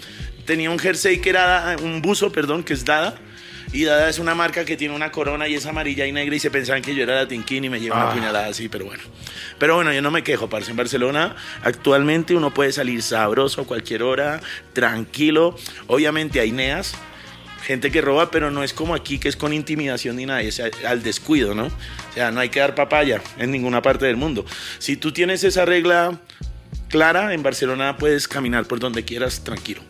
tenía 0.46 0.70
un 0.70 0.80
jersey 0.80 1.20
que 1.20 1.30
era, 1.30 1.76
un 1.82 2.02
buzo, 2.02 2.32
perdón, 2.32 2.64
que 2.64 2.74
es 2.74 2.86
Dada. 2.86 3.16
Y 3.72 3.86
Dada 3.86 4.08
es 4.08 4.20
una 4.20 4.36
marca 4.36 4.66
que 4.66 4.78
tiene 4.78 4.94
una 4.94 5.12
corona 5.12 5.48
y 5.48 5.56
es 5.56 5.66
amarilla 5.66 6.06
y 6.06 6.12
negra 6.12 6.36
y 6.36 6.40
se 6.40 6.52
pensaban 6.52 6.84
que 6.84 6.94
yo 6.94 7.02
era 7.02 7.16
Latin 7.16 7.42
King 7.44 7.64
y 7.64 7.70
me 7.70 7.80
llevan 7.80 8.00
Ah. 8.02 8.06
una 8.06 8.14
puñalada 8.14 8.48
así, 8.48 8.70
pero 8.70 8.86
bueno. 8.86 9.02
Pero 9.58 9.76
bueno, 9.76 9.92
yo 9.92 10.02
no 10.04 10.12
me 10.12 10.22
quejo, 10.22 10.48
parce. 10.48 10.70
En 10.70 10.78
Barcelona 10.78 11.36
actualmente 11.64 12.36
uno 12.36 12.54
puede 12.54 12.72
salir 12.72 13.02
sabroso 13.02 13.62
a 13.62 13.66
cualquier 13.66 14.04
hora, 14.04 14.42
tranquilo. 14.74 15.56
Obviamente 15.88 16.40
hay 16.40 16.52
neas, 16.52 16.94
gente 17.64 17.92
que 17.92 18.02
roba, 18.02 18.30
pero 18.30 18.52
no 18.52 18.64
es 18.64 18.74
como 18.74 18.94
aquí 18.94 19.20
que 19.20 19.30
es 19.30 19.36
con 19.36 19.54
intimidación 19.54 20.18
ni 20.18 20.26
nada, 20.26 20.42
es 20.42 20.60
al 20.60 21.02
descuido, 21.02 21.56
¿no? 21.56 21.68
O 21.68 22.14
sea, 22.14 22.32
no 22.32 22.40
hay 22.40 22.50
que 22.50 22.60
dar 22.60 22.76
papaya 22.76 23.22
en 23.38 23.52
ninguna 23.52 23.82
parte 23.82 24.06
del 24.06 24.18
mundo. 24.18 24.46
Si 24.80 24.98
tú 24.98 25.12
tienes 25.12 25.44
esa 25.44 25.66
regla 25.66 26.20
clara, 26.90 27.34
en 27.34 27.42
Barcelona 27.42 27.98
puedes 27.98 28.28
caminar 28.28 28.66
por 28.66 28.80
donde 28.80 29.04
quieras 29.04 29.44
tranquilo. 29.44 29.82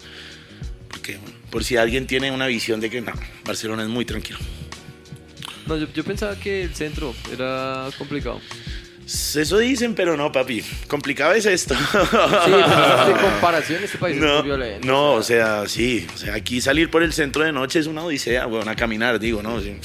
Porque, 0.88 1.18
por 1.50 1.64
si 1.64 1.76
alguien 1.76 2.08
tiene 2.08 2.32
una 2.32 2.48
visión 2.48 2.80
de 2.80 2.90
que 2.90 3.02
no, 3.02 3.12
Barcelona 3.46 3.84
es 3.84 3.90
muy 3.90 4.06
tranquilo. 4.06 4.40
No, 5.66 5.78
yo, 5.78 5.88
yo 5.94 6.04
pensaba 6.04 6.36
que 6.38 6.64
el 6.64 6.76
centro 6.76 7.14
era 7.32 7.90
complicado. 7.98 8.40
Eso 9.06 9.58
dicen, 9.58 9.96
pero 9.96 10.16
no, 10.16 10.32
papi. 10.32 10.64
Complicado 10.88 11.34
es 11.34 11.46
esto. 11.46 11.76
Sí, 11.76 12.52
de 12.52 13.14
comparación, 13.22 13.84
este 13.84 13.98
país 13.98 14.16
es 14.16 14.22
No, 14.24 14.36
muy 14.36 14.44
violento. 14.44 14.88
no, 14.88 15.14
o 15.14 15.24
sea, 15.24 15.68
sí. 15.68 16.08
O 16.14 16.18
sea, 16.18 16.36
aquí 16.36 16.62
salir 16.62 16.90
por 16.90 17.04
el 17.04 17.12
centro 17.14 17.44
de 17.44 17.52
noche 17.52 17.80
es 17.80 17.88
una 17.88 18.04
odisea, 18.04 18.46
bueno, 18.46 18.70
a 18.72 18.76
caminar, 18.76 19.20
digo, 19.20 19.42
¿no? 19.44 19.60
Sí, 19.60 19.76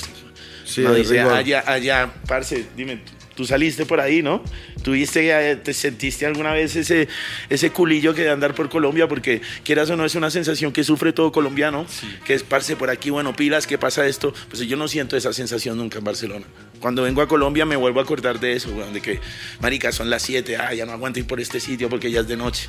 Sí, 0.65 0.81
una 0.83 0.91
es 0.91 0.97
odisea. 0.97 1.23
rigor. 1.25 1.37
Allá, 1.39 1.65
allá, 1.67 2.11
parce, 2.27 2.67
dime, 2.77 3.01
tú 3.39 3.45
saliste 3.45 3.87
por 3.87 4.01
ahí, 4.01 4.21
¿no? 4.21 4.43
¿Tuviste, 4.83 5.31
eh, 5.31 5.55
te 5.55 5.73
sentiste 5.73 6.27
alguna 6.27 6.53
vez 6.53 6.75
ese, 6.75 7.07
ese 7.49 7.71
culillo 7.71 8.13
que 8.13 8.23
de 8.23 8.31
andar 8.31 8.53
por 8.53 8.69
Colombia? 8.69 9.07
Porque 9.07 9.43
quieras 9.63 9.89
o 9.91 9.97
no, 9.97 10.05
es 10.05 10.17
una 10.17 10.29
sensación 10.29 10.73
que 10.73 10.83
sufre 10.83 11.13
todo 11.13 11.31
colombiano, 11.31 11.87
que 12.25 12.35
es, 12.35 12.43
parce, 12.43 12.75
por 12.75 12.91
aquí, 12.91 13.11
bueno, 13.11 13.37
pilas, 13.37 13.69
¿qué 13.69 13.79
pasa 13.79 14.05
esto? 14.09 14.35
Pues 14.49 14.59
yo 14.63 14.77
no 14.77 14.89
siento 14.89 15.17
esa 15.17 15.33
sensación 15.33 15.79
nunca 15.79 15.99
en 15.99 16.05
Barcelona. 16.05 16.47
Cuando 16.81 17.05
vengo 17.05 17.23
a 17.23 17.29
Colombia 17.29 17.65
me 17.65 17.77
vuelvo 17.77 18.01
a 18.01 18.03
acordar 18.03 18.41
de 18.41 18.55
eso, 18.55 18.71
weón, 18.71 18.93
de 18.93 19.01
que, 19.01 19.21
marica, 19.61 19.93
son 19.93 20.11
las 20.11 20.23
7, 20.23 20.57
ah, 20.57 20.75
ya 20.75 20.85
no 20.85 20.91
aguanto 20.91 21.21
ir 21.21 21.27
por 21.29 21.39
este 21.39 21.61
sitio 21.61 21.89
porque 21.89 22.11
ya 22.11 22.23
es 22.23 22.27
de 22.27 22.37
noche, 22.37 22.69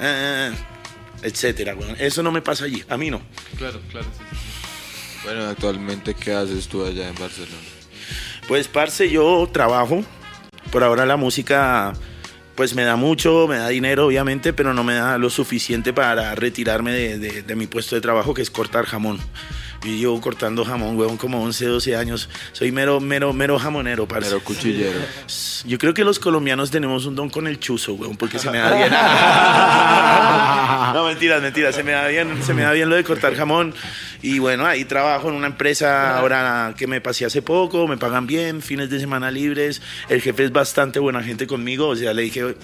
ah, 0.00 0.50
etcétera, 1.22 1.74
weón. 1.74 1.96
Eso 1.98 2.22
no 2.22 2.30
me 2.30 2.42
pasa 2.42 2.66
allí, 2.66 2.84
a 2.90 2.98
mí 2.98 3.10
no. 3.10 3.22
Claro, 3.56 3.80
claro, 3.90 4.06
sí, 4.18 4.24
sí. 4.30 4.46
Bueno, 5.24 5.46
actualmente, 5.46 6.12
¿qué 6.12 6.34
haces 6.34 6.68
tú 6.68 6.84
allá 6.84 7.08
en 7.08 7.14
Barcelona? 7.14 7.79
Pues, 8.50 8.66
parce, 8.66 9.08
yo 9.08 9.48
trabajo. 9.52 10.02
Por 10.72 10.82
ahora 10.82 11.06
la 11.06 11.16
música, 11.16 11.92
pues 12.56 12.74
me 12.74 12.82
da 12.82 12.96
mucho, 12.96 13.46
me 13.48 13.56
da 13.58 13.68
dinero, 13.68 14.06
obviamente, 14.06 14.52
pero 14.52 14.74
no 14.74 14.82
me 14.82 14.94
da 14.94 15.18
lo 15.18 15.30
suficiente 15.30 15.92
para 15.92 16.34
retirarme 16.34 16.90
de, 16.90 17.18
de- 17.18 17.42
de 17.42 17.54
mi 17.54 17.68
puesto 17.68 17.94
de 17.94 18.00
trabajo, 18.00 18.34
que 18.34 18.42
es 18.42 18.50
cortar 18.50 18.86
jamón. 18.86 19.20
Yo 19.82 19.90
llevo 19.90 20.20
cortando 20.20 20.64
jamón, 20.64 20.98
huevón, 20.98 21.16
como 21.16 21.42
11, 21.42 21.66
12 21.66 21.96
años. 21.96 22.28
Soy 22.52 22.70
mero, 22.70 23.00
mero, 23.00 23.32
mero 23.32 23.58
jamonero, 23.58 24.06
parce. 24.06 24.28
Pero 24.28 24.44
cuchillero. 24.44 25.00
Yo 25.64 25.78
creo 25.78 25.94
que 25.94 26.04
los 26.04 26.18
colombianos 26.18 26.70
tenemos 26.70 27.06
un 27.06 27.14
don 27.14 27.30
con 27.30 27.46
el 27.46 27.58
chuzo, 27.58 27.94
weón, 27.94 28.16
porque 28.16 28.38
se 28.38 28.50
me 28.50 28.58
da 28.58 28.74
bien. 28.74 28.90
no, 30.94 31.06
mentiras, 31.06 31.40
mentiras. 31.40 31.74
Se 31.74 31.82
me 31.82 31.92
da 31.92 32.08
bien, 32.08 32.42
se 32.42 32.52
me 32.52 32.62
da 32.62 32.72
bien 32.72 32.90
lo 32.90 32.96
de 32.96 33.04
cortar 33.04 33.34
jamón. 33.34 33.74
Y 34.20 34.38
bueno, 34.38 34.66
ahí 34.66 34.84
trabajo 34.84 35.30
en 35.30 35.34
una 35.34 35.46
empresa 35.46 36.18
ahora 36.18 36.74
que 36.76 36.86
me 36.86 37.00
pasé 37.00 37.24
hace 37.24 37.40
poco, 37.40 37.88
me 37.88 37.96
pagan 37.96 38.26
bien, 38.26 38.60
fines 38.60 38.90
de 38.90 39.00
semana 39.00 39.30
libres. 39.30 39.80
El 40.10 40.20
jefe 40.20 40.44
es 40.44 40.52
bastante 40.52 40.98
buena 40.98 41.22
gente 41.22 41.46
conmigo, 41.46 41.88
o 41.88 41.96
sea, 41.96 42.12
le 42.12 42.22
dije, 42.22 42.54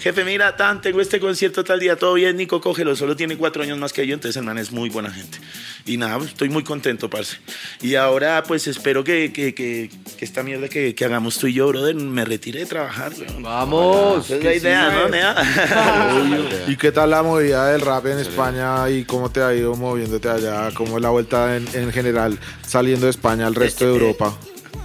jefe, 0.00 0.24
mira, 0.24 0.56
tan, 0.56 0.80
tengo 0.80 1.00
este 1.00 1.20
concierto 1.20 1.64
tal 1.64 1.80
día, 1.80 1.96
todo 1.96 2.14
bien, 2.14 2.36
Nico, 2.36 2.60
cógelo, 2.60 2.96
solo 2.96 3.16
tiene 3.16 3.36
cuatro 3.36 3.62
años 3.62 3.78
más 3.78 3.92
que 3.92 4.06
yo, 4.06 4.14
entonces 4.14 4.36
el 4.36 4.44
man 4.44 4.58
es 4.58 4.72
muy 4.72 4.88
buena 4.88 5.10
gente. 5.10 5.38
Y 5.84 5.96
nada, 5.96 6.18
pues, 6.18 6.30
estoy 6.30 6.48
muy 6.48 6.64
contento, 6.64 7.08
parce. 7.08 7.38
Y 7.80 7.94
ahora, 7.94 8.42
pues 8.42 8.66
espero 8.66 9.04
que, 9.04 9.32
que, 9.32 9.54
que, 9.54 9.90
que 10.18 10.24
esta 10.24 10.42
mierda 10.42 10.68
que, 10.68 10.94
que 10.94 11.04
hagamos 11.04 11.38
tú 11.38 11.46
y 11.46 11.54
yo, 11.54 11.68
brother, 11.68 11.94
me 11.94 12.24
retire 12.24 12.60
de 12.60 12.66
trabajar, 12.66 13.12
weón. 13.18 13.42
Vamos. 13.42 14.26
Esa 14.26 14.36
es 14.36 14.44
la 14.44 14.54
idea, 14.54 14.90
sí, 14.90 14.96
¿no. 14.96 15.08
Nea? 15.08 16.66
¿Y 16.68 16.76
qué 16.76 16.92
tal 16.92 17.10
la 17.10 17.22
movida 17.22 17.70
del 17.70 17.80
rap 17.80 18.06
en 18.06 18.18
España 18.18 18.88
y 18.90 19.04
cómo 19.04 19.30
te 19.30 19.42
ha 19.42 19.54
ido 19.54 19.76
moviéndote 19.76 20.28
allá? 20.28 20.70
¿Cómo 20.74 20.96
es 20.96 21.02
la 21.02 21.10
vuelta 21.10 21.56
en, 21.56 21.66
en 21.72 21.92
general 21.92 22.38
saliendo 22.66 23.06
de 23.06 23.10
España 23.10 23.46
al 23.46 23.54
resto 23.54 23.84
de 23.84 23.92
Europa? 23.92 24.36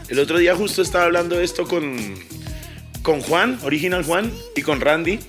El 0.08 0.20
otro 0.20 0.38
día 0.38 0.56
justo 0.56 0.82
estaba 0.82 1.06
hablando 1.06 1.38
de 1.38 1.46
esto 1.46 1.66
con, 1.66 2.16
con 3.02 3.22
Juan, 3.22 3.60
Original 3.64 4.04
Juan, 4.04 4.32
y 4.56 4.62
con 4.62 4.82
Randy, 4.82 5.20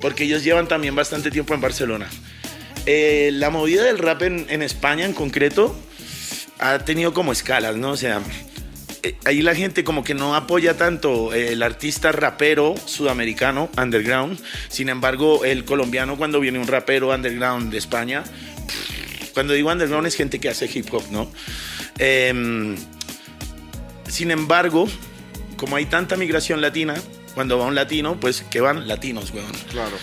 porque 0.00 0.24
ellos 0.24 0.44
llevan 0.44 0.68
también 0.68 0.94
bastante 0.94 1.30
tiempo 1.30 1.54
en 1.54 1.60
Barcelona. 1.60 2.08
Eh, 2.86 3.30
la 3.32 3.50
movida 3.50 3.84
del 3.84 3.98
rap 3.98 4.22
en, 4.22 4.62
España 4.62 5.04
en 5.04 5.12
concreto 5.12 5.76
ha 6.58 6.80
tenido 6.80 7.14
como 7.14 7.32
escalas, 7.32 7.76
¿no? 7.76 7.90
O 7.90 7.96
sea, 7.96 8.20
eh, 9.04 9.14
ahí 9.24 9.42
la 9.42 9.54
gente 9.54 9.84
como 9.84 10.02
que 10.02 10.14
no 10.14 10.34
apoya 10.34 10.76
tanto 10.76 11.32
eh, 11.32 11.52
el 11.52 11.62
artista 11.62 12.10
rapero 12.10 12.74
sudamericano, 12.84 13.70
underground. 13.76 14.40
Sin 14.68 14.88
embargo, 14.88 15.44
el 15.44 15.64
colombiano 15.64 16.16
cuando 16.16 16.40
viene 16.40 16.58
un 16.58 16.66
rapero 16.66 17.10
underground 17.10 17.70
de 17.70 17.78
España, 17.78 18.24
cuando 19.32 19.54
digo 19.54 19.70
underground 19.70 20.06
es 20.06 20.16
gente 20.16 20.40
que 20.40 20.48
hace 20.48 20.68
hip 20.72 20.92
hop, 20.92 21.04
¿no? 21.10 21.30
Em, 21.98 22.76
sin 24.08 24.32
embargo, 24.32 24.88
como 25.62 25.76
hay 25.76 25.86
tanta 25.86 26.16
migración 26.16 26.60
latina, 26.60 26.94
cuando 27.34 27.56
va 27.56 27.66
un 27.66 27.76
latino, 27.76 28.18
pues 28.18 28.42
que 28.50 28.60
van 28.60 28.88
latinos, 28.88 29.30
weón. 29.30 29.52
Claro. 29.70 29.96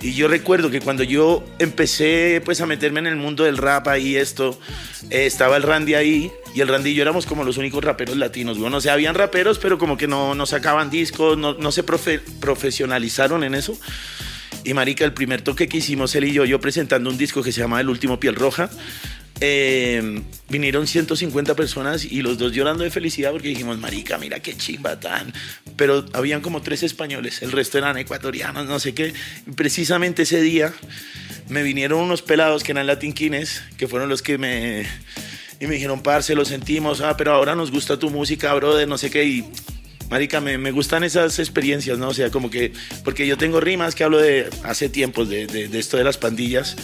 Y 0.00 0.14
yo 0.14 0.26
recuerdo 0.26 0.70
que 0.70 0.80
cuando 0.80 1.02
yo 1.02 1.44
empecé 1.58 2.40
pues 2.42 2.62
a 2.62 2.66
meterme 2.66 3.00
en 3.00 3.06
el 3.08 3.16
mundo 3.16 3.44
del 3.44 3.58
rap 3.58 3.88
ahí 3.88 4.16
esto, 4.16 4.58
eh, 5.10 5.26
estaba 5.26 5.58
el 5.58 5.64
Randy 5.64 5.92
ahí 5.92 6.32
y 6.54 6.62
el 6.62 6.68
Randy 6.68 6.90
y 6.90 6.94
yo 6.94 7.02
éramos 7.02 7.26
como 7.26 7.44
los 7.44 7.58
únicos 7.58 7.84
raperos 7.84 8.16
latinos, 8.16 8.58
bueno, 8.58 8.78
o 8.78 8.80
sea, 8.80 8.94
habían 8.94 9.14
raperos 9.14 9.58
pero 9.58 9.76
como 9.76 9.98
que 9.98 10.08
no, 10.08 10.34
no 10.34 10.46
sacaban 10.46 10.88
discos, 10.88 11.36
no, 11.36 11.52
no 11.52 11.70
se 11.72 11.84
profe- 11.84 12.22
profesionalizaron 12.40 13.44
en 13.44 13.54
eso. 13.54 13.78
Y 14.64 14.72
marica, 14.74 15.04
el 15.04 15.12
primer 15.12 15.42
toque 15.42 15.68
que 15.68 15.76
hicimos 15.76 16.14
él 16.14 16.24
y 16.24 16.32
yo, 16.32 16.44
yo 16.46 16.58
presentando 16.58 17.10
un 17.10 17.18
disco 17.18 17.42
que 17.42 17.52
se 17.52 17.60
llama 17.60 17.80
El 17.80 17.90
Último 17.90 18.18
Piel 18.18 18.34
Roja, 18.34 18.70
eh, 19.44 20.22
vinieron 20.48 20.86
150 20.86 21.56
personas 21.56 22.04
y 22.04 22.22
los 22.22 22.38
dos 22.38 22.52
llorando 22.52 22.84
de 22.84 22.90
felicidad 22.90 23.32
porque 23.32 23.48
dijimos, 23.48 23.76
marica, 23.76 24.16
mira 24.16 24.38
qué 24.38 24.56
chimba 24.56 25.00
tan. 25.00 25.32
Pero 25.76 26.04
habían 26.12 26.42
como 26.42 26.62
tres 26.62 26.84
españoles, 26.84 27.42
el 27.42 27.50
resto 27.50 27.76
eran 27.76 27.98
ecuatorianos, 27.98 28.66
no 28.66 28.78
sé 28.78 28.94
qué. 28.94 29.12
Precisamente 29.56 30.22
ese 30.22 30.40
día 30.40 30.72
me 31.48 31.64
vinieron 31.64 31.98
unos 31.98 32.22
pelados 32.22 32.62
que 32.62 32.70
eran 32.70 32.86
latinquines, 32.86 33.64
que 33.76 33.88
fueron 33.88 34.08
los 34.08 34.22
que 34.22 34.38
me... 34.38 34.86
Y 35.58 35.66
me 35.66 35.74
dijeron, 35.74 36.04
parce, 36.04 36.36
lo 36.36 36.44
sentimos, 36.44 37.00
ah, 37.00 37.16
pero 37.16 37.32
ahora 37.32 37.56
nos 37.56 37.72
gusta 37.72 37.98
tu 37.98 38.10
música, 38.10 38.54
brother, 38.54 38.86
no 38.86 38.96
sé 38.96 39.10
qué. 39.10 39.24
Y 39.24 39.44
Marica, 40.08 40.40
me, 40.40 40.56
me 40.56 40.70
gustan 40.70 41.02
esas 41.02 41.40
experiencias, 41.40 41.98
¿no? 41.98 42.08
O 42.08 42.14
sea, 42.14 42.30
como 42.30 42.48
que, 42.48 42.72
porque 43.02 43.26
yo 43.26 43.36
tengo 43.36 43.60
rimas 43.60 43.96
que 43.96 44.04
hablo 44.04 44.18
de 44.18 44.48
hace 44.62 44.88
tiempos, 44.88 45.28
de, 45.28 45.48
de, 45.48 45.66
de 45.66 45.78
esto 45.80 45.96
de 45.96 46.04
las 46.04 46.16
pandillas. 46.16 46.76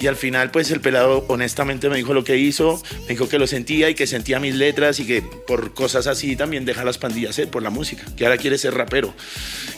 Y 0.00 0.06
al 0.06 0.16
final, 0.16 0.50
pues 0.50 0.70
el 0.70 0.80
pelado 0.80 1.26
honestamente 1.28 1.90
me 1.90 1.96
dijo 1.96 2.14
lo 2.14 2.24
que 2.24 2.38
hizo, 2.38 2.82
me 3.02 3.08
dijo 3.08 3.28
que 3.28 3.38
lo 3.38 3.46
sentía 3.46 3.90
y 3.90 3.94
que 3.94 4.06
sentía 4.06 4.40
mis 4.40 4.54
letras 4.54 4.98
y 4.98 5.06
que 5.06 5.22
por 5.46 5.74
cosas 5.74 6.06
así 6.06 6.36
también 6.36 6.64
deja 6.64 6.84
las 6.84 6.96
pandillas, 6.96 7.38
¿eh? 7.38 7.46
por 7.46 7.62
la 7.62 7.68
música, 7.68 8.02
que 8.16 8.24
ahora 8.24 8.38
quiere 8.38 8.56
ser 8.56 8.72
rapero. 8.72 9.12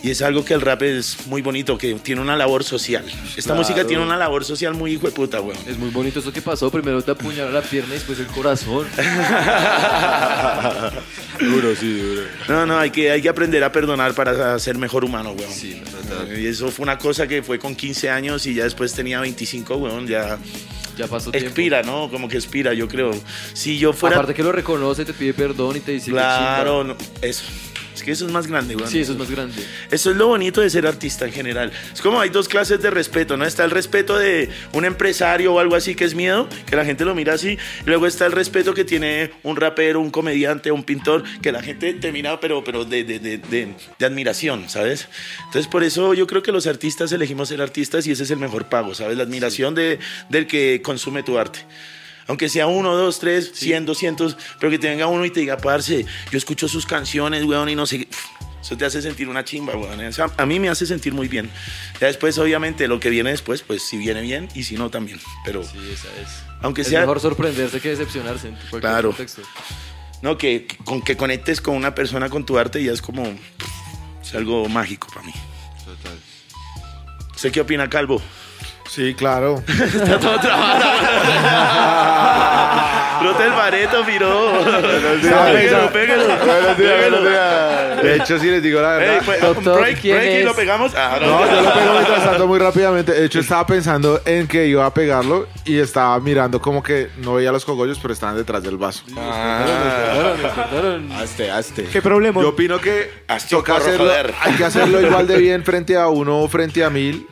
Y 0.05 0.11
es 0.11 0.23
algo 0.23 0.45
que 0.45 0.55
el 0.55 0.61
rap 0.61 0.83
es 0.83 1.27
muy 1.27 1.43
bonito, 1.43 1.77
que 1.77 1.95
tiene 1.95 2.21
una 2.21 2.37
labor 2.37 2.63
social. 2.63 3.05
Esta 3.37 3.55
música 3.55 3.85
tiene 3.85 4.03
una 4.03 4.17
labor 4.17 4.45
social 4.45 4.75
muy 4.75 4.93
hijo 4.93 5.07
de 5.07 5.13
puta, 5.13 5.41
weón. 5.41 5.59
Es 5.67 5.77
muy 5.77 5.91
bonito 5.91 6.21
eso 6.21 6.33
que 6.33 6.41
pasó. 6.41 6.71
Primero 6.71 7.03
te 7.03 7.11
apuñaló 7.11 7.51
la 7.51 7.63
pierna 7.63 7.91
y 7.91 7.95
después 7.95 8.19
el 8.21 8.27
corazón. 8.27 8.87
Duro, 11.41 11.75
sí, 11.75 11.99
duro. 11.99 12.23
No, 12.49 12.67
no, 12.67 12.79
hay 12.79 12.91
que, 12.91 13.11
hay 13.11 13.21
que 13.21 13.29
aprender 13.29 13.65
a 13.65 13.73
perdonar 13.73 14.15
para 14.15 14.59
ser 14.59 14.79
mejor 14.79 15.05
humano, 15.05 15.33
weón. 15.33 15.51
Sí. 15.51 15.83
Y 16.37 16.47
eso 16.47 16.71
fue 16.71 16.85
una 16.85 16.99
cosa 16.99 17.27
que 17.27 17.43
fue 17.43 17.59
con 17.59 17.75
15 17.75 18.11
años 18.11 18.47
y 18.47 18.55
ya 18.55 18.65
después 18.65 18.93
tenía 18.93 19.19
25, 19.21 19.77
weón, 19.77 20.07
ya 20.13 20.39
Ya 20.97 21.07
pasó 21.07 21.31
tiempo. 21.31 21.49
expira, 21.49 21.83
¿no? 21.83 22.09
Como 22.11 22.29
que 22.29 22.37
expira, 22.37 22.75
yo 22.75 22.87
creo. 22.87 23.11
Si 23.55 23.79
yo 23.79 23.93
fuera... 23.93 24.17
Aparte 24.17 24.35
que 24.35 24.43
lo 24.43 24.53
reconoce, 24.53 25.05
te 25.05 25.13
pide 25.15 25.33
perdón 25.35 25.77
y 25.77 25.81
te 25.81 25.93
dice 25.93 26.07
que 26.07 26.13
claro, 26.13 26.85
no, 26.85 26.97
eso. 27.23 27.45
Es 27.95 28.03
que 28.03 28.11
eso 28.13 28.27
es 28.27 28.33
más 28.33 28.47
grande, 28.47 28.75
chimba. 28.75 28.89
Sí, 28.91 29.01
eso 29.01 29.13
es 29.13 29.19
más 29.19 29.31
grande. 29.31 29.63
Eso 29.91 30.11
es 30.11 30.17
lo 30.17 30.27
bonito 30.29 30.61
de 30.61 30.71
ser 30.71 30.87
artista 30.87 31.27
en 31.27 31.33
general. 31.33 31.71
Es 31.93 32.01
como 32.01 32.21
hay 32.21 32.31
dos 32.31 32.49
clases 32.49 32.81
de 32.81 32.91
respeto, 32.91 33.37
¿no? 33.37 33.45
Está 33.45 33.65
el 33.65 33.71
respeto 33.71 34.17
de 34.19 34.49
un 34.73 34.85
empresario 34.85 35.53
o 35.55 35.59
algo 35.59 35.75
así 35.77 35.95
que 35.95 36.05
es 36.05 36.15
miedo, 36.15 36.49
que 36.67 36.75
la 36.77 36.85
gente 36.85 37.05
lo 37.05 37.15
mira 37.15 37.35
así. 37.35 37.51
Y 37.53 37.87
luego 37.87 38.07
está 38.07 38.27
el 38.27 38.33
respeto 38.33 38.73
que 38.75 38.85
tiene 38.85 39.33
un 39.43 39.57
rapero, 39.57 40.01
un 40.01 40.11
comediante, 40.11 40.73
un 40.73 40.85
pintor, 40.85 41.23
que 41.43 41.53
la 41.53 41.63
gente 41.63 41.93
te 41.95 42.13
mira, 42.13 42.41
pero, 42.41 42.65
pero 42.65 42.85
de, 42.85 43.05
de, 43.05 43.19
de, 43.19 43.39
de- 43.39 43.75
de 43.99 44.07
admiración, 44.07 44.69
¿sabes? 44.69 45.09
Entonces, 45.47 45.69
por 45.69 45.85
eso 45.85 46.15
yo 46.15 46.27
creo 46.27 46.43
que 46.43 46.53
los 46.53 46.67
artistas 46.67 47.13
elegimos 47.13 47.49
ser 47.51 47.61
artistas 47.61 48.07
y 48.07 48.13
ese 48.13 48.23
es 48.23 48.31
el 48.31 48.39
mejor 48.39 48.69
pago, 48.69 48.95
¿sabes? 48.95 49.17
La 49.17 49.25
admiración 49.25 49.75
de, 49.75 49.99
del 50.29 50.47
que 50.47 50.81
consume 50.83 51.23
tu 51.23 51.39
arte. 51.39 51.61
Aunque 52.29 52.49
sea 52.49 52.67
uno, 52.67 52.95
dos, 52.97 53.19
tres, 53.19 53.53
cien, 53.55 53.85
doscientos, 53.87 54.37
pero 54.61 54.71
que 54.71 54.79
te 54.79 54.89
venga 54.89 55.07
uno 55.07 55.25
y 55.25 55.31
te 55.31 55.41
diga, 55.41 55.57
parce, 55.57 56.07
yo 56.31 56.39
escucho 56.39 56.69
sus 56.69 56.87
canciones, 56.87 57.45
weón, 57.45 57.69
y 57.69 57.75
no 57.75 57.87
sé. 57.87 58.09
Eso 58.61 58.77
te 58.77 58.85
hace 58.85 59.03
sentir 59.03 59.29
una 59.29 59.45
chimba, 59.45 59.75
weón. 59.77 59.99
O 60.07 60.13
sea, 60.13 60.31
a 60.37 60.47
mí 60.47 60.61
me 60.61 60.69
hace 60.69 60.87
sentir 60.87 61.13
muy 61.13 61.27
bien. 61.27 61.51
Ya 62.01 62.07
después, 62.07 62.39
obviamente, 62.39 62.87
lo 62.87 63.01
que 63.01 63.11
viene 63.11 63.31
después, 63.31 63.63
pues 63.63 63.83
si 63.83 63.97
viene 63.99 64.21
bien 64.21 64.49
y 64.55 64.63
si 64.63 64.77
no, 64.77 64.89
también. 64.89 65.21
Pero, 65.45 65.65
Sí, 65.65 65.79
esa 65.93 66.07
es. 66.23 66.29
aunque 66.61 66.83
Es 66.83 66.89
sea. 66.89 67.01
mejor 67.01 67.19
sorprenderse 67.19 67.81
que 67.81 67.89
decepcionarse 67.89 68.49
en 68.49 68.57
Claro. 68.81 69.09
contexto. 69.09 69.43
No, 70.23 70.39
que, 70.39 70.67
que- 70.67 70.77
con 70.77 71.03
que 71.03 71.17
conectes 71.17 71.61
con 71.61 71.75
una 71.75 71.97
persona 71.97 72.29
con 72.31 72.47
tu 72.47 72.57
arte 72.57 72.83
ya 72.85 72.93
es 72.93 73.03
como. 73.03 73.25
Es 74.23 74.33
algo 74.37 74.69
mágico 74.69 75.09
para 75.13 75.27
mí. 75.27 75.33
Total. 75.85 76.17
¿Usted 77.35 77.51
qué 77.51 77.61
opina, 77.63 77.91
Calvo? 77.91 78.23
Sí, 78.93 79.15
claro. 79.15 79.63
Rota 83.23 83.47
el 83.47 83.53
bareto, 83.53 84.05
días. 84.05 84.23
Pégalo, 85.23 85.91
pégalo. 85.91 86.25
Buenos 86.45 86.77
días, 86.77 87.01
buenos 87.01 87.23
días. 87.23 88.03
De 88.03 88.17
hecho, 88.17 88.39
sí 88.39 88.51
les 88.51 88.63
digo 88.63 88.83
la 88.83 88.97
Ey, 88.97 89.01
verdad. 89.01 89.23
pues, 89.25 89.41
Doctor, 89.41 89.81
break, 89.81 89.99
¿quién 89.99 90.19
break 90.19 90.41
y 90.41 90.43
lo 90.43 90.55
pegamos. 90.55 90.93
Ah, 90.95 91.17
no. 91.19 91.27
No, 91.27 91.47
yo 91.47 91.63
lo 91.63 91.73
pego 91.73 91.93
mientras 91.95 92.23
tanto 92.25 92.47
muy 92.47 92.59
rápidamente. 92.59 93.13
De 93.13 93.25
hecho, 93.25 93.41
estaba 93.41 93.65
pensando 93.65 94.21
en 94.27 94.47
que 94.47 94.67
iba 94.67 94.85
a 94.85 94.93
pegarlo 94.93 95.47
y 95.65 95.79
estaba 95.79 96.21
mirando 96.21 96.61
como 96.61 96.83
que 96.83 97.09
no 97.17 97.37
veía 97.37 97.51
los 97.51 97.65
cogollos, 97.65 97.99
pero 97.99 98.13
estaban 98.13 98.37
detrás 98.37 98.63
del 98.63 98.77
vaso. 98.77 99.05
Ah, 99.17 100.35
hazte, 101.19 101.51
hazte. 101.51 101.85
¿Qué 101.85 102.03
problema? 102.03 102.43
Yo 102.43 102.51
opino 102.51 102.79
que 102.79 103.11
Hazte 103.27 103.57
toca 103.57 103.79
hacerlo, 103.79 104.13
hay 104.43 104.53
que 104.53 104.67
hacerlo 104.67 105.01
igual 105.01 105.27
de 105.27 105.37
bien 105.39 105.65
frente 105.65 105.97
a 105.97 106.09
uno 106.09 106.41
o 106.41 106.49
frente 106.49 106.85
a 106.85 106.91
mil 106.91 107.27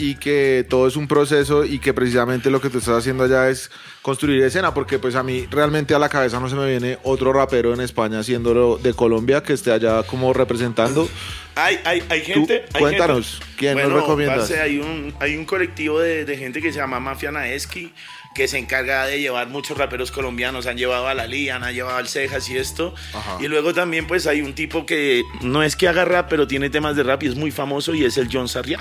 y 0.00 0.14
que 0.16 0.64
todo 0.68 0.88
es 0.88 0.96
un 0.96 1.06
proceso 1.06 1.64
y 1.64 1.78
que 1.78 1.92
precisamente 1.92 2.50
lo 2.50 2.60
que 2.60 2.70
tú 2.70 2.78
estás 2.78 2.96
haciendo 2.98 3.24
allá 3.24 3.48
es 3.50 3.70
construir 4.02 4.42
escena, 4.42 4.72
porque 4.72 4.98
pues 4.98 5.14
a 5.14 5.22
mí 5.22 5.46
realmente 5.50 5.94
a 5.94 5.98
la 5.98 6.08
cabeza 6.08 6.40
no 6.40 6.48
se 6.48 6.56
me 6.56 6.66
viene 6.66 6.98
otro 7.02 7.32
rapero 7.32 7.74
en 7.74 7.80
España 7.82 8.20
haciéndolo 8.20 8.78
de 8.82 8.94
Colombia 8.94 9.42
que 9.42 9.52
esté 9.52 9.72
allá 9.72 10.02
como 10.04 10.32
representando. 10.32 11.06
Hay, 11.54 11.78
hay, 11.84 12.02
hay 12.08 12.20
gente. 12.22 12.64
hay 12.72 12.80
cuéntanos, 12.80 13.38
gente- 13.40 13.46
¿quién 13.58 13.74
nos 13.76 13.84
Bueno, 13.84 14.00
recomiendas? 14.00 14.38
parce, 14.38 14.60
hay, 14.60 14.78
un, 14.78 15.12
hay 15.20 15.36
un 15.36 15.44
colectivo 15.44 16.00
de, 16.00 16.24
de 16.24 16.36
gente 16.38 16.62
que 16.62 16.72
se 16.72 16.78
llama 16.78 16.98
Mafia 16.98 17.30
Naeski 17.30 17.92
que 18.34 18.46
se 18.46 18.58
encarga 18.58 19.06
de 19.06 19.20
llevar 19.20 19.48
muchos 19.48 19.76
raperos 19.76 20.12
colombianos. 20.12 20.66
Han 20.66 20.78
llevado 20.78 21.08
a 21.08 21.14
la 21.14 21.26
Lian, 21.26 21.64
han 21.64 21.74
llevado 21.74 21.96
al 21.98 22.06
Cejas 22.06 22.48
y 22.48 22.56
esto. 22.58 22.94
Ajá. 23.12 23.38
Y 23.40 23.48
luego 23.48 23.74
también, 23.74 24.06
pues 24.06 24.28
hay 24.28 24.40
un 24.40 24.54
tipo 24.54 24.86
que 24.86 25.24
no 25.42 25.64
es 25.64 25.74
que 25.74 25.88
haga 25.88 26.04
rap, 26.04 26.28
pero 26.30 26.46
tiene 26.46 26.70
temas 26.70 26.94
de 26.94 27.02
rap 27.02 27.24
y 27.24 27.26
es 27.26 27.34
muy 27.34 27.50
famoso 27.50 27.92
y 27.92 28.04
es 28.04 28.16
el 28.18 28.28
John 28.32 28.46
Sarriá, 28.48 28.78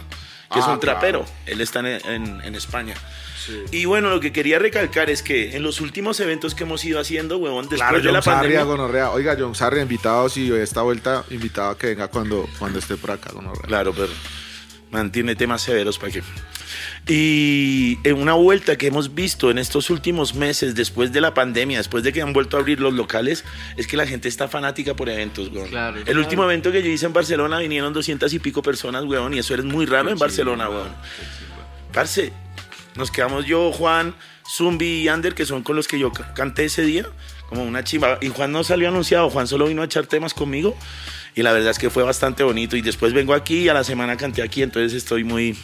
que 0.51 0.59
es 0.59 0.65
Ah, 0.65 0.73
un 0.73 0.79
claro. 0.79 0.99
trapero. 0.99 1.25
Él 1.45 1.61
está 1.61 1.79
en, 1.79 1.87
en- 1.87 2.41
en 2.43 2.55
España. 2.55 2.95
Y 3.71 3.85
bueno, 3.85 4.09
lo 4.11 4.19
que 4.19 4.31
quería 4.31 4.59
recalcar 4.59 5.09
es 5.09 5.23
que 5.23 5.55
en 5.55 5.63
los 5.63 5.81
últimos 5.81 6.19
eventos 6.19 6.53
que 6.53 6.63
hemos 6.65 6.85
ido 6.85 6.99
haciendo, 6.99 7.37
huevón, 7.37 7.63
después 7.63 7.79
Claro, 7.81 7.97
de 7.97 8.03
John 8.03 8.13
la 8.13 8.21
Sarria, 8.21 8.41
pandemia. 8.41 8.63
gonorrea. 8.63 9.09
Oiga, 9.11 9.35
John 9.39 9.55
Sarria, 9.55 9.81
invitado, 9.81 10.29
si 10.29 10.51
esta 10.53 10.83
vuelta, 10.83 11.23
invitado 11.31 11.71
a 11.71 11.77
que 11.77 11.87
venga 11.87 12.09
cuando, 12.09 12.47
cuando 12.59 12.77
esté 12.77 12.95
por 12.97 13.11
acá, 13.11 13.31
gonorrea. 13.31 13.63
Claro, 13.63 13.91
pero 13.93 14.09
mantiene 14.91 15.35
temas 15.35 15.61
severos 15.63 15.97
para 15.97 16.11
que. 16.11 16.21
Y 17.07 17.97
en 18.03 18.17
una 18.17 18.33
vuelta 18.33 18.77
que 18.77 18.87
hemos 18.87 19.15
visto 19.15 19.49
en 19.49 19.57
estos 19.57 19.89
últimos 19.89 20.35
meses, 20.35 20.75
después 20.75 21.11
de 21.11 21.21
la 21.21 21.33
pandemia, 21.33 21.77
después 21.79 22.03
de 22.03 22.13
que 22.13 22.21
han 22.21 22.33
vuelto 22.33 22.57
a 22.57 22.59
abrir 22.59 22.79
los 22.79 22.93
locales, 22.93 23.45
es 23.77 23.87
que 23.87 23.97
la 23.97 24.05
gente 24.05 24.27
está 24.27 24.47
fanática 24.47 24.95
por 24.95 25.09
eventos, 25.09 25.49
weón. 25.51 25.69
Claro, 25.69 25.97
El 25.97 26.03
claro. 26.03 26.19
último 26.19 26.43
evento 26.43 26.71
que 26.71 26.83
yo 26.83 26.89
hice 26.89 27.07
en 27.07 27.13
Barcelona 27.13 27.57
vinieron 27.59 27.93
200 27.93 28.31
y 28.33 28.39
pico 28.39 28.61
personas, 28.61 29.05
weón, 29.05 29.33
y 29.33 29.39
eso 29.39 29.55
es 29.55 29.63
muy 29.63 29.85
raro 29.87 30.09
en 30.11 30.19
Barcelona, 30.19 30.69
weón. 30.69 30.89
Parce, 31.93 32.31
nos 32.95 33.09
quedamos 33.09 33.45
yo, 33.45 33.71
Juan, 33.71 34.13
Zumbi 34.47 35.01
y 35.01 35.07
Ander, 35.07 35.33
que 35.33 35.45
son 35.45 35.63
con 35.63 35.75
los 35.75 35.87
que 35.87 35.97
yo 35.97 36.11
ca- 36.11 36.33
canté 36.35 36.65
ese 36.65 36.83
día, 36.83 37.05
como 37.47 37.63
una 37.63 37.83
chimba. 37.83 38.19
Y 38.21 38.27
Juan 38.27 38.51
no 38.51 38.63
salió 38.63 38.87
anunciado, 38.89 39.29
Juan 39.31 39.47
solo 39.47 39.65
vino 39.67 39.81
a 39.81 39.85
echar 39.85 40.05
temas 40.05 40.33
conmigo. 40.35 40.77
Y 41.35 41.41
la 41.43 41.53
verdad 41.53 41.71
es 41.71 41.79
que 41.79 41.89
fue 41.89 42.03
bastante 42.03 42.43
bonito. 42.43 42.75
Y 42.75 42.81
después 42.81 43.13
vengo 43.13 43.33
aquí 43.33 43.59
y 43.59 43.69
a 43.69 43.73
la 43.73 43.83
semana 43.83 44.17
canté 44.17 44.41
aquí, 44.43 44.61
entonces 44.61 44.93
estoy 44.93 45.23
muy, 45.23 45.55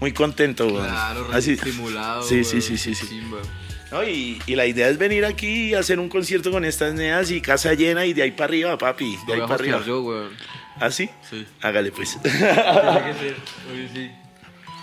muy 0.00 0.12
contento. 0.12 0.66
weón. 0.66 0.86
Claro, 0.86 1.28
Así- 1.32 1.52
estimulado. 1.52 2.22
Sí, 2.22 2.44
sí, 2.44 2.60
sí, 2.60 2.76
sí. 2.76 2.94
sí. 2.94 3.20
No, 3.90 4.02
y, 4.02 4.40
y 4.46 4.56
la 4.56 4.66
idea 4.66 4.88
es 4.88 4.98
venir 4.98 5.24
aquí 5.24 5.70
y 5.70 5.74
hacer 5.74 6.00
un 6.00 6.08
concierto 6.08 6.50
con 6.50 6.64
estas 6.64 6.94
neas 6.94 7.30
y 7.30 7.40
casa 7.40 7.74
llena 7.74 8.04
y 8.06 8.12
de 8.12 8.22
ahí 8.22 8.30
para 8.32 8.46
arriba, 8.46 8.76
papi. 8.78 9.16
De 9.26 9.34
ahí 9.34 9.40
para 9.40 9.54
arriba. 9.54 9.82
yo, 9.86 10.02
weón. 10.02 10.30
¿Ah, 10.80 10.90
sí? 10.90 11.08
Sí. 11.30 11.46
Hágale 11.62 11.92
pues. 11.92 12.18
Tiene 12.22 12.38
que 12.38 13.14
ser. 13.14 13.36
Oye, 13.72 13.88
sí. 13.94 14.10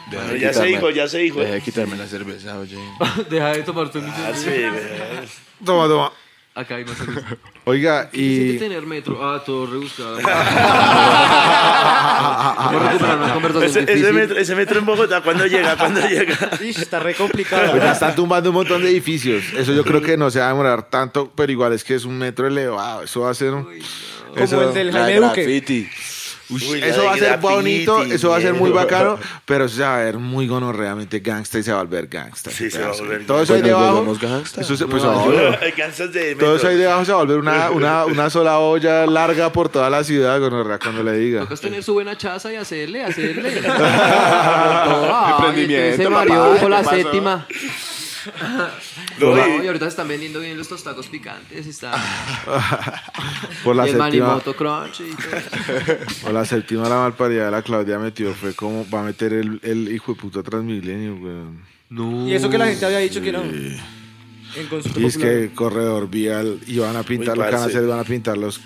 Deja 0.09 0.24
Bueno, 0.24 0.34
de 0.34 0.39
ya 0.39 0.53
se 0.53 0.59
quitarme- 0.62 0.68
dijo, 0.68 0.89
ya 0.91 1.07
se 1.07 1.18
dijo. 1.20 1.39
Deja 1.41 1.53
de 1.53 1.62
quitarme 1.62 1.97
la 1.97 2.07
cerveza, 2.07 2.57
oye. 2.59 2.78
Deja 3.30 3.49
de 3.53 3.64
tomar 3.64 3.91
tu 3.91 3.99
Ah, 3.99 4.32
sí. 4.34 4.49
Toma, 5.66 5.88
toma. 5.88 6.12
Acá 6.55 6.76
hay 6.76 6.86
más 6.86 6.97
cerveza. 6.97 7.28
Oiga, 7.64 8.09
¿Qué 8.09 8.18
se 8.18 8.24
siente 8.24 8.53
y... 8.53 8.57
tener 8.59 8.86
metro? 8.88 9.20
Ah, 9.24 9.41
todo 9.45 9.68
rebuscado. 9.68 10.16
Recuperar 12.72 13.18
una 13.20 13.34
conversación 13.34 13.70
Ese, 13.70 13.80
ese 13.84 13.93
difícil. 13.93 14.14
metro, 14.16 14.38
ese 14.38 14.55
metro 14.55 14.80
en 14.80 14.86
Bogotá, 14.86 15.22
¿cuándo 15.22 15.45
llega? 15.45 15.78
¿Cuándo 15.78 16.01
llega? 16.09 16.36
Ish, 16.59 16.80
está 16.80 16.99
re 16.99 17.14
complicado. 17.14 17.72
Pues 17.72 17.84
ya 17.84 17.91
están 17.91 18.16
tumbando 18.16 18.49
un 18.49 18.55
montón 18.55 18.82
de 18.84 18.89
edificios. 18.89 19.43
Eso 19.55 19.74
yo 19.74 19.84
creo 19.84 20.01
que 20.01 20.18
no 20.18 20.32
se 20.32 20.39
va 20.39 20.45
a 20.45 20.49
demorar 20.49 20.89
tanto, 20.89 21.32
pero 21.36 21.51
igual 21.51 21.74
es 21.74 21.84
que 21.84 21.93
es 21.95 22.05
un 22.05 22.18
metro 22.18 22.47
elevado. 22.47 23.03
Eso 23.03 23.22
va 23.22 23.30
a 23.30 23.34
ser... 23.34 23.53
un- 23.53 23.64
Como 23.64 24.43
eso- 24.43 24.62
el 24.70 24.74
del 24.74 24.91
Jaime 24.91 25.20
Duque. 25.28 25.43
graffiti. 25.43 25.89
Uy, 26.52 26.82
eso 26.84 27.04
va 27.06 27.12
a 27.14 27.18
ser 27.18 27.28
graffiti, 27.28 27.54
bonito, 27.54 28.04
eso 28.04 28.30
va 28.30 28.38
a 28.38 28.41
ser 28.41 28.54
muy 28.54 28.72
bacano, 28.72 29.18
pero 29.45 29.66
eso 29.66 29.78
se 29.78 29.82
va 29.84 29.95
a 29.97 30.04
ver 30.04 30.18
muy 30.18 30.47
gonorreamente 30.47 31.20
gangsta 31.20 31.60
y 31.60 31.64
se 31.64 31.72
va 31.72 31.80
a 31.80 31.84
volver 31.84 32.08
gangsta. 32.08 32.52
Sí, 32.52 32.70
se 32.70 32.82
va 32.82 32.89
a 32.89 32.91
volver 32.91 33.26
Todo 33.26 33.41
eso 33.41 33.54
ahí 33.54 33.62
debajo. 33.62 34.06
Eso 34.58 34.76
se- 34.76 34.86
pues, 34.88 35.04
No, 35.04 35.30
de 35.32 36.30
metro. 36.32 36.38
Todo 36.39 36.56
eso 36.58 36.68
ahí 36.68 36.76
debajo 36.78 37.06
se 37.06 37.12
va 37.12 37.18
a 37.20 37.22
volver 37.22 37.38
una, 37.39 37.72
una, 37.72 38.06
una 38.06 38.30
sola 38.30 38.60
olla 38.60 39.06
larga 39.06 39.52
por 39.52 39.70
toda 39.70 39.89
la 39.89 40.04
ciudad, 40.04 40.39
gonorrea, 40.39 40.80
cuando 40.80 41.04
le 41.04 41.14
diga. 41.14 41.41
Tocas 41.41 41.62
tener 41.62 41.84
su 41.84 41.93
buena 41.93 42.18
chaza 42.18 42.52
y 42.52 42.58
hacerle, 42.58 43.04
hacerle. 43.04 43.49
Emprendimiento, 45.32 45.97
se 45.97 46.04
¿qué 46.04 46.60
con 46.60 46.72
la 46.72 46.84
séptima. 46.84 47.47
No, 49.19 49.38
y- 49.38 49.63
y 49.63 49.67
ahorita 49.67 49.86
se 49.86 49.89
están 49.89 50.07
vendiendo 50.07 50.39
bien 50.39 50.57
los 50.57 50.67
tostacos 50.67 51.07
picantes. 51.07 51.65
Está 51.67 51.91
Por 53.63 53.76
la 53.76 53.86
y 53.88 53.89
el 53.91 53.97
séptima, 53.97 54.28
Manimoto 54.28 54.55
Crunch 54.55 55.01
y 55.01 55.11
todo 55.15 55.95
por 56.24 56.34
la 56.34 56.45
séptima 56.45 56.89
la 56.89 56.97
malparida 56.97 57.45
de 57.45 57.51
la 57.51 57.61
Claudia 57.61 57.99
metió 57.99 58.34
fue 58.34 58.53
como 58.53 58.88
va 58.89 59.01
a 59.01 59.03
meter 59.03 59.34
el, 59.34 59.59
el 59.63 59.91
hijo 59.93 60.13
de 60.13 60.19
puta 60.22 60.43
Transmilenio, 60.43 61.15
weón. 61.15 61.61
No. 61.89 62.28
Y 62.28 62.34
eso 62.34 62.49
que 62.49 62.57
la 62.57 62.67
gente 62.67 62.86
había 62.86 62.99
dicho 62.99 63.22
que 63.22 63.32
no. 63.32 63.41
En 63.43 63.80
Y 64.55 64.59
es 64.61 64.67
popular. 64.88 65.11
que 65.19 65.51
corredor 65.53 66.09
vial 66.09 66.59
y 66.67 66.78
van 66.80 66.95
a 66.95 67.03
pintar 67.03 67.38
Uy, 67.38 67.43
lo 67.43 67.45
que 67.49 67.55
van 67.55 67.63
a 67.63 67.65
hacer, 67.67 67.86
van 67.88 67.99
a 67.99 68.03
pintar 68.03 68.38
los 68.38 68.59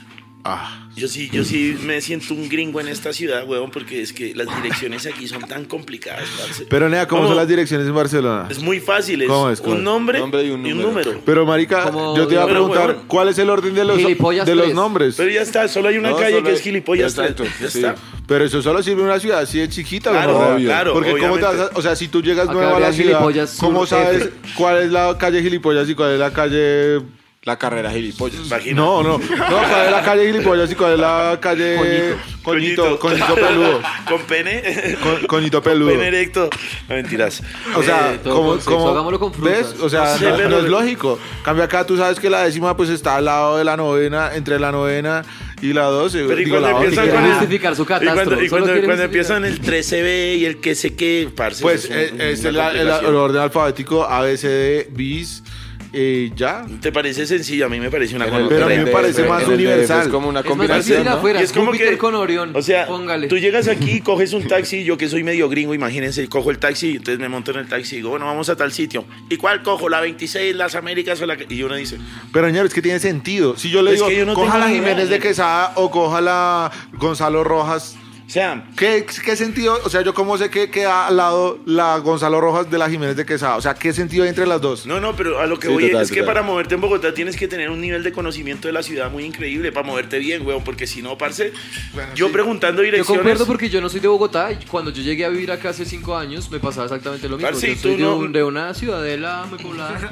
ah, 0.45 0.87
Yo 0.95 1.09
sí, 1.09 1.29
yo 1.33 1.43
sí 1.43 1.77
me 1.83 1.99
siento 1.99 2.33
un 2.33 2.47
gringo 2.47 2.79
en 2.79 2.87
esta 2.87 3.11
ciudad, 3.11 3.45
huevón, 3.45 3.69
porque 3.71 4.01
es 4.01 4.13
que 4.13 4.33
las 4.33 4.47
direcciones 4.55 5.05
aquí 5.05 5.27
son 5.27 5.41
tan 5.41 5.65
complicadas, 5.65 6.23
parce. 6.37 6.65
Pero 6.69 6.87
Nea, 6.87 7.05
¿cómo, 7.05 7.27
son 7.27 7.35
las 7.35 7.47
direcciones 7.49 7.85
en 7.85 7.93
Barcelona? 7.93 8.47
Es 8.49 8.59
muy 8.59 8.79
fácil, 8.79 9.21
es 9.23 9.27
¿Cómo 9.27 9.49
es? 9.49 9.59
¿Cómo 9.59 9.73
es? 9.73 9.79
un 9.79 9.83
nombre, 9.83 10.19
Nombre 10.19 10.43
y 10.43 10.47
y 10.47 10.51
un 10.51 10.63
número. 10.63 11.19
Pero 11.25 11.45
marica, 11.45 11.91
yo 11.91 12.25
te 12.27 12.35
iba 12.35 12.43
a 12.43 12.47
preguntar 12.47 12.87
huevón. 12.91 13.03
cuál 13.07 13.27
es 13.27 13.37
el 13.39 13.49
orden 13.49 13.73
de 13.75 13.83
los 13.83 13.97
Gilipollas 13.97 14.45
de 14.45 14.55
los 14.55 14.65
tres. 14.67 14.75
nombres. 14.75 15.15
Pero 15.17 15.29
ya 15.31 15.41
está, 15.41 15.67
solo 15.67 15.89
hay 15.89 15.97
una 15.97 16.11
No, 16.11 16.17
calle 16.17 16.41
que 16.41 16.53
es 16.53 16.61
gilipollas. 16.61 17.11
Exacto, 17.17 17.43
tres. 17.43 17.59
Ya 17.59 17.69
sí. 17.69 17.77
está. 17.79 17.95
Pero 18.27 18.45
eso 18.45 18.61
solo 18.61 18.81
sirve 18.81 19.01
en 19.01 19.07
una 19.07 19.19
ciudad 19.19 19.39
así 19.39 19.59
de 19.59 19.67
chiquita, 19.69 20.11
Claro, 20.11 20.31
¿no? 20.39 20.55
obvio. 20.55 20.67
claro, 20.67 20.93
Porque 20.93 21.11
cómo 21.17 21.35
te 21.35 21.41
vas 21.41 21.43
a- 21.43 21.49
obviamente. 21.49 21.79
o 21.79 21.81
sea, 21.81 21.95
si 21.95 22.07
tú 22.07 22.21
llegas 22.23 22.45
Acá 22.45 22.53
nuevo 22.53 22.75
a 22.75 22.79
la 22.79 22.93
ciudad, 22.93 23.19
¿cómo 23.59 23.85
sabes 23.85 24.21
F. 24.23 24.31
cuál 24.55 24.77
es 24.83 24.91
la 24.91 25.15
calle 25.17 25.41
gilipollas 25.43 25.89
y 25.89 25.93
cuál 25.95 26.13
es 26.13 26.19
la 26.19 26.31
calle 26.31 27.01
La 27.45 27.59
carrera 27.59 27.91
gilipollas. 27.91 28.49
Vagina. 28.49 28.75
No, 28.77 29.03
no, 29.03 29.19
no, 29.19 29.27
cuál 29.27 29.85
es 29.85 29.91
la 29.91 30.01
calle 30.03 30.25
gilipollas 30.31 30.71
y 30.71 30.73
cuál 30.73 30.93
es 30.93 30.99
la 30.99 31.37
calle 31.39 32.15
coñito, 32.43 32.97
coñito 32.97 33.35
peludo. 33.35 33.81
Con 34.09 34.21
pene. 34.23 34.63
Con- 35.03 35.27
coñito 35.27 35.61
peludo. 35.61 35.91
Pene 35.91 36.07
erecto. 36.07 36.49
No, 36.89 36.95
mentiras. 36.95 37.43
O 37.75 37.83
sea, 37.83 38.13
Eh, 38.13 38.19
como, 38.23 38.53
con 38.53 38.59
como- 38.61 38.89
hagámoslo 38.89 39.19
con 39.19 39.31
frutas. 39.31 39.73
¿ves? 39.73 39.79
O 39.79 39.87
sea, 39.91 40.05
No 40.13 40.17
sé, 40.17 40.29
no, 40.31 40.35
pero- 40.37 40.49
no 40.49 40.57
es 40.57 40.63
lógico. 40.69 41.19
Cambio 41.43 41.63
acá, 41.65 41.85
tú 41.85 41.95
sabes 41.97 42.19
que 42.19 42.31
la 42.31 42.43
décima 42.45 42.75
pues 42.75 42.89
está 42.89 43.17
al 43.17 43.25
lado 43.25 43.57
de 43.59 43.63
la 43.63 43.77
novena, 43.77 44.33
entre 44.33 44.59
la 44.59 44.71
novena 44.71 45.21
y 45.61 45.71
la 45.71 45.83
doce. 45.83 46.23
Pero 46.27 46.41
y 46.41 46.45
Digo, 46.45 46.57
cuando 46.59 46.69
la 46.71 46.75
once, 46.77 46.87
empiezan 46.99 47.09
con 47.23 47.31
justificar 47.31 47.75
su 47.75 47.83
y 47.83 47.85
cuando, 47.85 48.05
catastro, 48.09 48.43
y 48.43 48.49
cuando, 48.49 48.65
quieren 48.71 48.85
cuando 48.85 49.03
justificar. 49.03 49.05
empiezan 49.05 49.45
el 49.45 49.61
13B 49.61 50.37
y 50.39 50.45
el 50.45 50.57
que 50.61 50.73
sé 50.73 50.95
qué, 50.95 51.29
parce. 51.35 51.61
Pues 51.61 51.85
es 51.85 52.11
un- 52.11 52.21
es 52.21 52.43
el, 52.43 52.55
el- 52.57 52.89
orden 52.89 53.39
alfabético 53.43 54.03
A, 54.03 54.21
B, 54.21 54.35
C, 54.35 54.47
D, 54.47 54.87
bis, 54.89 55.43
y 55.95 56.33
ya. 56.35 56.65
¿Te 56.81 56.91
parece 56.91 57.25
sencillo? 57.25 57.67
A 57.67 57.69
mí 57.69 57.79
me 57.79 57.89
parece 57.89 58.15
una 58.15 58.25
el- 58.25 58.47
Pero 58.49 58.65
a 58.65 58.69
mí 58.69 58.77
me 58.77 58.87
parece 58.87 59.21
DF, 59.23 59.29
más 59.29 59.43
en 59.43 59.51
el 59.51 59.57
DF 59.57 59.63
universal. 59.65 60.01
Es 60.03 60.07
como 60.09 60.27
una 60.29 60.39
Es 60.41 60.45
más 60.45 60.49
combinación, 60.51 61.05
¿no? 61.05 61.11
afuera. 61.11 61.39
Y 61.39 61.43
es 61.43 61.51
como 61.53 61.67
Júpiter 61.67 61.89
que, 61.91 61.97
con 61.97 62.15
Orión. 62.15 62.51
o 62.55 62.61
sea, 62.61 62.87
Póngale. 62.87 63.27
tú 63.27 63.37
llegas 63.37 63.67
aquí, 63.67 64.01
coges 64.01 64.33
un 64.33 64.47
taxi, 64.47 64.83
yo 64.83 64.97
que 64.97 65.07
soy 65.09 65.23
medio 65.23 65.47
gringo, 65.49 65.73
imagínense, 65.73 66.27
cojo 66.27 66.51
el 66.51 66.59
taxi, 66.59 66.91
entonces 66.97 67.19
me 67.19 67.29
monto 67.29 67.51
en 67.51 67.57
el 67.59 67.67
taxi 67.67 67.95
y 67.95 67.97
digo, 67.99 68.09
bueno, 68.09 68.25
vamos 68.25 68.49
a 68.49 68.55
tal 68.55 68.71
sitio. 68.71 69.05
¿Y 69.29 69.37
cuál 69.37 69.63
cojo? 69.63 69.87
¿La 69.89 70.01
26, 70.01 70.55
las 70.55 70.75
Américas 70.75 71.21
o 71.21 71.25
la...? 71.25 71.37
que-?" 71.37 71.45
Y 71.53 71.63
uno 71.63 71.75
dice, 71.75 71.97
Pero, 72.33 72.47
señor, 72.47 72.65
es 72.65 72.73
que 72.73 72.81
tiene 72.81 72.99
sentido. 72.99 73.55
Si 73.57 73.69
yo 73.69 73.81
le 73.81 73.91
Es 73.91 73.97
digo, 73.97 74.07
que 74.09 74.17
yo 74.17 74.25
no 74.25 74.33
coja 74.33 74.57
la 74.57 74.69
Jiménez 74.69 75.09
de 75.09 75.19
Quesada 75.19 75.71
o 75.75 75.89
coja 75.91 76.19
la 76.21 76.71
Gonzalo 76.93 77.43
Rojas, 77.43 77.97
o 78.27 78.29
sea, 78.29 78.65
¿qué, 78.75 79.05
¿qué 79.23 79.35
sentido? 79.35 79.77
O 79.83 79.89
sea, 79.89 80.01
yo 80.01 80.13
cómo 80.13 80.37
sé 80.37 80.49
que 80.49 80.69
queda 80.71 81.07
al 81.07 81.17
lado 81.17 81.59
la 81.65 81.97
Gonzalo 81.99 82.41
Rojas 82.41 82.69
de 82.71 82.77
la 82.77 82.89
Jiménez 82.89 83.15
de 83.15 83.25
Quesada. 83.25 83.55
O 83.55 83.61
sea, 83.61 83.75
¿qué 83.75 83.93
sentido 83.93 84.23
hay 84.23 84.29
entre 84.29 84.45
las 84.47 84.59
dos? 84.61 84.85
no, 84.85 84.99
no, 84.99 85.15
pero 85.15 85.39
a 85.39 85.45
lo 85.45 85.59
que 85.59 85.67
Sí, 85.67 85.73
voy 85.73 85.87
total, 85.87 86.01
es 86.03 86.09
que 86.09 86.19
total. 86.21 86.33
para 86.33 86.41
moverte 86.45 86.75
en 86.75 86.81
Bogotá 86.81 87.13
tienes 87.13 87.35
que 87.37 87.47
tener 87.47 87.69
un 87.69 87.79
nivel 87.79 88.03
de 88.03 88.11
conocimiento 88.11 88.67
de 88.67 88.73
la 88.73 88.83
ciudad 88.83 89.11
muy 89.11 89.23
increíble 89.25 89.71
para 89.71 89.85
moverte 89.85 90.17
bien, 90.19 90.45
weón, 90.45 90.63
porque 90.63 90.87
si 90.87 91.01
no, 91.01 91.17
parce, 91.17 91.53
yo 92.15 92.31
preguntando 92.31 92.81
Yo 92.81 92.85
direcciones... 92.85 93.19
concuerdo 93.21 93.45
porque 93.45 93.69
yo 93.69 93.79
no 93.81 93.89
soy 93.89 93.99
de 93.99 94.07
Bogotá 94.07 94.51
y 94.51 94.65
cuando 94.65 94.91
yo 94.91 95.01
llegué 95.03 95.23
a 95.25 95.29
vivir 95.29 95.51
acá 95.51 95.69
hace 95.69 95.85
cinco 95.85 96.17
años 96.17 96.49
me 96.49 96.59
pasaba 96.59 96.85
exactamente 96.85 97.29
lo 97.29 97.37
mismo. 97.37 97.49
Parce, 97.51 97.67
¿y 97.69 97.75
yo 97.75 97.81
soy 97.81 97.91
tú 97.91 97.97
de, 97.97 98.03
no? 98.03 98.15
un- 98.17 98.31
de 98.33 98.43
una 98.43 98.73
ciudadela 98.73 99.45
muy 99.49 99.59
poblada, 99.59 100.09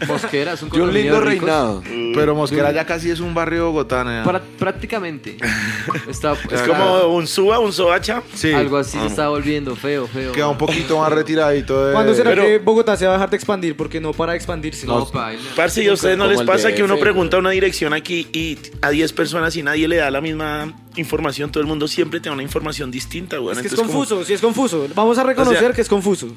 Mosquera, 0.08 0.54
es 0.54 0.62
un 0.62 0.70
Y 0.72 0.80
un 0.80 0.92
lindo 0.92 1.20
reinado. 1.20 1.82
Pero 2.14 2.34
Mosquera 2.34 2.72
ya 2.72 2.86
casi 2.86 3.10
es 3.10 3.20
un 3.20 3.34
barrio 3.34 3.66
bogotano. 3.66 4.10
Prácticamente. 4.58 5.36
Está, 6.08 6.32
Es 6.32 6.44
está- 6.52 6.66
como 6.66 7.06
un 7.14 7.26
suba, 7.54 7.58
un 7.66 7.72
soacha. 7.72 8.22
Sí, 8.34 8.52
algo 8.52 8.76
así 8.78 8.98
se 8.98 9.06
está 9.06 9.28
volviendo 9.28 9.74
feo, 9.76 10.06
feo. 10.06 10.32
queda 10.32 10.48
un 10.48 10.58
poquito 10.58 10.98
más 10.98 11.12
retiradito 11.12 11.86
de... 11.86 11.92
¿Cuándo 11.92 12.14
será 12.14 12.30
Pero- 12.30 12.42
que 12.44 12.58
Bogotá 12.58 12.96
se 12.96 13.04
va 13.06 13.12
a 13.12 13.14
dejar 13.14 13.30
de 13.30 13.36
expandir? 13.36 13.76
Porque 13.76 14.00
no 14.00 14.12
para 14.12 14.32
de 14.32 14.38
expandirse. 14.38 14.86
No, 14.86 15.06
paila. 15.08 15.42
Parce, 15.56 15.82
¿y 15.82 15.88
a 15.88 15.92
ustedes 15.92 16.16
no 16.16 16.24
Como 16.24 16.32
les 16.32 16.40
el 16.40 16.46
pasa 16.46 16.72
que 16.74 16.82
uno 16.82 16.96
pregunta 16.98 17.38
una 17.38 17.50
dirección 17.50 17.92
aquí 17.92 18.28
y 18.32 18.58
a 18.82 18.90
10 18.90 19.12
personas 19.12 19.54
y 19.56 19.62
nadie 19.62 19.88
le 19.88 19.96
da 19.96 20.10
la 20.10 20.20
misma 20.20 20.72
información? 20.96 21.50
Todo 21.50 21.60
el 21.60 21.66
mundo 21.66 21.88
siempre 21.88 22.20
tiene 22.20 22.34
una 22.34 22.42
información 22.42 22.90
distinta, 22.90 23.38
güey. 23.38 23.54
Es 23.56 23.62
que 23.62 23.68
es 23.68 23.74
confuso, 23.74 24.24
sí 24.24 24.32
es 24.32 24.40
confuso. 24.40 24.86
Vamos 24.94 25.18
a 25.18 25.24
reconocer 25.24 25.56
O 25.56 25.60
sea- 25.60 25.72
que 25.72 25.80
es 25.82 25.88
confuso. 25.88 26.28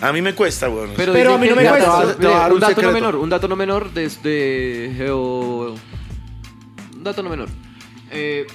a 0.00 0.12
mí 0.12 0.22
me 0.22 0.34
cuesta, 0.34 0.66
güey. 0.68 0.88
Pero, 0.96 1.12
Pero 1.12 1.30
dicen 1.30 1.32
a 1.34 1.38
mí 1.38 1.48
no 1.48 1.54
que- 1.54 1.62
me 1.62 1.70
mira, 1.70 1.86
cuesta. 1.86 2.00
te 2.00 2.04
voy 2.04 2.12
a- 2.12 2.16
Te 2.16 2.26
voy 2.26 2.34
a 2.34 2.38
dar 2.38 2.48
un 2.50 2.54
un 2.54 2.60
dato 2.60 2.70
no 2.72 2.76
secreto. 2.76 2.92
menor, 2.94 3.16
un 3.16 3.30
dato 3.30 3.48
no 3.48 3.56
menor 3.56 3.92
desde 3.92 4.92
geo... 4.96 5.74
Un 6.96 7.04
dato 7.04 7.22
no 7.22 7.28
menor. 7.30 7.48
Eh, 8.10 8.46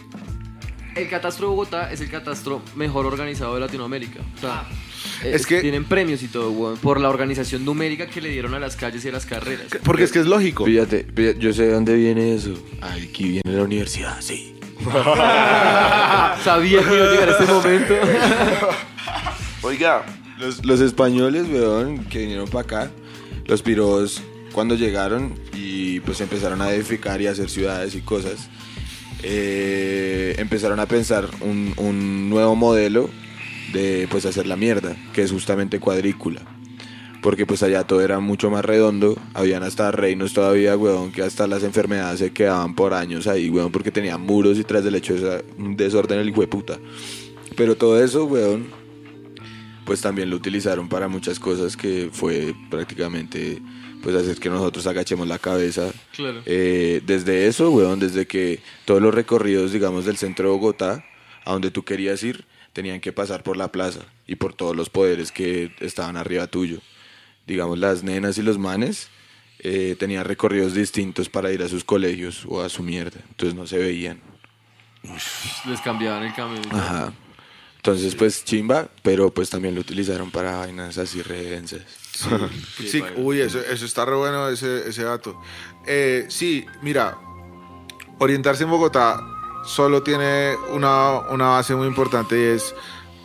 el 1.01 1.09
catastro 1.09 1.47
de 1.47 1.49
Bogotá 1.55 1.91
es 1.91 2.01
el 2.01 2.09
catastro 2.09 2.61
mejor 2.75 3.05
organizado 3.05 3.53
de 3.55 3.59
Latinoamérica. 3.61 4.19
O 4.37 4.39
sea, 4.39 4.65
eh, 5.23 5.31
Es 5.33 5.45
que- 5.45 5.61
tienen 5.61 5.85
premios 5.85 6.21
y 6.23 6.27
todo, 6.27 6.51
weón, 6.51 6.77
por 6.77 6.99
la 6.99 7.09
organización 7.09 7.65
numérica 7.65 8.07
que 8.07 8.21
le 8.21 8.29
dieron 8.29 8.53
a 8.53 8.59
las 8.59 8.75
calles 8.75 9.03
y 9.05 9.09
a 9.09 9.11
las 9.11 9.25
carreras. 9.25 9.67
Porque 9.83 10.03
es 10.03 10.11
que 10.11 10.19
es 10.19 10.25
lógico. 10.27 10.65
Fíjate, 10.65 11.05
fíjate, 11.15 11.39
yo 11.39 11.53
sé 11.53 11.63
de 11.67 11.73
dónde 11.73 11.95
viene 11.95 12.33
eso. 12.35 12.53
Aquí 12.81 13.29
viene 13.41 13.57
la 13.57 13.63
universidad, 13.63 14.17
sí. 14.21 14.55
Sabía 16.43 16.79
que 16.81 16.95
iba 16.95 17.05
a 17.05 17.11
llegar 17.11 17.29
este 17.29 17.45
momento. 17.51 17.93
Oiga, 19.61 20.05
Los, 20.39 20.65
los 20.65 20.79
españoles, 20.79 21.47
weón, 21.51 22.05
que 22.05 22.19
vinieron 22.19 22.47
para 22.47 22.61
acá, 22.63 22.91
los 23.45 23.61
piros, 23.61 24.21
cuando 24.53 24.75
llegaron 24.75 25.37
y 25.53 25.99
pues 26.01 26.21
empezaron 26.21 26.61
a 26.61 26.71
edificar 26.71 27.19
y 27.21 27.27
a 27.27 27.31
hacer 27.31 27.49
ciudades 27.49 27.93
y 27.95 28.01
cosas, 28.01 28.49
eh, 29.23 30.35
empezaron 30.37 30.79
a 30.79 30.85
pensar 30.85 31.29
un, 31.41 32.29
nuevo 32.29 32.55
modelo 32.55 33.09
de 33.73 34.07
pues 34.09 34.25
hacer 34.25 34.47
la 34.47 34.55
mierda, 34.55 34.95
que 35.13 35.21
es 35.21 35.31
justamente 35.31 35.79
cuadrícula. 35.79 36.41
Porque 37.21 37.45
pues 37.45 37.63
allá 37.63 37.83
todo 37.83 38.01
era 38.01 38.19
mucho 38.21 38.49
más 38.49 38.63
redondo, 38.63 39.17
habían 39.33 39.61
hasta 39.63 39.91
reinos 39.91 40.33
todavía, 40.33 40.77
weón, 40.77 41.11
que 41.11 41.21
hasta 41.21 41.47
las 41.47 41.63
enfermedades 41.63 42.19
se 42.19 42.31
quedaban 42.31 42.75
por 42.75 42.93
años 42.93 43.27
ahí, 43.27 43.49
weón, 43.49 43.71
porque 43.73 43.91
tenían 43.91 44.21
muros 44.21 44.57
y 44.57 44.63
tras 44.63 44.85
del 44.85 44.95
hecho 44.95 45.15
esa- 45.15 45.41
un 45.57 45.75
desorden 45.75 46.19
el 46.19 46.29
hijo 46.29 46.41
de 46.41 46.47
puta. 46.47 46.79
Pero 47.57 47.75
todo 47.75 48.01
eso, 48.01 48.23
weón, 48.23 48.67
pues 49.85 49.99
también 49.99 50.29
lo 50.29 50.37
utilizaron 50.37 50.87
para 50.87 51.09
muchas 51.09 51.39
cosas 51.39 51.75
que 51.75 52.09
fue 52.13 52.53
prácticamente 52.69 53.61
pues 54.01 54.15
hacer 54.15 54.37
que 54.37 54.49
nosotros 54.49 54.87
agachemos 54.87 55.27
la 55.27 55.39
cabeza. 55.39 55.91
Claro. 56.15 56.41
Eh, 56.45 57.01
desde 57.05 57.47
eso, 57.47 57.69
weón, 57.71 57.99
desde 57.99 58.27
que 58.27 58.61
todos 58.85 59.01
los 59.01 59.13
recorridos, 59.13 59.71
digamos, 59.71 60.05
del 60.05 60.17
centro 60.17 60.45
de 60.45 60.51
Bogotá, 60.51 61.05
a 61.45 61.51
donde 61.51 61.71
tú 61.71 61.83
querías 61.83 62.23
ir, 62.23 62.45
tenían 62.73 62.99
que 62.99 63.11
pasar 63.11 63.43
por 63.43 63.57
la 63.57 63.71
plaza 63.71 64.01
y 64.27 64.35
por 64.35 64.53
todos 64.53 64.75
los 64.75 64.89
poderes 64.89 65.31
que 65.31 65.71
estaban 65.79 66.17
arriba 66.17 66.47
tuyo. 66.47 66.79
Digamos, 67.47 67.79
las 67.79 68.03
nenas 68.03 68.37
y 68.37 68.41
los 68.41 68.57
manes 68.57 69.09
eh, 69.59 69.95
tenían 69.99 70.25
recorridos 70.25 70.73
distintos 70.73 71.29
para 71.29 71.51
ir 71.51 71.61
a 71.63 71.67
sus 71.67 71.83
colegios 71.83 72.45
o 72.47 72.61
a 72.61 72.69
su 72.69 72.83
mierda, 72.83 73.19
entonces 73.29 73.55
no 73.55 73.67
se 73.67 73.77
veían. 73.77 74.21
Les 75.67 75.81
cambiaban 75.81 76.23
el 76.23 76.33
cambio. 76.33 76.61
Ajá. 76.71 77.13
Entonces, 77.77 78.13
pues 78.15 78.43
chimba, 78.43 78.89
pero 79.01 79.33
pues 79.33 79.49
también 79.49 79.73
lo 79.73 79.81
utilizaron 79.81 80.31
para 80.31 80.57
vainas 80.57 80.97
así 80.97 81.21
re 81.21 81.61
Sí, 82.11 83.03
uy, 83.17 83.41
eso, 83.41 83.59
eso 83.59 83.85
está 83.85 84.05
re 84.05 84.15
bueno, 84.15 84.47
ese, 84.49 84.89
ese 84.89 85.03
dato. 85.03 85.39
Eh, 85.85 86.25
sí, 86.29 86.65
mira, 86.81 87.17
orientarse 88.19 88.63
en 88.63 88.69
Bogotá 88.69 89.21
solo 89.65 90.03
tiene 90.03 90.55
una, 90.71 91.19
una 91.29 91.47
base 91.49 91.75
muy 91.75 91.87
importante 91.87 92.39
y 92.39 92.43
es 92.55 92.75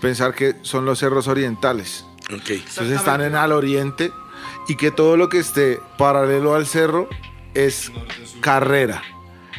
pensar 0.00 0.34
que 0.34 0.56
son 0.62 0.84
los 0.84 0.98
cerros 0.98 1.28
orientales. 1.28 2.04
ok. 2.24 2.50
Entonces 2.50 2.90
están 2.90 3.22
en 3.22 3.34
al 3.34 3.52
oriente 3.52 4.12
y 4.68 4.76
que 4.76 4.90
todo 4.90 5.16
lo 5.16 5.28
que 5.28 5.38
esté 5.38 5.80
paralelo 5.98 6.54
al 6.54 6.66
cerro 6.66 7.08
es 7.54 7.90
carrera 8.40 9.02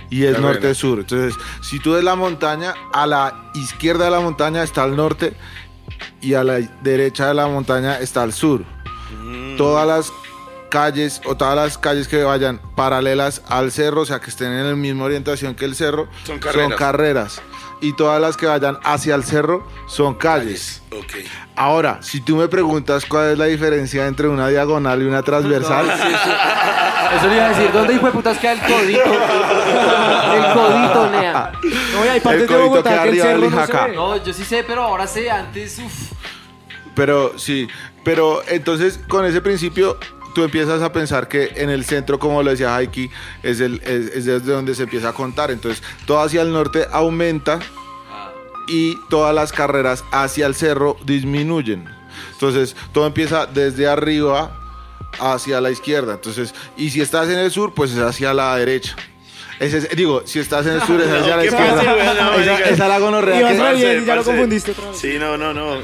y 0.10 0.26
es 0.26 0.40
norte-sur. 0.40 1.00
Entonces, 1.00 1.36
si 1.62 1.80
tú 1.80 1.94
ves 1.94 2.04
la 2.04 2.16
montaña, 2.16 2.74
a 2.94 3.08
la 3.08 3.52
izquierda 3.56 4.06
de 4.06 4.12
la 4.12 4.20
montaña 4.20 4.64
está 4.64 4.86
el 4.86 4.96
norte 4.96 5.36
y 6.22 6.34
a 6.34 6.44
la 6.44 6.60
derecha 6.84 7.28
de 7.28 7.34
la 7.34 7.48
montaña 7.48 8.00
está 8.00 8.24
el 8.24 8.34
sur. 8.34 8.64
Todas 9.58 9.88
las 9.88 10.12
calles 10.70 11.22
o 11.26 11.36
todas 11.36 11.56
las 11.56 11.78
calles 11.78 12.08
que 12.08 12.24
vayan 12.24 12.60
paralelas 12.76 13.42
al 13.48 13.72
cerro, 13.72 14.02
o 14.02 14.06
sea, 14.06 14.20
que 14.20 14.30
estén 14.30 14.52
en 14.52 14.68
la 14.68 14.76
misma 14.76 15.06
orientación 15.06 15.56
que 15.56 15.66
el 15.66 15.76
cerro, 15.76 16.08
Son 16.26 16.40
carreras. 16.40 16.78
carreras. 16.78 17.42
Y 17.82 17.94
todas 17.94 18.20
las 18.22 18.36
que 18.38 18.46
vayan 18.46 18.78
hacia 18.84 19.16
el 19.16 19.24
cerro 19.24 19.68
son 19.88 20.16
calles. 20.16 20.82
Ahora, 21.56 22.00
si 22.02 22.20
tú 22.22 22.36
me 22.38 22.48
preguntas 22.48 23.06
cuál 23.06 23.32
es 23.34 23.38
la 23.38 23.46
diferencia 23.46 24.08
entre 24.08 24.28
una 24.28 24.48
diagonal 24.48 25.02
y 25.02 25.06
una 25.06 25.22
transversal, 25.24 25.86
Eso 27.16 27.28
le 27.28 27.36
iba 27.36 27.46
a 27.46 27.50
decir, 27.50 27.72
¿dónde 27.72 27.94
hijo 27.94 28.06
de 28.08 28.12
putas 28.12 28.38
queda 28.40 28.54
el 28.54 28.60
codito? 28.62 29.04
El 30.36 30.54
codito, 30.54 31.10
Nea. 31.12 31.52
No, 31.94 32.06
y 32.06 32.08
hay 32.10 32.20
partes 32.20 32.50
de 32.50 32.58
Bogotá 32.58 33.04
que 33.04 33.10
el 33.10 33.22
cerro 33.22 33.50
no 33.50 33.66
se 33.66 33.72
ve. 33.72 33.96
No, 33.96 34.24
yo 34.24 34.34
sí 34.34 34.44
sé, 34.44 34.64
pero 34.68 34.84
ahora 34.84 35.08
sé, 35.08 35.30
antes, 35.30 35.80
uff. 35.80 36.12
Pero 36.96 37.38
sí, 37.38 37.68
pero 38.04 38.42
entonces 38.48 39.00
con 39.08 39.26
ese 39.26 39.42
principio 39.42 39.98
tú 40.36 40.44
empiezas 40.44 40.82
a 40.82 40.92
pensar 40.92 41.28
que 41.28 41.54
en 41.56 41.70
el 41.70 41.86
centro, 41.86 42.20
como 42.20 42.44
lo 42.44 42.52
decía 42.52 42.76
Haiki, 42.76 43.10
es, 43.42 43.62
el, 43.62 43.82
es, 43.84 44.12
es 44.14 44.26
desde 44.26 44.52
donde 44.52 44.76
se 44.76 44.84
empieza 44.84 45.10
a 45.10 45.14
contar. 45.14 45.50
Entonces, 45.50 45.82
todo 46.06 46.20
hacia 46.20 46.42
el 46.42 46.52
norte 46.52 46.86
aumenta 46.92 47.60
y 48.68 48.98
todas 49.10 49.34
las 49.34 49.54
carreras 49.54 50.04
hacia 50.12 50.46
el 50.46 50.54
cerro 50.54 50.98
disminuyen. 51.06 51.86
Entonces, 52.34 52.76
todo 52.92 53.08
empieza 53.08 53.46
desde 53.46 53.88
arriba 53.88 54.60
hacia 55.20 55.62
la 55.62 55.72
izquierda. 55.72 56.16
Entonces, 56.16 56.54
y 56.78 56.90
si 56.90 57.02
estás 57.02 57.30
en 57.30 57.40
el 57.40 57.50
sur, 57.50 57.74
pues 57.74 57.92
es 57.92 58.00
hacia 58.00 58.34
la 58.34 58.56
derecha. 58.58 58.96
Ese 59.60 59.78
es- 59.78 59.90
digo, 59.96 60.24
si 60.26 60.40
estás 60.40 60.66
en 60.66 60.74
el 60.74 60.82
sur, 60.84 61.00
es 61.02 61.08
hacia 61.10 61.36
la 61.38 61.42
¿Qué 61.42 61.48
izquierda. 61.48 61.84
güey, 61.84 61.96
no, 61.96 62.02
esa, 62.12 62.24
marica. 62.32 62.58
esa 62.60 62.70
es 62.72 62.80
la 62.80 63.00
gonorrea 63.00 63.40
Ibas 63.40 63.54
que- 63.54 63.64
re 63.64 63.74
bien, 63.76 64.06
ya 64.06 64.16
lo 64.16 64.24
confundiste 64.24 64.72
otra 64.72 64.90
vez. 64.90 65.00
Sí, 65.00 65.18
no, 65.20 65.38
no, 65.38 65.54
no. 65.54 65.78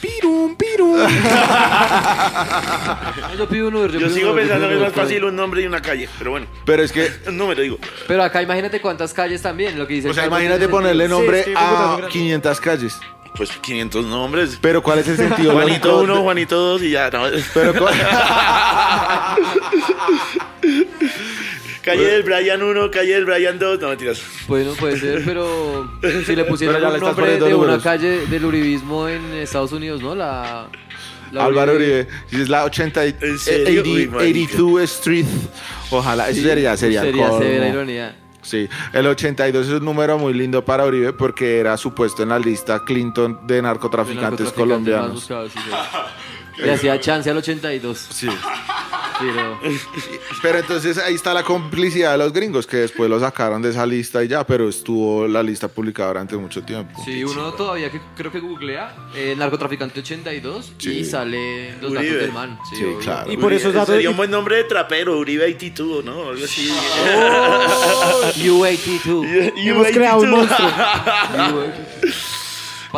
Pirum, 0.00 0.56
pirum. 0.56 0.98
Yo 3.38 3.48
pido 3.48 3.68
un 3.68 3.74
Uber, 3.76 3.90
Yo 3.92 3.98
pido 3.98 4.10
sigo 4.10 4.28
un 4.28 4.32
Uber, 4.34 4.44
yo 4.46 4.50
pensando 4.52 4.68
pido 4.68 4.68
que 4.68 4.74
es 4.74 4.78
un 4.78 4.82
más 4.82 4.92
Uber. 4.92 5.04
fácil 5.04 5.24
un 5.24 5.36
nombre 5.36 5.62
y 5.62 5.66
una 5.66 5.80
calle, 5.82 6.08
pero 6.18 6.30
bueno, 6.32 6.46
Pero 6.64 6.82
es 6.82 6.90
que, 6.92 7.10
un 7.28 7.36
número 7.36 7.60
digo. 7.62 7.78
Pero 8.06 8.22
acá 8.24 8.42
imagínate 8.42 8.80
cuántas 8.80 9.12
calles 9.12 9.42
también, 9.42 9.78
lo 9.78 9.86
que 9.86 9.94
dice 9.94 10.08
o 10.08 10.14
sea, 10.14 10.26
imagínate 10.26 10.60
tiene 10.60 10.72
ponerle 10.72 11.04
sentido. 11.04 11.18
nombre 11.20 11.44
Sí, 11.44 11.50
es 11.52 11.58
que 11.58 11.64
a 11.64 11.86
grandes. 11.96 12.10
500 12.10 12.60
calles. 12.60 12.98
Pues 13.36 13.50
500 13.50 14.04
nombres. 14.06 14.58
Pero 14.60 14.82
¿cuál 14.82 14.98
es 15.00 15.06
el 15.08 15.16
sentido 15.16 15.52
Juanito 15.52 15.88
lógico 15.88 16.02
1, 16.02 16.14
de- 16.16 16.20
Juanito 16.22 16.56
2 16.56 16.82
y 16.82 16.90
ya. 16.90 17.08
No. 17.10 17.22
Pero 17.54 17.74
cu- 17.74 17.86
Calle 21.88 22.04
del 22.06 22.22
Brian 22.22 22.62
1, 22.62 22.90
calle 22.90 23.14
del 23.14 23.24
Brian 23.24 23.58
2. 23.58 23.80
No, 23.80 23.88
mentiras. 23.88 24.22
Bueno, 24.46 24.72
puede 24.78 24.98
ser, 24.98 25.22
pero 25.24 25.90
si 26.26 26.36
le 26.36 26.44
pusieran 26.44 26.84
un 26.84 27.00
nombre 27.00 27.32
de 27.36 27.42
una 27.44 27.50
números. 27.50 27.82
calle 27.82 28.26
del 28.26 28.44
uribismo 28.44 29.08
en 29.08 29.24
Estados 29.34 29.72
Unidos, 29.72 30.02
¿no? 30.02 30.14
La, 30.14 30.68
la 31.32 31.44
Álvaro 31.44 31.74
Uribe, 31.74 32.06
si 32.30 32.40
es 32.42 32.48
la 32.48 32.64
80 32.64 33.06
y- 33.06 33.16
¿En 33.20 33.38
serio? 33.38 33.80
80 33.82 33.90
Uy, 33.90 34.06
marica. 34.08 34.52
82 34.54 34.82
Street. 34.90 35.26
Ojalá, 35.90 36.28
eso 36.28 36.42
sería, 36.42 36.76
sería, 36.76 37.00
Sería 37.02 37.30
severa 37.38 37.68
ironía. 37.68 38.16
Sí, 38.42 38.66
el 38.94 39.06
82 39.06 39.66
es 39.66 39.72
un 39.74 39.84
número 39.84 40.16
muy 40.16 40.32
lindo 40.32 40.64
para 40.64 40.86
Uribe 40.86 41.12
porque 41.12 41.58
era 41.58 41.76
supuesto 41.76 42.22
en 42.22 42.30
la 42.30 42.38
lista 42.38 42.82
Clinton 42.84 43.40
de 43.46 43.56
De 43.56 43.62
narcotraficantes 43.62 44.52
colombianos. 44.52 45.12
buscados, 45.14 45.52
sí, 45.52 45.58
sí. 45.62 46.62
Le 46.62 46.72
hacía 46.72 46.98
chance 46.98 47.28
al 47.30 47.36
82. 47.36 47.98
Sí. 48.10 48.28
Pero, 49.18 49.58
Pero 50.42 50.58
entonces 50.58 50.98
ahí 50.98 51.14
está 51.14 51.34
la 51.34 51.42
complicidad 51.42 52.12
de 52.12 52.18
los 52.18 52.32
gringos 52.32 52.66
que 52.66 52.78
después 52.78 53.08
lo 53.10 53.18
sacaron 53.20 53.60
de 53.62 53.70
esa 53.70 53.84
lista 53.86 54.22
y 54.22 54.28
ya, 54.28 54.46
pero 54.46 54.68
estuvo 54.68 55.26
la 55.26 55.42
lista 55.42 55.68
publicada 55.68 56.08
durante 56.08 56.36
mucho 56.36 56.62
tiempo. 56.62 57.02
sí, 57.04 57.24
uno 57.24 57.52
todavía 57.54 57.90
que 57.90 58.00
creo 58.16 58.30
que 58.30 58.40
googlea 58.40 58.94
eh, 59.14 59.34
narcotraficante 59.36 60.00
82 60.00 60.72
Sí. 60.78 60.90
y 60.98 61.04
sale 61.04 61.72
los 61.80 61.90
Uribe. 61.92 62.06
datos 62.06 62.20
del 62.22 62.32
man. 62.32 62.58
Sí, 62.70 62.76
Sí, 62.76 62.84
obvio. 62.84 62.98
claro. 62.98 63.32
Y 63.32 63.36
por 63.36 63.52
esos 63.52 63.72
datos. 63.74 63.94
Sería 63.94 64.10
un 64.10 64.16
buen 64.16 64.30
nombre 64.30 64.56
de 64.56 64.64
trapero, 64.64 65.18
Uribe 65.18 65.44
82, 65.46 66.04
¿no? 66.04 66.28
Algo 66.30 66.44
así. 66.44 66.68
U82. 68.36 69.52
Hemos 69.56 69.86
creado 69.88 70.20
un 70.20 70.30
monstruo. 70.30 70.68
No, 71.36 71.62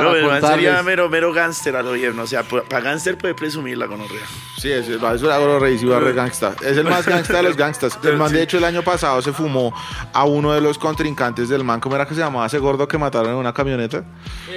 Para 0.00 0.12
pero 0.12 0.26
el 0.26 0.30
man 0.32 0.40
sería 0.50 0.68
contarles. 0.70 0.84
mero, 0.84 1.08
mero 1.08 1.32
gánster 1.32 1.76
al 1.76 1.84
gobierno. 1.86 2.22
O 2.22 2.26
sea, 2.26 2.42
para 2.42 2.80
gánster 2.80 3.16
puede 3.18 3.34
presumir 3.34 3.78
la 3.78 3.86
gonorrea. 3.86 4.24
Sí, 4.58 4.70
es, 4.70 4.88
es 4.88 5.00
una 5.22 5.38
gorrisiva 5.38 5.98
re 6.00 6.12
gangsta. 6.12 6.54
Es 6.62 6.76
el 6.76 6.84
más 6.84 7.06
gangsta 7.06 7.38
de 7.38 7.42
los 7.44 7.56
gangstas. 7.56 7.98
El 8.02 8.16
man, 8.16 8.32
de 8.32 8.42
hecho, 8.42 8.58
el 8.58 8.64
año 8.64 8.82
pasado 8.82 9.22
se 9.22 9.32
fumó 9.32 9.72
a 10.12 10.24
uno 10.24 10.52
de 10.52 10.60
los 10.60 10.76
contrincantes 10.78 11.48
del 11.48 11.64
man. 11.64 11.80
¿Cómo 11.80 11.94
era 11.96 12.06
que 12.06 12.14
se 12.14 12.20
llamaba 12.20 12.46
ese 12.46 12.58
gordo 12.58 12.86
que 12.86 12.98
mataron 12.98 13.30
en 13.32 13.36
una 13.36 13.52
camioneta? 13.54 14.04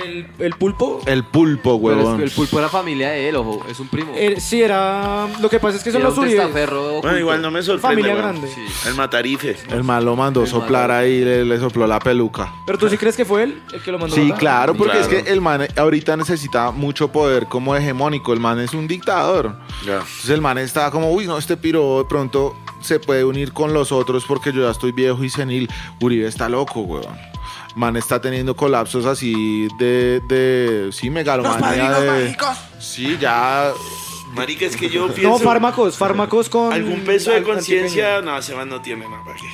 El, 0.03 0.27
el 0.39 0.53
pulpo. 0.55 1.01
El 1.05 1.23
pulpo, 1.23 1.79
Pero 1.81 1.93
es- 1.99 2.05
huevón. 2.05 2.21
el 2.21 2.31
pulpo 2.31 2.59
era 2.59 2.69
familia 2.69 3.11
de 3.11 3.29
él, 3.29 3.35
ojo, 3.37 3.65
es 3.69 3.79
un 3.79 3.87
primo. 3.87 4.13
Sí, 4.39 4.61
era. 4.61 5.27
Lo 5.41 5.49
que 5.49 5.59
pasa 5.59 5.77
es 5.77 5.83
que 5.83 5.91
son 5.91 6.03
los 6.03 6.17
un 6.17 6.23
Uribe. 6.25 6.39
testaferro 6.39 7.01
Bueno, 7.01 7.17
igual 7.19 7.41
no 7.41 7.51
me 7.51 7.61
sorprende. 7.63 8.01
Familia 8.03 8.15
grande. 8.15 8.47
Sí. 8.53 8.89
El 8.89 8.95
matarife. 8.95 9.57
El 9.69 9.83
man 9.83 10.03
lo 10.03 10.15
mandó 10.15 10.45
soplar 10.45 10.91
ahí 10.91 11.11
y 11.13 11.25
le, 11.25 11.45
le 11.45 11.59
sopló 11.59 11.87
la 11.87 11.99
peluca. 11.99 12.51
Pero 12.65 12.77
tú 12.77 12.89
sí 12.89 12.97
crees 12.97 13.15
que 13.15 13.25
fue 13.25 13.43
él 13.43 13.61
el 13.73 13.81
que 13.81 13.91
lo 13.91 13.99
mandó. 13.99 14.15
Sí, 14.15 14.21
matar? 14.23 14.37
claro, 14.39 14.73
porque 14.75 14.97
Claro. 14.97 15.15
es 15.17 15.23
que 15.23 15.31
el 15.33 15.41
man 15.41 15.67
ahorita 15.75 16.15
necesita 16.15 16.71
mucho 16.71 17.11
poder 17.11 17.47
como 17.47 17.75
hegemónico. 17.75 18.33
El 18.33 18.39
man 18.39 18.59
es 18.59 18.73
un 18.73 18.87
dictador. 18.87 19.57
Entonces 19.81 20.29
el 20.29 20.41
man 20.41 20.57
está 20.57 20.89
como, 20.91 21.11
uy, 21.11 21.27
no, 21.27 21.37
este 21.37 21.57
piro 21.57 21.99
de 21.99 22.05
pronto 22.05 22.55
se 22.81 22.99
puede 22.99 23.25
unir 23.25 23.51
con 23.53 23.73
los 23.73 23.91
otros 23.91 24.25
porque 24.25 24.53
yo 24.53 24.61
ya 24.61 24.71
estoy 24.71 24.91
viejo 24.91 25.23
y 25.23 25.29
senil. 25.29 25.69
Uribe 25.99 26.27
está 26.27 26.47
loco, 26.47 26.81
weón. 26.81 27.17
Man 27.75 27.97
está 27.97 28.21
teniendo 28.21 28.55
colapsos 28.55 29.05
así 29.05 29.67
de, 29.79 30.21
de 30.27 30.89
sí, 30.91 31.09
megalomanía 31.09 31.99
de... 31.99 32.37
Sí, 32.79 33.17
ya... 33.19 33.71
Marica, 34.33 34.65
es 34.65 34.75
que 34.75 34.89
yo 34.89 35.07
pienso... 35.07 35.29
No, 35.29 35.39
fármacos, 35.39 35.97
fármacos 35.97 36.49
con. 36.49 36.73
Algún 36.73 37.01
peso 37.01 37.31
de 37.31 37.43
conciencia, 37.43 38.21
no, 38.21 38.37
ese 38.37 38.55
man 38.55 38.67
no 38.67 38.81
tiene 38.81 39.07
nada. 39.07 39.23
¿para 39.23 39.35
qué? 39.35 39.47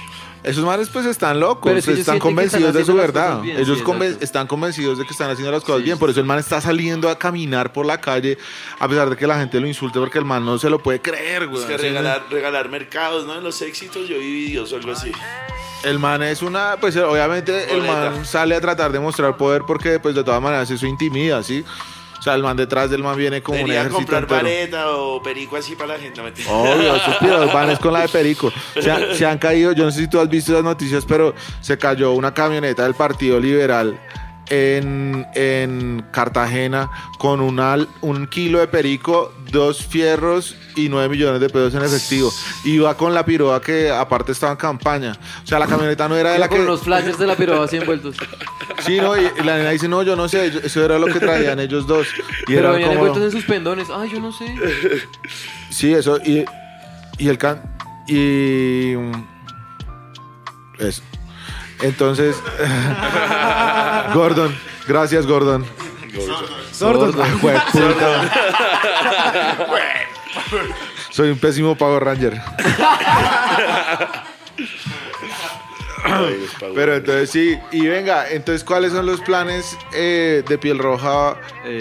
Esos 0.44 0.64
manes 0.64 0.90
pues 0.90 1.06
están 1.06 1.40
locos, 1.40 1.64
Pero 1.66 1.80
es 1.80 1.86
que 1.86 1.92
ellos 1.92 2.00
están 2.00 2.20
convencidos 2.20 2.74
de 2.74 2.86
su 2.86 2.94
verdad. 2.96 3.42
bien, 3.42 3.58
ellos 3.58 3.78
sí, 3.80 3.84
conven- 3.84 4.04
exacto. 4.06 4.24
están 4.26 4.48
convencidos 4.48 4.98
de 4.98 5.04
que 5.06 5.12
están 5.12 5.30
haciendo 5.30 5.52
las 5.52 5.64
cosas 5.64 5.80
Sí, 5.80 5.84
bien. 5.86 5.98
Por 5.98 6.10
eso 6.10 6.20
el 6.22 6.26
man 6.26 6.40
está 6.40 6.62
saliendo 6.62 7.10
a 7.10 7.20
caminar 7.20 7.74
por 7.74 7.86
la 7.86 8.00
calle 8.00 8.38
a 8.80 8.88
pesar 8.88 9.10
de 9.10 9.18
que 9.18 9.28
la 9.28 9.38
gente 9.38 9.60
lo 9.60 9.68
insulte 9.68 10.00
porque 10.00 10.18
el 10.18 10.26
man 10.26 10.46
no 10.46 10.58
se 10.58 10.70
lo 10.70 10.80
puede 10.80 11.02
creer, 11.02 11.44
Es 11.44 11.50
güey. 11.50 11.66
que 11.68 11.78
regalar, 11.78 12.24
regalar 12.30 12.70
mercados, 12.70 13.26
¿no? 13.26 13.36
En 13.36 13.44
los 13.44 13.62
éxitos 13.62 14.08
yo 14.08 14.18
viví 14.18 14.46
Dios 14.52 14.72
o 14.72 14.78
algo 14.78 14.92
así. 14.94 15.12
El 15.84 16.00
man 16.00 16.24
es 16.24 16.42
una, 16.42 16.78
pues 16.80 16.96
obviamente 16.98 17.74
el 17.74 17.84
man 17.84 18.26
sale 18.26 18.56
a 18.56 18.62
tratar 18.62 18.92
de 18.92 19.00
mostrar 19.00 19.38
poder 19.38 19.64
porque 19.68 20.00
pues 20.00 20.14
de 20.16 20.24
todas 20.24 20.42
maneras 20.42 20.70
eso 20.72 20.86
intimida, 20.86 21.42
¿sí? 21.44 21.64
O 22.20 22.22
sea, 22.22 22.36
el 22.36 22.44
man 22.44 22.58
detrás 22.58 22.90
del 22.90 23.02
man 23.02 23.18
viene 23.18 23.42
como 23.42 23.60
un 23.60 23.66
Debería 23.66 23.82
ejército 23.82 24.12
comprar 24.12 24.28
vareta 24.28 24.92
o 24.92 25.24
perico 25.24 25.56
así 25.56 25.76
para 25.76 25.94
la 25.94 26.00
gente. 26.00 26.22
Obvio, 26.50 26.96
esos 26.98 27.16
piros 27.18 27.54
van 27.54 27.70
es 27.70 27.80
con 27.80 27.94
la 27.94 28.02
de 28.02 28.10
Perico. 28.10 28.52
Se 28.80 28.92
han, 28.92 29.16
se 29.16 29.26
han 29.26 29.38
caído, 29.38 29.72
yo 29.72 29.86
no 29.86 29.92
sé 29.92 30.02
si 30.02 30.08
tú 30.08 30.20
has 30.20 30.30
visto 30.30 30.52
las 30.52 30.64
noticias, 30.64 31.06
pero 31.06 31.34
se 31.62 31.78
cayó 31.78 32.12
una 32.12 32.34
camioneta 32.34 32.84
del 32.84 32.94
Partido 32.94 33.40
Liberal 33.40 33.98
en, 34.50 35.26
en 35.34 36.06
Cartagena 36.12 36.90
con 37.18 37.40
una, 37.40 37.78
un 38.02 38.28
kilo 38.28 38.60
de 38.60 38.68
perico, 38.68 39.34
dos 39.52 39.86
fierros 39.86 40.56
y 40.76 40.90
nueve 40.90 41.10
millones 41.10 41.42
de 41.42 41.50
pesos 41.50 41.74
en 41.76 41.84
efectivo. 41.84 42.32
Iba 42.66 42.96
con 42.96 43.14
la 43.14 43.26
piroa 43.26 43.62
que 43.62 43.90
aparte 43.90 44.32
estaba 44.32 44.52
en 44.54 44.58
campaña. 44.58 45.18
O 45.44 45.48
sea, 45.48 45.60
la 45.60 45.68
camioneta 45.68 46.08
no 46.08 46.16
era 46.16 46.32
de 46.32 46.40
la 46.40 46.48
con 46.48 46.58
que... 46.58 46.64
unos 46.64 46.82
flashes 46.82 47.18
de 47.18 47.28
la 47.28 47.36
piroba 47.36 47.66
así 47.66 47.78
envueltos. 47.78 48.16
Sí, 48.86 48.98
no, 49.00 49.18
y, 49.18 49.30
la 49.44 49.58
nena 49.58 49.70
dice, 49.72 49.88
no, 49.88 50.04
yo 50.04 50.16
no 50.16 50.30
sé, 50.30 50.48
eso 50.64 50.84
era 50.84 50.98
lo 50.98 51.08
que 51.08 51.20
traían 51.20 51.60
ellos 51.60 51.86
dos. 51.88 52.08
Y 52.48 52.56
Pero 52.56 52.72
venían 52.72 52.90
como- 52.90 53.06
envueltos 53.06 53.24
en 53.24 53.32
sus 53.32 53.46
pendones. 53.46 53.88
Ay, 53.94 54.10
yo 54.12 54.20
no 54.20 54.32
sé. 54.32 54.46
Sí, 55.70 55.94
eso, 55.94 56.18
y, 56.18 56.46
y 57.18 57.28
el 57.28 57.38
can... 57.38 57.62
Y... 58.08 58.94
Eso. 60.80 61.02
Entonces... 61.82 62.36
Gordon, 64.14 64.56
gracias 64.88 65.26
Gordon. 65.28 65.66
Sordos. 66.72 67.16
Jueputa. 67.42 68.32
Soy 71.10 71.30
un 71.32 71.38
pésimo 71.40 71.76
Power 71.76 72.04
Ranger. 72.04 72.40
Pero 76.74 76.96
entonces 76.96 77.30
sí, 77.30 77.58
y 77.72 77.88
venga, 77.88 78.30
entonces 78.30 78.64
¿cuáles 78.64 78.94
son 78.94 79.06
los 79.06 79.20
planes 79.22 79.78
eh, 79.94 80.44
de 80.48 80.58
piel 80.58 80.80
roja 80.80 81.36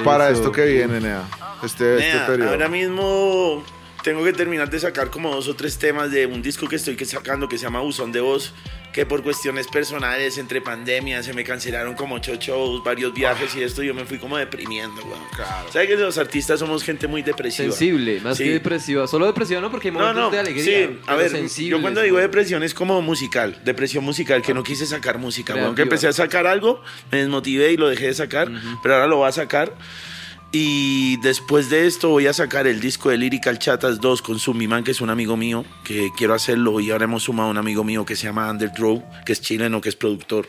para 0.04 0.28
Eso. 0.30 0.40
esto 0.40 0.52
que 0.52 0.64
viene, 0.66 1.00
Nea? 1.00 1.22
Este, 1.62 1.96
este 1.98 2.14
Nea, 2.18 2.26
periodo. 2.26 2.50
ahora 2.50 2.68
mismo 2.68 3.62
tengo 4.08 4.24
que 4.24 4.32
terminar 4.32 4.70
de 4.70 4.80
sacar 4.80 5.10
como 5.10 5.30
dos 5.34 5.48
o 5.48 5.54
tres 5.54 5.76
temas 5.76 6.10
de 6.10 6.24
un 6.24 6.40
disco 6.40 6.66
que 6.66 6.76
estoy 6.76 6.96
que 6.96 7.04
sacando 7.04 7.46
que 7.46 7.58
se 7.58 7.64
llama 7.64 7.80
Buzón 7.80 8.10
de 8.10 8.20
Voz, 8.20 8.54
que 8.90 9.04
por 9.04 9.22
cuestiones 9.22 9.66
personales, 9.68 10.38
entre 10.38 10.62
pandemias, 10.62 11.26
se 11.26 11.34
me 11.34 11.44
cancelaron 11.44 11.92
como 11.94 12.14
ocho 12.14 12.34
shows, 12.36 12.82
varios 12.82 13.12
viajes 13.12 13.54
y 13.54 13.62
esto, 13.62 13.82
yo 13.82 13.92
me 13.92 14.06
fui 14.06 14.16
como 14.18 14.38
deprimiendo, 14.38 15.02
weón. 15.04 15.20
¿Sabes 15.70 15.88
que 15.88 15.96
los 15.98 16.16
artistas 16.16 16.58
somos 16.60 16.82
gente 16.82 17.06
muy 17.06 17.20
depresiva? 17.22 17.68
Sensible, 17.70 18.18
más 18.22 18.38
Sí. 18.38 18.44
que 18.44 18.50
depresiva. 18.52 19.06
Solo 19.06 19.26
depresiva 19.26 19.60
no, 19.60 19.70
porque 19.70 19.88
hay 19.88 19.92
No, 19.92 20.00
momentos 20.00 20.22
no, 20.22 20.30
de 20.30 20.38
alegría. 20.38 20.64
sí, 20.88 20.98
a 21.06 21.14
ver, 21.14 21.30
sensibles, 21.30 21.70
yo 21.78 21.82
cuando 21.82 22.00
digo 22.00 22.14
güey. 22.14 22.22
depresión 22.24 22.62
es 22.62 22.72
como 22.72 23.02
musical, 23.02 23.60
depresión 23.62 24.04
musical, 24.04 24.40
que 24.40 24.54
no 24.54 24.62
quise 24.62 24.86
sacar 24.86 25.18
música, 25.18 25.54
weón, 25.54 25.74
que 25.74 25.82
empecé 25.82 26.08
a 26.08 26.14
sacar 26.14 26.46
algo, 26.46 26.82
me 27.12 27.18
desmotivé 27.18 27.72
y 27.72 27.76
lo 27.76 27.88
dejé 27.88 28.06
de 28.06 28.14
sacar, 28.14 28.50
pero 28.82 28.94
ahora 28.94 29.06
lo 29.06 29.16
voy 29.18 29.28
a 29.28 29.32
sacar. 29.32 29.74
Y 30.50 31.18
después 31.18 31.68
de 31.68 31.86
esto 31.86 32.08
voy 32.08 32.26
a 32.26 32.32
sacar 32.32 32.66
el 32.66 32.80
disco 32.80 33.10
de 33.10 33.18
Lyrical 33.18 33.58
Chatas 33.58 34.00
2 34.00 34.22
con 34.22 34.38
Sumiman, 34.38 34.82
que 34.82 34.92
es 34.92 35.02
un 35.02 35.10
amigo 35.10 35.36
mío, 35.36 35.64
que 35.84 36.08
quiero 36.16 36.32
hacerlo. 36.32 36.80
Y 36.80 36.90
ahora 36.90 37.04
hemos 37.04 37.24
sumado 37.24 37.48
a 37.48 37.50
un 37.50 37.58
amigo 37.58 37.84
mío 37.84 38.06
que 38.06 38.16
se 38.16 38.24
llama 38.24 38.50
Underdrow, 38.50 39.04
que 39.26 39.32
es 39.32 39.42
chileno, 39.42 39.82
que 39.82 39.90
es 39.90 39.96
productor 39.96 40.48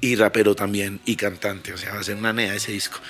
y 0.00 0.14
rapero 0.14 0.54
también 0.54 1.00
y 1.04 1.16
cantante. 1.16 1.72
O 1.72 1.78
sea, 1.78 1.94
va 1.94 2.00
a 2.00 2.04
ser 2.04 2.16
una 2.16 2.32
nea 2.32 2.54
ese 2.54 2.70
disco. 2.70 3.00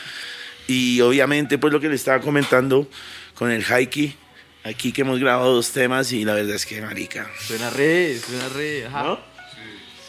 Y 0.66 1.02
obviamente, 1.02 1.58
pues 1.58 1.74
lo 1.74 1.80
que 1.80 1.90
le 1.90 1.96
estaba 1.96 2.22
comentando 2.22 2.88
con 3.34 3.50
el 3.50 3.62
Haiki, 3.62 4.16
aquí 4.64 4.92
que 4.92 5.02
hemos 5.02 5.20
grabado 5.20 5.54
dos 5.54 5.72
temas 5.72 6.10
y 6.12 6.24
la 6.24 6.32
verdad 6.32 6.56
es 6.56 6.64
que, 6.64 6.80
marica, 6.80 7.30
Suena 7.38 7.68
re, 7.68 8.18
suena 8.18 8.48
re. 8.48 8.86
Ajá. 8.86 9.02
¿no? 9.02 9.29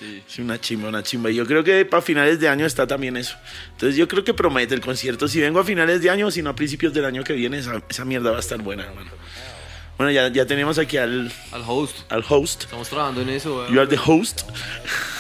Sí. 0.02 0.42
Una 0.42 0.60
chimba, 0.60 0.90
una 0.90 1.04
chimba. 1.04 1.30
Y 1.30 1.36
yo 1.36 1.46
creo 1.46 1.64
que 1.64 1.86
para 1.86 2.02
finales 2.02 2.40
de 2.40 2.50
año 2.50 2.66
está 2.66 2.88
también 2.88 3.18
eso. 3.18 3.36
Entonces 3.74 3.96
yo 3.96 4.08
creo 4.08 4.24
que 4.24 4.34
promete 4.34 4.74
el 4.74 4.82
concierto. 4.82 5.28
Si 5.28 5.40
vengo 5.40 5.60
a 5.60 5.64
finales 5.64 6.02
de 6.02 6.10
año, 6.10 6.32
si 6.32 6.42
no 6.42 6.50
a 6.50 6.56
principios 6.56 6.92
del 6.94 7.06
año 7.06 7.24
que 7.24 7.34
viene, 7.34 7.60
esa, 7.60 7.84
esa 7.88 8.04
mierda 8.04 8.32
va 8.32 8.38
a 8.38 8.40
estar 8.40 8.60
buena, 8.62 8.84
hermano. 8.84 9.12
Bueno, 9.98 10.12
ya, 10.12 10.30
ya 10.30 10.46
tenemos 10.48 10.80
aquí 10.80 10.98
al, 10.98 11.32
Al 11.52 11.64
host. 11.68 11.96
al 12.10 12.24
host. 12.28 12.64
Estamos 12.64 12.90
trabajando 12.90 13.22
en 13.22 13.30
eso, 13.30 13.56
weón. 13.56 13.74
You 13.74 13.80
are 13.82 13.88
the 13.88 14.00
host. 14.04 14.42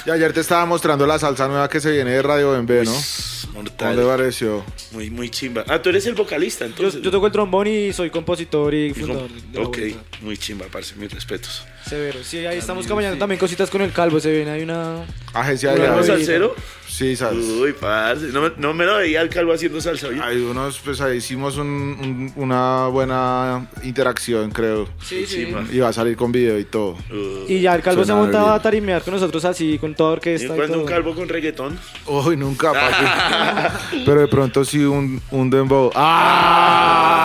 Y 0.07 0.09
ayer 0.09 0.33
te 0.33 0.39
estaba 0.39 0.65
mostrando 0.65 1.05
la 1.05 1.19
salsa 1.19 1.47
nueva 1.47 1.69
que 1.69 1.79
se 1.79 1.91
viene 1.91 2.09
de 2.11 2.21
Radio 2.23 2.51
BMB, 2.53 2.85
¿no? 2.85 2.91
¿Cómo 2.91 3.63
Mortal. 3.63 3.95
te 3.95 4.03
pareció? 4.03 4.65
Muy, 4.91 5.11
muy 5.11 5.29
chimba. 5.29 5.63
Ah, 5.67 5.79
tú 5.79 5.89
eres 5.89 6.07
el 6.07 6.15
vocalista, 6.15 6.65
Yo, 6.65 6.71
entonces. 6.71 7.01
yo 7.03 7.11
toco 7.11 7.27
el 7.27 7.31
trombón 7.31 7.67
y 7.67 7.93
soy 7.93 8.09
compositor 8.09 8.73
y 8.73 8.87
Y 8.87 8.91
com- 8.93 9.01
fundador 9.01 9.29
de 9.29 9.59
la 9.59 9.65
Ok, 9.67 9.77
vuelta. 9.77 9.99
muy 10.21 10.37
chimba, 10.37 10.65
parce, 10.71 10.95
mis 10.95 11.11
respetos. 11.13 11.63
Severo. 11.87 12.23
Sí, 12.23 12.43
ahí 12.47 12.57
estamos 12.57 12.87
caminando 12.87 13.19
también 13.19 13.37
cositas 13.37 13.69
con 13.69 13.83
el 13.83 13.91
calvo. 13.91 14.19
Se 14.19 14.31
viene 14.31 14.49
ahí 14.49 14.63
una. 14.63 15.05
Agencia 15.33 15.71
de 15.73 15.77
¿Calvo 15.77 15.97
viajes. 15.97 16.07
salsero? 16.07 16.55
Sí, 17.01 17.15
sabes. 17.15 17.43
Uy, 17.47 17.73
parce. 17.73 18.27
No, 18.27 18.41
me- 18.43 18.51
no 18.57 18.75
me 18.75 18.85
lo 18.85 18.97
veía 18.97 19.21
el 19.23 19.29
calvo 19.29 19.53
haciendo 19.53 19.81
salsa. 19.81 20.09
oye. 20.09 20.21
Hay 20.21 20.37
unos, 20.39 20.79
pues 20.85 21.01
ahí 21.01 21.17
hicimos 21.17 21.57
un- 21.57 21.65
un- 21.65 22.31
una 22.35 22.85
buena 22.89 23.67
interacción, 23.83 24.51
creo. 24.51 24.87
Sí, 25.03 25.25
sí. 25.25 25.51
Y 25.71 25.79
va 25.79 25.89
a 25.89 25.93
salir 25.93 26.15
con 26.15 26.31
video 26.31 26.59
y 26.59 26.65
todo. 26.65 26.91
Uh, 27.11 27.45
Y 27.47 27.59
ya 27.61 27.73
el 27.73 27.81
calvo 27.81 28.05
se 28.05 28.13
montaba 28.13 28.53
a 28.53 28.61
tarimear 28.61 29.01
con 29.01 29.15
nosotros 29.15 29.43
así, 29.45 29.79
con 29.79 29.95
toda 29.95 30.11
¿Y 30.11 30.13
orquesta 30.13 30.45
y 30.45 30.49
cuándo 30.49 30.73
todo. 30.73 30.81
un 30.83 30.87
calvo 30.87 31.15
con 31.15 31.27
reggaetón? 31.27 31.79
Uy, 32.05 32.37
nunca, 32.37 32.71
papi. 32.71 33.97
Pero 34.05 34.21
de 34.21 34.27
pronto 34.27 34.63
sí 34.63 34.83
un, 34.85 35.19
un 35.31 35.49
dembow. 35.49 35.89
¡Ah! 35.95 37.17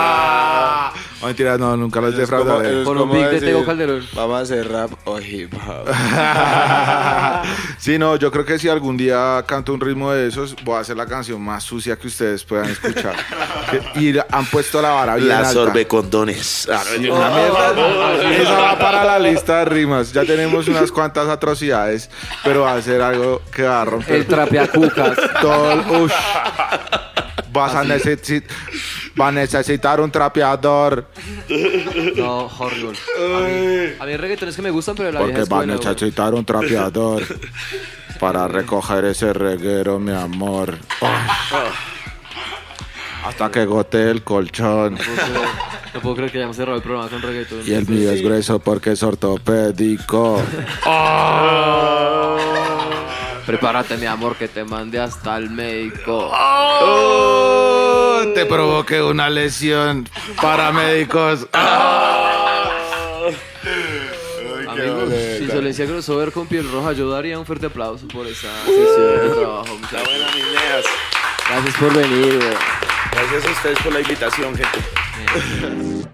No, 1.19 1.25
mentira, 1.27 1.57
no, 1.57 1.75
nunca 1.75 1.99
los 1.99 2.15
defraudaré. 2.15 2.83
Por 2.83 2.95
un 2.95 3.11
beat 3.11 3.31
de 3.31 3.39
Tego 3.41 3.65
Calderón. 3.65 4.03
Vamos 4.13 4.37
a 4.37 4.41
hacer 4.41 4.69
rap 4.71 4.91
o 5.05 5.19
hip 5.19 5.51
hop. 5.55 5.87
sí, 7.79 7.97
no, 7.97 8.15
yo 8.17 8.31
creo 8.31 8.45
que 8.45 8.59
si 8.59 8.69
algún 8.69 8.97
día 8.97 9.43
canto 9.47 9.66
un 9.71 9.79
ritmo 9.81 10.11
de 10.11 10.27
esos, 10.27 10.55
voy 10.63 10.75
a 10.77 10.79
hacer 10.79 10.95
la 10.97 11.05
canción 11.05 11.41
más 11.41 11.63
sucia 11.63 11.95
que 11.97 12.07
ustedes 12.07 12.43
puedan 12.43 12.69
escuchar. 12.69 13.15
Y 13.95 14.13
han 14.17 14.45
puesto 14.45 14.81
la 14.81 14.91
vara 14.91 15.15
bien 15.17 15.27
La 15.27 15.39
alta. 15.39 15.51
sorbe 15.51 15.85
condones. 15.85 16.69
Ah, 16.71 16.81
no, 17.01 17.15
una 17.15 17.29
mierda. 17.29 18.31
Esa 18.41 18.57
va 18.59 18.79
para 18.79 19.03
la 19.03 19.19
lista 19.19 19.59
de 19.59 19.65
rimas. 19.65 20.13
Ya 20.13 20.23
tenemos 20.23 20.67
unas 20.69 20.89
cuantas 20.91 21.27
atrocidades, 21.27 22.09
pero 22.45 22.61
va 22.61 22.75
a 22.75 22.81
ser 22.81 23.01
algo 23.01 23.41
que 23.51 23.63
va 23.63 23.81
a 23.81 23.85
romper 23.85 24.15
El 24.15 24.25
trapeacucas. 24.25 25.17
todo. 25.41 25.71
el- 25.73 26.01
ush. 26.03 26.11
Vas 27.51 27.73
a, 27.73 27.83
necesi- 27.83 28.43
va 29.19 29.29
a 29.29 29.31
necesitar 29.31 29.99
un 29.99 30.11
trapeador. 30.11 31.07
No, 32.15 32.45
horrible. 32.59 32.97
A 33.17 33.39
mí, 33.39 33.93
a 33.99 34.05
mí 34.05 34.11
hay 34.11 34.17
reggaetones 34.17 34.55
que 34.55 34.61
me 34.61 34.69
gustan, 34.69 34.95
pero 34.95 35.11
la 35.11 35.19
Porque 35.19 35.33
vieja 35.37 35.49
va 35.51 35.57
a 35.59 35.63
escuela, 35.63 35.89
necesitar 35.91 36.33
un 36.35 36.45
trapeador 36.45 37.23
para 38.19 38.47
recoger 38.47 39.05
ese 39.05 39.33
reguero, 39.33 39.99
mi 39.99 40.11
amor. 40.13 40.77
Hasta 43.25 43.51
que 43.51 43.65
gote 43.65 44.09
el 44.09 44.23
colchón. 44.23 44.95
No 44.95 44.99
puedo 44.99 45.15
creer- 45.15 45.47
No 45.93 45.99
puedo 46.01 46.15
creer 46.15 46.31
que 46.31 46.37
hayamos 46.37 46.55
cerrado 46.55 46.77
el 46.77 46.83
programa 46.83 47.09
con 47.09 47.21
reggaetón. 47.21 47.59
Y 47.65 47.73
el 47.73 47.87
mío 47.87 48.11
es 48.11 48.21
grueso 48.21 48.59
porque 48.59 48.91
es 48.91 49.03
ortopédico. 49.03 50.41
Prepárate, 53.45 53.95
mi 53.97 54.05
amor, 54.05 54.35
que 54.35 54.47
te 54.49 54.63
mande 54.65 54.99
hasta 54.99 55.37
el 55.37 55.49
médico. 55.49 56.29
Oh, 56.33 58.21
te 58.35 58.45
provoqué 58.45 59.01
una 59.01 59.29
lesión. 59.29 60.07
Paramédicos. 60.41 61.47
Insolencia 65.67 65.85
Crossover 65.85 66.31
con 66.31 66.47
piel 66.47 66.71
roja. 66.71 66.93
Yo 66.93 67.09
daría 67.09 67.37
un 67.37 67.45
fuerte 67.45 67.65
aplauso 67.65 68.07
por 68.07 68.25
esa 68.25 68.47
sesión 68.65 69.29
de 69.29 69.35
trabajo. 69.35 69.65
Está 69.65 69.73
muchachos. 69.75 70.07
buena, 70.07 70.25
mis 70.27 70.45
neas. 70.45 70.85
Gracias 71.49 71.75
por 71.75 71.93
venir, 71.93 72.39
weón. 72.39 72.55
Gracias 73.11 73.45
a 73.45 73.51
ustedes 73.51 73.79
por 73.79 73.93
la 73.93 73.99
invitación, 73.99 74.55
gente. 74.55 76.07